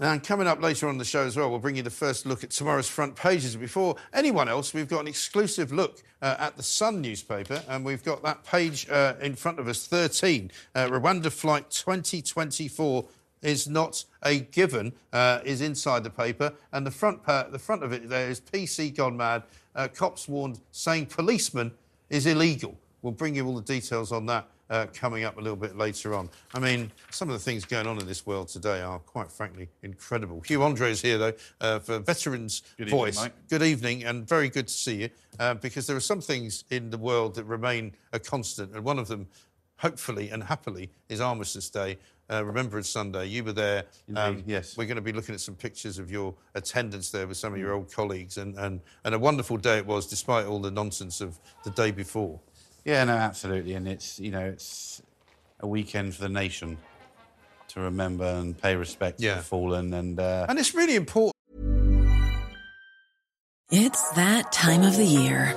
And 0.00 0.24
coming 0.24 0.48
up 0.48 0.60
later 0.60 0.88
on 0.88 0.98
the 0.98 1.04
show 1.04 1.24
as 1.24 1.36
well, 1.36 1.48
we'll 1.50 1.60
bring 1.60 1.76
you 1.76 1.82
the 1.84 1.90
first 1.90 2.26
look 2.26 2.42
at 2.42 2.50
tomorrow's 2.50 2.88
front 2.88 3.14
pages. 3.14 3.54
Before 3.54 3.94
anyone 4.12 4.48
else, 4.48 4.74
we've 4.74 4.88
got 4.88 5.00
an 5.00 5.06
exclusive 5.06 5.70
look 5.70 6.02
uh, 6.20 6.34
at 6.40 6.56
the 6.56 6.64
Sun 6.64 7.00
newspaper, 7.00 7.62
and 7.68 7.84
we've 7.84 8.02
got 8.02 8.20
that 8.24 8.42
page 8.42 8.88
uh, 8.90 9.14
in 9.20 9.36
front 9.36 9.60
of 9.60 9.68
us 9.68 9.86
13. 9.86 10.50
Uh, 10.74 10.88
Rwanda 10.88 11.30
Flight 11.30 11.70
2024 11.70 13.04
is 13.42 13.68
not 13.68 14.04
a 14.24 14.40
given, 14.40 14.92
uh, 15.12 15.38
is 15.44 15.60
inside 15.60 16.02
the 16.02 16.10
paper. 16.10 16.52
And 16.72 16.84
the 16.84 16.90
front, 16.90 17.22
part, 17.22 17.52
the 17.52 17.58
front 17.60 17.84
of 17.84 17.92
it 17.92 18.08
there 18.08 18.28
is 18.28 18.40
PC 18.40 18.96
gone 18.96 19.16
mad. 19.16 19.44
Uh, 19.76 19.86
cops 19.86 20.26
warned 20.26 20.58
saying 20.72 21.06
policeman 21.06 21.70
is 22.10 22.26
illegal. 22.26 22.76
We'll 23.02 23.12
bring 23.12 23.36
you 23.36 23.46
all 23.46 23.54
the 23.54 23.62
details 23.62 24.10
on 24.10 24.26
that 24.26 24.48
uh, 24.70 24.86
coming 24.94 25.24
up 25.24 25.36
a 25.36 25.40
little 25.40 25.56
bit 25.56 25.76
later 25.76 26.14
on. 26.14 26.30
I 26.54 26.58
mean, 26.58 26.90
some 27.10 27.28
of 27.28 27.34
the 27.34 27.38
things 27.38 27.64
going 27.64 27.86
on 27.86 27.98
in 27.98 28.06
this 28.06 28.26
world 28.26 28.48
today 28.48 28.80
are, 28.80 28.98
quite 28.98 29.30
frankly, 29.30 29.68
incredible. 29.82 30.40
Hugh 30.40 30.62
Andre 30.62 30.90
is 30.90 31.02
here, 31.02 31.18
though, 31.18 31.32
uh, 31.60 31.78
for 31.78 31.98
Veterans 31.98 32.62
Good 32.76 32.90
Voice. 32.90 33.16
evening, 33.16 33.32
Good 33.48 33.62
evening, 33.62 34.04
and 34.04 34.26
very 34.28 34.48
good 34.48 34.68
to 34.68 34.74
see 34.74 35.02
you, 35.02 35.10
uh, 35.38 35.54
because 35.54 35.86
there 35.86 35.96
are 35.96 36.00
some 36.00 36.20
things 36.20 36.64
in 36.70 36.90
the 36.90 36.98
world 36.98 37.34
that 37.34 37.44
remain 37.44 37.92
a 38.12 38.18
constant, 38.18 38.74
and 38.74 38.84
one 38.84 38.98
of 38.98 39.08
them, 39.08 39.26
hopefully 39.76 40.30
and 40.30 40.42
happily, 40.42 40.90
is 41.08 41.20
Armistice 41.20 41.70
Day. 41.70 41.98
Uh, 42.30 42.42
Remembrance 42.42 42.88
Sunday, 42.88 43.26
you 43.26 43.44
were 43.44 43.52
there. 43.52 43.84
Um, 44.16 44.42
yes. 44.46 44.78
We're 44.78 44.86
going 44.86 44.96
to 44.96 45.02
be 45.02 45.12
looking 45.12 45.34
at 45.34 45.42
some 45.42 45.54
pictures 45.54 45.98
of 45.98 46.10
your 46.10 46.34
attendance 46.54 47.10
there 47.10 47.26
with 47.26 47.36
some 47.36 47.52
of 47.52 47.58
your 47.58 47.74
old 47.74 47.92
colleagues, 47.92 48.38
and, 48.38 48.56
and, 48.56 48.80
and 49.04 49.14
a 49.14 49.18
wonderful 49.18 49.58
day 49.58 49.76
it 49.76 49.86
was, 49.86 50.06
despite 50.06 50.46
all 50.46 50.58
the 50.58 50.70
nonsense 50.70 51.20
of 51.20 51.38
the 51.64 51.70
day 51.70 51.90
before. 51.90 52.40
Yeah, 52.84 53.04
no, 53.04 53.14
absolutely, 53.14 53.74
and 53.74 53.88
it's 53.88 54.20
you 54.20 54.30
know 54.30 54.40
it's 54.40 55.02
a 55.60 55.66
weekend 55.66 56.14
for 56.14 56.22
the 56.22 56.28
nation 56.28 56.78
to 57.68 57.80
remember 57.80 58.24
and 58.24 58.60
pay 58.60 58.76
respect 58.76 59.20
to 59.20 59.26
the 59.36 59.36
fallen, 59.42 59.94
and 59.94 60.20
uh, 60.20 60.46
And 60.48 60.58
it's 60.58 60.74
really 60.74 60.96
important. 60.96 61.32
It's 63.70 64.10
that 64.12 64.52
time 64.52 64.82
of 64.82 64.96
the 64.96 65.04
year. 65.04 65.54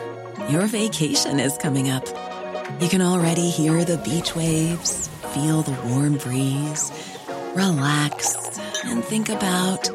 Your 0.49 0.65
vacation 0.67 1.39
is 1.39 1.57
coming 1.57 1.89
up. 1.89 2.07
You 2.79 2.87
can 2.87 3.01
already 3.01 3.49
hear 3.49 3.83
the 3.83 3.97
beach 3.97 4.35
waves, 4.35 5.09
feel 5.33 5.61
the 5.61 5.77
warm 5.89 6.17
breeze, 6.17 6.91
relax, 7.53 8.35
and 8.85 9.03
think 9.03 9.29
about 9.29 9.89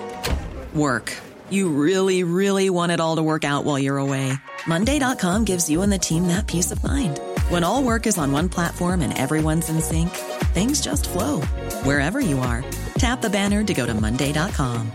work. 0.75 1.13
You 1.53 1.69
really, 1.69 2.25
really 2.25 2.71
want 2.71 2.93
it 2.93 2.99
all 3.01 3.17
to 3.17 3.23
work 3.23 3.45
out 3.45 3.67
while 3.67 3.79
you're 3.79 3.99
away. 3.99 4.33
Monday.com 4.67 5.45
gives 5.45 5.69
you 5.69 5.83
and 5.83 5.93
the 5.93 5.99
team 5.99 6.29
that 6.29 6.47
peace 6.47 6.71
of 6.71 6.83
mind. 6.83 7.21
When 7.51 7.63
all 7.63 7.83
work 7.83 8.07
is 8.07 8.17
on 8.17 8.33
one 8.33 8.49
platform 8.49 9.03
and 9.03 9.17
everyone's 9.19 9.69
in 9.69 9.83
sync, 9.83 10.09
things 10.55 10.81
just 10.81 11.11
flow 11.11 11.43
wherever 11.85 12.21
you 12.21 12.39
are. 12.39 12.65
Tap 12.95 13.21
the 13.21 13.29
banner 13.29 13.63
to 13.65 13.75
go 13.75 13.85
to 13.85 13.93
Monday.com. 13.93 14.91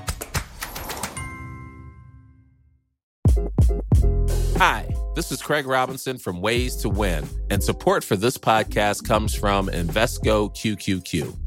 Hi, 4.57 4.87
this 5.13 5.31
is 5.31 5.43
Craig 5.43 5.67
Robinson 5.67 6.17
from 6.17 6.41
Ways 6.41 6.77
to 6.77 6.89
Win, 6.89 7.29
and 7.51 7.63
support 7.63 8.03
for 8.03 8.15
this 8.15 8.39
podcast 8.39 9.07
comes 9.07 9.35
from 9.35 9.67
Invesco 9.67 10.49
QQQ. 10.55 11.46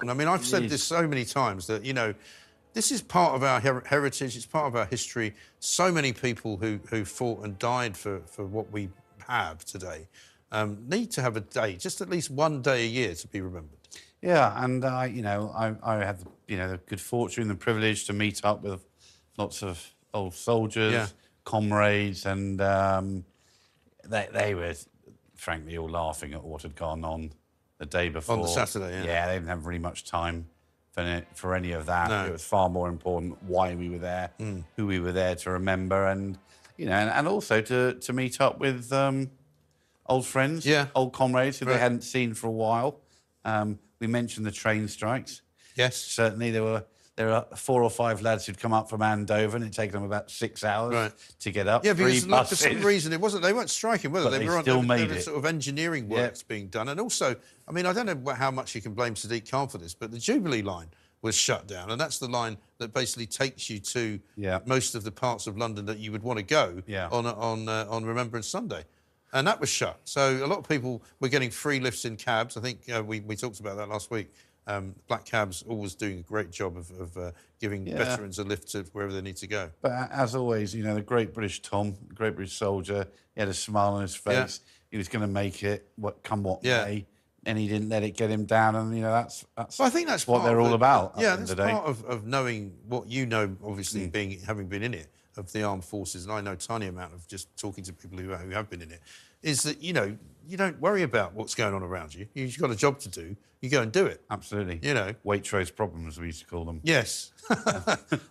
I 0.00 0.12
mean, 0.14 0.28
I've 0.28 0.44
said 0.44 0.68
this 0.68 0.84
so 0.84 1.06
many 1.08 1.24
times 1.24 1.66
that, 1.68 1.84
you 1.84 1.94
know, 1.94 2.14
this 2.74 2.92
is 2.92 3.00
part 3.00 3.34
of 3.34 3.42
our 3.42 3.60
her- 3.60 3.82
heritage, 3.86 4.36
it's 4.36 4.44
part 4.44 4.66
of 4.66 4.76
our 4.76 4.84
history. 4.84 5.34
So 5.60 5.90
many 5.90 6.12
people 6.12 6.58
who, 6.58 6.78
who 6.90 7.04
fought 7.04 7.44
and 7.44 7.58
died 7.58 7.96
for, 7.96 8.20
for 8.26 8.44
what 8.44 8.70
we 8.70 8.90
have 9.26 9.64
today 9.64 10.06
um, 10.52 10.84
need 10.86 11.10
to 11.12 11.22
have 11.22 11.36
a 11.36 11.40
day, 11.40 11.76
just 11.76 12.00
at 12.00 12.10
least 12.10 12.30
one 12.30 12.60
day 12.60 12.84
a 12.84 12.88
year 12.88 13.14
to 13.14 13.28
be 13.28 13.40
remembered. 13.40 13.78
Yeah, 14.22 14.62
and 14.62 14.84
I, 14.84 15.06
you 15.06 15.22
know, 15.22 15.52
I, 15.54 15.74
I 15.82 16.04
had 16.04 16.18
you 16.48 16.56
know 16.56 16.70
the 16.70 16.78
good 16.78 17.00
fortune, 17.00 17.48
the 17.48 17.54
privilege 17.54 18.06
to 18.06 18.12
meet 18.12 18.44
up 18.44 18.62
with 18.62 18.84
lots 19.36 19.62
of 19.62 19.94
old 20.14 20.34
soldiers, 20.34 20.92
Yeah. 20.92 21.06
comrades, 21.44 22.24
and 22.26 22.60
um, 22.60 23.24
they 24.04 24.28
they 24.32 24.54
were 24.54 24.74
frankly 25.34 25.76
all 25.76 25.88
laughing 25.88 26.32
at 26.32 26.42
what 26.42 26.62
had 26.62 26.74
gone 26.74 27.04
on 27.04 27.32
the 27.78 27.86
day 27.86 28.08
before. 28.08 28.36
On 28.36 28.42
the 28.42 28.48
Saturday, 28.48 29.04
yeah. 29.06 29.26
they 29.26 29.34
didn't 29.34 29.48
have 29.48 29.66
really 29.66 29.78
much 29.78 30.04
time 30.04 30.46
for 30.92 31.00
any, 31.00 31.26
for 31.34 31.54
any 31.54 31.72
of 31.72 31.86
that. 31.86 32.08
No. 32.08 32.26
It 32.26 32.32
was 32.32 32.44
far 32.44 32.68
more 32.70 32.88
important 32.88 33.42
why 33.42 33.74
we 33.74 33.88
were 33.90 33.98
there, 33.98 34.30
Mm. 34.38 34.64
who 34.76 34.86
we 34.86 34.98
were 35.00 35.12
there 35.12 35.34
to 35.36 35.50
remember, 35.50 36.06
and 36.06 36.38
you 36.76 36.86
know, 36.86 36.92
and, 36.92 37.10
and 37.10 37.28
also 37.28 37.60
to 37.60 37.94
to 37.94 38.12
meet 38.12 38.40
up 38.40 38.58
with. 38.58 38.92
Um, 38.92 39.30
old 40.08 40.24
friends, 40.24 40.64
Yeah. 40.64 40.86
old 40.94 41.12
comrades 41.12 41.58
who 41.58 41.64
they 41.64 41.78
hadn't 41.78 42.02
seen 42.02 42.32
for 42.32 42.46
a 42.46 42.50
while. 42.52 43.00
Um, 43.44 43.80
we 43.98 44.06
mentioned 44.06 44.46
the 44.46 44.52
train 44.52 44.86
strikes. 44.86 45.42
Yes, 45.74 45.96
certainly 45.96 46.52
there 46.52 46.62
were 46.62 46.84
there 47.16 47.32
are 47.32 47.46
four 47.56 47.82
or 47.82 47.90
five 47.90 48.20
lads 48.22 48.44
who'd 48.46 48.58
come 48.58 48.72
up 48.74 48.88
from 48.90 49.00
Andover, 49.02 49.56
and 49.56 49.64
it'd 49.64 49.74
taken 49.74 49.94
them 49.94 50.04
about 50.04 50.30
six 50.30 50.62
hours 50.62 50.94
Right. 50.94 51.12
to 51.40 51.50
get 51.50 51.66
up. 51.66 51.84
Yeah, 51.84 51.94
because 51.94 52.26
look, 52.26 52.46
for 52.46 52.56
some 52.56 52.82
reason 52.82 53.12
it 53.12 53.20
wasn't. 53.20 53.42
They 53.42 53.52
weren't 53.54 53.70
striking, 53.70 54.12
were 54.12 54.20
they? 54.20 54.30
But 54.30 54.38
they 54.38 54.44
were 54.46 54.56
on, 54.58 54.62
still 54.64 54.76
there, 54.82 54.86
made 54.98 55.10
it. 55.10 55.22
sort 55.22 55.36
of 55.38 55.46
engineering 55.46 56.10
Yeah. 56.10 56.18
works 56.18 56.42
being 56.42 56.68
done, 56.68 56.88
and 56.88 57.00
also, 57.00 57.34
I 57.66 57.72
mean, 57.72 57.86
I 57.86 57.92
don't 57.92 58.06
know 58.06 58.32
how 58.34 58.50
much 58.50 58.74
you 58.74 58.82
can 58.82 58.92
blame 58.92 59.14
Sadiq 59.14 59.50
Khan 59.50 59.68
for 59.68 59.78
this, 59.78 59.94
but 59.94 60.10
the 60.10 60.18
Jubilee 60.18 60.62
line 60.62 60.88
was 61.22 61.34
shut 61.34 61.66
down, 61.66 61.90
and 61.90 61.98
that's 62.00 62.18
the 62.18 62.28
line 62.28 62.58
that 62.78 62.92
basically 62.92 63.26
takes 63.26 63.70
you 63.70 63.78
to 63.80 64.20
Yeah. 64.36 64.60
most 64.66 64.94
of 64.94 65.02
the 65.02 65.10
parts 65.10 65.46
of 65.46 65.56
London 65.56 65.86
that 65.86 65.98
you 65.98 66.12
would 66.12 66.22
want 66.22 66.38
to 66.38 66.42
go 66.44 66.82
Yeah. 66.86 67.08
on 67.10 67.24
on 67.26 67.68
uh, 67.68 67.86
on 67.88 68.04
Remembrance 68.04 68.46
Sunday. 68.46 68.84
And 69.32 69.46
that 69.46 69.58
was 69.60 69.68
shut. 69.68 69.98
So 70.04 70.44
a 70.44 70.46
lot 70.46 70.58
of 70.58 70.68
people 70.68 71.02
were 71.20 71.28
getting 71.28 71.50
free 71.50 71.80
lifts 71.80 72.04
in 72.04 72.16
cabs. 72.16 72.56
I 72.56 72.60
think 72.60 72.88
uh, 72.88 73.02
we, 73.04 73.20
we 73.20 73.36
talked 73.36 73.58
about 73.60 73.76
that 73.78 73.88
last 73.88 74.10
week. 74.10 74.32
Um, 74.68 74.94
Black 75.06 75.24
Cabs 75.24 75.62
always 75.68 75.94
doing 75.94 76.18
a 76.18 76.22
great 76.22 76.50
job 76.50 76.76
of, 76.76 76.90
of 77.00 77.16
uh, 77.16 77.30
giving 77.60 77.86
Yeah. 77.86 77.98
veterans 77.98 78.38
a 78.40 78.44
lift 78.44 78.68
to 78.72 78.82
wherever 78.92 79.12
they 79.12 79.20
need 79.22 79.36
to 79.36 79.46
go. 79.46 79.70
But 79.80 80.10
as 80.10 80.34
always, 80.34 80.74
you 80.74 80.82
know, 80.82 80.94
the 80.94 81.02
great 81.02 81.32
British 81.32 81.62
Tom, 81.62 81.94
great 82.14 82.34
British 82.34 82.56
soldier, 82.56 83.06
he 83.34 83.40
had 83.40 83.48
a 83.48 83.54
smile 83.54 83.94
on 83.94 84.02
his 84.02 84.16
face. 84.16 84.60
He 84.90 84.96
was 84.96 85.08
going 85.08 85.20
to 85.22 85.28
make 85.28 85.62
it, 85.62 85.88
what 85.96 86.22
come 86.24 86.42
what 86.42 86.64
Yeah. 86.64 86.84
may, 86.84 87.06
and 87.44 87.56
he 87.56 87.68
didn't 87.68 87.90
let 87.90 88.02
it 88.02 88.16
get 88.16 88.28
him 88.28 88.44
down. 88.44 88.74
And 88.74 88.94
you 88.96 89.02
know, 89.02 89.12
that's 89.12 89.44
that's. 89.56 89.78
Well, 89.78 89.86
I 89.86 89.90
think 89.90 90.08
that's 90.08 90.26
what 90.26 90.42
they're 90.44 90.60
all 90.60 90.70
the- 90.70 90.74
about. 90.74 91.14
Yeah, 91.16 91.32
the 91.32 91.36
that's 91.38 91.50
of 91.52 91.56
the 91.58 91.64
day. 91.64 91.70
part 91.70 91.86
of, 91.86 92.04
of 92.04 92.26
knowing 92.26 92.76
what 92.88 93.06
you 93.08 93.24
know. 93.26 93.46
Mm. 93.48 93.56
Obviously, 93.64 94.08
being 94.08 94.40
having 94.40 94.66
been 94.66 94.82
in 94.82 94.94
it 94.94 95.06
of 95.36 95.52
the 95.52 95.62
armed 95.62 95.84
forces, 95.84 96.24
and 96.24 96.32
I 96.32 96.40
know 96.40 96.52
a 96.52 96.56
tiny 96.56 96.86
amount 96.86 97.12
of 97.14 97.28
just 97.28 97.54
talking 97.56 97.84
to 97.84 97.92
people 97.92 98.18
who, 98.18 98.34
who 98.34 98.50
have 98.50 98.68
been 98.70 98.80
in 98.82 98.90
it, 98.90 99.00
is 99.46 99.62
that 99.62 99.82
you 99.82 99.92
know 99.92 100.16
you 100.46 100.56
don't 100.56 100.78
worry 100.80 101.02
about 101.02 101.32
what's 101.34 101.54
going 101.54 101.74
on 101.74 101.82
around 101.82 102.14
you. 102.14 102.26
You've 102.34 102.58
got 102.58 102.70
a 102.70 102.76
job 102.76 102.98
to 103.00 103.08
do. 103.08 103.36
You 103.60 103.70
go 103.70 103.82
and 103.82 103.90
do 103.90 104.06
it. 104.06 104.22
Absolutely. 104.30 104.78
You 104.82 104.94
know. 104.94 105.14
Waitrose 105.24 105.74
problems, 105.74 106.20
we 106.20 106.26
used 106.26 106.40
to 106.40 106.46
call 106.46 106.64
them. 106.64 106.80
Yes. 106.84 107.32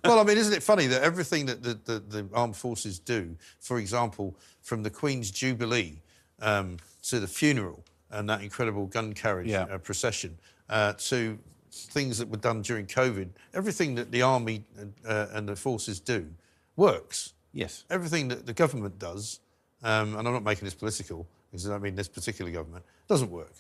well, 0.04 0.20
I 0.20 0.24
mean, 0.24 0.38
isn't 0.38 0.54
it 0.54 0.64
funny 0.64 0.88
that 0.88 1.02
everything 1.02 1.46
that 1.48 1.62
the, 1.62 1.74
the, 1.84 2.00
the 2.00 2.30
armed 2.34 2.56
forces 2.56 3.00
do, 3.00 3.36
for 3.60 3.80
example, 3.80 4.36
from 4.62 4.84
the 4.84 4.90
Queen's 4.90 5.30
Jubilee 5.32 6.02
um, 6.42 6.78
to 7.04 7.20
the 7.20 7.28
funeral 7.28 7.84
and 8.12 8.30
that 8.30 8.42
incredible 8.42 8.86
gun 8.86 9.12
carriage 9.14 9.48
Yeah. 9.50 9.64
uh, 9.64 9.78
procession, 9.80 10.38
uh, 10.70 10.94
to 10.94 11.38
things 11.72 12.18
that 12.20 12.30
were 12.30 12.38
done 12.38 12.62
during 12.62 12.86
COVID, 12.86 13.28
everything 13.54 13.96
that 13.96 14.12
the 14.12 14.22
army 14.22 14.64
uh, 15.06 15.28
and 15.34 15.50
the 15.50 15.56
forces 15.58 16.00
do 16.00 16.28
works. 16.78 17.34
Yes. 17.52 17.84
Everything 17.90 18.30
that 18.30 18.46
the 18.46 18.54
government 18.54 19.00
does, 19.00 19.40
um, 19.86 20.18
and 20.18 20.28
I'm 20.28 20.34
not 20.34 20.44
making 20.44 20.66
this 20.66 20.74
political, 20.74 21.26
because 21.52 21.70
I 21.70 21.78
mean 21.78 21.96
this 21.96 22.08
particular 22.10 22.52
government, 22.52 22.84
doesn't 23.08 23.32
work. 23.32 23.54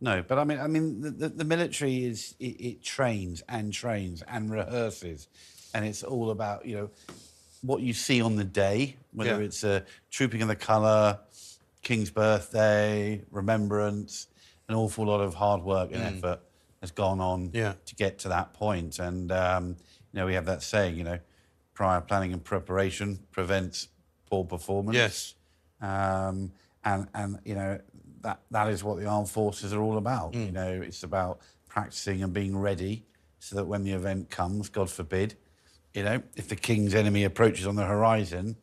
No, 0.00 0.22
but 0.26 0.38
I 0.38 0.44
mean, 0.44 0.60
I 0.60 0.66
mean, 0.66 1.00
the, 1.00 1.10
the, 1.10 1.28
the 1.28 1.44
military 1.44 2.04
is 2.04 2.34
it, 2.38 2.56
it 2.70 2.82
trains 2.82 3.42
and 3.48 3.72
trains 3.72 4.22
and 4.28 4.50
rehearses, 4.50 5.26
and 5.74 5.84
it's 5.84 6.02
all 6.02 6.30
about 6.30 6.66
you 6.66 6.76
know 6.76 6.90
what 7.62 7.80
you 7.82 7.92
see 7.92 8.20
on 8.20 8.36
the 8.36 8.44
day, 8.44 8.96
whether 9.12 9.40
Yeah. 9.40 9.46
it's 9.46 9.64
a 9.64 9.84
trooping 10.10 10.42
of 10.42 10.48
the 10.48 10.56
colour, 10.56 11.18
King's 11.82 12.10
birthday, 12.10 13.22
remembrance, 13.30 14.28
an 14.68 14.74
awful 14.74 15.06
lot 15.06 15.20
of 15.20 15.34
hard 15.34 15.62
work 15.62 15.90
and 15.92 16.02
Mm. 16.02 16.18
effort 16.18 16.40
has 16.82 16.90
gone 16.90 17.20
on 17.20 17.50
Yeah. 17.54 17.74
to 17.86 17.94
get 17.94 18.18
to 18.20 18.28
that 18.28 18.52
point. 18.52 18.98
And 18.98 19.32
um, 19.32 19.68
you 20.12 20.20
know, 20.20 20.26
we 20.26 20.34
have 20.34 20.44
that 20.46 20.62
saying, 20.62 20.96
you 20.96 21.04
know, 21.04 21.18
prior 21.74 22.00
planning 22.02 22.32
and 22.34 22.44
preparation 22.44 23.20
prevents 23.32 23.88
poor 24.30 24.44
performance. 24.44 24.96
Yes. 24.96 25.34
Um, 25.80 26.52
and 26.84 27.08
and 27.14 27.38
you 27.44 27.54
know 27.54 27.80
that 28.22 28.40
that 28.50 28.68
is 28.68 28.82
what 28.82 28.98
the 28.98 29.06
armed 29.06 29.28
forces 29.28 29.72
are 29.72 29.80
all 29.80 29.98
about. 29.98 30.32
Mm. 30.32 30.46
You 30.46 30.52
know, 30.52 30.82
it's 30.82 31.02
about 31.02 31.40
practicing 31.68 32.22
and 32.22 32.32
being 32.32 32.56
ready 32.56 33.04
so 33.38 33.56
that 33.56 33.66
when 33.66 33.84
the 33.84 33.92
event 33.92 34.30
comes, 34.30 34.68
God 34.68 34.90
forbid, 34.90 35.36
you 35.94 36.02
know, 36.02 36.22
if 36.36 36.48
the 36.48 36.56
king's 36.56 36.94
enemy 36.94 37.24
approaches 37.24 37.66
on 37.66 37.76
the 37.76 37.84
horizon, 37.84 38.56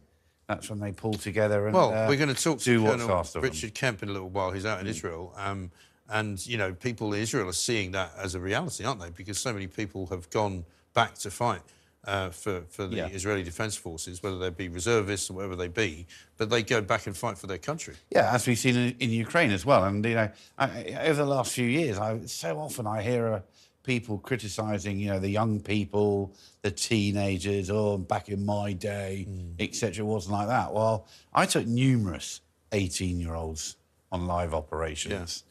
that's 0.47 0.70
when 0.70 0.80
they 0.80 0.91
pull 0.91 1.14
together 1.14 1.66
and 1.66 1.74
Well, 1.74 1.93
uh, 1.93 2.07
we're 2.07 2.18
going 2.18 2.34
to 2.34 2.41
talk 2.41 2.59
to 2.59 2.84
Colonel. 2.84 3.26
Richard 3.36 3.74
Kemp 3.74 4.03
in 4.03 4.09
a 4.09 4.11
little 4.11 4.30
while. 4.30 4.51
He's 4.51 4.66
out 4.66 4.82
in 4.82 4.88
Israel. 4.88 5.34
Um, 5.38 5.72
and, 6.09 6.45
you 6.45 6.57
know, 6.57 6.74
people 6.74 7.14
in 7.14 7.22
Israel 7.22 7.47
are 7.47 7.53
seeing 7.53 7.91
that 7.91 8.11
as 8.18 8.36
a 8.36 8.39
reality, 8.39 8.84
aren't 8.84 8.99
they? 8.99 9.09
Because 9.09 9.39
so 9.39 9.53
many 9.53 9.68
people 9.68 10.07
have 10.07 10.30
gone 10.30 10.66
back 10.93 11.16
to 11.20 11.32
fight 11.32 11.61
uh, 12.05 12.29
for, 12.29 12.61
for 12.69 12.85
the 12.87 12.97
Yeah. 12.97 13.07
Israeli 13.07 13.43
Defence 13.43 13.75
Forces, 13.75 14.21
whether 14.21 14.37
they 14.37 14.49
be 14.49 14.67
reservists 14.67 15.29
or 15.29 15.33
whatever 15.33 15.55
they 15.55 15.67
be, 15.69 16.05
but 16.37 16.49
they 16.49 16.63
go 16.63 16.81
back 16.81 17.07
and 17.07 17.15
fight 17.15 17.37
for 17.37 17.47
their 17.47 17.57
country. 17.57 17.95
Yeah, 18.09 18.33
as 18.33 18.45
we've 18.47 18.57
seen 18.57 18.75
in, 18.75 18.95
in 18.99 19.09
Ukraine 19.09 19.51
as 19.51 19.65
well. 19.65 19.83
And, 19.85 20.03
you 20.05 20.15
know, 20.15 20.29
I, 20.57 20.97
over 21.05 21.23
the 21.23 21.29
last 21.29 21.53
few 21.53 21.65
years, 21.67 21.97
I, 21.97 22.19
so 22.25 22.59
often 22.59 22.87
I 22.87 23.01
hear 23.01 23.27
uh, 23.27 23.41
people 23.83 24.17
criticising, 24.17 24.99
you 24.99 25.07
know, 25.11 25.19
the 25.19 25.29
young 25.29 25.59
people, 25.59 26.33
the 26.61 26.71
teenagers, 26.71 27.69
oh, 27.69 27.97
back 27.97 28.29
in 28.29 28.45
my 28.45 28.73
day, 28.73 29.27
etc. 29.59 30.03
It 30.05 30.07
wasn't 30.07 30.33
like 30.33 30.47
that. 30.47 30.73
Well, 30.73 31.07
I 31.33 31.45
took 31.45 31.65
numerous 31.65 32.41
18 32.73 33.19
year 33.19 33.35
olds 33.35 33.77
on 34.11 34.27
live 34.27 34.53
operations. 34.53 35.43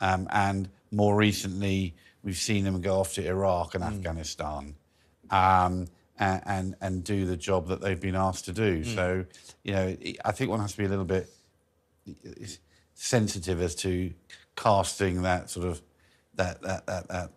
Um, 0.00 0.26
and 0.30 0.68
more 0.90 1.14
recently, 1.16 1.94
we've 2.22 2.36
seen 2.36 2.64
them 2.64 2.80
go 2.80 3.00
off 3.00 3.14
to 3.14 3.26
Iraq 3.26 3.74
and 3.74 3.84
Afghanistan. 3.84 4.74
Um, 5.30 5.86
and, 6.20 6.42
and 6.46 6.76
and 6.80 7.04
do 7.04 7.24
the 7.24 7.36
job 7.36 7.66
that 7.68 7.80
they've 7.80 8.00
been 8.00 8.14
asked 8.14 8.44
to 8.44 8.52
do. 8.52 8.84
Mm. 8.84 8.94
So, 8.94 9.24
you 9.64 9.72
know, 9.72 9.96
I 10.24 10.32
think 10.32 10.50
one 10.50 10.60
has 10.60 10.72
to 10.72 10.78
be 10.78 10.84
a 10.84 10.88
little 10.88 11.04
bit 11.04 11.28
sensitive 12.94 13.60
as 13.60 13.74
to 13.76 14.12
casting 14.54 15.22
that 15.22 15.50
sort 15.50 15.66
of 15.66 15.80
that 16.34 16.62
that 16.62 16.86
that, 16.86 17.08
that 17.08 17.30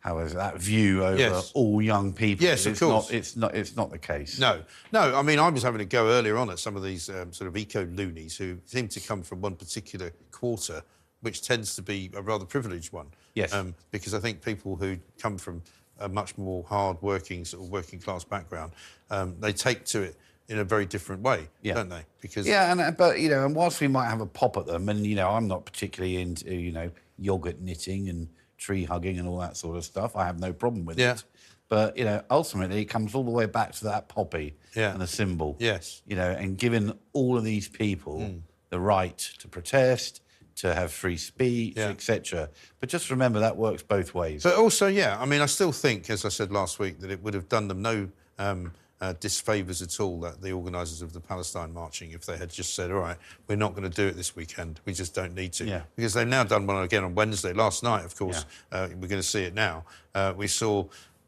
how 0.00 0.18
is 0.18 0.32
it, 0.32 0.36
that 0.36 0.58
view 0.58 1.04
over 1.04 1.16
Yes. 1.16 1.52
all 1.54 1.80
young 1.80 2.12
people. 2.12 2.44
Yes, 2.44 2.66
of 2.66 2.72
it's 2.72 2.80
course. 2.80 3.08
Not, 3.08 3.16
it's 3.16 3.36
not. 3.36 3.54
It's 3.54 3.76
not 3.76 3.90
the 3.90 3.98
case. 3.98 4.38
No, 4.38 4.62
no. 4.92 5.16
I 5.16 5.22
mean, 5.22 5.38
I 5.38 5.48
was 5.48 5.62
having 5.62 5.80
a 5.80 5.84
go 5.84 6.08
earlier 6.08 6.36
on 6.36 6.50
at 6.50 6.58
some 6.58 6.76
of 6.76 6.82
these 6.82 7.08
um, 7.08 7.32
sort 7.32 7.48
of 7.48 7.56
eco 7.56 7.86
loonies 7.86 8.36
who 8.36 8.58
seem 8.66 8.88
to 8.88 9.00
come 9.00 9.22
from 9.22 9.40
one 9.40 9.54
particular 9.54 10.10
quarter, 10.32 10.82
which 11.20 11.42
tends 11.42 11.76
to 11.76 11.82
be 11.82 12.10
a 12.14 12.20
rather 12.20 12.44
privileged 12.44 12.92
one. 12.92 13.06
Yes. 13.34 13.54
Um, 13.54 13.74
because 13.92 14.12
I 14.12 14.18
think 14.18 14.42
people 14.44 14.74
who 14.76 14.98
come 15.18 15.38
from 15.38 15.62
a 16.02 16.08
much 16.08 16.36
more 16.36 16.64
hard-working, 16.64 17.44
sort 17.44 17.64
of 17.64 17.70
working 17.70 17.98
class 18.00 18.24
background, 18.24 18.72
um, 19.10 19.36
they 19.40 19.52
take 19.52 19.84
to 19.86 20.02
it 20.02 20.16
in 20.48 20.58
a 20.58 20.64
very 20.64 20.84
different 20.84 21.22
way, 21.22 21.48
Yeah. 21.62 21.74
don't 21.74 21.88
they? 21.88 22.04
Because 22.20 22.46
Yeah, 22.46 22.70
and 22.72 22.80
uh, 22.80 22.90
but 22.90 23.20
you 23.20 23.28
know, 23.30 23.46
and 23.46 23.54
whilst 23.54 23.80
we 23.80 23.88
might 23.88 24.08
have 24.08 24.20
a 24.20 24.26
pop 24.26 24.56
at 24.56 24.66
them, 24.66 24.88
and 24.88 25.06
you 25.06 25.14
know, 25.14 25.30
I'm 25.30 25.46
not 25.48 25.64
particularly 25.64 26.20
into 26.20 26.54
you 26.54 26.72
know 26.72 26.90
yogurt 27.18 27.60
knitting 27.60 28.08
and 28.08 28.28
tree 28.58 28.84
hugging 28.84 29.18
and 29.18 29.26
all 29.28 29.38
that 29.38 29.56
sort 29.56 29.76
of 29.76 29.84
stuff. 29.84 30.16
I 30.16 30.24
have 30.26 30.38
no 30.40 30.52
problem 30.52 30.84
with 30.84 30.98
Yeah. 30.98 31.12
it. 31.14 31.24
But 31.68 31.96
you 31.96 32.04
know, 32.04 32.22
ultimately, 32.30 32.82
it 32.82 32.86
comes 32.86 33.14
all 33.14 33.24
the 33.24 33.30
way 33.30 33.46
back 33.46 33.72
to 33.72 33.84
that 33.84 34.08
poppy 34.08 34.56
Yeah. 34.74 34.92
and 34.92 35.00
the 35.00 35.06
symbol. 35.06 35.56
Yes. 35.58 36.02
You 36.06 36.16
know, 36.16 36.30
and 36.30 36.58
giving 36.58 36.92
all 37.12 37.38
of 37.38 37.44
these 37.44 37.68
people 37.68 38.18
Mm. 38.20 38.40
the 38.70 38.80
right 38.80 39.16
to 39.38 39.48
protest, 39.48 40.20
to 40.56 40.74
have 40.74 40.92
free 40.92 41.16
speech, 41.16 41.74
Yeah. 41.76 41.88
etc. 41.88 42.48
But 42.80 42.88
just 42.88 43.10
remember 43.10 43.40
that 43.40 43.56
works 43.56 43.82
both 43.82 44.14
ways. 44.14 44.42
But 44.42 44.56
also, 44.56 44.86
yeah, 44.86 45.18
I 45.20 45.24
mean, 45.26 45.40
I 45.40 45.46
still 45.46 45.72
think, 45.72 46.10
as 46.10 46.24
I 46.24 46.28
said 46.28 46.52
last 46.52 46.78
week, 46.78 47.00
that 47.00 47.10
it 47.10 47.22
would 47.22 47.34
have 47.34 47.48
done 47.48 47.68
them 47.68 47.82
no 47.82 48.08
um, 48.38 48.72
uh, 49.00 49.14
disfavours 49.18 49.82
at 49.82 49.98
all, 49.98 50.20
that 50.20 50.40
the 50.40 50.52
organisers 50.52 51.02
of 51.02 51.12
the 51.12 51.20
Palestine 51.20 51.72
marching, 51.74 52.12
if 52.12 52.24
they 52.24 52.36
had 52.36 52.50
just 52.50 52.74
said, 52.74 52.90
all 52.90 53.00
right, 53.00 53.16
we're 53.48 53.56
not 53.56 53.74
going 53.74 53.88
to 53.88 53.94
do 53.96 54.06
it 54.06 54.14
this 54.16 54.36
weekend, 54.36 54.80
we 54.84 54.92
just 54.92 55.14
don't 55.14 55.34
need 55.34 55.52
to. 55.54 55.64
Yeah. 55.64 55.82
Because 55.96 56.14
they've 56.14 56.26
now 56.28 56.44
done 56.44 56.66
one 56.66 56.82
again 56.84 57.02
on 57.02 57.14
Wednesday. 57.14 57.52
Last 57.52 57.82
night, 57.82 58.04
of 58.04 58.14
course, 58.16 58.44
uh, 58.70 58.88
we're 58.90 59.08
going 59.08 59.20
to 59.20 59.22
see 59.22 59.42
it 59.42 59.54
now. 59.54 59.84
Uh, 60.14 60.32
we 60.36 60.46
saw, 60.46 60.84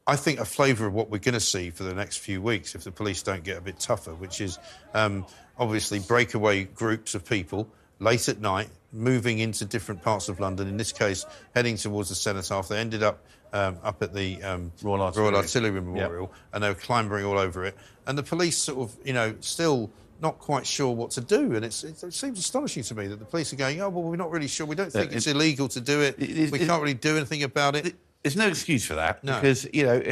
I 0.07 0.15
think, 0.17 0.39
a 0.39 0.45
flavour 0.45 0.87
of 0.87 0.95
what 0.95 1.11
we're 1.11 1.19
going 1.19 1.35
to 1.35 1.41
see 1.41 1.71
for 1.71 1.83
the 1.83 1.95
next 1.95 2.19
few 2.19 2.41
weeks 2.41 2.75
if 2.77 2.85
the 2.85 2.93
police 2.93 3.23
don't 3.23 3.43
get 3.43 3.57
a 3.59 3.61
bit 3.61 3.81
tougher, 3.81 4.15
which 4.15 4.41
is 4.41 4.59
um, 4.95 5.27
obviously 5.59 5.99
breakaway 5.99 6.65
groups 6.65 7.15
of 7.17 7.25
people. 7.25 7.69
Late 8.01 8.29
at 8.29 8.41
night, 8.41 8.69
moving 8.93 9.39
into 9.39 9.65
different 9.65 10.03
parts 10.03 10.29
of 10.29 10.41
London. 10.41 10.69
In 10.69 10.77
this 10.77 10.93
case, 10.93 11.25
heading 11.55 11.77
towards 11.77 12.09
the 12.09 12.15
cenotaph. 12.15 12.69
They 12.69 12.79
ended 12.79 13.03
up 13.03 13.25
um, 13.53 13.79
up 13.85 14.03
at 14.03 14.13
the 14.13 14.43
um, 14.43 14.73
Royal 14.83 15.03
Artillery. 15.03 15.35
Artillery 15.37 15.81
Memorial, 15.81 16.33
and 16.53 16.63
they 16.63 16.69
were 16.69 16.75
clambering 16.75 17.25
all 17.25 17.39
over 17.39 17.65
it. 17.65 17.77
And 18.07 18.19
the 18.19 18.23
police 18.23 18.59
sort 18.59 18.91
of, 18.91 18.97
you 19.07 19.13
know, 19.13 19.35
still 19.41 19.91
not 20.21 20.39
quite 20.39 20.67
sure 20.67 20.93
what 20.93 21.11
to 21.13 21.21
do. 21.21 21.55
And 21.55 21.65
it's, 21.65 21.85
it 21.85 22.13
seems 22.13 22.39
astonishing 22.39 22.83
to 22.85 22.95
me 22.95 23.07
that 23.07 23.19
the 23.19 23.25
police 23.25 23.53
are 23.53 23.57
going, 23.57 23.81
oh, 23.81 23.89
well, 23.91 24.03
we're 24.03 24.17
not 24.17 24.31
really 24.31 24.49
sure. 24.49 24.67
We 24.67 24.75
don't 24.75 24.93
think 24.93 25.13
Uh, 25.13 25.17
it's 25.17 25.27
it- 25.27 25.37
illegal 25.37 25.69
to 25.69 25.81
do 25.81 26.01
it. 26.01 26.17
it- 26.19 26.51
we 26.51 26.61
it- 26.61 26.67
can't 26.67 26.83
really 26.83 26.95
do 26.95 27.17
anything 27.17 27.43
about 27.45 27.77
it. 27.77 27.95
There's 28.23 28.37
no 28.37 28.49
excuse 28.49 28.85
for 28.87 28.95
that 28.95 29.23
No. 29.23 29.35
because 29.35 29.67
you 29.73 29.85
know 29.85 30.03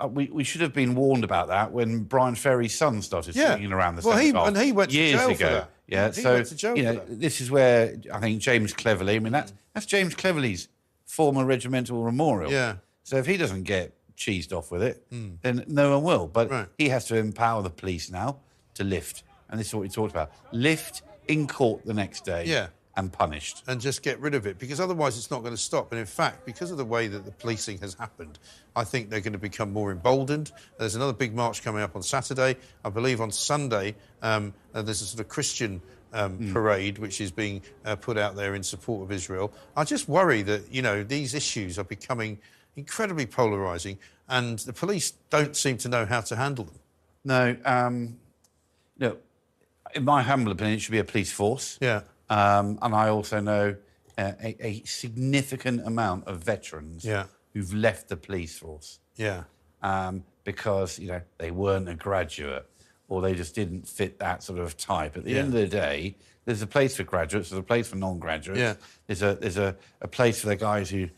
uh, 0.00 0.08
we, 0.08 0.30
we 0.32 0.44
should 0.44 0.62
have 0.62 0.72
been 0.72 0.94
warned 0.94 1.24
about 1.24 1.48
that 1.48 1.72
when 1.72 2.04
Bryan 2.04 2.34
Ferry's 2.36 2.74
son 2.74 3.02
started 3.02 3.36
Yeah. 3.36 3.52
swinging 3.52 3.72
around 3.72 3.96
the 3.96 4.08
Well, 4.08 4.16
he- 4.16 4.30
and 4.30 4.56
he 4.56 4.72
went 4.72 4.90
to 4.92 4.96
years 4.96 5.20
ago. 5.26 5.66
Yeah, 5.86 6.10
so 6.12 6.34
went 6.34 6.46
to 6.46 6.56
jail 6.56 6.76
you 6.76 6.82
know 6.84 7.02
this 7.08 7.40
is 7.40 7.50
where 7.50 7.94
I 8.12 8.18
think 8.20 8.40
James 8.40 8.72
Cleverly. 8.72 9.16
I 9.16 9.18
mean 9.18 9.32
that's 9.32 9.52
that's 9.74 9.86
James 9.86 10.14
Cleverly's 10.14 10.68
former 11.04 11.44
regimental 11.44 12.02
memorial. 12.04 12.50
Yeah. 12.50 12.76
So 13.02 13.16
if 13.18 13.26
he 13.26 13.36
doesn't 13.36 13.64
get 13.64 13.92
cheesed 14.16 14.52
off 14.52 14.70
with 14.70 14.82
it, 14.82 15.04
Mm. 15.10 15.38
then 15.42 15.64
no 15.66 15.98
one 15.98 16.04
will. 16.04 16.26
But 16.26 16.70
he 16.78 16.88
has 16.88 17.04
to 17.06 17.16
empower 17.16 17.62
the 17.62 17.70
police 17.70 18.10
now 18.10 18.38
to 18.74 18.84
lift, 18.84 19.24
and 19.50 19.60
this 19.60 19.68
is 19.68 19.74
what 19.74 19.82
we 19.82 19.88
talked 19.88 20.12
about: 20.12 20.30
lift 20.52 21.02
in 21.28 21.46
court 21.46 21.84
the 21.84 21.94
next 21.94 22.24
day. 22.24 22.44
Yeah. 22.46 22.68
And 22.96 23.12
punished. 23.12 23.62
and 23.66 23.80
just 23.80 24.02
get 24.02 24.20
rid 24.20 24.34
of 24.34 24.46
it 24.46 24.58
because 24.58 24.80
otherwise 24.80 25.18
it's 25.18 25.30
not 25.30 25.40
going 25.40 25.54
to 25.54 25.60
stop. 25.60 25.90
And 25.92 26.00
in 26.00 26.06
fact, 26.06 26.44
because 26.46 26.70
of 26.70 26.78
the 26.78 26.84
way 26.84 27.08
that 27.08 27.24
the 27.24 27.32
policing 27.32 27.78
has 27.78 27.94
happened, 27.94 28.38
I 28.76 28.84
think 28.84 29.10
they're 29.10 29.20
going 29.20 29.32
to 29.32 29.38
become 29.38 29.72
more 29.72 29.90
emboldened. 29.90 30.52
There's 30.78 30.94
another 30.94 31.12
big 31.12 31.34
march 31.34 31.62
coming 31.62 31.82
up 31.82 31.96
on 31.96 32.02
Saturday. 32.02 32.56
I 32.84 32.90
believe 32.90 33.20
on 33.20 33.30
Sunday 33.30 33.96
um, 34.22 34.54
uh, 34.74 34.82
there's 34.82 35.02
a 35.02 35.06
sort 35.06 35.20
of 35.20 35.28
Christian. 35.28 35.82
Um, 36.12 36.52
Parade, 36.52 36.98
which 36.98 37.20
is 37.20 37.32
being 37.32 37.60
uh, 37.84 37.96
put 37.96 38.16
out 38.16 38.36
there 38.36 38.54
in 38.54 38.62
support 38.62 39.02
of 39.02 39.10
Israel. 39.10 39.52
I 39.76 39.82
just 39.82 40.08
worry 40.08 40.42
that 40.42 40.72
you 40.72 40.80
know 40.80 41.02
these 41.02 41.34
issues 41.34 41.76
are 41.76 41.82
becoming 41.82 42.38
incredibly 42.76 43.26
polarising, 43.26 43.98
and 44.28 44.60
the 44.60 44.72
police 44.72 45.14
don't 45.30 45.56
seem 45.56 45.76
to 45.78 45.88
know 45.88 46.06
how 46.06 46.20
to 46.20 46.36
handle 46.36 46.66
them. 46.66 46.78
No, 47.24 47.56
um, 47.64 48.18
no. 48.96 49.16
In 49.92 50.04
my 50.04 50.22
humble 50.22 50.52
opinion, 50.52 50.76
it 50.76 50.82
should 50.82 50.92
be 50.92 51.00
a 51.00 51.04
police 51.04 51.32
force. 51.32 51.78
Yeah. 51.80 52.02
Um, 52.30 52.78
and 52.82 52.94
I 52.94 53.08
also 53.08 53.40
know 53.40 53.76
uh, 54.16 54.32
a, 54.42 54.56
a 54.66 54.82
significant 54.84 55.86
amount 55.86 56.26
of 56.26 56.38
veterans 56.42 57.04
Yeah. 57.04 57.24
who've 57.52 57.72
left 57.74 58.08
the 58.08 58.16
police 58.16 58.58
force 58.58 59.00
Yeah, 59.16 59.44
um, 59.82 60.24
because 60.44 60.98
you 60.98 61.08
know 61.08 61.20
they 61.38 61.50
weren't 61.50 61.88
a 61.88 61.94
graduate 61.94 62.66
or 63.08 63.20
they 63.20 63.34
just 63.34 63.54
didn't 63.54 63.86
fit 63.86 64.18
that 64.20 64.42
sort 64.42 64.58
of 64.58 64.76
type. 64.76 65.16
At 65.16 65.24
the 65.24 65.32
Yeah. 65.32 65.38
end 65.40 65.48
of 65.48 65.60
the 65.60 65.66
day, 65.68 66.16
there's 66.46 66.62
a 66.62 66.66
place 66.66 66.96
for 66.96 67.02
graduates, 67.04 67.50
there's 67.50 67.60
a 67.60 67.62
place 67.62 67.88
for 67.88 67.96
non-graduates. 67.96 68.58
Yeah. 68.60 68.74
There's 69.06 69.22
a 69.22 69.34
there's 69.34 69.58
a, 69.58 69.76
a 70.00 70.08
place 70.08 70.40
for 70.40 70.46
the 70.48 70.56
guys 70.56 70.88
who 70.90 71.08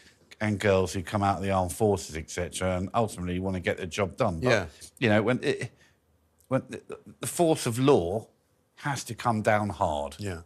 and 0.40 0.58
girls 0.60 0.92
who 0.92 1.02
come 1.02 1.22
out 1.22 1.36
of 1.38 1.42
the 1.42 1.50
armed 1.50 1.72
forces, 1.72 2.16
etc. 2.16 2.76
And 2.76 2.90
ultimately 2.92 3.38
want 3.38 3.54
to 3.54 3.60
get 3.60 3.76
the 3.78 3.86
job 3.86 4.16
done. 4.16 4.40
But, 4.40 4.50
Yeah. 4.50 4.66
You 4.98 5.08
know 5.10 5.22
when 5.22 5.38
it, 5.42 5.70
when 6.48 6.62
the, 6.68 6.82
the 7.20 7.26
force 7.26 7.66
of 7.66 7.78
law 7.78 8.26
has 8.76 9.04
to 9.04 9.14
come 9.14 9.42
down 9.42 9.68
hard. 9.70 10.16
Yeah. 10.18 10.40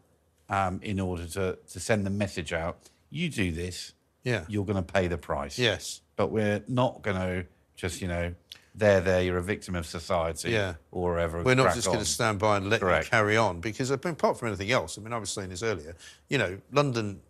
Um, 0.50 0.80
in 0.82 0.98
order 0.98 1.26
to, 1.26 1.58
to 1.72 1.80
send 1.80 2.04
the 2.04 2.10
message 2.10 2.52
out, 2.52 2.76
you 3.08 3.28
do 3.28 3.52
this, 3.52 3.92
Yeah. 4.24 4.44
you're 4.48 4.64
going 4.64 4.84
to 4.84 4.92
pay 4.92 5.06
the 5.06 5.16
price. 5.16 5.56
Yes. 5.58 6.00
But 6.16 6.32
we're 6.32 6.62
not 6.66 7.02
going 7.02 7.16
to 7.16 7.46
just, 7.76 8.02
you 8.02 8.08
know, 8.08 8.34
there, 8.74 9.00
there, 9.00 9.22
you're 9.22 9.38
a 9.38 9.42
victim 9.42 9.74
of 9.76 9.86
society. 9.86 10.50
Yeah. 10.50 10.74
Or 10.90 11.12
whatever. 11.12 11.42
We're 11.44 11.54
not 11.54 11.74
just 11.74 11.86
going 11.86 12.00
to 12.00 12.04
stand 12.04 12.40
by 12.40 12.56
and 12.56 12.68
let 12.68 12.80
Correct. 12.80 13.06
it 13.06 13.10
carry 13.10 13.36
on 13.36 13.60
because, 13.60 13.90
apart 13.90 14.38
from 14.38 14.48
anything 14.48 14.72
else, 14.72 14.98
I 14.98 15.02
mean, 15.02 15.12
I 15.12 15.18
was 15.18 15.30
saying 15.30 15.50
this 15.50 15.62
earlier, 15.62 15.94
you 16.28 16.38
know, 16.38 16.58
London 16.72 17.20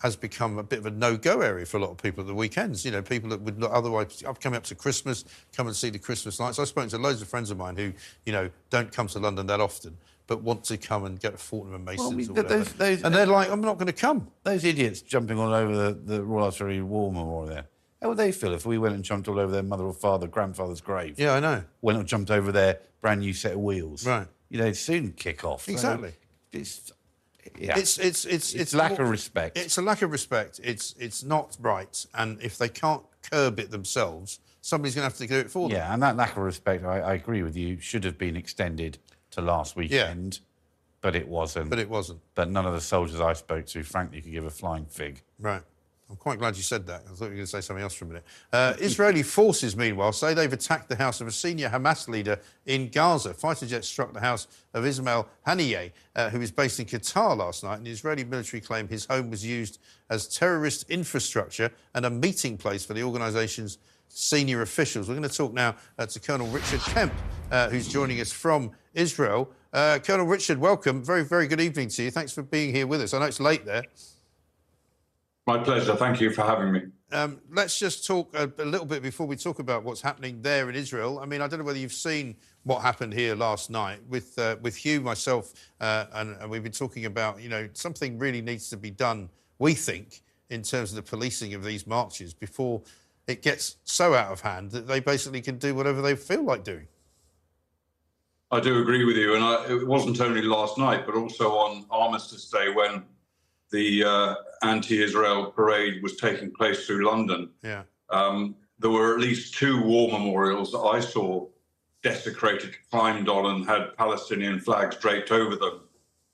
has 0.00 0.14
become 0.14 0.58
a 0.58 0.62
bit 0.62 0.78
of 0.78 0.86
a 0.86 0.90
no-go 0.92 1.40
area 1.40 1.66
for 1.66 1.76
a 1.78 1.80
lot 1.80 1.90
of 1.90 1.96
people 1.98 2.20
at 2.20 2.28
the 2.28 2.34
weekends. 2.34 2.84
You 2.84 2.92
know, 2.92 3.02
people 3.02 3.30
that 3.30 3.40
would 3.40 3.58
not 3.58 3.72
otherwise 3.72 4.22
I've 4.26 4.38
come 4.38 4.54
up 4.54 4.62
to 4.64 4.76
Christmas, 4.76 5.24
come 5.52 5.66
and 5.66 5.74
see 5.74 5.90
the 5.90 5.98
Christmas 5.98 6.38
lights. 6.38 6.60
I've 6.60 6.68
spoken 6.68 6.88
to 6.90 6.98
loads 6.98 7.20
of 7.20 7.26
friends 7.26 7.50
of 7.50 7.58
mine 7.58 7.76
who, 7.76 7.92
you 8.24 8.32
know, 8.32 8.48
don't 8.70 8.92
come 8.92 9.08
to 9.08 9.18
London 9.18 9.46
that 9.48 9.60
often, 9.60 9.96
but 10.28 10.42
want 10.42 10.62
to 10.64 10.76
come 10.76 11.04
and 11.04 11.18
get 11.18 11.34
a 11.34 11.36
Fortnum 11.36 11.74
and 11.74 11.84
Masons 11.84 12.14
we- 12.14 12.26
or 12.28 12.32
whatever. 12.34 12.58
those- 12.58 12.72
those- 12.74 13.02
and 13.02 13.12
uh, 13.12 13.18
they're 13.18 13.26
like, 13.26 13.50
I'm 13.50 13.60
not 13.60 13.78
going 13.78 13.86
to 13.88 13.92
come. 13.92 14.28
Those 14.44 14.62
idiots 14.64 15.00
jumping 15.02 15.38
all 15.40 15.52
over 15.52 15.74
the, 15.74 15.92
the 15.94 16.22
Royal 16.22 16.44
Artillery 16.44 16.80
War 16.82 17.10
Memorial 17.12 17.46
there. 17.46 17.64
How 18.00 18.10
would 18.10 18.18
they 18.18 18.30
feel 18.30 18.52
if 18.54 18.64
we 18.64 18.78
went 18.78 18.94
and 18.94 19.02
jumped 19.02 19.26
all 19.26 19.40
over 19.40 19.50
their 19.50 19.64
mother 19.64 19.82
or 19.82 19.92
father, 19.92 20.28
grandfather's 20.28 20.80
grave? 20.80 21.18
Yeah, 21.18 21.32
I 21.32 21.40
know. 21.40 21.64
Went 21.80 21.98
and 21.98 22.06
jumped 22.06 22.30
over 22.30 22.52
their 22.52 22.78
brand 23.00 23.20
new 23.22 23.32
set 23.32 23.54
of 23.54 23.58
wheels. 23.60 24.06
Right. 24.06 24.28
You 24.50 24.58
know, 24.58 24.64
they'd 24.64 24.76
soon 24.76 25.12
kick 25.12 25.44
off. 25.44 25.64
So 25.64 25.72
Exactly. 25.72 26.12
it's, 26.52 26.92
yeah. 27.58 27.76
It's 27.76 27.98
it's 27.98 28.24
it's 28.24 28.54
It's 28.54 28.74
lack 28.74 28.98
of 29.00 29.08
respect. 29.08 29.56
It's 29.58 29.78
a 29.78 29.82
lack 29.82 30.02
of 30.02 30.12
respect. 30.12 30.60
It's 30.62 30.94
it's 30.98 31.24
not 31.24 31.56
right. 31.60 32.06
And 32.14 32.40
if 32.40 32.56
they 32.56 32.68
can't 32.68 33.02
curb 33.32 33.58
it 33.58 33.70
themselves, 33.70 34.38
somebody's 34.60 34.94
going 34.94 35.02
to 35.02 35.08
have 35.10 35.18
to 35.18 35.26
do 35.26 35.38
it 35.40 35.50
for 35.50 35.68
them. 35.68 35.76
Yeah, 35.76 35.92
and 35.92 36.02
that 36.02 36.16
lack 36.16 36.32
of 36.36 36.42
respect, 36.44 36.84
I, 36.84 37.00
I 37.00 37.14
agree 37.14 37.42
with 37.42 37.56
you, 37.56 37.80
should 37.80 38.04
have 38.04 38.16
been 38.18 38.36
extended 38.36 38.98
to 39.38 39.44
last 39.44 39.76
weekend, 39.76 40.40
but 41.00 41.14
it 41.14 41.26
wasn't. 41.28 41.70
But 41.70 41.78
it 41.78 41.88
wasn't. 41.88 42.20
But 42.34 42.50
none 42.50 42.66
of 42.66 42.74
the 42.74 42.80
soldiers 42.80 43.20
I 43.20 43.32
spoke 43.32 43.66
to, 43.66 43.82
frankly, 43.82 44.20
could 44.20 44.32
give 44.32 44.44
a 44.44 44.50
flying 44.50 44.86
fig. 44.86 45.22
Right. 45.38 45.62
I'm 46.10 46.16
quite 46.16 46.38
glad 46.38 46.56
you 46.56 46.62
said 46.62 46.86
that. 46.86 47.02
I 47.06 47.10
thought 47.10 47.26
you 47.26 47.30
were 47.32 47.36
going 47.36 47.44
to 47.44 47.46
say 47.46 47.60
something 47.60 47.82
else 47.82 47.92
for 47.92 48.06
a 48.06 48.08
minute. 48.08 48.24
Uh, 48.50 48.72
Israeli 48.78 49.22
forces, 49.22 49.76
meanwhile, 49.76 50.12
say 50.12 50.32
they've 50.32 50.50
attacked 50.50 50.88
the 50.88 50.96
house 50.96 51.20
of 51.20 51.26
a 51.26 51.30
senior 51.30 51.68
Hamas 51.68 52.08
leader 52.08 52.40
in 52.64 52.88
Gaza. 52.88 53.34
Fighter 53.34 53.66
jets 53.66 53.88
struck 53.88 54.14
the 54.14 54.20
house 54.20 54.48
of 54.72 54.86
Ismail 54.86 55.28
Haniyeh, 55.46 55.92
uh, 56.16 56.30
who 56.30 56.40
is 56.40 56.50
based 56.50 56.80
in 56.80 56.86
Qatar 56.86 57.36
last 57.36 57.62
night. 57.62 57.76
And 57.76 57.86
the 57.86 57.90
Israeli 57.90 58.24
military 58.24 58.62
claim 58.62 58.88
his 58.88 59.04
home 59.04 59.30
was 59.30 59.44
used 59.44 59.80
as 60.08 60.26
terrorist 60.26 60.88
infrastructure 60.88 61.70
and 61.94 62.06
a 62.06 62.10
meeting 62.10 62.56
place 62.56 62.86
for 62.86 62.94
the 62.94 63.02
organisation's 63.02 63.76
senior 64.08 64.62
officials. 64.62 65.08
We're 65.08 65.16
going 65.16 65.28
to 65.28 65.34
talk 65.34 65.52
now 65.52 65.76
uh, 65.98 66.06
to 66.06 66.20
Colonel 66.20 66.46
Richard 66.48 66.80
Kemp, 66.80 67.12
uh, 67.50 67.68
who's 67.68 67.88
joining 67.88 68.20
us 68.20 68.32
from 68.32 68.72
Israel. 68.94 69.50
Uh, 69.72 69.98
Colonel 70.02 70.26
Richard, 70.26 70.58
welcome. 70.58 71.04
Very, 71.04 71.24
very 71.24 71.46
good 71.46 71.60
evening 71.60 71.88
to 71.88 72.02
you. 72.02 72.10
Thanks 72.10 72.32
for 72.32 72.42
being 72.42 72.74
here 72.74 72.86
with 72.86 73.00
us. 73.02 73.14
I 73.14 73.18
know 73.18 73.26
it's 73.26 73.40
late 73.40 73.64
there. 73.64 73.84
My 75.46 75.58
pleasure. 75.58 75.96
Thank 75.96 76.20
you 76.20 76.30
for 76.30 76.42
having 76.42 76.72
me. 76.72 76.82
Um, 77.10 77.40
let's 77.50 77.78
just 77.78 78.06
talk 78.06 78.34
a, 78.34 78.52
a 78.58 78.64
little 78.66 78.84
bit 78.84 79.02
before 79.02 79.26
we 79.26 79.34
talk 79.34 79.60
about 79.60 79.82
what's 79.82 80.02
happening 80.02 80.42
there 80.42 80.68
in 80.68 80.76
Israel. 80.76 81.20
I 81.20 81.24
mean, 81.24 81.40
I 81.40 81.48
don't 81.48 81.58
know 81.58 81.64
whether 81.64 81.78
you've 81.78 81.92
seen 81.92 82.36
what 82.64 82.82
happened 82.82 83.14
here 83.14 83.34
last 83.34 83.70
night 83.70 84.00
with 84.08 84.38
uh, 84.38 84.56
with 84.60 84.76
Hugh, 84.76 85.00
myself, 85.00 85.54
uh, 85.80 86.04
and, 86.12 86.36
and 86.38 86.50
we've 86.50 86.62
been 86.62 86.70
talking 86.70 87.06
about. 87.06 87.40
You 87.40 87.48
know, 87.48 87.68
something 87.72 88.18
really 88.18 88.42
needs 88.42 88.68
to 88.70 88.76
be 88.76 88.90
done. 88.90 89.30
We 89.58 89.72
think 89.72 90.20
in 90.50 90.62
terms 90.62 90.90
of 90.90 90.96
the 90.96 91.02
policing 91.02 91.54
of 91.54 91.64
these 91.64 91.86
marches 91.86 92.34
before 92.34 92.82
it 93.28 93.42
gets 93.42 93.76
so 93.84 94.14
out 94.14 94.32
of 94.32 94.40
hand 94.40 94.72
that 94.72 94.88
they 94.88 94.98
basically 94.98 95.42
can 95.42 95.58
do 95.58 95.74
whatever 95.74 96.00
they 96.00 96.16
feel 96.16 96.42
like 96.42 96.64
doing. 96.64 96.88
I 98.50 98.60
do 98.60 98.80
agree 98.80 99.04
with 99.04 99.16
you, 99.16 99.34
and 99.34 99.44
I, 99.44 99.66
it 99.68 99.86
wasn't 99.86 100.18
only 100.22 100.40
last 100.40 100.78
night, 100.78 101.04
but 101.04 101.14
also 101.14 101.50
on 101.50 101.84
Armistice 101.90 102.50
Day 102.50 102.70
when 102.70 103.04
the 103.70 104.02
uh, 104.02 104.34
anti-Israel 104.62 105.52
parade 105.52 106.02
was 106.02 106.16
taking 106.16 106.50
place 106.50 106.86
through 106.86 107.06
London. 107.06 107.50
Yeah. 107.62 107.82
Um, 108.08 108.56
there 108.78 108.90
were 108.90 109.12
at 109.12 109.20
least 109.20 109.54
two 109.54 109.82
war 109.82 110.10
memorials 110.10 110.72
that 110.72 110.78
I 110.78 111.00
saw 111.00 111.46
desecrated, 112.02 112.74
climbed 112.90 113.28
on, 113.28 113.54
and 113.54 113.66
had 113.66 113.94
Palestinian 113.98 114.60
flags 114.60 114.96
draped 114.96 115.30
over 115.30 115.56
them 115.56 115.80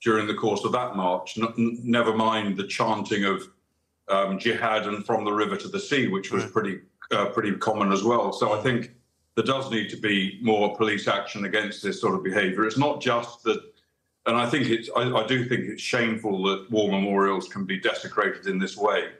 during 0.01 0.28
the 0.28 0.34
course 0.34 0.62
of 0.64 0.70
that 0.70 0.95
march. 0.95 1.36
N- 1.36 1.80
never 1.82 2.14
mind 2.14 2.57
the 2.57 2.68
chanting 2.68 3.24
of 3.24 3.49
um, 4.09 4.38
jihad 4.38 4.86
and 4.86 5.05
from 5.05 5.24
the 5.24 5.32
river 5.32 5.57
to 5.57 5.68
the 5.68 5.80
sea, 5.80 6.09
which 6.09 6.30
was 6.30 6.44
pretty 6.46 6.80
uh, 7.11 7.26
pretty 7.26 7.52
common 7.57 7.92
as 7.92 8.02
well. 8.02 8.32
So 8.32 8.52
I 8.52 8.62
think 8.62 8.92
there 9.34 9.44
does 9.44 9.70
need 9.70 9.90
to 9.90 9.96
be 9.96 10.38
more 10.42 10.76
police 10.76 11.09
action 11.09 11.44
against 11.44 11.82
this 11.82 12.00
sort 12.00 12.14
of 12.14 12.22
behaviour. 12.22 12.64
It's 12.64 12.78
not 12.78 13.00
just 13.00 13.42
that, 13.44 13.61
and 14.26 14.36
I 14.36 14.48
think 14.48 14.68
it's 14.68 14.88
I, 14.96 15.02
I 15.02 15.26
do 15.26 15.44
think 15.44 15.64
it's 15.64 15.82
shameful 15.82 16.42
that 16.44 16.70
war 16.70 16.90
memorials 16.90 17.48
can 17.48 17.64
be 17.64 17.78
desecrated 17.78 18.46
in 18.46 18.59
this 18.59 18.76
way. 18.76 19.11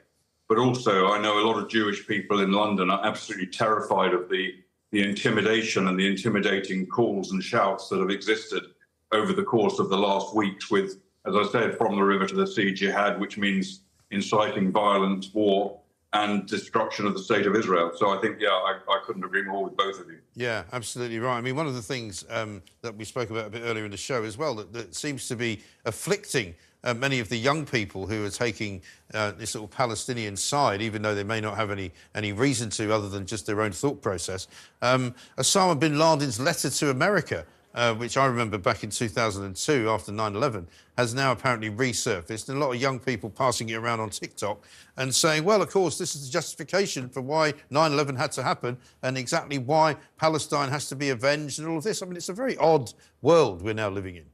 But 0.47 0.59
also, 0.59 1.07
I 1.07 1.19
know 1.19 1.39
a 1.39 1.47
lot 1.47 1.57
of 1.57 1.69
Jewish 1.69 2.07
people 2.07 2.41
in 2.41 2.51
London 2.51 2.91
are 2.91 3.03
absolutely 3.05 3.47
terrified 3.47 4.13
of 4.13 4.29
the 4.29 4.55
the 4.91 5.03
intimidation 5.03 5.87
and 5.87 5.99
the 5.99 6.07
intimidating 6.07 6.85
calls 6.85 7.31
and 7.31 7.43
shouts 7.43 7.89
that 7.89 7.99
have 7.99 8.11
existed 8.11 8.63
over 9.11 9.33
the 9.33 9.43
course 9.43 9.79
of 9.79 9.89
the 9.89 9.97
last 9.97 10.35
weeks 10.35 10.71
with, 10.71 11.01
as 11.25 11.35
I 11.35 11.43
said, 11.51 11.77
from 11.77 11.95
the 11.95 12.03
river 12.03 12.25
to 12.27 12.35
the 12.35 12.47
sea 12.47 12.73
jihad, 12.73 13.19
which 13.19 13.37
means 13.37 13.81
inciting 14.11 14.71
violence, 14.71 15.33
war, 15.33 15.79
and 16.13 16.47
destruction 16.47 17.05
of 17.05 17.13
the 17.13 17.19
state 17.19 17.45
of 17.45 17.55
Israel. 17.55 17.91
So 17.95 18.09
I 18.09 18.21
think, 18.21 18.39
yeah, 18.39 18.49
I, 18.49 18.79
I 18.89 19.01
couldn't 19.05 19.25
agree 19.25 19.43
more 19.43 19.65
with 19.65 19.75
both 19.75 19.99
of 19.99 20.07
you. 20.07 20.19
Yeah, 20.35 20.63
absolutely 20.71 21.19
right. 21.19 21.37
I 21.37 21.41
mean, 21.41 21.57
one 21.57 21.67
of 21.67 21.75
the 21.75 21.81
things 21.81 22.23
um, 22.29 22.61
that 22.81 22.95
we 22.95 23.03
spoke 23.03 23.31
about 23.31 23.47
a 23.47 23.49
bit 23.49 23.63
earlier 23.65 23.83
in 23.83 23.91
the 23.91 23.97
show 23.97 24.23
as 24.23 24.37
well 24.37 24.55
that, 24.55 24.71
that 24.71 24.95
seems 24.95 25.27
to 25.27 25.35
be 25.35 25.61
afflicting 25.83 26.55
uh, 26.85 26.93
many 26.93 27.19
of 27.19 27.27
the 27.27 27.37
young 27.37 27.65
people 27.65 28.07
who 28.07 28.23
are 28.23 28.29
taking 28.29 28.81
uh, 29.13 29.31
this 29.31 29.51
sort 29.51 29.69
of 29.69 29.75
Palestinian 29.75 30.37
side, 30.37 30.81
even 30.81 31.01
though 31.01 31.15
they 31.15 31.23
may 31.23 31.41
not 31.41 31.57
have 31.57 31.71
any 31.71 31.91
any 32.13 32.31
reason 32.31 32.69
to, 32.69 32.93
other 32.93 33.09
than 33.09 33.25
just 33.25 33.45
their 33.45 33.61
own 33.61 33.71
thought 33.71 34.01
process. 34.01 34.47
Um, 34.81 35.15
Osama 35.37 35.77
bin 35.77 35.97
Laden's 35.97 36.39
letter 36.39 36.69
to 36.69 36.91
America. 36.91 37.45
Uh, 37.75 37.93
which 37.93 38.15
I 38.15 38.25
remember 38.25 38.57
back 38.57 38.83
in 38.83 38.89
2002 38.89 39.89
after 39.89 40.11
9 40.11 40.35
11, 40.35 40.67
has 40.97 41.13
now 41.13 41.33
apparently 41.33 41.69
resurfaced. 41.69 42.47
And 42.47 42.57
a 42.57 42.65
lot 42.65 42.73
of 42.73 42.81
young 42.81 42.99
people 42.99 43.29
passing 43.29 43.69
it 43.69 43.75
around 43.75 43.99
on 43.99 44.09
TikTok 44.09 44.63
and 44.95 45.13
saying, 45.13 45.43
well, 45.43 45.61
of 45.61 45.69
course, 45.69 45.97
this 45.97 46.15
is 46.15 46.25
the 46.25 46.31
justification 46.31 47.09
for 47.09 47.21
why 47.21 47.53
9 47.69 47.91
11 47.91 48.15
had 48.15 48.31
to 48.33 48.43
happen 48.43 48.77
and 49.03 49.17
exactly 49.17 49.57
why 49.57 49.97
Palestine 50.17 50.69
has 50.69 50.87
to 50.87 50.95
be 50.95 51.09
avenged 51.09 51.59
and 51.59 51.67
all 51.67 51.77
of 51.77 51.83
this. 51.83 52.01
I 52.01 52.05
mean, 52.05 52.15
it's 52.15 52.29
a 52.29 52.33
very 52.33 52.55
odd 52.57 52.93
world 53.21 53.61
we're 53.61 53.73
now 53.73 53.89
living 53.89 54.15
in. 54.15 54.25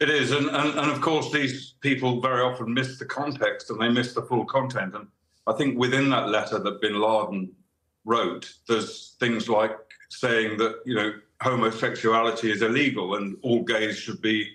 It 0.00 0.10
is, 0.10 0.32
and, 0.32 0.48
and, 0.50 0.78
and 0.78 0.90
of 0.90 1.00
course, 1.00 1.32
these 1.32 1.74
people 1.80 2.20
very 2.20 2.42
often 2.42 2.74
miss 2.74 2.98
the 2.98 3.06
context 3.06 3.70
and 3.70 3.80
they 3.80 3.88
miss 3.88 4.12
the 4.12 4.22
full 4.22 4.44
content. 4.44 4.94
And 4.94 5.06
I 5.46 5.54
think 5.54 5.78
within 5.78 6.10
that 6.10 6.28
letter 6.28 6.58
that 6.58 6.82
Bin 6.82 7.00
Laden 7.00 7.52
wrote, 8.04 8.52
there's 8.68 9.16
things 9.18 9.48
like 9.48 9.76
saying 10.10 10.58
that 10.58 10.80
you 10.84 10.94
know 10.94 11.12
homosexuality 11.40 12.50
is 12.50 12.62
illegal 12.62 13.16
and 13.16 13.36
all 13.42 13.62
gays 13.62 13.96
should 13.96 14.20
be 14.20 14.50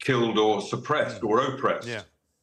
killed 0.00 0.38
or 0.38 0.60
suppressed 0.60 1.22
or 1.22 1.40
oppressed. 1.40 1.88
Yeah. 1.88 2.02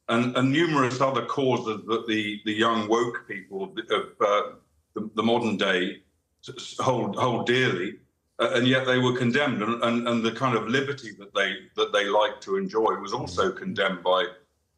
And, 0.09 0.35
and 0.35 0.51
numerous 0.51 0.99
other 0.99 1.25
causes 1.25 1.85
that 1.87 2.07
the, 2.07 2.41
the 2.45 2.53
young 2.53 2.87
woke 2.87 3.27
people 3.27 3.73
of 3.91 4.03
uh, 4.19 4.55
the, 4.93 5.09
the 5.15 5.23
modern 5.23 5.57
day 5.57 6.01
hold 6.79 7.15
hold 7.15 7.45
dearly 7.45 7.97
uh, 8.41 8.49
and 8.55 8.67
yet 8.67 8.87
they 8.87 8.97
were 8.97 9.15
condemned, 9.15 9.61
and, 9.61 9.83
and, 9.83 10.07
and 10.07 10.23
the 10.23 10.31
kind 10.31 10.57
of 10.57 10.67
liberty 10.67 11.11
that 11.19 11.33
they 11.35 11.57
that 11.75 11.93
they 11.93 12.05
like 12.05 12.41
to 12.41 12.57
enjoy 12.57 12.95
was 12.95 13.13
also 13.13 13.51
condemned 13.51 14.01
by 14.03 14.25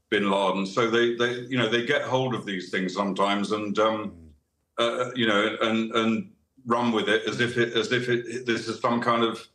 Bin 0.10 0.30
Laden. 0.30 0.66
So 0.66 0.90
they, 0.90 1.16
they 1.16 1.46
you 1.48 1.58
know 1.58 1.70
they 1.70 1.86
get 1.86 2.02
hold 2.02 2.36
of 2.36 2.46
these 2.46 2.70
things 2.70 2.94
sometimes, 2.94 3.54
and 3.54 3.80
um, 3.80 4.14
uh, 4.78 5.12
you 5.16 5.28
know 5.28 5.56
and 5.62 5.96
and 5.96 6.32
run 6.66 6.92
with 6.92 7.10
it 7.10 7.28
as 7.28 7.40
if 7.40 7.58
it 7.58 7.74
as 7.74 7.92
if 7.92 8.10
it 8.10 8.46
this 8.46 8.68
is 8.68 8.80
some 8.80 9.02
kind 9.02 9.24
of 9.24 9.48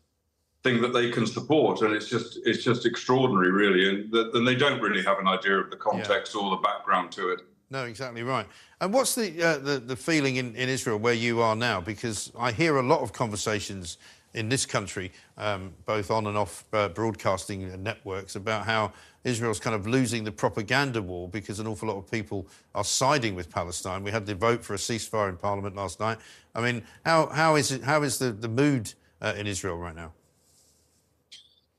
thing 0.62 0.80
that 0.82 0.92
they 0.92 1.11
can 1.11 1.26
support, 1.26 1.82
and 1.82 1.94
it's 1.94 2.09
just 2.09 2.38
it's 2.44 2.64
just 2.64 2.86
extraordinary, 2.86 3.50
really, 3.50 3.88
and 3.88 4.12
then 4.32 4.44
they 4.44 4.54
don't 4.54 4.80
really 4.80 5.02
have 5.02 5.18
an 5.18 5.28
idea 5.28 5.59
of 5.59 5.70
the 5.70 5.76
context 5.76 6.34
yeah. 6.34 6.40
or 6.40 6.50
the 6.50 6.62
background 6.62 7.12
to 7.12 7.30
it. 7.30 7.40
No, 7.70 7.84
exactly 7.84 8.22
right. 8.22 8.46
And 8.80 8.94
what's 8.94 9.14
the, 9.14 9.42
uh, 9.42 9.59
the, 9.59 9.78
the 9.78 9.96
feeling 9.96 10.36
in, 10.36 10.54
in 10.54 10.70
Israel 10.70 10.98
where 10.98 11.12
you 11.12 11.42
are 11.42 11.54
now? 11.54 11.82
Because 11.82 12.32
I 12.38 12.50
hear 12.50 12.78
a 12.78 12.82
lot 12.82 13.02
of 13.02 13.12
conversations 13.12 13.98
in 14.32 14.48
this 14.48 14.64
country, 14.64 15.12
um, 15.36 15.74
both 15.84 16.11
on 16.11 16.26
and 16.26 16.38
off 16.38 16.64
uh, 16.72 16.88
broadcasting 16.88 17.82
networks, 17.82 18.36
about 18.36 18.64
how 18.64 18.92
Israel's 19.25 19.61
kind 19.61 19.75
of 19.75 19.87
losing 19.87 20.25
the 20.25 20.33
propaganda 20.33 21.03
war 21.03 21.29
because 21.29 21.59
an 21.59 21.66
awful 21.66 21.89
lot 21.89 21.99
of 21.99 22.11
people 22.11 22.47
are 22.75 22.85
siding 22.85 23.35
with 23.35 23.51
Palestine. 23.51 24.03
We 24.03 24.11
had 24.11 24.27
the 24.27 24.35
vote 24.35 24.64
for 24.64 24.75
a 24.75 24.79
ceasefire 24.79 25.29
in 25.29 25.37
Parliament 25.37 25.77
last 25.77 26.01
night. 26.01 26.19
I 26.55 26.61
mean, 26.61 26.85
how, 27.05 27.27
how 27.27 27.57
is 27.57 27.73
it? 27.73 27.83
How 27.83 28.03
is 28.03 28.19
the, 28.19 28.33
the 28.33 28.49
mood 28.49 28.95
uh, 29.21 29.35
in 29.37 29.47
Israel 29.47 29.77
right 29.77 29.95
now? 29.95 30.12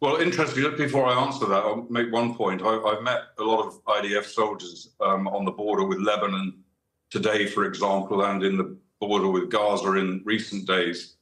Well, 0.02 0.18
interestingly, 0.18 0.78
before 0.78 1.08
I 1.08 1.26
answer 1.26 1.46
that, 1.46 1.64
I'll 1.64 1.86
make 1.90 2.12
one 2.12 2.34
point. 2.34 2.62
I, 2.62 2.94
have 2.94 3.04
met 3.04 3.22
a 3.38 3.44
lot 3.44 3.66
of 3.66 3.84
IDF 3.84 4.26
soldiers 4.26 4.92
um, 5.02 5.28
on 5.28 5.44
the 5.44 5.52
border 5.52 5.84
with 5.84 6.00
Lebanon 6.00 6.64
today, 7.10 7.48
for 7.48 7.66
example, 7.66 8.24
and 8.24 8.42
in 8.42 8.58
the 8.58 8.78
border 9.02 9.28
with 9.28 9.50
Gaza 9.50 9.92
in 9.96 10.22
recent 10.24 10.66
days. 10.66 11.16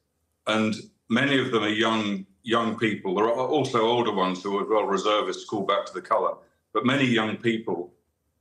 And 0.46 0.76
many 1.10 1.40
of 1.40 1.52
them 1.52 1.64
are 1.64 1.70
young 1.70 2.27
young 2.48 2.78
people. 2.78 3.16
There 3.16 3.26
are 3.26 3.48
also 3.56 3.82
older 3.82 4.14
ones 4.14 4.42
who 4.42 4.58
are 4.58 4.68
well 4.70 4.86
reservists 4.86 5.46
call 5.46 5.64
back 5.64 5.86
to 5.88 5.94
the 5.94 6.02
colour, 6.02 6.36
but 6.74 6.86
many 6.86 7.06
young 7.06 7.38
people, 7.38 7.92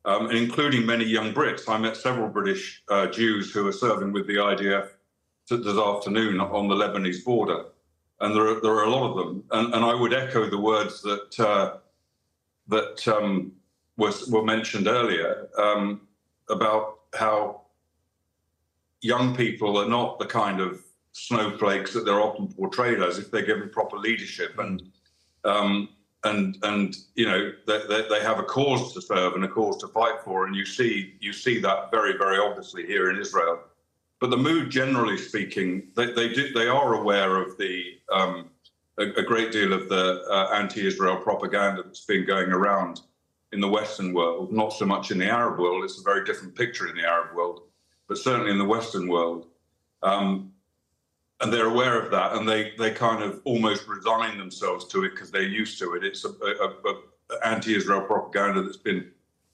um, 0.04 0.30
including 0.30 0.86
many 0.86 1.04
young 1.04 1.34
Brits. 1.34 1.68
I 1.68 1.78
met 1.78 1.96
several 1.96 2.28
British 2.28 2.82
uh, 2.88 3.06
Jews 3.06 3.52
who 3.52 3.66
are 3.66 3.72
serving 3.72 4.12
with 4.12 4.26
the 4.26 4.36
IDF 4.36 4.88
this 5.48 5.78
afternoon 5.78 6.40
on 6.40 6.68
the 6.68 6.74
Lebanese 6.74 7.24
border 7.24 7.66
and 8.20 8.34
there 8.34 8.46
are, 8.46 8.60
there 8.60 8.72
are 8.72 8.84
a 8.84 8.90
lot 8.90 9.10
of 9.10 9.16
them. 9.16 9.44
And, 9.50 9.74
and 9.74 9.84
I 9.84 9.94
would 9.94 10.14
echo 10.14 10.48
the 10.48 10.58
words 10.58 11.02
that 11.02 11.40
uh, 11.40 11.78
that 12.68 13.06
um, 13.08 13.52
was 13.96 14.28
were 14.28 14.44
mentioned 14.44 14.88
earlier 14.88 15.48
um, 15.58 16.00
about 16.48 17.00
how 17.14 17.62
young 19.00 19.36
people 19.36 19.76
are 19.78 19.88
not 19.88 20.18
the 20.18 20.26
kind 20.26 20.60
of 20.60 20.82
snowflakes 21.16 21.92
that 21.92 22.04
they're 22.04 22.20
often 22.20 22.48
portrayed 22.48 23.00
as 23.02 23.18
if 23.18 23.30
they're 23.30 23.44
given 23.44 23.68
proper 23.70 23.98
leadership 23.98 24.58
and 24.58 24.82
um, 25.44 25.88
and 26.24 26.58
and 26.62 26.96
you 27.14 27.26
know 27.26 27.52
they, 27.66 27.80
they, 27.88 28.08
they, 28.08 28.20
have 28.20 28.38
a 28.38 28.42
cause 28.42 28.92
to 28.92 29.00
serve 29.00 29.34
and 29.34 29.44
a 29.44 29.48
cause 29.48 29.76
to 29.78 29.88
fight 29.88 30.20
for 30.24 30.46
and 30.46 30.56
you 30.56 30.64
see 30.64 31.14
you 31.20 31.32
see 31.32 31.60
that 31.60 31.90
very 31.90 32.16
very 32.16 32.38
obviously 32.38 32.84
here 32.86 33.10
in 33.10 33.18
Israel 33.18 33.60
but 34.20 34.30
the 34.30 34.36
mood, 34.36 34.70
generally 34.70 35.18
speaking, 35.18 35.88
they, 35.94 36.12
they 36.12 36.30
do 36.30 36.52
they 36.52 36.68
are 36.68 36.94
aware 36.94 37.36
of 37.36 37.58
the 37.58 37.98
um, 38.10 38.50
a, 38.98 39.02
a, 39.02 39.22
great 39.22 39.52
deal 39.52 39.74
of 39.74 39.90
the 39.90 40.24
uh, 40.30 40.54
anti-Israel 40.54 41.18
propaganda 41.18 41.82
that's 41.82 42.06
been 42.06 42.24
going 42.24 42.50
around 42.50 43.02
in 43.52 43.60
the 43.60 43.68
Western 43.68 44.14
world. 44.14 44.52
Not 44.52 44.72
so 44.72 44.86
much 44.86 45.10
in 45.10 45.18
the 45.18 45.26
Arab 45.26 45.58
world; 45.58 45.84
it's 45.84 46.00
a 46.00 46.02
very 46.02 46.24
different 46.24 46.54
picture 46.54 46.88
in 46.88 46.96
the 46.96 47.06
Arab 47.06 47.36
world, 47.36 47.62
but 48.08 48.16
certainly 48.16 48.50
in 48.50 48.58
the 48.58 48.64
Western 48.64 49.06
world. 49.06 49.48
Um, 50.02 50.52
and 51.40 51.52
they're 51.52 51.66
aware 51.68 52.00
of 52.00 52.10
that, 52.10 52.32
and 52.34 52.48
they 52.48 52.72
they 52.78 52.90
kind 52.90 53.22
of 53.22 53.40
almost 53.44 53.86
resign 53.86 54.38
themselves 54.38 54.86
to 54.88 55.04
it 55.04 55.10
because 55.10 55.30
they're 55.30 55.42
used 55.42 55.78
to 55.78 55.94
it. 55.94 56.04
It's 56.04 56.24
a, 56.24 56.30
a, 56.30 56.68
a 56.90 57.46
anti-Israel 57.46 58.02
propaganda 58.02 58.62
that's 58.62 58.76
been 58.76 59.10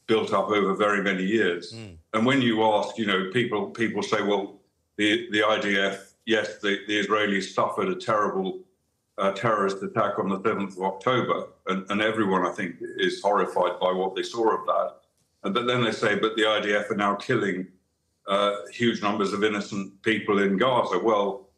built 0.06 0.32
up 0.32 0.48
over 0.48 0.74
very 0.74 1.02
many 1.02 1.24
years. 1.24 1.72
Mm. 1.72 1.96
And 2.12 2.26
when 2.26 2.42
you 2.42 2.62
ask, 2.64 2.98
you 2.98 3.06
know, 3.06 3.30
people 3.32 3.70
people 3.70 4.02
say, 4.02 4.22
well, 4.22 4.60
the 4.96 5.28
the 5.30 5.40
IDF, 5.40 6.12
yes, 6.26 6.58
the, 6.58 6.80
the 6.86 7.04
Israelis 7.04 7.52
suffered 7.54 7.88
a 7.88 7.96
terrible 7.96 8.60
uh, 9.18 9.32
terrorist 9.32 9.82
attack 9.82 10.18
on 10.18 10.28
the 10.28 10.40
7th 10.40 10.76
of 10.76 10.82
October, 10.82 11.48
and, 11.66 11.88
and 11.90 12.00
everyone, 12.00 12.46
I 12.46 12.52
think, 12.52 12.76
is 12.80 13.20
horrified 13.20 13.78
by 13.80 13.92
what 13.92 14.14
they 14.14 14.22
saw 14.22 14.56
of 14.56 14.66
that. 14.66 14.94
And, 15.44 15.54
but 15.54 15.66
then 15.66 15.82
they 15.84 15.92
say, 15.92 16.14
but 16.14 16.36
the 16.36 16.42
IDF 16.42 16.90
are 16.90 16.96
now 16.96 17.14
killing 17.16 17.66
uh, 18.26 18.56
huge 18.72 19.02
numbers 19.02 19.32
of 19.32 19.44
innocent 19.44 20.00
people 20.02 20.38
in 20.42 20.56
Gaza. 20.56 20.98
Well, 20.98 21.48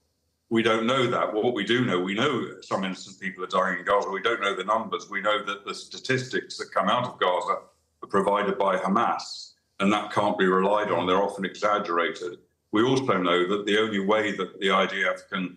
we 0.54 0.62
don't 0.62 0.86
know 0.86 1.04
that. 1.08 1.34
Well, 1.34 1.42
what 1.42 1.54
we 1.54 1.64
do 1.64 1.84
know, 1.84 1.98
we 1.98 2.14
know 2.14 2.60
some 2.60 2.84
innocent 2.84 3.18
people 3.18 3.42
are 3.42 3.48
dying 3.48 3.80
in 3.80 3.84
Gaza. 3.84 4.08
We 4.08 4.22
don't 4.22 4.40
know 4.40 4.54
the 4.54 4.62
numbers. 4.62 5.10
We 5.10 5.20
know 5.20 5.44
that 5.44 5.64
the 5.66 5.74
statistics 5.74 6.58
that 6.58 6.70
come 6.72 6.88
out 6.88 7.02
of 7.08 7.18
Gaza 7.18 7.56
are 8.04 8.08
provided 8.08 8.56
by 8.56 8.76
Hamas, 8.76 9.54
and 9.80 9.92
that 9.92 10.12
can't 10.12 10.38
be 10.38 10.46
relied 10.46 10.92
on. 10.92 11.08
They're 11.08 11.20
often 11.20 11.44
exaggerated. 11.44 12.38
We 12.70 12.84
also 12.84 13.18
know 13.18 13.48
that 13.48 13.66
the 13.66 13.78
only 13.78 13.98
way 13.98 14.30
that 14.36 14.60
the 14.60 14.68
IDF 14.68 15.28
can 15.28 15.56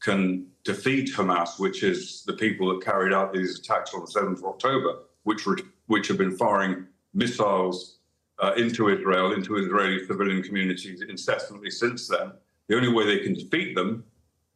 can 0.00 0.46
defeat 0.62 1.12
Hamas, 1.12 1.58
which 1.58 1.82
is 1.82 2.22
the 2.24 2.34
people 2.34 2.68
that 2.68 2.84
carried 2.84 3.12
out 3.12 3.32
these 3.32 3.58
attacks 3.58 3.94
on 3.94 4.02
the 4.02 4.06
7th 4.06 4.38
of 4.38 4.44
October, 4.44 5.00
which 5.24 5.44
which 5.88 6.06
have 6.06 6.18
been 6.18 6.36
firing 6.36 6.86
missiles 7.14 7.98
uh, 8.38 8.52
into 8.56 8.90
Israel, 8.90 9.32
into 9.32 9.56
Israeli 9.56 10.06
civilian 10.06 10.40
communities 10.44 11.02
incessantly 11.02 11.72
since 11.72 12.06
then. 12.06 12.30
The 12.68 12.76
only 12.76 12.92
way 12.92 13.06
they 13.06 13.24
can 13.24 13.34
defeat 13.34 13.74
them 13.74 14.04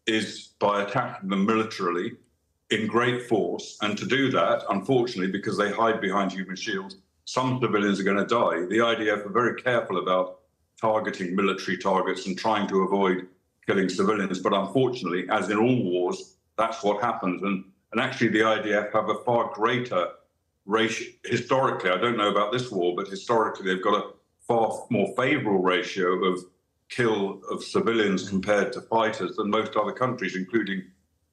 is 0.07 0.51
by 0.59 0.83
attacking 0.83 1.29
them 1.29 1.47
militarily 1.47 2.17
in 2.71 2.87
great 2.87 3.29
force. 3.29 3.79
And 3.83 3.97
to 3.99 4.07
do 4.07 4.31
that, 4.31 4.63
unfortunately, 4.71 5.33
because 5.33 5.57
they 5.57 5.71
hide 5.71 6.01
behind 6.01 6.33
human 6.33 6.57
shields, 6.57 6.97
some 7.25 7.61
civilians 7.61 8.01
are 8.01 8.05
going 8.05 8.17
to 8.17 8.27
die. 8.27 8.67
The 8.67 8.79
IDF 8.79 9.27
are 9.27 9.33
very 9.33 9.61
careful 9.61 9.99
about 9.99 10.41
targeting 10.81 11.37
military 11.37 11.77
targets 11.77 12.27
and 12.27 12.39
trying 12.39 12.67
to 12.69 12.83
avoid 12.83 13.27
killing 13.67 13.89
civilians. 13.89 14.41
But 14.41 14.55
unfortunately, 14.55 15.27
as 15.31 15.51
in 15.51 15.59
all 15.59 15.83
wars, 15.85 16.37
that's 16.57 16.83
what 16.83 17.03
happens. 17.03 17.43
And, 17.43 17.65
and 17.93 18.01
actually, 18.01 18.29
the 18.29 18.41
IDF 18.41 18.93
have 18.93 19.09
a 19.09 19.19
far 19.25 19.53
greater 19.55 20.09
ratio. 20.67 21.09
Historically, 21.25 21.91
I 21.91 21.99
don't 21.99 22.17
know 22.17 22.31
about 22.31 22.53
this 22.53 22.71
war, 22.71 22.95
but 22.97 23.09
historically, 23.09 23.67
they've 23.67 23.83
got 23.83 23.95
a 23.95 24.11
far 24.47 24.87
more 24.91 25.15
favorable 25.17 25.63
ratio 25.63 26.25
of 26.25 26.45
kill 26.91 27.41
of 27.51 27.63
civilians 27.63 28.29
compared 28.29 28.73
to 28.75 28.81
fighters 28.83 29.37
than 29.37 29.49
most 29.49 29.77
other 29.77 29.93
countries, 29.93 30.37
including 30.37 30.83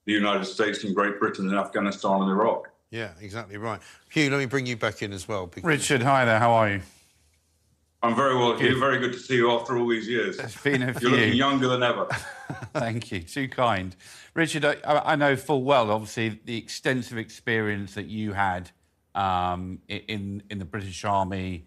the 0.06 0.14
United 0.14 0.46
States 0.46 0.84
and 0.84 0.96
Great 0.96 1.20
Britain 1.20 1.50
and 1.50 1.58
Afghanistan 1.58 2.22
and 2.22 2.30
Iraq. 2.30 2.70
Yeah, 2.92 3.12
exactly 3.20 3.58
right. 3.58 3.82
Hugh, 4.10 4.30
let 4.30 4.38
me 4.38 4.46
bring 4.46 4.66
you 4.66 4.78
back 4.78 5.02
in 5.02 5.12
as 5.12 5.28
well. 5.28 5.48
Because... 5.48 5.64
Richard, 5.64 6.02
hi 6.02 6.24
there. 6.24 6.40
How 6.40 6.52
are 6.52 6.70
you? 6.70 6.82
I'm 8.04 8.16
very 8.16 8.36
well, 8.36 8.56
Hugh. 8.56 8.80
Very 8.80 9.00
good 9.00 9.12
to 9.14 9.20
see 9.20 9.36
you 9.36 9.52
after 9.52 9.78
all 9.78 9.88
these 9.90 10.08
years. 10.08 10.38
It's 10.38 10.62
been 10.62 10.84
a 10.84 10.94
few. 10.94 11.10
You're 11.10 11.20
looking 11.20 11.34
younger 11.34 11.68
than 11.68 11.84
ever. 11.84 12.06
Thank 12.74 13.12
you. 13.12 13.22
Too 13.22 13.50
kind. 13.50 13.96
Richard, 14.36 14.64
I, 14.64 14.78
I, 14.86 15.16
know 15.16 15.36
full 15.36 15.64
well, 15.64 15.90
obviously, 15.90 16.40
the 16.46 16.58
extensive 16.58 17.18
experience 17.18 17.96
that 17.96 18.06
you 18.06 18.34
had 18.34 18.70
um, 19.16 19.80
in, 19.88 20.44
in 20.50 20.60
the 20.60 20.66
British 20.66 21.04
Army, 21.04 21.66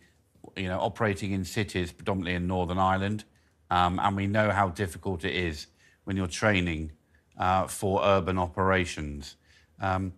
you 0.57 0.68
know, 0.68 0.78
operating 0.78 1.32
in 1.32 1.45
cities, 1.45 1.91
predominantly 1.91 2.34
in 2.34 2.47
Northern 2.47 2.78
Ireland. 2.78 3.24
Um, 3.71 4.01
and 4.01 4.16
we 4.16 4.27
know 4.27 4.51
how 4.51 4.68
difficult 4.68 5.25
it 5.25 5.35
is 5.35 5.68
when 6.05 6.16
you're 6.16 6.27
training 6.27 6.93
uh, 7.39 7.66
for 7.66 8.03
urban 8.05 8.39
operations. 8.39 9.37
Um, 9.81 10.12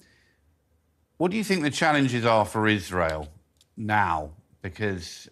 what 1.18 1.30
do 1.30 1.36
you 1.36 1.44
think 1.44 1.62
the 1.62 1.70
challenges 1.70 2.24
are 2.24 2.44
for 2.44 2.66
Israel 2.66 3.28
now? 3.76 4.30
Because, 4.62 5.28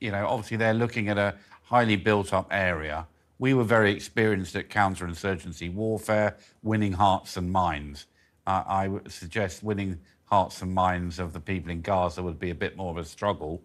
you 0.00 0.10
know, 0.10 0.26
obviously 0.26 0.56
they're 0.56 0.74
looking 0.74 1.08
at 1.08 1.18
a 1.18 1.34
highly 1.62 1.96
built 1.96 2.32
up 2.32 2.48
area. 2.50 3.06
we 3.38 3.54
were 3.54 3.64
very 3.64 3.90
experienced 3.92 4.54
at 4.54 4.68
counterinsurgency 4.68 5.72
warfare, 5.72 6.36
winning 6.62 6.92
hearts 6.92 7.36
and 7.36 7.50
minds. 7.50 8.06
Uh, 8.46 8.62
I 8.66 8.88
would 8.88 9.10
suggest 9.10 9.62
winning 9.62 9.98
hearts 10.24 10.62
and 10.62 10.72
minds 10.72 11.18
of 11.18 11.32
the 11.32 11.40
people 11.40 11.70
in 11.70 11.80
Gaza 11.82 12.22
would 12.22 12.38
be 12.38 12.50
a 12.50 12.54
bit 12.54 12.76
more 12.76 12.90
of 12.90 12.98
a 12.98 13.04
struggle. 13.04 13.62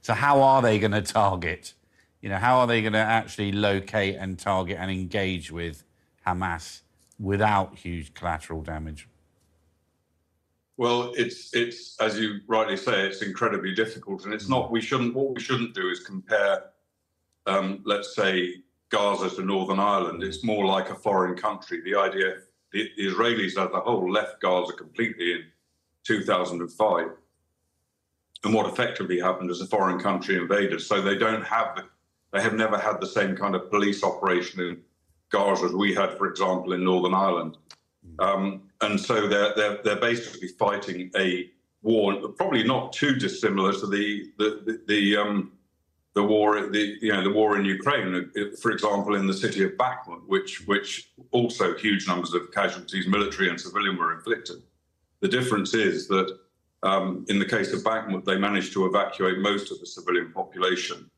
So, 0.00 0.14
how 0.14 0.40
are 0.42 0.62
they 0.62 0.78
going 0.78 0.92
to 0.92 1.02
target? 1.02 1.74
You 2.20 2.28
know, 2.28 2.36
how 2.36 2.58
are 2.60 2.66
they 2.66 2.80
going 2.80 2.94
to 2.94 2.98
actually 2.98 3.52
locate 3.52 4.16
and 4.16 4.38
target 4.38 4.78
and 4.80 4.90
engage 4.90 5.52
with 5.52 5.84
Hamas 6.26 6.82
without 7.18 7.76
huge 7.76 8.14
collateral 8.14 8.62
damage? 8.62 9.08
Well, 10.76 11.12
it's 11.16 11.54
it's 11.54 12.00
as 12.00 12.18
you 12.18 12.38
rightly 12.46 12.76
say, 12.76 13.06
it's 13.06 13.20
incredibly 13.22 13.74
difficult, 13.74 14.24
and 14.24 14.32
it's 14.32 14.48
not. 14.48 14.70
We 14.70 14.80
shouldn't. 14.80 15.14
What 15.14 15.34
we 15.34 15.40
shouldn't 15.40 15.74
do 15.74 15.88
is 15.90 16.00
compare, 16.00 16.66
um, 17.46 17.80
let's 17.84 18.14
say, 18.14 18.62
Gaza 18.90 19.28
to 19.36 19.42
Northern 19.42 19.80
Ireland. 19.80 20.22
It's 20.22 20.44
more 20.44 20.64
like 20.66 20.90
a 20.90 20.94
foreign 20.94 21.36
country. 21.36 21.80
The 21.82 21.96
idea, 21.96 22.36
the, 22.72 22.88
the 22.96 23.06
Israelis 23.06 23.58
as 23.58 23.72
a 23.72 23.80
whole 23.80 24.10
left 24.10 24.40
Gaza 24.40 24.72
completely 24.72 25.32
in 25.32 25.44
2005, 26.04 27.06
and 28.44 28.54
what 28.54 28.66
effectively 28.66 29.18
happened 29.18 29.50
is 29.50 29.60
a 29.60 29.66
foreign 29.66 29.98
country 29.98 30.36
invaded. 30.36 30.80
So 30.80 31.02
they 31.02 31.16
don't 31.16 31.44
have, 31.44 31.84
they 32.32 32.42
have 32.42 32.54
never 32.54 32.78
had 32.78 33.00
the 33.00 33.06
same 33.06 33.36
kind 33.36 33.54
of 33.54 33.70
police 33.70 34.02
operation 34.02 34.60
in 34.60 34.82
Gaza 35.30 35.66
as 35.66 35.72
we 35.72 35.94
had, 35.94 36.16
for 36.16 36.26
example, 36.26 36.72
in 36.72 36.84
Northern 36.84 37.14
Ireland. 37.14 37.56
Um, 38.18 38.62
and 38.80 38.98
so 38.98 39.26
they're, 39.28 39.54
they're, 39.54 39.78
they're 39.82 40.00
basically 40.00 40.48
fighting 40.48 41.10
a 41.16 41.50
war, 41.82 42.28
probably 42.36 42.64
not 42.64 42.92
too 42.92 43.14
dissimilar 43.16 43.72
to 43.72 43.86
the 43.86 44.32
the 44.38 44.80
the, 44.86 45.16
um, 45.16 45.52
the 46.14 46.22
war 46.22 46.68
the 46.68 46.96
you 47.00 47.12
know 47.12 47.22
the 47.22 47.30
war 47.30 47.56
in 47.58 47.64
Ukraine. 47.64 48.30
For 48.60 48.70
example, 48.70 49.14
in 49.14 49.26
the 49.26 49.34
city 49.34 49.62
of 49.64 49.72
Bakhmut, 49.72 50.26
which 50.26 50.66
which 50.66 51.10
also 51.30 51.76
huge 51.76 52.06
numbers 52.06 52.34
of 52.34 52.50
casualties, 52.52 53.06
military 53.06 53.48
and 53.48 53.60
civilian, 53.60 53.96
were 53.96 54.14
inflicted. 54.14 54.62
The 55.20 55.28
difference 55.28 55.74
is 55.74 56.08
that 56.08 56.38
um, 56.82 57.24
in 57.28 57.38
the 57.38 57.44
case 57.44 57.72
of 57.72 57.82
Bakhmut, 57.82 58.24
they 58.24 58.38
managed 58.38 58.72
to 58.74 58.86
evacuate 58.86 59.38
most 59.38 59.70
of 59.72 59.80
the 59.80 59.86
civilian 59.86 60.32
population, 60.32 61.10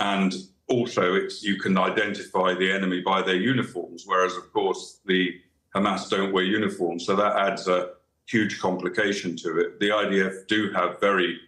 and 0.00 0.34
also 0.68 1.14
it's 1.14 1.42
you 1.42 1.58
can 1.58 1.76
identify 1.78 2.54
the 2.54 2.70
enemy 2.70 3.00
by 3.00 3.22
their 3.22 3.36
uniforms, 3.36 4.04
whereas 4.06 4.36
of 4.36 4.52
course 4.52 5.00
the 5.06 5.40
Hamas 5.74 6.08
don't 6.08 6.32
wear 6.32 6.44
uniforms, 6.44 7.06
so 7.06 7.16
that 7.16 7.36
adds 7.36 7.68
a 7.68 7.90
huge 8.26 8.58
complication 8.60 9.36
to 9.36 9.58
it. 9.58 9.80
The 9.80 9.88
IDF 9.88 10.46
do 10.46 10.70
have 10.72 11.00
very 11.00 11.38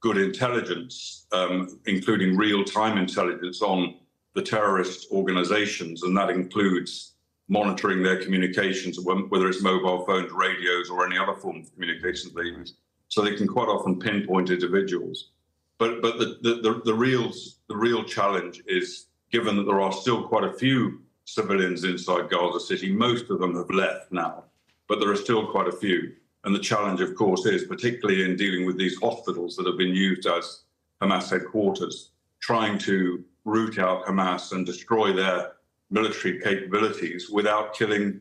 good 0.00 0.18
intelligence, 0.18 1.26
um, 1.32 1.80
including 1.86 2.36
real 2.36 2.64
time 2.64 2.98
intelligence 2.98 3.62
on 3.62 3.96
the 4.34 4.42
terrorist 4.42 5.06
organizations, 5.12 6.02
and 6.02 6.16
that 6.16 6.30
includes 6.30 7.12
monitoring 7.48 8.02
their 8.02 8.22
communications, 8.22 8.98
whether 9.00 9.48
it's 9.48 9.62
mobile 9.62 10.04
phones, 10.06 10.32
radios, 10.32 10.90
or 10.90 11.06
any 11.06 11.18
other 11.18 11.34
form 11.34 11.60
of 11.60 11.72
communications 11.74 12.32
they 12.32 12.42
use. 12.42 12.74
So 13.08 13.22
they 13.22 13.36
can 13.36 13.46
quite 13.46 13.68
often 13.68 13.98
pinpoint 13.98 14.50
individuals. 14.50 15.30
But 15.78 16.02
but 16.02 16.18
the, 16.18 16.38
the, 16.42 16.54
the, 16.62 16.82
the 16.84 16.94
real 16.94 17.32
the 17.68 17.76
real 17.76 18.04
challenge 18.04 18.62
is 18.66 19.06
given 19.30 19.56
that 19.56 19.64
there 19.64 19.80
are 19.80 19.92
still 19.92 20.28
quite 20.28 20.44
a 20.44 20.52
few 20.52 21.00
civilians 21.24 21.84
inside 21.84 22.30
Gaza 22.30 22.60
City. 22.60 22.92
Most 22.92 23.30
of 23.30 23.40
them 23.40 23.56
have 23.56 23.70
left 23.70 24.12
now, 24.12 24.44
but 24.88 25.00
there 25.00 25.10
are 25.10 25.16
still 25.16 25.46
quite 25.46 25.68
a 25.68 25.72
few. 25.72 26.12
And 26.44 26.54
the 26.54 26.60
challenge, 26.60 27.00
of 27.00 27.14
course, 27.14 27.46
is 27.46 27.64
particularly 27.64 28.22
in 28.22 28.36
dealing 28.36 28.66
with 28.66 28.78
these 28.78 28.98
hospitals 29.00 29.56
that 29.56 29.66
have 29.66 29.78
been 29.78 29.94
used 29.94 30.26
as 30.26 30.64
Hamas 31.00 31.30
headquarters, 31.30 32.10
trying 32.40 32.78
to 32.80 33.24
root 33.44 33.78
out 33.78 34.04
Hamas 34.04 34.52
and 34.52 34.66
destroy 34.66 35.12
their 35.12 35.52
military 35.90 36.40
capabilities 36.40 37.30
without 37.30 37.74
killing 37.74 38.20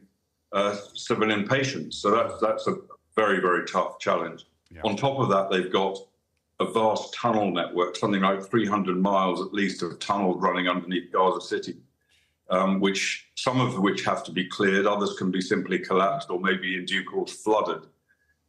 uh, 0.53 0.75
civilian 0.93 1.47
patients. 1.47 1.97
So 1.97 2.11
that's 2.11 2.39
that's 2.41 2.67
a 2.67 2.77
very 3.15 3.39
very 3.39 3.65
tough 3.65 3.99
challenge. 3.99 4.45
Yeah. 4.71 4.81
On 4.85 4.95
top 4.95 5.19
of 5.19 5.29
that, 5.29 5.51
they've 5.51 5.71
got 5.71 5.97
a 6.59 6.71
vast 6.71 7.13
tunnel 7.13 7.51
network, 7.51 7.95
something 7.95 8.21
like 8.21 8.43
300 8.43 8.97
miles 8.97 9.41
at 9.41 9.53
least 9.53 9.81
of 9.81 9.99
tunnels 9.99 10.41
running 10.41 10.67
underneath 10.67 11.11
Gaza 11.11 11.41
City 11.41 11.77
um, 12.49 12.79
which 12.79 13.29
some 13.35 13.59
of 13.59 13.79
which 13.79 14.03
have 14.03 14.23
to 14.25 14.31
be 14.31 14.45
cleared, 14.45 14.85
others 14.85 15.15
can 15.17 15.31
be 15.31 15.41
simply 15.41 15.79
collapsed 15.79 16.29
or 16.29 16.39
maybe 16.39 16.75
in 16.75 16.85
due 16.85 17.03
course 17.03 17.33
flooded. 17.33 17.83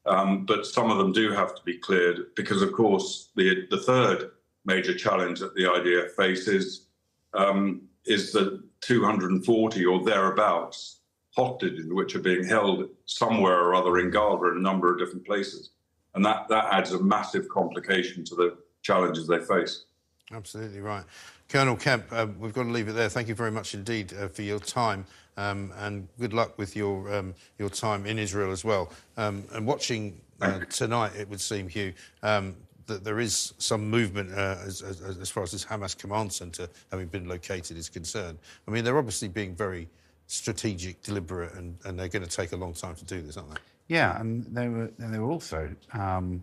Um, 0.06 0.44
but 0.44 0.66
some 0.66 0.90
of 0.90 0.98
them 0.98 1.12
do 1.12 1.32
have 1.32 1.54
to 1.54 1.62
be 1.62 1.78
cleared 1.78 2.34
because, 2.36 2.60
of 2.60 2.72
course, 2.72 3.30
the 3.36 3.66
the 3.70 3.78
third 3.78 4.32
major 4.66 4.94
challenge 4.94 5.40
that 5.40 5.54
the 5.54 5.62
IDF 5.62 6.10
faces 6.10 6.86
um, 7.32 7.82
is 8.04 8.32
the 8.32 8.62
240 8.82 9.86
or 9.86 10.04
thereabouts 10.04 11.00
hostages 11.34 11.86
which 11.88 12.14
are 12.14 12.20
being 12.20 12.44
held 12.44 12.88
somewhere 13.06 13.58
or 13.58 13.74
other 13.74 13.98
in 13.98 14.10
Gaza 14.10 14.50
in 14.50 14.58
a 14.58 14.60
number 14.60 14.92
of 14.92 14.98
different 14.98 15.26
places, 15.26 15.70
and 16.14 16.24
that 16.24 16.48
that 16.48 16.66
adds 16.72 16.92
a 16.92 17.02
massive 17.02 17.48
complication 17.48 18.24
to 18.24 18.34
the 18.34 18.56
challenges 18.82 19.26
they 19.26 19.40
face. 19.40 19.84
Absolutely 20.32 20.80
right. 20.80 21.04
Colonel 21.48 21.76
Kemp, 21.76 22.06
uh, 22.10 22.26
we've 22.38 22.54
got 22.54 22.64
to 22.64 22.70
leave 22.70 22.88
it 22.88 22.92
there. 22.92 23.08
Thank 23.08 23.28
you 23.28 23.34
very 23.34 23.50
much 23.50 23.74
indeed 23.74 24.14
uh, 24.14 24.28
for 24.28 24.42
your 24.42 24.58
time, 24.58 25.04
um, 25.36 25.72
and 25.76 26.08
good 26.18 26.32
luck 26.32 26.56
with 26.58 26.74
your 26.74 27.14
um, 27.14 27.34
your 27.58 27.68
time 27.68 28.06
in 28.06 28.18
Israel 28.18 28.50
as 28.50 28.64
well. 28.64 28.90
Um, 29.16 29.44
and 29.52 29.66
watching 29.66 30.20
uh, 30.40 30.60
tonight, 30.70 31.12
it 31.18 31.28
would 31.28 31.40
seem, 31.40 31.68
Hugh, 31.68 31.92
um, 32.22 32.56
that 32.86 33.04
there 33.04 33.20
is 33.20 33.54
some 33.58 33.88
movement 33.88 34.32
uh, 34.32 34.56
as, 34.64 34.82
as, 34.82 35.00
as, 35.00 35.30
far 35.30 35.42
as 35.42 35.52
this 35.52 35.64
Hamas 35.64 35.96
command 35.96 36.32
centre 36.32 36.68
having 36.90 37.06
been 37.06 37.28
located 37.28 37.76
is 37.76 37.88
concerned. 37.88 38.38
I 38.68 38.70
mean, 38.70 38.84
they're 38.84 38.98
obviously 38.98 39.28
being 39.28 39.54
very 39.54 39.88
strategic, 40.26 41.02
deliberate, 41.02 41.54
and, 41.54 41.76
and 41.84 41.98
they're 41.98 42.08
going 42.08 42.24
to 42.24 42.30
take 42.30 42.52
a 42.52 42.56
long 42.56 42.74
time 42.74 42.94
to 42.96 43.04
do 43.04 43.22
this, 43.22 43.36
aren't 43.36 43.50
they? 43.50 43.60
Yeah, 43.88 44.18
and 44.18 44.44
they 44.54 44.68
were 44.68 44.90
they 44.98 45.18
were 45.18 45.30
also 45.30 45.70
um, 45.92 46.42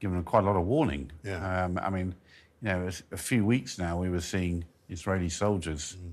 given 0.00 0.22
quite 0.24 0.44
a 0.44 0.46
lot 0.46 0.56
of 0.56 0.66
warning. 0.66 1.10
Yeah. 1.24 1.64
Um, 1.64 1.78
I 1.78 1.90
mean 1.90 2.14
you 2.62 2.68
know, 2.68 2.88
a, 2.88 3.14
a 3.14 3.16
few 3.16 3.44
weeks 3.44 3.78
now 3.78 3.98
we 3.98 4.08
were 4.08 4.20
seeing 4.20 4.64
Israeli 4.88 5.28
soldiers, 5.28 5.96
mm. 6.00 6.12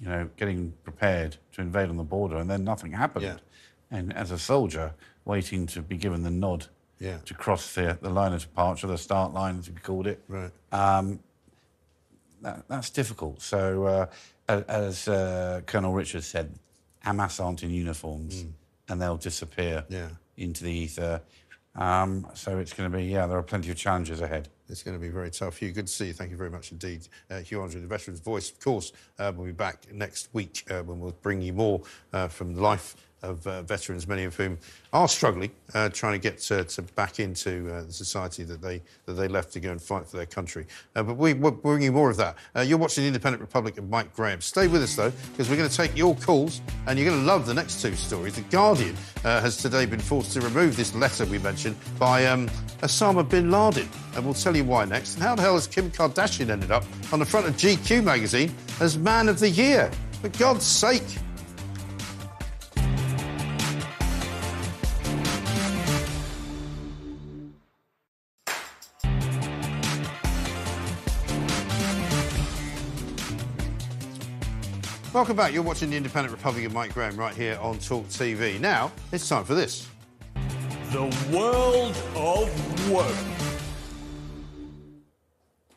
you 0.00 0.08
know, 0.08 0.28
getting 0.36 0.72
prepared 0.84 1.36
to 1.52 1.60
invade 1.60 1.88
on 1.88 1.96
the 1.96 2.04
border, 2.04 2.36
and 2.36 2.48
then 2.48 2.64
nothing 2.64 2.92
happened. 2.92 3.24
Yeah. 3.24 3.36
And 3.90 4.16
as 4.16 4.30
a 4.30 4.38
soldier, 4.38 4.94
waiting 5.24 5.66
to 5.66 5.82
be 5.82 5.96
given 5.96 6.22
the 6.22 6.30
nod 6.30 6.66
yeah. 7.00 7.18
to 7.24 7.34
cross 7.34 7.74
the, 7.74 7.98
the 8.00 8.10
line 8.10 8.32
of 8.32 8.42
departure, 8.42 8.86
the 8.86 8.98
start 8.98 9.32
line, 9.32 9.58
as 9.58 9.68
we 9.68 9.76
called 9.76 10.06
it. 10.06 10.22
Right. 10.28 10.52
Um, 10.70 11.20
that, 12.42 12.62
that's 12.68 12.90
difficult. 12.90 13.42
So, 13.42 13.84
uh, 13.84 14.06
as 14.48 15.08
uh, 15.08 15.62
Colonel 15.66 15.92
Richards 15.92 16.26
said, 16.26 16.54
Hamas 17.04 17.42
aren't 17.42 17.62
in 17.62 17.70
uniforms, 17.70 18.44
mm. 18.44 18.52
And 18.90 19.00
they'll 19.00 19.16
disappear 19.16 19.84
yeah. 19.88 20.08
into 20.36 20.64
the 20.64 20.70
ether. 20.70 21.22
Um, 21.76 22.26
so 22.34 22.58
it's 22.58 22.72
going 22.72 22.90
to 22.90 22.96
be, 22.96 23.04
yeah, 23.04 23.26
there 23.26 23.38
are 23.38 23.42
plenty 23.42 23.70
of 23.70 23.76
challenges 23.76 24.20
ahead. 24.20 24.48
It's 24.68 24.82
going 24.82 24.96
to 24.96 25.00
be 25.00 25.08
very 25.08 25.30
tough. 25.30 25.56
Hugh, 25.56 25.72
good 25.72 25.86
to 25.86 25.92
see 25.92 26.08
you. 26.08 26.12
Thank 26.12 26.32
you 26.32 26.36
very 26.36 26.50
much 26.50 26.72
indeed. 26.72 27.08
Uh, 27.30 27.38
Hugh 27.38 27.62
Andre, 27.62 27.80
the 27.80 27.86
Veterans 27.86 28.20
Voice, 28.20 28.50
of 28.50 28.60
course, 28.60 28.92
uh, 29.18 29.32
we'll 29.34 29.46
be 29.46 29.52
back 29.52 29.90
next 29.92 30.28
week 30.32 30.64
uh, 30.70 30.82
when 30.82 31.00
we'll 31.00 31.16
bring 31.22 31.40
you 31.40 31.52
more 31.52 31.80
uh, 32.12 32.28
from 32.28 32.54
the 32.54 32.60
life 32.60 32.96
of 33.22 33.46
uh, 33.46 33.62
veterans, 33.62 34.06
many 34.06 34.24
of 34.24 34.34
whom 34.34 34.58
are 34.92 35.08
struggling, 35.08 35.50
uh, 35.74 35.88
trying 35.90 36.12
to 36.14 36.18
get 36.18 36.38
to, 36.38 36.64
to 36.64 36.82
back 36.82 37.20
into 37.20 37.72
uh, 37.72 37.82
the 37.82 37.92
society 37.92 38.42
that 38.44 38.60
they 38.60 38.82
that 39.06 39.12
they 39.12 39.28
left 39.28 39.52
to 39.52 39.60
go 39.60 39.70
and 39.70 39.80
fight 39.80 40.06
for 40.06 40.16
their 40.16 40.26
country. 40.26 40.66
Uh, 40.96 41.02
but 41.02 41.16
we, 41.16 41.34
will 41.34 41.50
bring 41.50 41.82
you 41.82 41.92
more 41.92 42.10
of 42.10 42.16
that. 42.16 42.36
Uh, 42.56 42.60
you're 42.60 42.78
watching 42.78 43.04
Independent 43.04 43.40
Republic 43.40 43.78
of 43.78 43.88
Mike 43.88 44.14
Graham. 44.14 44.40
Stay 44.40 44.66
with 44.66 44.82
us 44.82 44.96
though, 44.96 45.12
because 45.32 45.48
we're 45.48 45.56
going 45.56 45.68
to 45.68 45.76
take 45.76 45.96
your 45.96 46.14
calls, 46.16 46.60
and 46.86 46.98
you're 46.98 47.08
going 47.08 47.20
to 47.20 47.26
love 47.26 47.46
the 47.46 47.54
next 47.54 47.82
two 47.82 47.94
stories. 47.94 48.34
The 48.34 48.42
Guardian 48.42 48.96
uh, 49.24 49.40
has 49.40 49.56
today 49.56 49.86
been 49.86 50.00
forced 50.00 50.32
to 50.32 50.40
remove 50.40 50.76
this 50.76 50.94
letter 50.94 51.24
we 51.26 51.38
mentioned 51.38 51.76
by 51.98 52.26
um, 52.26 52.48
Osama 52.82 53.28
bin 53.28 53.50
Laden, 53.50 53.88
and 54.16 54.24
we'll 54.24 54.34
tell 54.34 54.56
you 54.56 54.64
why 54.64 54.84
next. 54.84 55.14
And 55.14 55.22
how 55.22 55.34
the 55.34 55.42
hell 55.42 55.54
has 55.54 55.66
Kim 55.66 55.90
Kardashian 55.90 56.50
ended 56.50 56.70
up 56.70 56.84
on 57.12 57.18
the 57.18 57.26
front 57.26 57.46
of 57.46 57.54
GQ 57.54 58.02
magazine 58.02 58.54
as 58.80 58.98
Man 58.98 59.28
of 59.28 59.38
the 59.38 59.50
Year? 59.50 59.90
For 60.20 60.28
God's 60.30 60.66
sake. 60.66 61.02
Welcome 75.12 75.34
back. 75.34 75.52
You're 75.52 75.64
watching 75.64 75.90
the 75.90 75.96
Independent 75.96 76.32
Republic 76.32 76.64
of 76.64 76.72
Mike 76.72 76.94
Graham 76.94 77.16
right 77.16 77.34
here 77.34 77.58
on 77.60 77.80
Talk 77.80 78.06
TV. 78.06 78.60
Now, 78.60 78.92
it's 79.10 79.28
time 79.28 79.42
for 79.42 79.54
this. 79.56 79.88
The 80.92 81.02
world 81.32 82.00
of 82.14 82.90
work. 82.92 83.16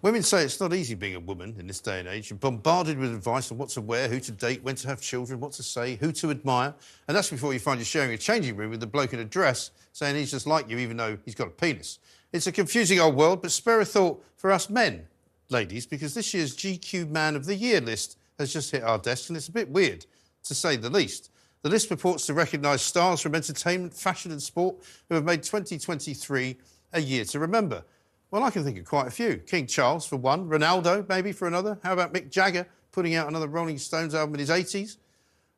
Women 0.04 0.22
say 0.22 0.44
it's 0.44 0.60
not 0.60 0.72
easy 0.72 0.94
being 0.94 1.16
a 1.16 1.20
woman 1.20 1.56
in 1.58 1.66
this 1.66 1.80
day 1.80 2.00
and 2.00 2.08
age. 2.08 2.30
You're 2.30 2.38
bombarded 2.38 3.00
with 3.00 3.12
advice 3.12 3.52
on 3.52 3.58
what 3.58 3.70
to 3.70 3.82
wear, 3.82 4.08
who 4.08 4.20
to 4.20 4.32
date, 4.32 4.62
when 4.62 4.76
to 4.76 4.88
have 4.88 5.02
children, 5.02 5.40
what 5.40 5.54
to 5.54 5.64
say, 5.64 5.96
who 5.96 6.12
to 6.12 6.30
admire. 6.30 6.76
And 7.08 7.18
that's 7.18 7.32
before 7.32 7.54
you 7.54 7.60
find 7.60 7.80
you're 7.80 7.86
sharing 7.86 8.12
a 8.12 8.18
changing 8.20 8.56
room 8.56 8.70
with 8.70 8.84
a 8.84 8.88
bloke 8.88 9.14
in 9.14 9.20
a 9.20 9.26
dress 9.26 9.72
saying 9.94 10.16
he's 10.16 10.30
just 10.30 10.46
like 10.46 10.70
you, 10.70 10.78
even 10.78 10.96
though 10.96 11.18
he's 11.26 11.34
got 11.34 11.48
a 11.48 11.52
penis. 11.52 11.98
It's 12.34 12.46
a 12.46 12.52
confusing 12.52 13.00
old 13.00 13.16
world, 13.16 13.42
but 13.42 13.52
spare 13.52 13.82
a 13.82 13.86
thought 13.86 14.24
for 14.36 14.52
us 14.52 14.70
men, 14.70 15.08
ladies, 15.50 15.88
because 15.88 16.14
this 16.14 16.36
year's 16.36 16.56
GQ 16.56 17.10
Man 17.10 17.36
of 17.36 17.46
the 17.46 17.56
Year 17.56 17.82
list 17.82 18.20
has 18.40 18.52
just 18.52 18.72
hit 18.72 18.84
our 18.84 18.98
desk, 18.98 19.30
and 19.30 19.38
it's 19.38 19.48
a 19.48 19.52
bit 19.52 19.70
weird, 19.70 20.06
to 20.44 20.56
say 20.56 20.76
the 20.76 20.90
least. 20.90 21.32
The 21.62 21.70
list 21.70 21.90
purports 21.90 22.26
to 22.26 22.34
recognise 22.34 22.82
stars 22.82 23.22
from 23.22 23.36
entertainment, 23.36 23.94
fashion, 23.94 24.32
and 24.32 24.42
sport 24.42 24.76
who 25.08 25.16
have 25.16 25.24
made 25.24 25.44
2023 25.44 26.58
a 26.92 27.00
year 27.00 27.24
to 27.26 27.40
remember. 27.40 27.84
Well, 28.32 28.44
I 28.44 28.50
can 28.50 28.64
think 28.64 28.78
of 28.80 28.86
quite 28.86 29.08
a 29.08 29.12
few. 29.12 29.38
King 29.38 29.68
Charles 29.68 30.06
for 30.06 30.18
one, 30.18 30.50
Ronaldo 30.50 31.08
maybe 31.08 31.32
for 31.32 31.48
another. 31.48 31.78
How 31.84 31.94
about 31.94 32.14
Mick 32.14 32.30
Jagger 32.30 32.68
putting 32.92 33.16
out 33.16 33.28
another 33.28 33.48
Rolling 33.48 33.78
Stones 33.78 34.14
album 34.16 34.36
in 34.36 34.40
his 34.40 34.50
80s? 34.50 34.98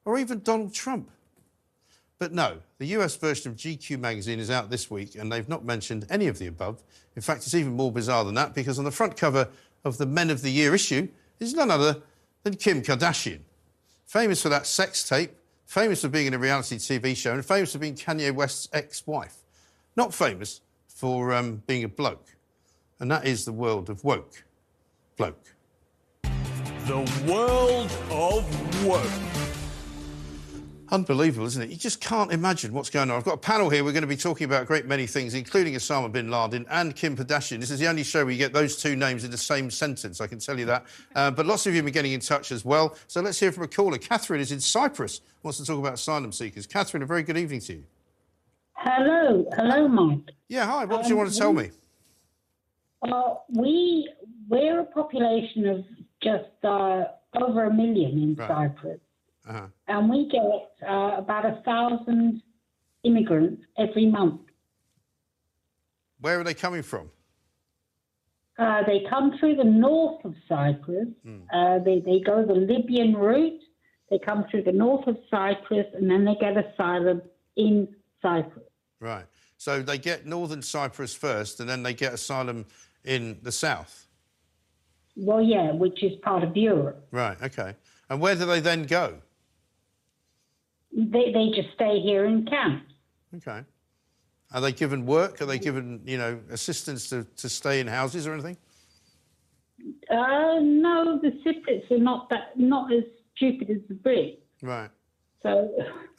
Or 0.03 0.19
even 0.19 0.41
Donald 0.41 0.73
Trump. 0.73 1.09
But 2.19 2.33
no, 2.33 2.59
the 2.77 2.87
US 2.87 3.15
version 3.15 3.51
of 3.51 3.57
GQ 3.57 3.99
magazine 3.99 4.39
is 4.39 4.51
out 4.51 4.69
this 4.69 4.91
week 4.91 5.15
and 5.15 5.31
they've 5.31 5.49
not 5.49 5.65
mentioned 5.65 6.05
any 6.09 6.27
of 6.27 6.37
the 6.37 6.47
above. 6.47 6.83
In 7.15 7.21
fact, 7.21 7.43
it's 7.45 7.55
even 7.55 7.73
more 7.73 7.91
bizarre 7.91 8.23
than 8.23 8.35
that 8.35 8.53
because 8.53 8.77
on 8.77 8.85
the 8.85 8.91
front 8.91 9.17
cover 9.17 9.47
of 9.83 9.97
the 9.97 10.05
Men 10.05 10.29
of 10.29 10.41
the 10.41 10.51
Year 10.51 10.75
issue 10.75 11.07
is 11.39 11.53
none 11.53 11.71
other 11.71 12.01
than 12.45 12.55
Kim 12.55 12.83
Kardashian. 12.83 13.39
Famous 14.05 14.41
for 14.43 14.49
that 14.49 14.67
sex 14.67 15.07
tape, 15.09 15.31
famous 15.65 16.01
for 16.01 16.09
being 16.09 16.27
in 16.27 16.35
a 16.35 16.37
reality 16.37 16.75
TV 16.75 17.17
show, 17.17 17.33
and 17.33 17.43
famous 17.43 17.73
for 17.73 17.79
being 17.79 17.95
Kanye 17.95 18.33
West's 18.33 18.69
ex 18.71 19.05
wife. 19.07 19.37
Not 19.97 20.13
famous 20.13 20.61
for 20.87 21.33
um, 21.33 21.63
being 21.65 21.83
a 21.83 21.89
bloke. 21.89 22.35
And 22.99 23.09
that 23.09 23.25
is 23.25 23.45
the 23.45 23.51
world 23.51 23.89
of 23.89 24.03
woke. 24.03 24.43
Bloke. 25.17 25.55
The 26.85 27.23
world 27.27 27.91
of 28.11 28.85
woke. 28.85 29.34
Unbelievable, 30.89 31.47
isn't 31.47 31.63
it? 31.63 31.69
You 31.69 31.77
just 31.77 31.99
can't 31.99 32.31
imagine 32.31 32.71
what's 32.71 32.89
going 32.91 33.09
on. 33.09 33.17
I've 33.17 33.23
got 33.23 33.33
a 33.33 33.37
panel 33.37 33.69
here. 33.69 33.83
We're 33.83 33.91
going 33.91 34.03
to 34.03 34.07
be 34.07 34.15
talking 34.15 34.45
about 34.45 34.63
a 34.63 34.65
great 34.65 34.85
many 34.85 35.07
things, 35.07 35.33
including 35.33 35.73
Osama 35.73 36.11
bin 36.11 36.29
Laden 36.29 36.65
and 36.69 36.95
Kim 36.95 37.15
Kardashian. 37.17 37.59
This 37.59 37.71
is 37.71 37.79
the 37.79 37.87
only 37.87 38.03
show 38.03 38.23
where 38.23 38.31
you 38.31 38.37
get 38.37 38.53
those 38.53 38.75
two 38.77 38.95
names 38.95 39.23
in 39.23 39.31
the 39.31 39.37
same 39.37 39.71
sentence, 39.71 40.21
I 40.21 40.27
can 40.27 40.37
tell 40.37 40.59
you 40.59 40.65
that. 40.65 40.85
Uh, 41.15 41.31
but 41.31 41.45
lots 41.47 41.65
of 41.65 41.73
you 41.73 41.77
have 41.77 41.85
been 41.85 41.93
getting 41.93 42.13
in 42.13 42.19
touch 42.19 42.51
as 42.51 42.63
well. 42.63 42.95
So 43.07 43.21
let's 43.21 43.39
hear 43.39 43.51
from 43.51 43.63
a 43.63 43.67
caller. 43.67 43.97
Catherine 43.97 44.41
is 44.41 44.51
in 44.51 44.59
Cyprus, 44.59 45.21
wants 45.41 45.57
to 45.57 45.65
talk 45.65 45.79
about 45.79 45.95
asylum 45.95 46.31
seekers. 46.31 46.67
Catherine, 46.67 47.01
a 47.01 47.07
very 47.07 47.23
good 47.23 47.37
evening 47.37 47.61
to 47.61 47.73
you. 47.73 47.83
Hello, 48.73 49.45
hello, 49.55 49.87
Mike. 49.87 50.31
Yeah, 50.49 50.65
hi. 50.65 50.85
What 50.85 51.03
do 51.03 51.09
you 51.09 51.17
want 51.17 51.31
to 51.31 51.37
tell 51.37 51.53
me? 51.53 51.71
Uh, 53.01 53.35
we 53.49 54.07
we're 54.47 54.81
a 54.81 54.85
population 54.85 55.67
of 55.67 55.85
just 56.21 56.63
uh, 56.63 57.05
over 57.41 57.65
a 57.65 57.73
million 57.73 58.11
in 58.11 58.35
Right. 58.35 58.47
Cyprus, 58.47 58.99
Uh-huh. 59.47 59.67
and 59.87 60.09
we 60.09 60.27
get 60.29 60.89
uh, 60.89 61.17
about 61.17 61.45
a 61.45 61.61
thousand 61.63 62.41
immigrants 63.03 63.61
every 63.77 64.07
month. 64.07 64.41
Where 66.19 66.39
are 66.39 66.43
they 66.43 66.55
coming 66.55 66.81
from? 66.81 67.11
Uh, 68.57 68.83
they 68.87 69.05
come 69.09 69.37
through 69.39 69.55
the 69.57 69.63
north 69.63 70.23
of 70.25 70.33
Cyprus. 70.47 71.09
Uh, 71.53 71.79
they 71.79 71.99
they 71.99 72.21
go 72.21 72.45
the 72.45 72.53
Libyan 72.53 73.13
route. 73.15 73.61
They 74.09 74.17
come 74.17 74.45
through 74.49 74.63
the 74.63 74.71
north 74.71 75.07
of 75.07 75.17
Cyprus, 75.29 75.87
and 75.93 76.09
then 76.09 76.25
they 76.25 76.35
get 76.35 76.55
asylum 76.57 77.21
in 77.55 77.87
Cyprus. 78.21 78.65
Right. 78.99 79.25
So 79.57 79.81
they 79.81 79.97
get 79.97 80.25
northern 80.25 80.61
Cyprus 80.61 81.13
first, 81.13 81.59
and 81.59 81.69
then 81.69 81.83
they 81.83 81.93
get 81.93 82.13
asylum 82.13 82.65
in 83.03 83.37
the 83.41 83.51
south. 83.51 84.07
Well, 85.17 85.41
yeah, 85.41 85.71
which 85.71 86.03
is 86.03 86.13
part 86.21 86.43
of 86.43 86.55
Europe. 86.55 87.07
Right. 87.11 87.37
Okay. 87.41 87.75
And 88.09 88.19
where 88.21 88.35
do 88.35 88.45
they 88.45 88.59
then 88.59 88.83
go? 88.83 89.21
They 90.95 91.31
they 91.33 91.51
just 91.53 91.73
stay 91.75 91.99
here 91.99 92.25
in 92.25 92.45
camp. 92.45 92.83
Okay. 93.35 93.61
Are 94.53 94.61
they 94.61 94.71
given 94.71 95.05
work? 95.05 95.41
Are 95.41 95.45
they 95.45 95.59
given, 95.59 96.01
you 96.05 96.17
know, 96.17 96.39
assistance 96.49 97.09
to, 97.09 97.25
to 97.35 97.49
stay 97.49 97.81
in 97.81 97.87
houses 97.87 98.25
or 98.27 98.33
anything? 98.33 98.55
Uh, 100.09 100.59
no, 100.61 101.19
the 101.21 101.31
Cypriots 101.45 101.91
are 101.91 101.97
not 101.97 102.29
that 102.29 102.57
not 102.57 102.93
as 102.93 103.03
stupid 103.35 103.69
as 103.69 103.77
the 103.89 103.95
Brits. 103.95 104.37
Right. 104.61 104.89
So 105.43 105.69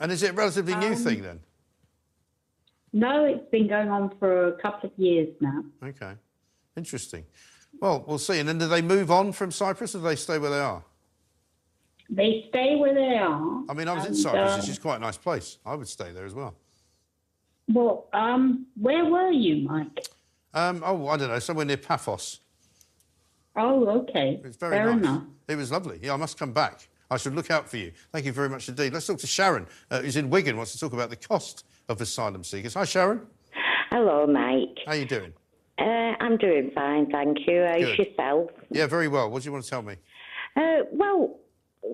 And 0.00 0.12
is 0.12 0.22
it 0.22 0.30
a 0.30 0.34
relatively 0.34 0.74
new 0.74 0.88
Um, 0.88 0.96
thing 0.96 1.22
then? 1.22 1.40
no, 2.92 3.24
it's 3.24 3.48
been 3.50 3.68
going 3.68 3.88
on 3.88 4.14
for 4.18 4.48
a 4.48 4.52
couple 4.60 4.90
of 4.90 4.98
years 4.98 5.28
now. 5.40 5.64
Okay. 5.82 6.12
Interesting. 6.76 7.24
Well, 7.80 8.04
we'll 8.06 8.18
see. 8.18 8.38
And 8.38 8.48
then 8.48 8.58
do 8.58 8.68
they 8.68 8.82
move 8.82 9.10
on 9.10 9.32
from 9.32 9.50
Cyprus 9.50 9.94
or 9.94 9.98
do 9.98 10.04
they 10.04 10.16
stay 10.16 10.38
where 10.38 10.50
they 10.50 10.60
are? 10.60 10.84
They 12.08 12.46
stay 12.50 12.76
where 12.76 12.94
they 12.94 13.18
are. 13.18 13.62
I 13.68 13.74
mean, 13.74 13.88
I 13.88 13.92
was 13.94 14.06
in 14.06 14.14
Cyprus. 14.14 14.52
uh, 14.52 14.56
It's 14.58 14.66
just 14.66 14.80
quite 14.82 14.96
a 14.96 15.00
nice 15.00 15.16
place. 15.18 15.58
I 15.66 15.74
would 15.74 15.88
stay 15.88 16.12
there 16.12 16.24
as 16.24 16.34
well. 16.34 16.54
Well, 17.68 18.06
um, 18.12 18.66
where 18.80 19.04
were 19.04 19.30
you, 19.30 19.68
Mike? 19.68 20.06
Um, 20.54 20.82
oh, 20.84 21.08
I 21.08 21.16
don't 21.16 21.28
know, 21.28 21.38
somewhere 21.40 21.66
near 21.66 21.76
Paphos. 21.76 22.40
Oh, 23.56 23.86
okay. 24.02 24.40
It's 24.44 24.56
very 24.56 24.76
Fair 24.76 24.86
nice. 24.86 24.96
enough. 24.98 25.22
It 25.48 25.56
was 25.56 25.72
lovely. 25.72 25.98
Yeah, 26.02 26.12
I 26.14 26.16
must 26.16 26.38
come 26.38 26.52
back. 26.52 26.88
I 27.10 27.16
should 27.16 27.34
look 27.34 27.50
out 27.50 27.68
for 27.68 27.76
you. 27.76 27.92
Thank 28.12 28.26
you 28.26 28.32
very 28.32 28.48
much 28.48 28.68
indeed. 28.68 28.92
Let's 28.92 29.06
talk 29.06 29.18
to 29.18 29.26
Sharon, 29.26 29.66
uh, 29.90 30.00
who's 30.00 30.16
in 30.16 30.28
Wigan, 30.30 30.56
wants 30.56 30.72
to 30.72 30.78
talk 30.78 30.92
about 30.92 31.10
the 31.10 31.16
cost 31.16 31.64
of 31.88 32.00
asylum 32.00 32.44
seekers. 32.44 32.74
Hi, 32.74 32.84
Sharon. 32.84 33.22
Hello, 33.90 34.26
Mike. 34.26 34.78
How 34.86 34.92
are 34.92 34.96
you 34.96 35.04
doing? 35.06 35.32
Uh, 35.78 36.14
I'm 36.20 36.36
doing 36.36 36.70
fine, 36.74 37.10
thank 37.10 37.46
you. 37.46 37.64
How's 37.66 37.80
Good. 37.84 37.98
yourself? 37.98 38.50
Yeah, 38.70 38.86
very 38.86 39.08
well. 39.08 39.30
What 39.30 39.42
do 39.42 39.46
you 39.48 39.52
want 39.52 39.64
to 39.64 39.70
tell 39.70 39.82
me? 39.82 39.94
Uh, 40.56 40.82
well, 40.92 41.38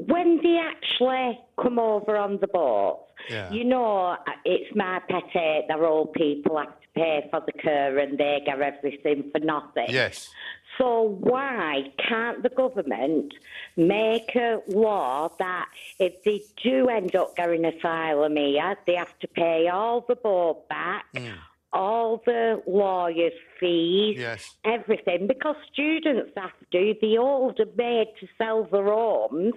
when 0.06 0.40
they 0.42 0.58
actually 0.58 1.38
come 1.60 1.78
over 1.78 2.16
on 2.16 2.38
the 2.40 2.46
boat, 2.48 3.06
Yeah. 3.28 3.50
you 3.52 3.64
know, 3.64 4.16
it's 4.44 4.74
my 4.74 5.00
pet 5.08 5.24
eh, 5.24 5.38
hate 5.38 5.64
that 5.68 5.80
all 5.80 6.06
people 6.06 6.58
have 6.58 6.80
to 6.80 6.88
pay 6.94 7.28
for 7.30 7.40
the 7.44 7.52
care 7.52 7.98
and 7.98 8.18
they 8.18 8.42
get 8.44 8.60
everything 8.60 9.30
for 9.30 9.38
nothing. 9.38 9.86
Yes. 9.88 10.30
So 10.78 11.02
why 11.20 11.92
can't 11.98 12.42
the 12.42 12.48
government 12.48 13.34
make 13.76 14.34
a 14.34 14.60
law 14.68 15.28
that 15.38 15.68
if 15.98 16.22
they 16.24 16.42
do 16.62 16.88
end 16.88 17.14
up 17.14 17.36
getting 17.36 17.64
asylum 17.64 18.36
here, 18.36 18.76
they 18.86 18.94
have 18.94 19.18
to 19.20 19.28
pay 19.28 19.68
all 19.68 20.00
the 20.08 20.16
boat 20.16 20.66
back, 20.68 21.04
mm. 21.14 21.34
all 21.72 22.22
the 22.24 22.62
lawyers' 22.66 23.32
fees, 23.60 24.16
Yes. 24.18 24.56
everything, 24.64 25.26
because 25.26 25.56
students 25.70 26.32
have 26.36 26.52
to. 26.72 26.94
The 27.00 27.18
are 27.18 27.52
made 27.76 28.08
to 28.20 28.26
sell 28.38 28.64
their 28.64 28.84
homes 28.86 29.54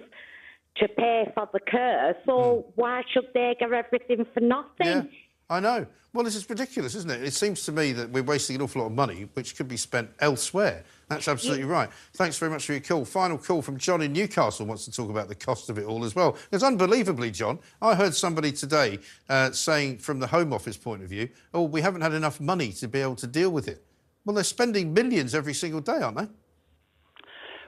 to 0.80 0.88
pay 0.88 1.30
for 1.34 1.48
the 1.52 1.60
care. 1.60 2.16
So 2.26 2.66
why 2.74 3.02
should 3.12 3.28
they 3.34 3.56
get 3.58 3.72
everything 3.72 4.26
for 4.32 4.40
nothing? 4.40 4.86
Yeah, 4.86 5.02
I 5.48 5.60
know. 5.60 5.86
Well, 6.12 6.24
this 6.24 6.34
is 6.34 6.48
ridiculous, 6.48 6.94
isn't 6.94 7.10
it? 7.10 7.22
It 7.22 7.34
seems 7.34 7.64
to 7.66 7.72
me 7.72 7.92
that 7.92 8.08
we're 8.08 8.22
wasting 8.22 8.56
an 8.56 8.62
awful 8.62 8.80
lot 8.80 8.86
of 8.86 8.94
money, 8.94 9.28
which 9.34 9.54
could 9.54 9.68
be 9.68 9.76
spent 9.76 10.08
elsewhere. 10.20 10.82
That's 11.08 11.28
absolutely 11.28 11.66
right. 11.66 11.90
Thanks 12.14 12.38
very 12.38 12.50
much 12.50 12.64
for 12.64 12.72
your 12.72 12.80
call. 12.80 13.04
Final 13.04 13.36
call 13.36 13.60
from 13.60 13.76
John 13.76 14.00
in 14.00 14.14
Newcastle 14.14 14.64
wants 14.64 14.86
to 14.86 14.90
talk 14.90 15.10
about 15.10 15.28
the 15.28 15.34
cost 15.34 15.68
of 15.68 15.76
it 15.76 15.84
all 15.84 16.04
as 16.06 16.16
well. 16.16 16.32
Because 16.50 16.62
unbelievably, 16.62 17.32
John, 17.32 17.58
I 17.82 17.94
heard 17.94 18.14
somebody 18.14 18.50
today 18.50 18.98
uh, 19.28 19.50
saying, 19.50 19.98
from 19.98 20.18
the 20.18 20.26
Home 20.28 20.54
Office 20.54 20.78
point 20.78 21.02
of 21.02 21.10
view, 21.10 21.28
oh, 21.52 21.64
we 21.64 21.82
haven't 21.82 22.00
had 22.00 22.14
enough 22.14 22.40
money 22.40 22.72
to 22.72 22.88
be 22.88 23.00
able 23.00 23.16
to 23.16 23.26
deal 23.26 23.50
with 23.50 23.68
it. 23.68 23.84
Well, 24.24 24.34
they're 24.34 24.42
spending 24.42 24.94
millions 24.94 25.34
every 25.34 25.54
single 25.54 25.82
day, 25.82 26.00
aren't 26.00 26.16
they? 26.16 26.28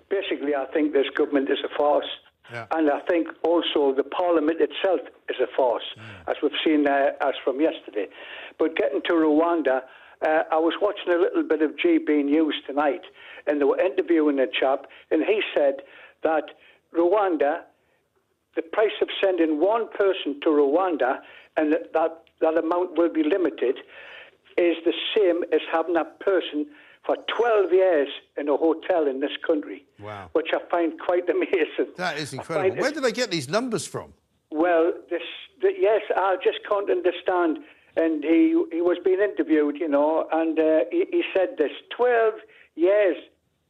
Basically, 0.09 0.55
I 0.55 0.65
think 0.73 0.95
this 0.95 1.07
government 1.15 1.51
is 1.51 1.59
a 1.63 1.77
farce. 1.77 2.09
And 2.71 2.91
I 2.91 3.01
think 3.09 3.29
also 3.43 3.95
the 3.95 4.05
Parliament 4.05 4.61
itself 4.61 5.01
is 5.29 5.37
a 5.41 5.47
farce, 5.57 5.85
as 6.27 6.37
we've 6.43 6.53
seen 6.65 6.87
uh, 6.87 7.11
as 7.21 7.35
from 7.45 7.61
yesterday. 7.61 8.07
But 8.59 8.77
getting 8.77 9.03
to 9.03 9.13
Rwanda, 9.13 9.83
uh, 10.27 10.43
I 10.51 10.59
was 10.59 10.75
watching 10.81 11.13
a 11.13 11.19
little 11.19 11.43
bit 11.43 11.63
of 11.63 11.73
GB 11.77 12.25
News 12.25 12.57
tonight, 12.67 13.03
and 13.47 13.61
they 13.61 13.65
were 13.65 13.81
interviewing 13.81 14.39
a 14.41 14.47
chap, 14.47 14.87
and 15.11 15.23
he 15.25 15.43
said 15.55 15.83
that 16.23 16.45
Rwanda, 16.97 17.61
the 18.57 18.63
price 18.63 18.97
of 19.01 19.09
sending 19.23 19.61
one 19.61 19.89
person 19.91 20.41
to 20.43 20.49
Rwanda, 20.49 21.19
and 21.57 21.73
that, 21.73 21.93
that, 21.93 22.23
that 22.41 22.59
amount 22.59 22.99
will 22.99 23.13
be 23.13 23.23
limited, 23.23 23.77
is 24.57 24.77
the 24.85 24.95
same 25.17 25.45
as 25.53 25.61
having 25.71 25.95
that 25.95 26.19
person 26.19 26.67
for 27.09 27.17
12 27.39 27.73
years 27.73 28.09
in 28.37 28.49
a 28.51 28.57
hotel 28.57 29.07
in 29.09 29.21
this 29.21 29.37
country, 29.47 29.81
Wow. 29.99 30.29
which 30.35 30.49
I 30.53 30.59
find 30.71 30.93
quite 31.01 31.27
amazing. 31.37 31.89
That 31.97 32.19
is 32.19 32.35
incredible. 32.35 32.77
Where 32.83 32.91
do 32.93 33.01
they 33.01 33.13
get 33.23 33.31
these 33.31 33.49
numbers 33.49 33.87
from? 33.95 34.13
well, 34.51 34.93
this, 35.11 35.23
the, 35.63 35.71
yes, 35.89 36.03
I 36.15 36.37
just 36.45 36.59
can't 36.69 36.91
understand. 36.91 37.59
And 37.97 38.23
he 38.23 38.41
he 38.77 38.81
was 38.91 38.99
being 39.05 39.21
interviewed, 39.21 39.77
you 39.81 39.89
know, 39.89 40.29
and 40.31 40.55
uh, 40.59 40.81
he, 40.93 41.01
he 41.11 41.23
said 41.35 41.49
this: 41.59 41.73
twelve 41.97 42.35
years, 42.77 43.17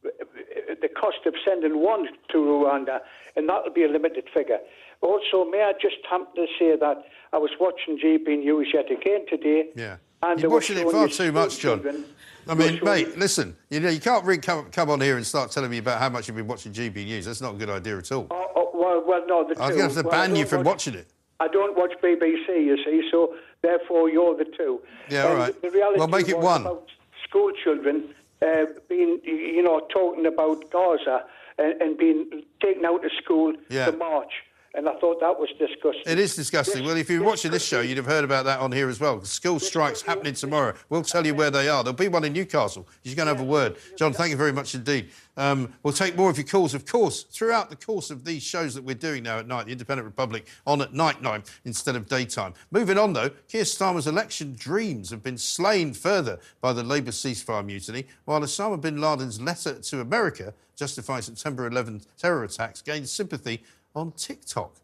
the 0.03 0.89
cost 1.01 1.21
of 1.25 1.33
sending 1.47 1.75
one 1.81 2.03
to 2.31 2.37
Rwanda, 2.37 2.99
and 3.35 3.49
that'll 3.49 3.73
be 3.73 3.83
a 3.83 3.87
limited 3.87 4.25
figure. 4.33 4.59
Also, 5.01 5.45
may 5.49 5.63
I 5.63 5.73
just 5.81 5.97
happen 6.11 6.27
to 6.35 6.45
say 6.59 6.75
that 6.85 6.97
I 7.33 7.37
was 7.37 7.51
watching 7.59 7.97
GB 7.97 8.27
News 8.39 8.67
yet 8.73 8.91
again 8.91 9.25
today. 9.29 9.69
Yeah. 9.75 9.97
And 10.21 10.39
You're 10.39 10.51
watching 10.51 10.77
it 10.77 10.89
far 10.91 11.07
too 11.07 11.31
much, 11.31 11.59
John. 11.59 11.81
children 11.81 12.05
I 12.47 12.55
mean, 12.55 12.79
mate, 12.83 13.15
listen, 13.17 13.55
you 13.69 13.79
know, 13.79 13.89
you 13.89 13.99
can't 13.99 14.25
really 14.25 14.41
come, 14.41 14.65
come 14.71 14.89
on 14.89 14.99
here 15.01 15.17
and 15.17 15.25
start 15.25 15.51
telling 15.51 15.69
me 15.69 15.77
about 15.77 15.99
how 15.99 16.09
much 16.09 16.27
you've 16.27 16.35
been 16.37 16.47
watching 16.47 16.71
GB 16.73 17.05
News. 17.05 17.25
That's 17.25 17.41
not 17.41 17.53
a 17.55 17.57
good 17.57 17.69
idea 17.69 17.97
at 17.99 18.11
all. 18.11 18.25
Oh, 18.31 18.47
oh, 18.55 18.71
well, 18.73 19.03
well, 19.05 19.23
no, 19.27 19.47
the 19.47 19.61
I 19.61 19.67
was 19.67 19.75
two. 19.75 19.77
going 19.77 19.77
to 19.77 19.81
have 19.83 19.93
to 20.03 20.09
Well, 20.09 20.27
ban 20.27 20.35
you 20.35 20.45
from 20.47 20.59
watch- 20.59 20.65
watching 20.87 20.95
it. 20.95 21.07
I 21.39 21.47
don't 21.47 21.77
watch 21.77 21.91
BBC, 22.03 22.47
you 22.65 22.75
see, 22.83 23.07
so 23.11 23.35
therefore 23.61 24.09
you're 24.09 24.35
the 24.35 24.45
two. 24.45 24.81
Yeah, 25.09 25.23
all 25.23 25.29
And 25.31 25.39
right. 25.39 25.61
The 25.61 25.69
reality 25.69 25.99
Well, 25.99 26.07
make 26.07 26.27
it 26.27 26.37
one. 26.39 26.61
About 26.61 26.89
school 27.27 27.51
children 27.63 28.09
uh, 28.41 28.65
being, 28.89 29.19
you 29.23 29.61
know, 29.61 29.81
talking 29.93 30.25
about 30.25 30.69
Gaza 30.71 31.25
and, 31.59 31.79
and 31.81 31.97
being 31.97 32.43
taken 32.61 32.83
out 32.83 33.05
of 33.05 33.11
school 33.23 33.53
Yeah. 33.69 33.85
to 33.85 33.91
march. 33.95 34.31
And 34.75 34.87
I 34.87 34.93
thought 34.99 35.19
that 35.19 35.39
was 35.39 35.49
disgusting. 35.57 36.03
It 36.05 36.19
is 36.19 36.35
disgusting. 36.35 36.85
Well, 36.85 36.95
if 36.95 37.09
you're 37.09 37.23
watching 37.23 37.49
this 37.49 37.65
show, 37.65 37.81
you'd 37.81 37.97
have 37.97 38.05
heard 38.05 38.23
about 38.23 38.45
that 38.45 38.59
on 38.59 38.71
here 38.71 38.87
as 38.87 38.99
well. 38.99 39.19
School 39.23 39.59
strikes 39.59 40.01
happening 40.03 40.35
tomorrow. 40.35 40.75
We'll 40.89 41.01
tell 41.01 41.25
you 41.25 41.33
where 41.33 41.49
they 41.49 41.69
are. 41.69 41.83
There'll 41.83 41.95
be 41.95 42.07
one 42.07 42.23
in 42.23 42.33
Newcastle. 42.33 42.87
You're 43.03 43.15
going 43.15 43.27
to 43.27 43.33
have 43.33 43.41
a 43.41 43.49
word. 43.49 43.77
John, 43.97 44.13
thank 44.13 44.29
you 44.29 44.37
very 44.37 44.53
much 44.53 44.75
indeed. 44.75 45.09
Um, 45.37 45.73
we'll 45.81 45.93
take 45.93 46.15
more 46.15 46.29
of 46.29 46.37
your 46.37 46.45
calls, 46.45 46.75
of 46.75 46.85
course, 46.85 47.23
throughout 47.23 47.69
the 47.69 47.75
course 47.75 48.11
of 48.11 48.25
these 48.25 48.43
shows 48.43 48.75
that 48.75 48.83
we're 48.83 48.93
doing 48.93 49.23
now 49.23 49.39
at 49.39 49.47
night. 49.47 49.65
The 49.65 49.71
Independent 49.71 50.05
Republic 50.05 50.47
on 50.67 50.81
at 50.81 50.93
night 50.93 51.23
time 51.39 51.43
instead 51.65 51.95
of 51.95 52.07
daytime. 52.07 52.53
Moving 52.71 52.97
on, 52.97 53.13
though, 53.13 53.29
Keir 53.47 53.63
Starmer's 53.63 54.07
election 54.07 54.55
dreams 54.57 55.09
have 55.09 55.23
been 55.23 55.37
slain 55.37 55.93
further 55.93 56.39
by 56.61 56.73
the 56.73 56.83
Labour 56.83 57.11
ceasefire 57.11 57.65
mutiny, 57.65 58.05
while 58.25 58.41
Osama 58.41 58.79
bin 58.79 59.01
Laden's 59.01 59.41
letter 59.41 59.79
to 59.79 60.01
America 60.01 60.53
justifying 60.75 61.21
September 61.21 61.67
11 61.67 62.01
terror 62.17 62.43
attacks 62.43 62.81
gained 62.81 63.09
sympathy 63.09 63.61
on 63.95 64.11
TikTok. 64.13 64.75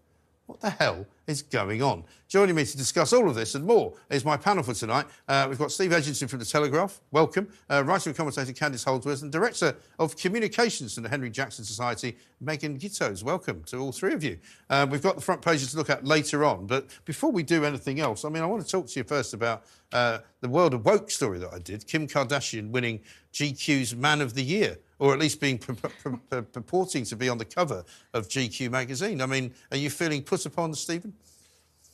What 0.47 0.61
the 0.61 0.69
hell 0.69 1.07
is 1.25 1.41
going 1.41 1.81
on? 1.81 2.03
Joining 2.27 2.53
me 2.53 2.65
to 2.65 2.77
discuss 2.77 3.13
all 3.13 3.27
of 3.27 3.33
this 3.33 3.55
and 3.55 3.65
more 3.65 3.93
is 4.11 4.23
my 4.23 4.37
panel 4.37 4.61
for 4.61 4.75
tonight. 4.75 5.07
Uh, 5.27 5.47
we've 5.49 5.57
got 5.57 5.71
Steve 5.71 5.89
Edginton 5.89 6.29
from 6.29 6.37
The 6.37 6.45
Telegraph. 6.45 7.01
Welcome. 7.09 7.47
Uh, 7.67 7.83
writer 7.83 8.11
and 8.11 8.17
commentator 8.17 8.53
Candice 8.53 8.85
Holdsworth 8.85 9.23
and 9.23 9.31
Director 9.31 9.75
of 9.97 10.15
Communications 10.15 10.93
from 10.93 11.01
the 11.01 11.09
Henry 11.09 11.31
Jackson 11.31 11.65
Society, 11.65 12.15
Megan 12.41 12.77
Gittos. 12.77 13.23
Welcome 13.23 13.63
to 13.63 13.77
all 13.79 13.91
three 13.91 14.13
of 14.13 14.23
you. 14.23 14.37
Uh, 14.69 14.85
we've 14.87 15.01
got 15.01 15.15
the 15.15 15.21
front 15.21 15.41
pages 15.41 15.71
to 15.71 15.77
look 15.77 15.89
at 15.89 16.05
later 16.05 16.45
on. 16.45 16.67
But 16.67 16.89
before 17.05 17.31
we 17.31 17.41
do 17.41 17.65
anything 17.65 17.99
else, 17.99 18.23
I 18.23 18.29
mean, 18.29 18.43
I 18.43 18.45
want 18.45 18.63
to 18.63 18.69
talk 18.69 18.85
to 18.85 18.99
you 18.99 19.03
first 19.03 19.33
about 19.33 19.63
uh, 19.93 20.19
the 20.41 20.49
World 20.49 20.75
of 20.75 20.85
Woke 20.85 21.09
story 21.09 21.39
that 21.39 21.53
I 21.53 21.57
did. 21.57 21.87
Kim 21.87 22.07
Kardashian 22.07 22.69
winning 22.69 22.99
GQ's 23.33 23.95
Man 23.95 24.21
of 24.21 24.35
the 24.35 24.43
Year 24.43 24.77
or 24.99 25.13
at 25.13 25.19
least 25.19 25.39
being 25.39 25.57
pur- 25.59 25.73
pur- 25.73 26.19
pur- 26.29 26.41
purporting 26.41 27.03
to 27.05 27.15
be 27.15 27.29
on 27.29 27.37
the 27.37 27.45
cover 27.45 27.83
of 28.13 28.27
GQ 28.27 28.71
magazine. 28.71 29.21
I 29.21 29.25
mean, 29.25 29.53
are 29.71 29.77
you 29.77 29.89
feeling 29.89 30.21
put 30.23 30.45
upon, 30.45 30.73
Stephen? 30.73 31.13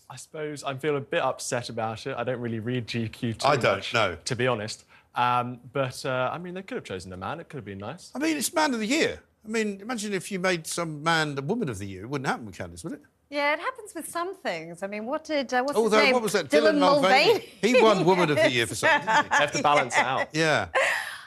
I 0.09 0.17
suppose 0.17 0.63
I 0.63 0.75
feel 0.75 0.97
a 0.97 1.01
bit 1.01 1.21
upset 1.21 1.69
about 1.69 2.05
it. 2.05 2.15
I 2.17 2.23
don't 2.23 2.41
really 2.41 2.59
read 2.59 2.87
GQ 2.87 3.37
too 3.37 3.47
I 3.47 3.55
don't, 3.55 3.77
much, 3.77 3.93
no. 3.93 4.17
to 4.25 4.35
be 4.35 4.45
honest. 4.45 4.83
Um, 5.15 5.59
but 5.71 6.05
uh, 6.05 6.29
I 6.33 6.37
mean, 6.37 6.53
they 6.53 6.61
could 6.61 6.75
have 6.75 6.83
chosen 6.83 7.11
a 7.13 7.17
man. 7.17 7.39
It 7.39 7.49
could 7.49 7.57
have 7.57 7.65
been 7.65 7.77
nice. 7.77 8.11
I 8.13 8.19
mean, 8.19 8.37
it's 8.37 8.53
Man 8.53 8.73
of 8.73 8.79
the 8.81 8.85
Year. 8.85 9.21
I 9.45 9.47
mean, 9.47 9.79
imagine 9.81 10.13
if 10.13 10.31
you 10.31 10.39
made 10.39 10.67
some 10.67 11.01
man 11.01 11.35
the 11.35 11.41
Woman 11.41 11.69
of 11.69 11.79
the 11.79 11.85
Year. 11.87 12.03
It 12.03 12.09
wouldn't 12.09 12.27
happen 12.27 12.45
with 12.45 12.57
Candice, 12.57 12.83
would 12.83 12.93
it? 12.93 13.01
Yeah, 13.29 13.53
it 13.53 13.59
happens 13.59 13.95
with 13.95 14.09
some 14.09 14.35
things. 14.35 14.83
I 14.83 14.87
mean, 14.87 15.05
what 15.05 15.23
did 15.23 15.53
uh, 15.53 15.63
what's 15.63 15.77
Although, 15.77 15.97
his 15.97 16.05
name? 16.05 16.13
what 16.13 16.21
was 16.23 16.33
that? 16.33 16.49
Dylan, 16.49 16.75
Dylan 16.75 16.79
Mulvaney. 16.79 17.39
He 17.61 17.81
won 17.81 18.03
Woman 18.05 18.29
of 18.29 18.35
the 18.35 18.51
Year 18.51 18.67
for 18.67 18.75
something, 18.75 19.07
didn't 19.07 19.23
he? 19.23 19.29
They 19.29 19.35
have 19.37 19.51
to 19.53 19.63
balance 19.63 19.95
it 19.95 20.03
out. 20.03 20.27
Yeah. 20.33 20.67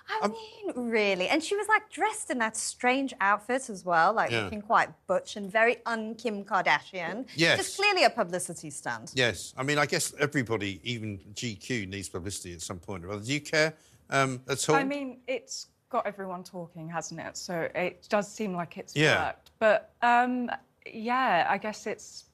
I 0.09 0.28
mean, 0.28 0.90
really. 0.90 1.28
And 1.28 1.42
she 1.42 1.57
was 1.57 1.66
like 1.68 1.88
dressed 1.90 2.30
in 2.30 2.38
that 2.38 2.57
strange 2.57 3.14
outfit 3.20 3.70
as 3.70 3.84
well, 3.84 4.12
like 4.12 4.30
Yeah. 4.30 4.42
looking 4.44 4.61
quite 4.62 4.90
butch 5.07 5.36
and 5.36 5.50
very 5.50 5.78
un 5.86 6.14
Kim 6.14 6.44
Kardashian. 6.44 7.26
Yes. 7.34 7.57
Just 7.59 7.76
clearly 7.78 8.05
a 8.05 8.11
publicity 8.11 8.70
stunt. 8.70 9.12
Yes. 9.14 9.55
I 9.57 9.62
mean, 9.62 9.78
I 9.78 9.86
guess 9.86 10.12
everybody, 10.20 10.80
even 10.84 11.18
GQ, 11.34 11.86
needs 11.88 12.09
publicity 12.09 12.52
at 12.55 12.61
some 12.61 12.78
point 12.78 13.05
or 13.05 13.12
other. 13.12 13.22
Do 13.24 13.32
you 13.32 13.40
care 13.40 13.74
um, 14.11 14.42
at 14.48 14.68
all? 14.68 14.76
I 14.76 14.84
mean, 14.84 15.20
it's 15.26 15.68
got 15.88 16.07
everyone 16.07 16.44
talking, 16.44 16.88
hasn't 16.88 17.20
it? 17.20 17.36
So 17.36 17.68
it 17.74 18.07
does 18.11 18.30
seem 18.30 18.55
like 18.55 18.76
it's 18.76 18.94
Yeah. 18.94 19.26
worked. 19.28 19.52
But 19.59 19.92
um, 20.02 20.50
yeah, 20.92 21.46
I 21.48 21.57
guess 21.59 21.86
it's 21.86 22.24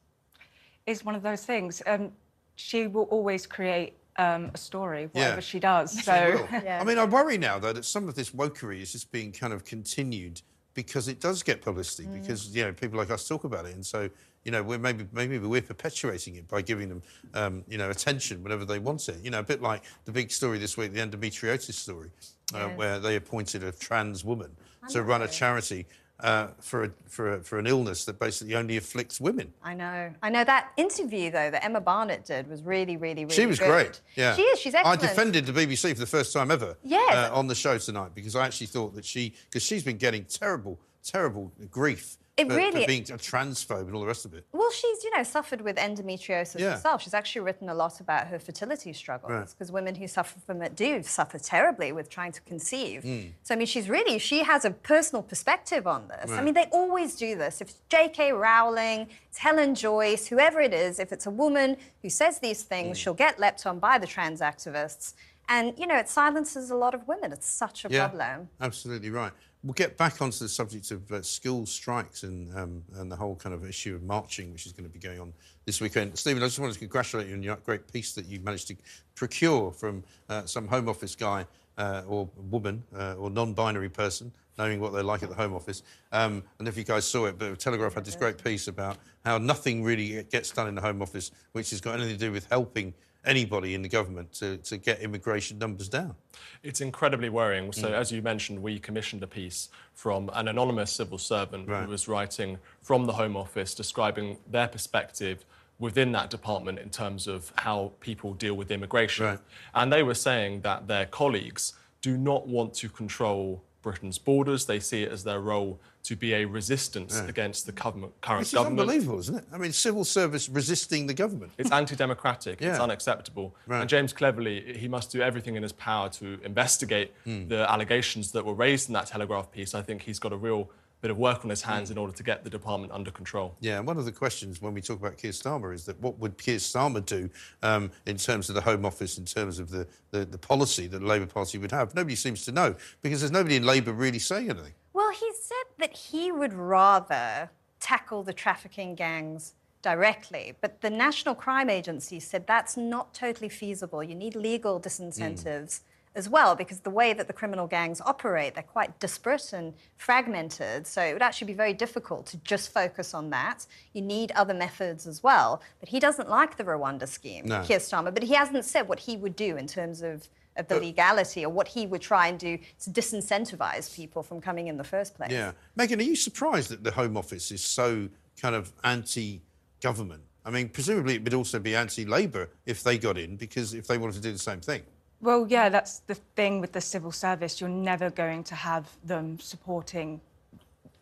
is 0.87 1.05
one 1.05 1.15
of 1.15 1.23
those 1.23 1.45
things. 1.45 1.83
Um, 1.87 2.13
she 2.57 2.87
will 2.89 3.05
always 3.05 3.47
create 3.47 3.97
um, 4.21 4.51
a 4.55 4.59
story, 4.59 5.09
whatever 5.13 5.37
Yeah. 5.37 5.41
she 5.41 5.61
does. 5.61 5.93
She 5.95 6.03
So 6.03 6.47
will. 6.53 6.69
I 6.69 6.85
mean, 6.85 6.99
I 6.99 7.05
worry 7.05 7.39
now, 7.39 7.59
though, 7.59 7.73
that 7.73 7.85
some 7.85 8.09
of 8.09 8.15
this 8.15 8.31
wokery 8.31 8.81
is 8.83 8.93
just 8.93 9.11
being 9.11 9.33
kind 9.33 9.53
of 9.53 9.65
continued 9.65 10.43
because 10.75 11.09
it 11.09 11.21
does 11.21 11.43
get 11.43 11.63
publicity, 11.63 12.07
Mm. 12.09 12.21
because, 12.21 12.55
you 12.55 12.65
know, 12.65 12.73
people 12.73 12.99
like 12.99 13.11
us 13.11 13.27
talk 13.27 13.45
about 13.45 13.67
it. 13.67 13.75
And 13.75 13.85
so, 13.85 14.09
you 14.45 14.53
know, 14.53 14.63
we're 14.63 14.79
maybe, 14.79 15.07
maybe 15.13 15.39
we're 15.39 15.61
perpetuating 15.63 16.37
it 16.37 16.49
by 16.49 16.63
giving 16.63 16.89
them, 16.89 17.03
um, 17.35 17.65
you 17.69 17.77
know, 17.77 17.91
attention 17.91 18.43
whenever 18.43 18.65
they 18.65 18.79
want 18.79 19.09
it. 19.09 19.17
You 19.23 19.31
know, 19.31 19.41
a 19.41 19.43
bit 19.43 19.61
like 19.63 19.83
the 20.05 20.13
big 20.13 20.31
story 20.31 20.59
this 20.59 20.77
week, 20.77 20.93
the 20.93 21.01
endometriosis 21.01 21.75
story, 21.75 22.11
uh, 22.55 22.69
where 22.71 22.99
they 23.01 23.17
appointed 23.17 23.65
a 23.65 23.73
trans 23.73 24.25
woman 24.25 24.51
to 24.91 25.03
run 25.03 25.23
a 25.23 25.29
charity 25.29 25.87
uh, 26.23 26.49
for, 26.61 26.85
a, 26.85 26.91
for, 27.09 27.35
a, 27.35 27.41
for 27.43 27.59
an 27.59 27.67
illness 27.67 28.05
that 28.05 28.19
basically 28.19 28.55
only 28.55 28.77
afflicts 28.77 29.21
women. 29.21 29.53
I 29.63 29.75
know. 29.75 30.13
I 30.23 30.31
know 30.31 30.45
that 30.45 30.71
interview 30.77 31.31
though 31.31 31.51
that 31.51 31.65
Emma 31.65 31.81
Barnett 31.81 32.25
did 32.25 32.49
was 32.49 32.63
really, 32.63 32.97
really, 32.97 33.25
really 33.25 33.35
She 33.35 33.47
was 33.47 33.59
good. 33.59 33.69
great. 33.69 34.01
Yeah, 34.17 34.35
She 34.37 34.43
is. 34.43 34.59
She's 34.59 34.75
excellent. 34.75 35.03
I 35.03 35.07
defended 35.07 35.47
the 35.47 35.53
BBC 35.53 35.93
for 35.95 36.01
the 36.01 36.07
first 36.07 36.33
time 36.33 36.51
ever. 36.51 36.77
Yes. 36.83 37.15
uh, 37.31 37.35
on 37.37 37.47
the 37.47 37.55
show 37.55 37.79
tonight 37.79 38.13
because 38.15 38.37
I 38.37 38.45
actually 38.47 38.69
thought 38.69 38.95
that 38.95 39.05
she, 39.05 39.35
because 39.49 39.63
she's 39.63 39.83
been 39.83 39.97
getting 39.99 40.25
terrible, 40.25 40.79
terrible 41.03 41.53
grief 41.71 42.17
It 42.41 42.49
for, 42.49 42.57
really- 42.57 42.81
for 42.83 42.87
being 42.87 43.03
a 43.03 43.19
transphobe 43.19 43.83
and 43.87 43.95
all 43.95 44.01
the 44.01 44.07
rest 44.07 44.25
of 44.25 44.35
it. 44.35 44.45
Well, 44.53 44.71
she's, 44.71 45.05
you 45.05 45.17
know, 45.17 45.23
suffered 45.23 45.61
with 45.61 45.77
endometriosis 45.77 46.59
Yeah. 46.61 46.73
herself. 46.73 47.03
She's 47.03 47.15
actually 47.15 47.43
written 47.43 47.69
a 47.69 47.75
lot 47.75 48.01
about 48.01 48.27
her 48.29 48.39
fertility 48.39 48.93
struggles 48.93 49.31
Right. 49.33 49.49
because 49.49 49.71
women 49.73 49.95
who 49.95 50.07
suffer 50.09 50.39
from 50.41 50.63
it 50.63 50.75
do 50.75 51.03
suffer 51.03 51.39
terribly 51.39 51.93
with 51.93 52.09
trying 52.09 52.33
to 52.33 52.41
conceive. 52.43 53.03
Mm. 53.03 53.33
So, 53.43 53.55
I 53.55 53.59
mean, 53.59 53.67
she's 53.67 53.89
really, 53.89 54.19
she 54.19 54.43
has 54.45 54.65
a 54.65 54.71
personal 54.71 55.23
perspective 55.23 55.87
on 55.87 56.09
this. 56.09 56.31
I 56.31 56.43
mean, 56.43 56.55
they 56.55 56.67
always 56.73 57.17
do 57.17 57.37
this. 57.37 57.61
If 57.61 57.71
it's 57.71 57.81
J.K. 57.89 58.33
Rowling, 58.33 59.09
it's 59.29 59.39
Helen 59.39 59.75
Joyce, 59.75 60.27
whoever 60.29 60.61
it 60.61 60.73
is, 60.75 60.99
if 60.99 61.13
it's 61.13 61.27
a 61.27 61.31
woman 61.31 61.77
who 62.03 62.11
says 62.11 62.39
these 62.41 62.63
things, 62.63 62.97
Mm. 62.99 63.01
she'll 63.03 63.15
get 63.15 63.39
leapt 63.39 63.67
on 63.67 63.79
by 63.79 63.99
the 63.99 64.07
trans 64.07 64.41
activists. 64.41 65.15
And, 65.49 65.77
you 65.77 65.87
know, 65.89 65.97
it 65.97 66.09
silences 66.09 66.71
a 66.71 66.77
lot 66.77 66.95
of 66.95 67.09
women. 67.09 67.33
It's 67.33 67.49
such 67.49 67.85
a 67.85 67.89
yeah, 67.91 68.07
problem. 68.07 68.49
absolutely 68.61 69.11
right. 69.11 69.33
We'll 69.63 69.75
get 69.75 69.99
back 69.99 70.23
onto 70.23 70.39
the 70.39 70.49
subject 70.49 70.91
of 70.91 71.13
uh, 71.13 71.21
school 71.21 71.67
strikes 71.67 72.23
and 72.23 72.57
um, 72.57 72.83
and 72.95 73.13
the 73.13 73.17
whole 73.17 73.37
kind 73.37 73.55
of 73.55 73.69
issue 73.69 73.95
of 73.95 74.03
marching, 74.03 74.53
which 74.53 74.65
is 74.65 74.73
going 74.73 74.89
to 74.89 74.91
be 74.91 74.99
going 74.99 75.21
on 75.21 75.35
this 75.67 75.83
weekend. 75.83 76.17
Stephen, 76.19 76.43
I 76.43 76.47
just 76.47 76.59
wanted 76.59 76.73
to 76.73 76.79
congratulate 76.79 77.29
you 77.29 77.35
on 77.35 77.43
your 77.43 77.57
great 77.57 77.93
piece 77.93 78.15
that 78.15 78.25
you 78.25 78.41
managed 78.41 78.69
to 78.69 78.77
procure 79.15 79.71
from 79.71 80.03
uh, 80.31 80.47
some 80.47 80.67
Home 80.69 80.89
Office 80.89 81.15
guy 81.15 81.45
uh, 81.77 82.03
or 82.07 82.31
woman 82.51 82.83
uh, 82.97 83.15
or 83.15 83.29
non-binary 83.29 83.91
person, 83.91 84.33
knowing 84.57 84.81
what 84.81 84.95
they're 84.95 85.03
like 85.03 85.23
at 85.23 85.29
the 85.29 85.35
Home 85.35 85.55
Office. 85.55 85.83
Um, 86.11 86.43
and 86.59 86.67
if 86.67 86.79
you 86.79 86.85
guys 86.85 87.05
saw 87.05 87.27
it, 87.27 87.39
but 87.39 87.59
Telegraph 87.59 87.93
had 87.93 88.07
this 88.07 88.17
great 88.17 88.43
piece 88.43 88.67
about 88.67 88.97
how 89.27 89.37
nothing 89.37 89.85
really 89.85 90.23
gets 90.25 90.51
done 90.53 90.69
in 90.69 90.75
the 90.75 90.81
Home 90.81 91.03
Office, 91.03 91.33
which 91.53 91.69
has 91.71 91.83
got 91.83 91.97
anything 91.97 92.15
to 92.15 92.19
do 92.19 92.33
with 92.33 92.47
helping 92.49 92.95
anybody 93.25 93.75
in 93.75 93.83
the 93.83 93.89
government 93.89 94.33
to, 94.33 94.57
to 94.59 94.77
get 94.79 95.01
immigration 95.01 95.59
numbers 95.59 95.89
down. 95.89 96.15
It's 96.63 96.81
incredibly 96.81 97.29
worrying. 97.29 97.73
So, 97.73 97.89
Mm. 97.89 97.93
as 97.93 98.11
you 98.13 98.23
mentioned, 98.23 98.63
we 98.63 98.79
commissioned 98.79 99.23
a 99.23 99.27
piece 99.27 99.69
from 99.95 100.31
an 100.35 100.49
anonymous 100.49 100.91
civil 100.93 101.19
servant 101.19 101.69
who 101.69 101.87
was 101.91 102.09
writing 102.09 102.59
from 102.83 103.07
the 103.07 103.13
Home 103.13 103.37
Office 103.37 103.75
describing 103.75 104.39
their 104.51 104.69
perspective 104.69 105.45
within 105.79 106.13
that 106.13 106.29
department 106.31 106.79
in 106.79 106.91
terms 106.91 107.27
of 107.27 107.53
how 107.57 107.93
people 108.01 108.35
deal 108.35 108.55
with 108.55 108.71
immigration. 108.71 109.39
And 109.75 109.93
they 109.93 110.03
were 110.03 110.15
saying 110.15 110.61
that 110.63 110.89
their 110.89 111.07
colleagues 111.07 111.75
do 112.03 112.17
not 112.17 112.47
want 112.47 112.75
to 112.75 112.89
control 112.89 113.63
Britain's 113.83 114.19
borders. 114.19 114.67
They 114.67 114.81
see 114.81 115.03
it 115.03 115.13
as 115.13 115.25
their 115.25 115.41
role 115.41 115.81
to 116.03 116.17
be 116.17 116.33
a 116.35 116.45
resistance 116.47 117.17
Yeah. 117.17 117.29
against 117.29 117.67
the 117.67 117.73
government, 117.73 118.13
current 118.21 118.41
Which 118.41 118.49
is 118.49 118.55
government. 118.55 118.81
unbelievable, 118.81 119.19
isn't 119.21 119.37
it? 119.39 119.45
I 119.53 119.59
mean, 119.59 119.73
civil 119.73 120.05
service 120.05 120.49
resisting 120.49 121.07
the 121.07 121.15
government. 121.15 121.53
It's 121.59 121.71
anti-democratic. 121.71 122.61
It's 122.63 122.79
unacceptable. 122.79 123.55
Right. 123.67 123.81
And 123.81 123.89
James 123.89 124.13
Cleverly, 124.13 124.77
he 124.79 124.89
must 124.89 125.11
do 125.11 125.21
everything 125.21 125.57
in 125.57 125.63
his 125.63 125.73
power 125.73 126.09
to 126.11 126.39
investigate 126.43 127.13
Hmm. 127.25 127.49
the 127.49 127.71
allegations 127.71 128.33
that 128.33 128.45
were 128.45 128.55
raised 128.55 128.89
in 128.89 128.95
that 128.95 129.07
Telegraph 129.07 129.51
piece. 129.53 129.75
I 129.75 129.83
think 129.83 130.03
he's 130.03 130.19
got 130.19 130.33
a 130.33 130.37
real 130.37 130.71
bit 131.01 131.11
of 131.11 131.17
work 131.19 131.45
on 131.45 131.51
his 131.51 131.63
hands 131.63 131.89
Hmm. 131.89 131.93
in 131.95 131.99
order 131.99 132.13
to 132.13 132.23
get 132.23 132.45
the 132.45 132.51
department 132.51 132.93
under 132.93 133.11
control. 133.11 133.55
Yeah, 133.61 133.79
and 133.79 133.87
one 133.87 133.97
of 133.97 134.05
the 134.05 134.13
questions 134.13 134.61
when 134.61 134.75
we 134.75 134.81
talk 134.83 134.99
about 134.99 135.17
Keir 135.17 135.33
Starmer 135.33 135.75
is 135.75 135.85
that 135.87 136.01
what 136.01 136.19
would 136.19 136.37
Keir 136.39 136.57
Starmer 136.59 137.05
do 137.05 137.31
um, 137.63 137.91
in 138.07 138.17
terms 138.17 138.49
of 138.49 138.55
the 138.55 138.61
Home 138.61 138.85
Office, 138.85 139.19
in 139.19 139.25
terms 139.25 139.59
of 139.59 139.71
the, 139.71 139.87
the, 140.11 140.25
the 140.25 140.39
policy 140.39 140.87
that 140.89 140.99
the 140.99 141.07
Labour 141.07 141.27
Party 141.27 141.59
would 141.59 141.71
have? 141.73 141.95
Nobody 141.95 142.17
seems 142.17 142.45
to 142.45 142.53
know 142.53 142.75
because 143.03 143.21
there's 143.21 143.33
nobody 143.33 143.57
in 143.57 143.65
Labour 143.65 143.93
really 143.93 144.19
saying 144.19 144.51
anything. 144.51 144.75
Well, 144.93 145.11
he 145.13 145.31
said 145.41 145.67
that 145.79 145.97
he 145.97 146.31
would 146.33 146.53
rather 146.53 147.51
tackle 147.81 148.23
the 148.23 148.33
trafficking 148.35 148.95
gangs 148.95 149.55
directly, 149.83 150.55
but 150.61 150.83
the 150.83 150.91
National 150.91 151.35
Crime 151.35 151.71
Agency 151.71 152.21
said 152.21 152.47
that's 152.47 152.77
not 152.77 153.15
totally 153.15 153.49
feasible. 153.49 154.03
You 154.05 154.15
need 154.15 154.35
legal 154.37 154.79
disincentives 154.79 155.81
as 156.15 156.29
well, 156.29 156.55
because 156.57 156.81
the 156.81 156.91
way 156.91 157.13
that 157.13 157.27
the 157.27 157.33
criminal 157.33 157.67
gangs 157.67 158.01
operate, 158.01 158.55
they're 158.55 158.63
quite 158.63 158.99
disparate 158.99 159.53
and 159.53 159.75
fragmented. 159.97 160.87
So 160.87 161.03
it 161.03 161.13
would 161.13 161.23
actually 161.23 161.47
be 161.47 161.55
very 161.55 161.73
difficult 161.73 162.27
to 162.27 162.37
just 162.39 162.73
focus 162.73 163.15
on 163.15 163.31
that. 163.31 163.67
You 163.93 164.03
need 164.03 164.33
other 164.33 164.55
methods 164.55 165.07
as 165.07 165.23
well. 165.23 165.63
But 165.79 165.89
he 165.89 166.01
doesn't 166.01 166.29
like 166.29 166.57
the 166.57 166.65
Rwanda 166.65 167.07
scheme, 167.07 167.47
No. 167.47 167.63
Keir 167.63 167.79
Starmer, 167.79 168.13
but 168.13 168.25
he 168.25 168.35
hasn't 168.35 168.65
said 168.65 168.89
what 168.89 168.99
he 168.99 169.17
would 169.17 169.37
do 169.37 169.57
in 169.57 169.67
terms 169.67 170.03
of. 170.03 170.29
Of 170.57 170.67
the 170.67 170.81
legality, 170.81 171.45
or 171.45 171.49
what 171.49 171.69
he 171.69 171.87
would 171.87 172.03
try 172.03 172.27
and 172.27 172.37
do 172.37 172.59
to 172.81 172.91
disincentivize 172.91 173.95
people 173.95 174.23
from 174.25 174.41
coming 174.41 174.67
in 174.67 174.77
the 174.77 174.85
first 174.85 175.15
place. 175.15 175.31
Yeah. 175.31 175.53
Megan, 175.77 176.01
are 176.01 176.03
you 176.03 176.17
surprised 176.17 176.71
that 176.71 176.83
the 176.83 176.91
Home 176.91 177.17
Office 177.17 177.53
is 177.53 177.63
so 177.63 178.09
kind 178.39 178.57
of 178.57 178.73
anti 178.83 179.43
government? 179.81 180.23
I 180.45 180.51
mean, 180.51 180.69
presumably 180.69 181.15
it 181.15 181.23
would 181.23 181.35
also 181.35 181.61
be 181.61 181.77
anti 181.77 182.05
Labour 182.05 182.51
if 182.67 182.83
they 182.83 182.99
got 182.99 183.17
in, 183.17 183.37
because 183.37 183.75
if 183.75 183.87
they 183.87 183.97
wanted 183.97 184.17
to 184.17 184.21
do 184.21 184.33
the 184.33 184.39
same 184.39 184.61
thing. 184.61 184.83
Well, 185.23 185.47
yeah, 185.49 185.69
that's 185.69 185.99
the 186.01 186.15
thing 186.15 186.61
with 186.61 186.73
the 186.73 186.81
civil 186.81 187.13
service. 187.13 187.61
You're 187.61 187.69
never 187.69 188.11
going 188.11 188.43
to 188.45 188.55
have 188.55 188.89
them 189.05 189.39
supporting 189.39 190.21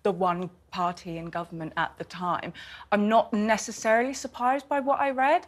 the 0.03 0.11
one 0.11 0.51
party 0.71 1.19
in 1.19 1.27
government 1.27 1.73
at 1.77 1.97
the 1.99 2.05
time. 2.05 2.53
I'm 2.91 3.09
not 3.09 3.33
necessarily 3.33 4.15
surprised 4.15 4.69
by 4.69 4.81
what 4.81 4.99
I 5.01 5.11
read. 5.11 5.47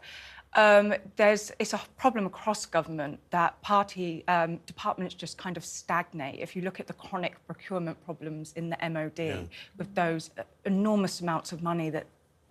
Um, 0.55 0.95
there's 1.17 1.53
it's 1.61 1.75
a 1.75 1.81
problem 1.97 2.27
across 2.27 2.67
government 2.67 3.21
that 3.31 3.61
party 3.63 4.25
um, 4.27 4.59
departments 4.67 5.15
just 5.15 5.39
kind 5.39 5.57
of 5.57 5.65
stagnate. 5.65 6.41
If 6.41 6.57
you 6.57 6.63
look 6.63 6.81
at 6.81 6.89
the 6.89 6.93
chronic 6.93 7.35
procurement 7.47 8.05
problems 8.05 8.53
in 8.57 8.69
the 8.71 8.77
MOD 8.89 9.19
Yeah. 9.19 9.43
with 9.79 9.95
those 9.95 10.31
enormous 10.65 11.21
amounts 11.21 11.53
of 11.53 11.63
money 11.63 11.91
that. 11.91 12.07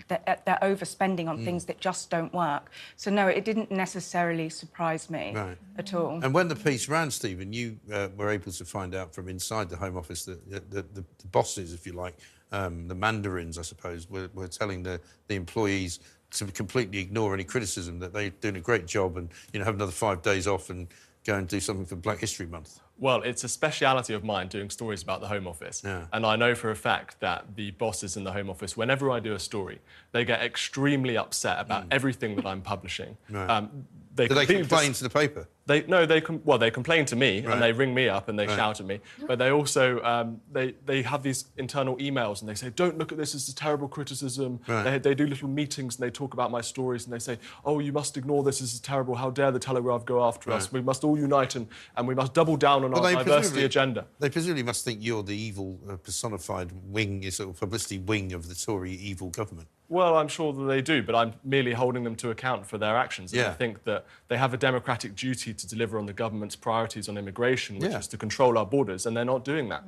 That 0.08 0.46
they're 0.46 0.60
overspending 0.62 1.28
on 1.28 1.40
Mm. 1.40 1.46
things 1.46 1.66
that 1.66 1.80
just 1.80 2.10
don't 2.10 2.34
work. 2.34 2.72
So 2.96 3.12
no, 3.12 3.28
it 3.28 3.46
didn't 3.46 3.70
necessarily 3.72 4.50
surprise 4.50 5.10
me 5.10 5.34
Right. 5.36 5.58
at 5.78 5.94
all. 5.94 6.24
And 6.24 6.34
when 6.34 6.48
the 6.48 6.56
piece 6.56 6.88
ran, 6.90 7.12
Stephen, 7.12 7.54
you 7.54 7.80
uh, 7.92 8.10
were 8.16 8.30
able 8.30 8.52
to 8.52 8.66
find 8.66 8.96
out 8.96 9.14
from 9.14 9.28
inside 9.30 9.70
the 9.70 9.78
Home 9.78 9.98
Office 9.98 10.26
that 10.26 10.50
the, 10.50 10.60
the, 10.62 10.82
the, 10.94 11.06
the 11.20 11.28
bosses, 11.28 11.74
if 11.74 11.86
you 11.86 11.94
like, 11.94 12.16
um, 12.52 12.88
the 12.88 12.96
mandarins, 12.96 13.58
I 13.58 13.62
suppose, 13.62 14.10
were, 14.10 14.30
were 14.34 14.48
telling 14.48 14.82
the, 14.84 15.00
the 15.28 15.36
employees 15.36 16.00
to 16.32 16.46
completely 16.46 17.00
ignore 17.00 17.34
any 17.34 17.44
criticism, 17.44 18.00
that 18.00 18.14
they're 18.14 18.30
doing 18.30 18.56
a 18.56 18.62
great 18.62 18.86
job 18.88 19.18
and, 19.18 19.30
you 19.54 19.60
know, 19.60 19.66
have 19.66 19.76
another 19.76 19.92
five 19.92 20.22
days 20.22 20.48
off 20.48 20.70
and 20.70 20.88
go 21.26 21.36
and 21.36 21.48
do 21.48 21.60
something 21.60 21.86
for 21.86 21.96
Black 21.96 22.20
History 22.20 22.46
Month. 22.46 22.80
Well, 23.00 23.22
it's 23.22 23.44
a 23.44 23.50
speciality 23.50 24.14
of 24.14 24.24
mine 24.24 24.48
doing 24.48 24.70
stories 24.70 25.02
about 25.02 25.22
the 25.22 25.28
Home 25.28 25.48
Office. 25.48 25.82
Yeah. 25.84 26.06
And 26.12 26.26
I 26.26 26.36
know 26.36 26.54
for 26.54 26.70
a 26.70 26.76
fact 26.76 27.20
that 27.22 27.56
the 27.56 27.72
bosses 27.72 28.18
in 28.18 28.24
the 28.24 28.32
Home 28.34 28.50
Office, 28.50 28.76
whenever 28.76 29.10
I 29.10 29.20
do 29.20 29.34
a 29.34 29.40
story, 29.40 29.80
they 30.12 30.26
get 30.26 30.42
extremely 30.42 31.18
upset 31.18 31.60
about 31.60 31.86
everything 31.92 32.36
that 32.36 32.46
I'm 32.46 32.62
publishing. 32.62 33.18
Mm. 33.32 33.50
Um, 33.50 33.86
Right. 34.20 34.28
Do 34.28 34.36
they 34.36 34.46
complain 34.46 34.94
to 34.94 35.04
the 35.04 35.10
paper? 35.10 35.48
They 35.70 35.84
no, 35.84 36.06
they 36.08 36.20
com- 36.20 36.42
well, 36.44 36.58
they 36.58 36.72
complain 36.72 37.06
to 37.06 37.16
me 37.16 37.32
Right. 37.46 37.54
and 37.54 37.62
they 37.62 37.72
ring 37.72 37.94
me 37.94 38.10
up 38.10 38.28
and 38.28 38.38
they 38.40 38.48
Right. 38.48 38.56
shout 38.58 38.80
at 38.80 38.88
me. 38.88 39.00
But 39.28 39.38
they 39.38 39.52
also 39.52 40.02
um, 40.04 40.42
they 40.52 40.74
they 40.86 41.04
have 41.04 41.22
these 41.22 41.46
internal 41.58 41.96
emails 41.98 42.42
and 42.42 42.50
they 42.50 42.56
say, 42.56 42.70
"Don't 42.72 42.98
look 42.98 43.12
at 43.12 43.18
this 43.20 43.36
as 43.36 43.48
a 43.50 43.56
terrible 43.56 43.88
criticism." 43.88 44.60
Right. 44.68 44.84
They, 44.84 44.98
they 44.98 45.16
do 45.16 45.28
little 45.28 45.48
meetings 45.48 45.96
and 45.96 46.02
they 46.06 46.10
talk 46.12 46.34
about 46.34 46.50
my 46.50 46.62
stories 46.62 47.06
and 47.06 47.14
they 47.14 47.20
say, 47.20 47.38
"Oh, 47.64 47.78
you 47.80 47.94
must 47.94 48.18
ignore 48.18 48.44
this 48.44 48.60
This 48.60 48.74
is 48.74 48.80
terrible. 48.82 49.14
How 49.16 49.30
dare 49.30 49.52
the 49.52 49.60
Telegraph 49.60 50.04
go 50.06 50.18
after 50.30 50.52
us? 50.52 50.72
We 50.72 50.82
must 50.82 51.04
all 51.04 51.18
unite 51.18 51.56
and, 51.56 51.68
and 51.96 52.08
we 52.08 52.16
must 52.16 52.34
double 52.34 52.58
down 52.58 52.84
on 52.84 52.92
Well, 52.92 53.06
our 53.06 53.24
diversity 53.24 53.64
agenda." 53.64 54.08
They 54.20 54.30
presumably 54.30 54.64
must 54.64 54.84
think 54.84 55.00
you're 55.02 55.24
the 55.24 55.38
evil 55.38 55.80
uh, 55.88 55.96
personified 55.98 56.72
wing, 56.96 57.22
your 57.24 57.32
sort 57.32 57.50
of 57.52 57.60
publicity 57.60 58.00
wing 58.00 58.34
of 58.34 58.48
the 58.50 58.56
Tory 58.56 58.94
evil 58.94 59.30
government. 59.30 59.68
Well, 59.92 60.18
I'm 60.18 60.28
sure 60.28 60.54
that 60.54 60.66
they 60.66 60.82
do, 60.84 61.02
but 61.02 61.16
I'm 61.16 61.34
merely 61.44 61.74
holding 61.74 62.04
them 62.04 62.16
to 62.18 62.30
account 62.30 62.68
for 62.68 62.78
their 62.78 62.96
actions. 62.96 63.34
And 63.34 63.42
I 63.42 63.46
Yeah. 63.46 63.54
think 63.54 63.84
that 63.86 64.06
they 64.28 64.38
have 64.38 64.54
a 64.54 64.58
democratic 64.58 65.16
duty 65.16 65.52
to 65.60 65.68
deliver 65.68 65.98
on 65.98 66.06
the 66.06 66.14
government's 66.14 66.56
priorities 66.56 67.08
on 67.10 67.18
immigration, 67.18 67.80
which 67.80 67.92
Yeah. 67.92 68.00
is 68.00 68.08
to 68.08 68.18
control 68.18 68.58
our 68.58 68.66
borders, 68.66 69.06
and 69.06 69.16
they're 69.16 69.26
not 69.36 69.44
doing 69.46 69.70
that. 69.70 69.84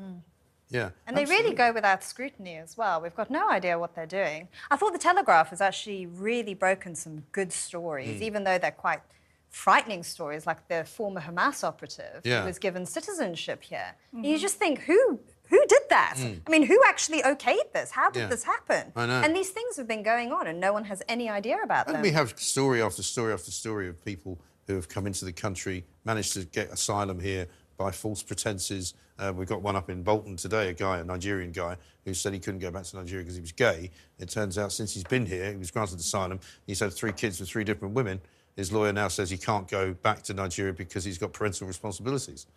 Yeah. 0.70 0.92
And 1.06 1.18
they 1.18 1.26
really 1.26 1.54
go 1.54 1.74
without 1.74 2.02
scrutiny 2.04 2.56
as 2.56 2.78
well. 2.78 3.02
We've 3.02 3.16
got 3.16 3.30
no 3.30 3.50
idea 3.50 3.78
what 3.78 3.94
they're 3.96 4.06
doing. 4.06 4.48
I 4.70 4.78
thought 4.78 4.94
the 4.94 5.00
Telegraph 5.00 5.50
has 5.50 5.60
actually 5.60 6.06
really 6.06 6.54
broken 6.54 6.96
some 6.96 7.26
good 7.34 7.52
stories, 7.52 8.20
Mm. 8.22 8.26
even 8.28 8.44
though 8.46 8.58
they're 8.58 8.72
quite 8.72 9.02
frightening 9.50 10.02
stories, 10.02 10.48
like 10.48 10.66
the 10.70 10.86
former 10.86 11.20
Hamas 11.20 11.62
operative 11.62 12.22
Yeah. 12.24 12.42
who 12.42 12.48
was 12.48 12.58
given 12.58 12.86
citizenship 12.86 13.64
here. 13.64 13.96
Mm-hmm. 14.16 14.24
You 14.24 14.38
just 14.40 14.56
think, 14.58 14.80
who 14.84 15.20
who 15.50 15.62
did 15.68 15.82
that? 15.90 16.16
Mm. 16.18 16.40
I 16.48 16.50
mean, 16.50 16.64
who 16.66 16.82
actually 16.88 17.22
okayed 17.24 17.74
this? 17.74 17.92
How 17.92 18.10
did 18.10 18.22
Yeah. 18.22 18.28
this 18.28 18.46
happen? 18.46 18.94
I 18.96 19.06
know. 19.06 19.20
And 19.22 19.36
these 19.36 19.50
things 19.50 19.76
have 19.76 19.86
been 19.86 20.02
going 20.02 20.32
on, 20.32 20.48
and 20.48 20.62
no 20.62 20.72
one 20.72 20.86
has 20.86 21.04
any 21.10 21.28
idea 21.28 21.58
about 21.62 21.88
And 21.88 21.96
them. 21.98 22.02
we 22.02 22.12
have 22.12 22.40
story 22.40 22.82
after 22.82 23.04
story 23.04 23.34
after 23.34 23.52
story 23.52 23.90
of 23.90 24.02
people 24.06 24.40
who 24.68 24.76
have 24.76 24.90
come 24.90 25.08
into 25.08 25.26
the 25.26 25.34
country, 25.34 25.86
managed 26.06 26.34
to 26.34 26.46
get 26.46 26.70
asylum 26.72 27.20
here 27.20 27.48
by 27.78 27.92
false 27.92 28.24
pretenses. 28.24 28.94
Uh, 29.18 29.32
we've 29.36 29.48
got 29.48 29.62
one 29.62 29.76
up 29.76 29.90
in 29.90 30.04
Bolton 30.04 30.36
today, 30.36 30.70
a 30.70 30.74
guy, 30.74 31.00
a 31.00 31.04
Nigerian 31.04 31.52
guy, 31.52 31.78
who 32.06 32.14
said 32.14 32.34
he 32.34 32.40
couldn't 32.40 32.60
go 32.60 32.72
back 32.72 32.84
to 32.84 32.98
Nigeria 32.98 33.24
because 33.24 33.36
he 33.36 33.42
was 33.42 33.52
gay. 33.52 33.92
It 34.20 34.30
turns 34.30 34.58
out 34.58 34.72
since 34.72 34.94
he's 34.94 35.04
been 35.04 35.26
here, 35.26 35.52
he 35.52 35.58
was 35.58 35.72
granted 35.72 36.00
asylum. 36.00 36.40
He's 36.66 36.80
had 36.80 36.94
three 36.94 37.12
kids 37.12 37.40
with 37.40 37.50
three 37.50 37.64
different 37.64 37.94
women. 37.94 38.22
His 38.56 38.72
lawyer 38.72 38.92
now 38.92 39.08
says 39.08 39.30
he 39.30 39.38
can't 39.38 39.68
go 39.68 39.94
back 39.94 40.24
to 40.24 40.34
Nigeria 40.34 40.74
because 40.74 41.04
he's 41.04 41.18
got 41.18 41.34
parental 41.34 41.68
responsibilities. 41.68 42.48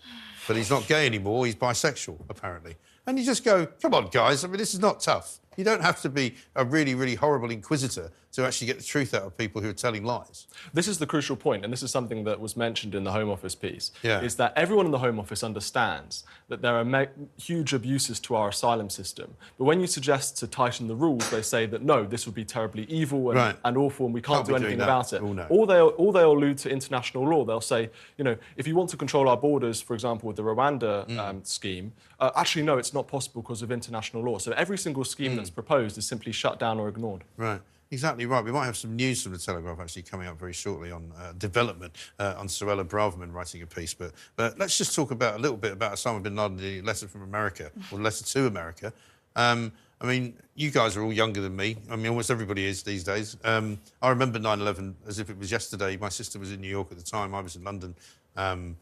But 0.47 0.57
he's 0.57 0.71
not 0.71 0.87
gay 0.87 1.07
anymore, 1.07 1.47
he's 1.47 1.55
bisexual, 1.55 2.19
apparently. 2.29 2.77
And 3.07 3.19
you 3.19 3.25
just 3.25 3.45
go, 3.45 3.67
come 3.67 3.95
on, 3.95 4.09
guys, 4.09 4.45
I 4.45 4.49
mean, 4.49 4.57
this 4.57 4.75
is 4.75 4.81
not 4.81 5.01
tough. 5.01 5.41
You 5.57 5.65
don't 5.65 5.83
have 5.83 6.01
to 6.03 6.09
be 6.09 6.35
a 6.57 6.65
really, 6.65 6.95
really 6.95 7.15
horrible 7.15 7.51
inquisitor 7.51 8.11
to 8.35 8.45
actually 8.45 8.67
get 8.67 8.79
the 8.79 8.85
truth 8.85 9.15
out 9.15 9.23
of 9.23 9.37
people 9.39 9.63
who 9.63 9.69
are 9.71 9.73
telling 9.75 10.05
lies. 10.05 10.47
This 10.73 10.89
is 10.89 10.99
the 10.99 11.07
crucial 11.07 11.37
point, 11.37 11.63
and 11.65 11.73
this 11.73 11.85
is 11.85 11.91
something 11.93 12.25
that 12.25 12.41
was 12.41 12.57
mentioned 12.57 12.93
in 12.95 13.05
the 13.05 13.13
Home 13.13 13.31
Office 13.31 13.55
piece, 13.55 13.93
Yeah. 14.03 14.21
is 14.23 14.35
that 14.37 14.53
everyone 14.57 14.87
in 14.87 14.93
the 14.93 14.99
Home 14.99 15.21
Office 15.21 15.45
understands 15.45 16.25
that 16.49 16.61
there 16.61 16.75
are 16.77 17.09
huge 17.37 17.73
abuses 17.73 18.19
to 18.21 18.35
our 18.35 18.49
asylum 18.49 18.91
system. 18.91 19.35
But 19.57 19.65
when 19.65 19.79
you 19.81 19.87
suggest 19.87 20.37
to 20.39 20.49
tighten 20.49 20.89
the 20.89 20.97
rules, 20.97 21.31
they 21.31 21.43
say 21.43 21.67
that 21.67 21.83
no, 21.83 22.05
this 22.05 22.27
would 22.27 22.35
be 22.35 22.45
terribly 22.45 22.85
evil 22.85 23.31
and, 23.31 23.39
Right. 23.39 23.57
and 23.65 23.77
awful, 23.77 24.07
and 24.07 24.15
we 24.15 24.21
can't, 24.21 24.39
Can't 24.39 24.49
do 24.49 24.57
anything 24.57 24.81
about 24.81 25.13
it. 25.13 25.23
Oh, 25.23 25.33
no. 25.33 25.47
Or 25.49 25.67
they'll, 25.69 25.95
or 25.97 26.13
they'll 26.13 26.33
allude 26.33 26.59
to 26.59 26.71
international 26.71 27.29
law. 27.29 27.45
They'll 27.45 27.61
say, 27.61 27.89
you 28.19 28.25
know, 28.25 28.37
if 28.57 28.67
you 28.67 28.75
want 28.75 28.91
to 28.91 28.97
control 28.97 29.29
our 29.29 29.37
borders, 29.37 29.81
for 29.81 29.95
example, 29.95 30.27
with 30.27 30.37
the 30.37 30.43
Rwanda 30.43 31.07
Mm. 31.09 31.19
um, 31.19 31.45
scheme, 31.45 31.93
uh, 32.19 32.31
actually, 32.35 32.63
no, 32.65 32.79
it's 32.79 32.93
not 32.93 33.07
possible 33.07 33.43
because 33.43 33.63
of 33.63 33.71
international 33.71 34.23
law. 34.25 34.39
So 34.39 34.51
every 34.53 34.77
single 34.79 35.05
scheme 35.05 35.33
Mm. 35.33 35.37
that's 35.37 35.51
proposed 35.51 35.97
is 35.99 36.07
simply 36.07 36.33
shut 36.33 36.59
down 36.59 36.81
or 36.81 36.89
ignored. 36.89 37.23
Right. 37.37 37.61
Exactly 37.95 38.27
right. 38.27 38.45
We 38.45 38.51
might 38.51 38.65
have 38.65 38.77
some 38.77 38.97
news 38.97 39.23
from 39.23 39.31
the 39.31 39.39
Telegraph 39.39 39.79
actually 39.79 40.03
coming 40.03 40.27
up 40.27 40.37
very 40.37 40.53
shortly 40.53 40.91
on 40.91 41.13
uh, 41.17 41.33
development 41.39 41.95
uh, 42.19 42.35
on 42.37 42.49
Suella 42.49 42.85
Braverman 42.85 43.33
writing 43.33 43.63
a 43.63 43.69
piece. 43.69 43.95
But 43.95 44.11
but 44.35 44.59
let's 44.59 44.77
just 44.77 44.97
talk 44.97 45.13
about 45.13 45.37
a 45.37 45.39
little 45.39 45.57
bit 45.57 45.71
about 45.71 45.93
Osama 45.93 46.21
bin 46.21 46.35
Laden, 46.35 46.57
the 46.57 46.83
letter 46.83 47.07
from 47.07 47.23
America 47.23 47.71
or 47.93 48.01
letter 48.01 48.25
to 48.25 48.47
America. 48.49 48.93
Um, 49.37 49.71
I 50.01 50.07
mean, 50.07 50.35
you 50.57 50.73
guys 50.73 50.97
are 50.97 51.05
all 51.05 51.13
younger 51.13 51.41
than 51.41 51.55
me. 51.55 51.77
I 51.89 51.95
mean, 51.95 52.09
almost 52.09 52.33
everybody 52.33 52.67
is 52.67 52.83
these 52.83 53.05
days. 53.05 53.37
Um, 53.45 53.79
I 54.03 54.09
remember 54.09 54.41
9/11 54.41 54.95
as 55.07 55.21
if 55.21 55.31
it 55.31 55.39
was 55.39 55.53
yesterday. 55.53 55.97
My 55.97 56.09
sister 56.09 56.41
was 56.41 56.51
in 56.51 56.61
New 56.61 56.69
York 56.69 56.89
at 56.91 56.99
the 56.99 57.05
time. 57.05 57.33
I 57.33 57.43
was 57.43 57.55
in 57.55 57.63
London. 57.63 57.95
Um, 58.37 58.77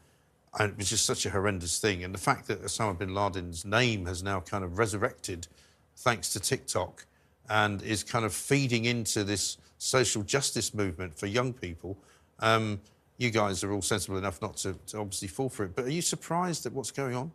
and 0.59 0.71
it 0.71 0.79
was 0.79 0.89
just 0.89 1.05
such 1.05 1.27
a 1.27 1.31
horrendous 1.31 1.79
thing. 1.79 2.03
And 2.03 2.15
the 2.15 2.19
fact 2.19 2.49
that 2.49 2.63
Osama 2.63 2.97
bin 2.97 3.15
Laden's 3.15 3.67
name 3.67 4.07
has 4.07 4.23
now 4.23 4.41
kind 4.41 4.65
of 4.65 4.79
resurrected 4.79 5.49
thanks 5.97 6.33
to 6.33 6.41
TikTok 6.41 7.05
and 7.49 7.83
is 7.83 8.05
kind 8.05 8.25
of 8.25 8.33
feeding 8.33 8.85
into 8.85 9.25
this 9.25 9.59
social 9.79 10.23
justice 10.23 10.75
movement 10.75 11.19
for 11.19 11.27
young 11.27 11.53
people. 11.53 11.99
Um, 12.39 12.81
you 13.19 13.31
guys 13.31 13.63
are 13.63 13.73
all 13.73 13.83
sensible 13.83 14.19
enough 14.19 14.41
not 14.43 14.57
to, 14.59 14.75
to 14.89 14.99
obviously 14.99 15.29
fall 15.29 15.49
for 15.49 15.65
it. 15.65 15.75
But 15.75 15.87
are 15.87 15.91
you 15.91 16.03
surprised 16.03 16.67
at 16.67 16.73
what's 16.73 16.91
going 16.91 17.15
on? 17.15 17.33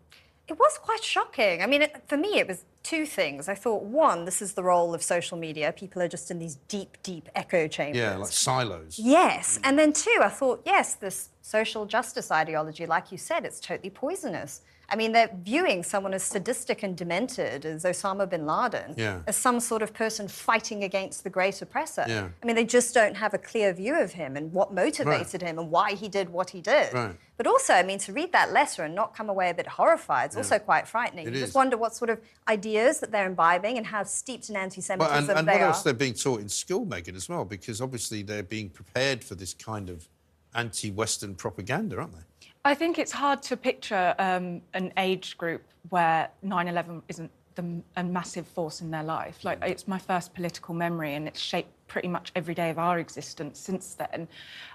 It 0.47 0.57
was 0.57 0.77
quite 0.81 1.03
shocking. 1.03 1.61
I 1.61 1.67
mean, 1.67 1.81
it, 1.81 2.03
for 2.07 2.17
me, 2.17 2.39
it 2.39 2.47
was 2.47 2.63
two 2.83 3.05
things. 3.05 3.49
I 3.49 3.55
thought, 3.55 3.83
one, 3.83 4.23
this 4.23 4.41
is 4.41 4.53
the 4.53 4.63
role 4.63 4.93
of 4.93 5.03
social 5.03 5.37
media. 5.37 5.73
People 5.73 6.01
are 6.01 6.07
just 6.07 6.31
in 6.31 6.39
these 6.39 6.55
deep, 6.69 6.97
deep 7.03 7.27
echo 7.35 7.67
chambers. 7.67 7.99
Yeah, 7.99 8.15
like 8.15 8.31
silos. 8.31 8.97
Yes. 8.97 9.59
And 9.65 9.77
then, 9.77 9.91
two, 9.91 10.19
I 10.21 10.29
thought, 10.29 10.61
yes, 10.65 10.95
this 10.95 11.29
social 11.41 11.85
justice 11.85 12.31
ideology, 12.31 12.85
like 12.85 13.11
you 13.11 13.17
said, 13.17 13.43
it's 13.43 13.59
totally 13.59 13.89
poisonous. 13.89 14.61
I 14.89 14.95
mean, 14.95 15.11
they're 15.11 15.29
viewing 15.43 15.83
someone 15.83 16.13
as 16.13 16.23
sadistic 16.23 16.81
and 16.81 16.95
demented 16.95 17.65
as 17.65 17.83
Osama 17.83 18.29
bin 18.29 18.45
Laden, 18.45 18.93
Yeah. 18.95 19.19
as 19.27 19.35
some 19.35 19.59
sort 19.59 19.81
of 19.81 19.93
person 19.93 20.29
fighting 20.29 20.83
against 20.85 21.25
the 21.25 21.29
great 21.29 21.61
oppressor. 21.61 22.05
Yeah. 22.07 22.29
I 22.41 22.45
mean, 22.45 22.55
they 22.55 22.63
just 22.63 22.93
don't 22.93 23.15
have 23.15 23.33
a 23.33 23.37
clear 23.37 23.73
view 23.73 23.95
of 23.99 24.13
him 24.13 24.37
and 24.37 24.53
what 24.53 24.73
motivated 24.73 25.41
him 25.41 25.59
and 25.59 25.69
why 25.69 25.91
he 25.95 26.07
did 26.07 26.29
what 26.29 26.51
he 26.51 26.61
did. 26.61 26.93
Right. 26.93 27.15
But 27.35 27.47
also, 27.47 27.73
I 27.73 27.83
mean, 27.83 27.99
to 27.99 28.13
read 28.13 28.31
that 28.31 28.53
letter 28.53 28.83
and 28.83 28.95
not 28.95 29.13
come 29.13 29.29
away 29.29 29.49
a 29.49 29.53
bit 29.53 29.67
horrified 29.67 30.29
is 30.29 30.35
Yeah. 30.35 30.39
also 30.43 30.59
quite 30.59 30.87
frightening. 30.87 31.27
It 31.27 31.31
you 31.31 31.35
is. 31.39 31.41
just 31.47 31.55
wonder 31.55 31.75
what 31.75 31.93
sort 31.93 32.09
of 32.09 32.21
ideas 32.47 33.01
that 33.01 33.11
they're 33.11 33.27
imbibing 33.27 33.77
and 33.77 33.85
how 33.85 34.03
steeped 34.03 34.49
in 34.49 34.55
anti 34.55 34.79
Semitism 34.79 35.11
Well, 35.11 35.19
and 35.29 35.39
and 35.39 35.47
they 35.47 35.53
what 35.53 35.61
are. 35.63 35.67
else 35.67 35.83
they're 35.83 35.93
being 35.93 36.13
taught 36.13 36.39
in 36.39 36.47
school, 36.47 36.85
Megan, 36.85 37.15
as 37.17 37.27
well, 37.27 37.43
because 37.43 37.81
obviously 37.81 38.23
they're 38.23 38.41
being 38.41 38.69
prepared 38.69 39.21
for 39.23 39.35
this 39.35 39.53
kind 39.53 39.89
of 39.89 40.07
anti 40.55 40.91
Western 40.91 41.35
propaganda, 41.35 41.97
aren't 41.99 42.13
they? 42.13 42.23
I 42.67 42.75
think 42.75 42.99
it's 42.99 43.13
hard 43.13 43.41
to 43.43 43.55
picture 43.55 44.13
um, 44.19 44.61
an 44.73 44.91
age 44.97 45.37
group 45.37 45.63
where 45.87 46.29
9 46.43 46.67
11 46.67 47.01
isn't 47.07 47.31
the, 47.55 47.81
a 47.95 48.03
massive 48.03 48.45
force 48.45 48.81
in 48.81 48.91
their 48.91 49.03
life. 49.03 49.45
Like, 49.45 49.59
it's 49.63 49.87
my 49.87 49.97
first 49.97 50.33
political 50.33 50.75
memory, 50.75 51.13
and 51.13 51.29
it's 51.29 51.39
shaped 51.39 51.69
pretty 51.87 52.09
much 52.09 52.33
every 52.35 52.53
day 52.53 52.69
of 52.69 52.77
our 52.77 52.99
existence 52.99 53.57
since 53.57 53.93
then. 53.93 54.27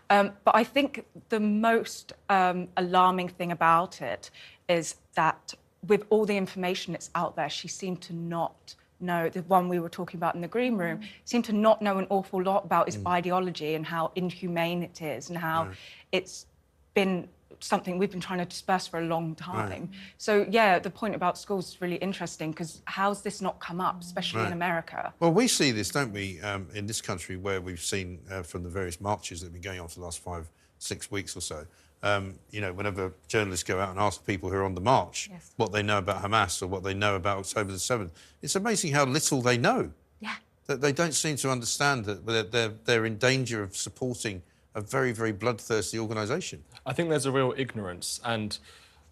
Um, 0.08 0.32
but 0.42 0.56
I 0.56 0.64
think 0.64 1.04
the 1.28 1.38
most 1.38 2.14
um, 2.30 2.68
alarming 2.78 3.28
thing 3.28 3.52
about 3.52 4.00
it 4.00 4.30
is 4.70 4.96
that 5.14 5.52
with 5.86 6.06
all 6.08 6.24
the 6.24 6.38
information 6.38 6.94
that's 6.94 7.10
out 7.14 7.36
there, 7.36 7.50
she 7.50 7.68
seemed 7.68 8.00
to 8.02 8.14
not 8.14 8.74
know 9.00 9.28
the 9.28 9.42
one 9.42 9.68
we 9.68 9.78
were 9.80 9.90
talking 9.90 10.16
about 10.16 10.34
in 10.34 10.40
the 10.40 10.48
green 10.48 10.78
room 10.78 11.00
seemed 11.26 11.44
to 11.44 11.52
not 11.52 11.82
know 11.82 11.98
an 11.98 12.06
awful 12.08 12.42
lot 12.42 12.64
about 12.64 12.86
his 12.86 12.98
ideology 13.06 13.74
and 13.74 13.84
how 13.84 14.12
inhumane 14.14 14.82
it 14.82 15.02
is 15.02 15.28
and 15.28 15.36
how 15.36 15.64
Right. 15.64 15.76
it's 16.12 16.46
been 16.94 17.28
something 17.60 17.98
we've 17.98 18.10
been 18.10 18.20
trying 18.20 18.38
to 18.38 18.44
disperse 18.44 18.86
for 18.86 18.98
a 19.00 19.04
long 19.04 19.34
time. 19.34 19.68
Right. 19.70 19.88
So 20.18 20.46
yeah, 20.50 20.78
the 20.78 20.90
point 20.90 21.14
about 21.14 21.38
schools 21.38 21.68
is 21.70 21.80
really 21.80 21.96
interesting 21.96 22.50
because 22.50 22.82
how's 22.84 23.22
this 23.22 23.40
not 23.40 23.60
come 23.60 23.80
up, 23.80 24.00
especially 24.00 24.44
in 24.46 24.52
America? 24.52 25.12
Well, 25.20 25.32
we 25.32 25.48
see 25.48 25.70
this, 25.72 25.90
don't 25.90 26.12
we, 26.12 26.40
um, 26.40 26.68
in 26.74 26.86
this 26.86 27.00
country 27.00 27.36
where 27.36 27.60
we've 27.60 27.80
seen 27.80 28.20
uh, 28.30 28.42
from 28.42 28.62
the 28.62 28.68
various 28.70 29.00
marches 29.00 29.40
that 29.40 29.46
have 29.46 29.52
been 29.52 29.62
going 29.62 29.80
on 29.80 29.88
for 29.88 30.00
the 30.00 30.04
last 30.04 30.18
five, 30.20 30.48
six 30.78 31.10
weeks 31.10 31.36
or 31.36 31.40
so, 31.40 31.66
Um, 32.04 32.38
you 32.50 32.60
know, 32.60 32.72
whenever 32.72 33.12
journalists 33.28 33.62
go 33.64 33.78
out 33.78 33.90
and 33.90 33.98
ask 34.00 34.26
people 34.26 34.50
who 34.50 34.56
are 34.56 34.64
on 34.64 34.74
the 34.74 34.80
march 34.80 35.28
Yes. 35.30 35.52
what 35.56 35.70
they 35.70 35.82
know 35.84 35.98
about 35.98 36.20
Hamas 36.24 36.60
or 36.60 36.66
what 36.66 36.82
they 36.82 36.94
know 36.94 37.14
about 37.14 37.38
October 37.38 37.70
the 37.70 37.78
7th, 37.78 38.10
it's 38.42 38.56
amazing 38.56 38.92
how 38.92 39.04
little 39.04 39.40
they 39.40 39.56
know. 39.56 39.92
Yeah. 40.18 40.34
That 40.66 40.80
they 40.80 40.92
don't 40.92 41.14
seem 41.14 41.36
to 41.36 41.50
understand 41.50 42.04
that 42.06 42.26
they're, 42.26 42.42
they're, 42.42 42.72
they're 42.86 43.04
in 43.06 43.18
danger 43.18 43.62
of 43.62 43.76
supporting 43.76 44.42
a 44.74 44.80
very, 44.80 45.12
very 45.12 45.32
bloodthirsty 45.32 45.98
organisation. 45.98 46.64
I 46.86 46.92
think 46.92 47.10
there's 47.10 47.26
a 47.26 47.32
real 47.32 47.54
ignorance, 47.56 48.20
and 48.24 48.58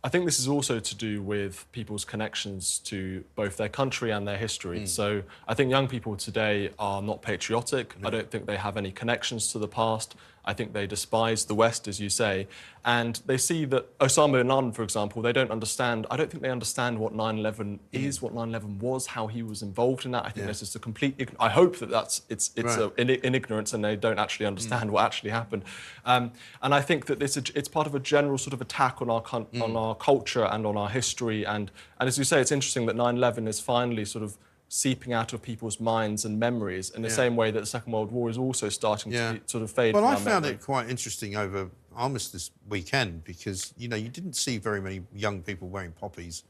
I 0.02 0.08
think 0.08 0.24
this 0.24 0.38
is 0.38 0.48
also 0.48 0.80
to 0.80 0.94
do 0.94 1.22
with 1.22 1.66
people's 1.72 2.04
connections 2.04 2.78
to 2.80 3.22
both 3.34 3.58
their 3.58 3.68
country 3.68 4.10
and 4.10 4.26
their 4.26 4.38
history. 4.38 4.80
Mm. 4.80 4.88
So 4.88 5.22
I 5.46 5.54
think 5.54 5.70
young 5.70 5.88
people 5.88 6.16
today 6.16 6.70
are 6.78 7.02
not 7.02 7.20
patriotic. 7.20 7.94
I 8.02 8.08
don't 8.08 8.30
think 8.30 8.46
they 8.46 8.56
have 8.56 8.78
any 8.78 8.92
connections 8.92 9.52
to 9.52 9.58
the 9.58 9.68
past. 9.68 10.14
I 10.44 10.54
think 10.54 10.72
they 10.72 10.86
despise 10.86 11.44
the 11.44 11.54
West, 11.54 11.86
as 11.86 12.00
you 12.00 12.08
say, 12.08 12.48
and 12.84 13.20
they 13.26 13.36
see 13.36 13.66
that 13.66 13.98
Osama 13.98 14.32
bin 14.32 14.48
Laden, 14.48 14.72
for 14.72 14.82
example, 14.82 15.20
they 15.20 15.32
don't 15.32 15.50
understand. 15.50 16.06
I 16.10 16.16
don't 16.16 16.30
think 16.30 16.42
they 16.42 16.50
understand 16.50 16.98
what 16.98 17.14
9/11 17.14 17.78
is, 17.92 18.18
mm-hmm. 18.18 18.34
what 18.34 18.48
9/11 18.48 18.78
was, 18.78 19.06
how 19.06 19.26
he 19.26 19.42
was 19.42 19.60
involved 19.62 20.06
in 20.06 20.12
that. 20.12 20.24
I 20.24 20.30
think 20.30 20.38
Yeah. 20.38 20.44
there's 20.46 20.60
just 20.60 20.76
a 20.76 20.78
complete. 20.78 21.28
I 21.38 21.50
hope 21.50 21.78
that 21.78 21.90
that's 21.90 22.22
it's 22.28 22.50
it's 22.56 22.76
Right. 22.76 22.92
a, 22.96 23.00
in, 23.00 23.10
in 23.10 23.34
ignorance 23.34 23.74
and 23.74 23.84
they 23.84 23.96
don't 23.96 24.18
actually 24.18 24.46
understand 24.46 24.88
mm. 24.88 24.92
what 24.94 25.04
actually 25.04 25.30
happened. 25.30 25.64
Um, 26.06 26.32
and 26.62 26.74
I 26.74 26.80
think 26.80 27.06
that 27.06 27.18
this 27.20 27.36
it's 27.36 27.68
part 27.68 27.86
of 27.86 27.94
a 27.94 28.00
general 28.00 28.38
sort 28.38 28.54
of 28.54 28.60
attack 28.62 29.02
on 29.02 29.10
our 29.10 29.20
coun- 29.20 29.46
on 29.54 29.72
mm. 29.72 29.76
our 29.76 29.94
culture 29.94 30.44
and 30.44 30.66
on 30.66 30.76
our 30.76 30.88
history. 30.88 31.44
And 31.44 31.70
and 31.98 32.08
as 32.08 32.16
you 32.16 32.24
say, 32.24 32.40
it's 32.40 32.52
interesting 32.52 32.86
that 32.86 32.96
9/11 32.96 33.46
is 33.46 33.60
finally 33.60 34.06
sort 34.06 34.24
of 34.24 34.38
seeping 34.72 35.12
out 35.12 35.32
of 35.32 35.42
people's 35.42 35.80
minds 35.80 36.24
and 36.24 36.38
memories 36.38 36.90
in 36.90 37.02
the 37.02 37.09
Yeah. 37.09 37.14
same 37.14 37.34
way 37.34 37.51
that 37.51 37.59
the 37.59 37.66
Second 37.66 37.92
World 37.92 38.12
War 38.12 38.30
is 38.30 38.38
also 38.38 38.68
starting 38.68 39.10
Yeah. 39.10 39.32
to 39.32 39.40
sort 39.47 39.64
of 39.64 39.70
fade. 39.72 39.94
Well, 39.94 40.05
from 40.05 40.10
I 40.10 40.14
our 40.14 40.20
found 40.20 40.42
memory. 40.44 40.59
it 40.59 40.62
quite 40.62 40.88
interesting 40.88 41.34
over 41.36 41.68
Armistice 41.97 42.52
weekend 42.68 43.24
because, 43.24 43.74
you 43.76 43.88
know, 43.88 43.97
you 43.97 44.09
didn't 44.09 44.34
see 44.34 44.59
very 44.59 44.80
many 44.80 45.02
young 45.12 45.42
people 45.42 45.68
wearing 45.68 45.90
poppies. 45.90 46.44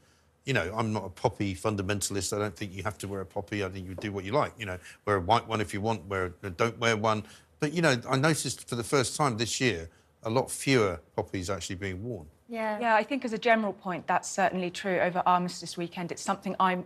You 0.45 0.53
know, 0.53 0.71
I'm 0.75 0.93
not 0.93 1.03
a 1.03 1.09
poppy 1.09 1.55
fundamentalist. 1.55 2.31
I 2.31 2.37
don't 2.37 2.55
think 2.55 2.73
you 2.73 2.83
have 2.83 2.99
to 2.99 3.07
wear 3.07 3.21
a 3.21 3.25
poppy. 3.25 3.63
I 3.65 3.69
think 3.69 3.87
you 3.87 3.95
do 3.95 4.11
what 4.11 4.23
you 4.23 4.33
like. 4.33 4.53
You 4.55 4.67
know, 4.67 4.77
wear 5.05 5.15
a 5.15 5.19
white 5.19 5.47
one 5.47 5.59
if 5.59 5.73
you 5.73 5.81
want, 5.81 6.05
wear 6.05 6.25
a, 6.43 6.47
uh, 6.47 6.51
don't 6.55 6.77
wear 6.79 6.95
one. 6.95 7.23
But, 7.59 7.73
you 7.73 7.81
know, 7.81 7.99
I 8.07 8.17
noticed 8.17 8.67
for 8.69 8.75
the 8.75 8.83
first 8.83 9.15
time 9.15 9.37
this 9.37 9.59
year 9.59 9.89
a 10.21 10.29
lot 10.29 10.51
fewer 10.51 10.99
poppies 11.15 11.49
actually 11.49 11.77
being 11.77 12.03
worn. 12.03 12.27
Yeah. 12.47 12.77
Yeah, 12.79 12.95
I 12.95 13.03
think 13.03 13.25
as 13.25 13.33
a 13.33 13.39
general 13.39 13.73
point, 13.73 14.05
that's 14.05 14.29
certainly 14.29 14.69
true 14.69 14.99
over 14.99 15.23
Armistice 15.25 15.75
weekend. 15.75 16.11
It's 16.11 16.21
something 16.21 16.55
I 16.59 16.83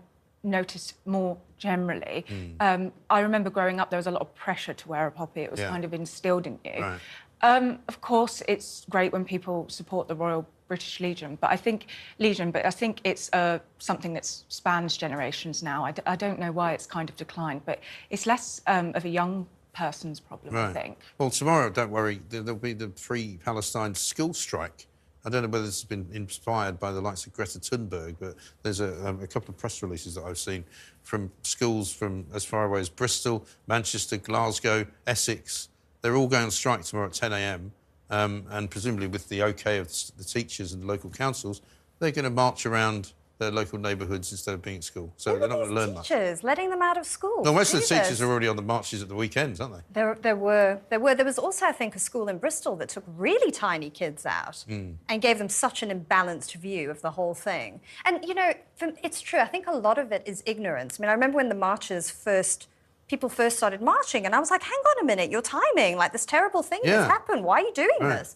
noticed 0.55 0.93
more 1.05 1.37
generally. 1.57 2.25
Mm. 2.29 2.55
Um, 2.59 2.91
I 3.09 3.19
remember 3.21 3.49
growing 3.49 3.79
up, 3.79 3.89
there 3.89 3.97
was 3.97 4.07
a 4.07 4.11
lot 4.11 4.21
of 4.21 4.33
pressure 4.35 4.73
to 4.73 4.87
wear 4.87 5.07
a 5.07 5.11
poppy. 5.11 5.41
It 5.41 5.51
was 5.51 5.59
Yeah. 5.59 5.69
kind 5.69 5.83
of 5.83 5.93
instilled 5.93 6.47
in 6.47 6.59
you. 6.63 6.81
Right. 6.81 6.99
Um, 7.41 7.79
of 7.87 7.99
course, 8.01 8.41
it's 8.47 8.85
great 8.89 9.11
when 9.11 9.25
people 9.25 9.65
support 9.69 10.07
the 10.07 10.15
Royal 10.15 10.47
British 10.67 10.99
Legion, 10.99 11.37
but 11.41 11.51
I 11.51 11.57
think 11.57 11.87
Legion, 12.17 12.49
but 12.51 12.65
I 12.65 12.71
think 12.71 12.99
it's 13.03 13.29
uh, 13.33 13.59
something 13.77 14.13
that 14.13 14.25
spans 14.25 14.97
generations 14.97 15.61
now. 15.61 15.85
I, 15.85 15.91
d- 15.91 16.01
I 16.07 16.15
don't 16.15 16.39
know 16.39 16.51
why 16.51 16.73
it's 16.73 16.87
kind 16.87 17.07
of 17.09 17.15
declined, 17.17 17.61
but 17.65 17.79
it's 18.09 18.25
less 18.25 18.61
um, 18.65 18.91
of 18.95 19.05
a 19.05 19.09
young 19.09 19.45
person's 19.73 20.19
problem, 20.19 20.55
I 20.55 20.71
think. 20.73 20.97
Well, 21.19 21.29
tomorrow, 21.29 21.69
don't 21.69 21.91
worry, 21.91 22.21
there- 22.29 22.41
there'll 22.41 22.59
be 22.59 22.73
the 22.73 22.89
Free 22.95 23.37
Palestine 23.43 23.93
school 23.93 24.33
strike. 24.33 24.87
I 25.25 25.29
don't 25.29 25.41
know 25.41 25.49
whether 25.49 25.65
this 25.65 25.81
has 25.81 25.89
been 25.89 26.07
inspired 26.13 26.79
by 26.79 26.91
the 26.91 27.01
likes 27.01 27.25
of 27.25 27.33
Greta 27.33 27.59
Thunberg, 27.59 28.15
but 28.19 28.35
there's 28.61 28.79
a, 28.79 29.07
um, 29.07 29.21
a 29.23 29.27
couple 29.27 29.49
of 29.49 29.57
press 29.57 29.81
releases 29.81 30.15
that 30.15 30.23
I've 30.23 30.37
seen 30.37 30.63
from 31.01 31.31
schools 31.41 31.91
from 31.91 32.27
as 32.31 32.45
far 32.45 32.65
away 32.65 32.79
as 32.79 32.89
Bristol, 32.89 33.45
Manchester, 33.65 34.17
Glasgow, 34.17 34.85
Essex. 35.07 35.69
They're 36.01 36.15
all 36.15 36.27
going 36.27 36.43
on 36.43 36.51
strike 36.51 36.83
tomorrow 36.83 37.07
at 37.07 37.13
10 37.13 37.33
a.m. 37.33 37.71
Um, 38.11 38.45
and 38.51 38.69
presumably 38.69 39.07
with 39.07 39.27
the 39.29 39.41
okay 39.43 39.79
of 39.79 39.87
the 40.15 40.23
teachers 40.23 40.73
and 40.73 40.83
the 40.83 40.87
local 40.87 41.09
councils, 41.09 41.61
they're 41.97 42.11
going 42.11 42.25
to 42.25 42.29
march 42.29 42.67
around 42.67 43.13
their 43.37 43.51
local 43.51 43.77
neighbourhoods 43.77 44.31
instead 44.31 44.53
of 44.53 44.61
being 44.61 44.77
at 44.77 44.83
school. 44.85 45.13
So 45.17 45.37
they're 45.37 45.49
not 45.49 45.55
going 45.57 45.67
to 45.69 45.73
learn 45.75 45.93
much. 45.93 46.07
Teachers, 46.07 46.43
letting 46.43 46.69
them 46.69 46.81
out 46.81 46.97
of 46.97 47.05
school. 47.05 47.43
No, 47.43 47.51
most 47.53 47.73
of 47.73 47.81
the 47.81 47.85
teachers 47.85 48.21
are 48.21 48.29
already 48.29 48.47
on 48.47 48.55
the 48.55 48.61
marches 48.61 49.01
at 49.01 49.09
the 49.09 49.15
weekends, 49.15 49.59
aren't 49.59 49.73
they? 49.75 49.81
There, 49.91 50.17
there 50.21 50.35
were, 50.37 50.79
there 50.89 50.99
were. 51.01 51.15
There 51.15 51.25
was 51.25 51.37
also, 51.37 51.65
I 51.65 51.73
think, 51.73 51.95
a 51.95 51.99
school 51.99 52.29
in 52.29 52.37
Bristol 52.37 52.77
that 52.77 52.89
took 52.89 53.03
really 53.07 53.51
tiny 53.51 53.89
kids 53.89 54.25
out 54.25 54.63
Mm. 54.69 54.95
and 55.09 55.21
gave 55.21 55.37
them 55.37 55.49
such 55.49 55.83
an 55.83 55.89
imbalanced 55.89 56.53
view 56.55 56.89
of 56.89 57.01
the 57.01 57.11
whole 57.11 57.33
thing. 57.33 57.81
And 58.05 58.23
you 58.25 58.33
know, 58.33 58.53
it's 59.03 59.19
true. 59.21 59.39
I 59.39 59.45
think 59.47 59.67
a 59.67 59.73
lot 59.73 59.97
of 59.97 60.11
it 60.13 60.23
is 60.25 60.41
ignorance. 60.45 60.97
I 60.99 61.01
mean, 61.01 61.09
I 61.09 61.13
remember 61.13 61.35
when 61.35 61.49
the 61.49 61.55
marches 61.55 62.09
first, 62.09 62.67
people 63.09 63.27
first 63.27 63.57
started 63.57 63.81
marching, 63.81 64.25
and 64.25 64.33
I 64.33 64.39
was 64.39 64.49
like, 64.49 64.63
"Hang 64.63 64.71
on 64.91 65.03
a 65.03 65.05
minute, 65.05 65.29
you're 65.29 65.41
timing. 65.41 65.97
Like 65.97 66.13
this 66.13 66.25
terrible 66.25 66.63
thing 66.63 66.79
Yeah. 66.85 66.99
has 67.01 67.07
happened. 67.07 67.43
Why 67.43 67.55
are 67.59 67.65
you 67.65 67.73
doing 67.73 67.89
Right. 67.99 68.19
this?" 68.19 68.35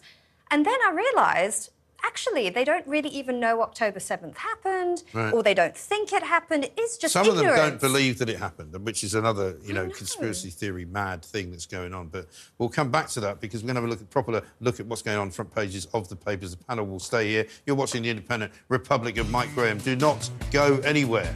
And 0.52 0.66
then 0.66 0.78
I 0.86 0.92
realised. 0.92 1.70
Actually, 2.04 2.50
they 2.50 2.64
don't 2.64 2.86
really 2.88 3.10
even 3.10 3.40
know 3.40 3.62
October 3.62 4.00
7th 4.00 4.38
happened, 4.38 5.04
Right. 5.14 5.34
or 5.34 5.44
they 5.44 5.54
don't 5.54 5.76
think 5.76 6.12
it 6.14 6.24
happened. 6.24 6.66
It 6.66 6.74
is 6.80 6.98
just 6.98 7.14
Some 7.14 7.30
of 7.30 7.38
them 7.38 7.46
don't 7.48 7.80
believe 7.80 8.18
that 8.20 8.30
it 8.30 8.38
happened, 8.38 8.76
which 8.86 9.04
is 9.04 9.14
another, 9.16 9.58
you 9.64 9.74
know, 9.74 9.90
conspiracy 9.90 10.50
theory 10.50 10.86
mad 10.86 11.24
thing 11.24 11.52
that's 11.52 11.66
going 11.66 11.94
on. 11.94 12.08
But 12.08 12.28
we'll 12.58 12.70
come 12.70 12.90
back 12.92 13.08
to 13.10 13.20
that 13.22 13.40
because 13.42 13.62
we're 13.64 13.68
going 13.74 13.76
to 13.76 13.82
have 13.82 13.90
a 13.90 13.92
look 13.92 14.02
at 14.02 14.10
proper 14.10 14.42
look 14.60 14.80
at 14.80 14.86
what's 14.86 15.02
going 15.02 15.18
on 15.18 15.32
front 15.32 15.54
pages 15.54 15.88
of 15.94 16.10
the 16.10 16.16
papers. 16.16 16.56
The 16.56 16.64
panel 16.64 16.86
will 16.86 17.00
stay 17.00 17.28
here. 17.30 17.48
You're 17.66 17.76
watching 17.76 18.04
the 18.04 18.10
Independent 18.10 18.52
Republic 18.70 19.18
of 19.18 19.30
Mike 19.30 19.54
Graham. 19.54 19.78
Do 19.80 19.96
not 19.96 20.30
go 20.52 20.78
anywhere. 20.80 21.36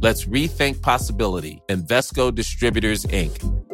Let's 0.00 0.26
rethink 0.26 0.82
possibility. 0.82 1.62
Invesco 1.68 2.34
Distributors, 2.34 3.04
Inc. 3.06 3.65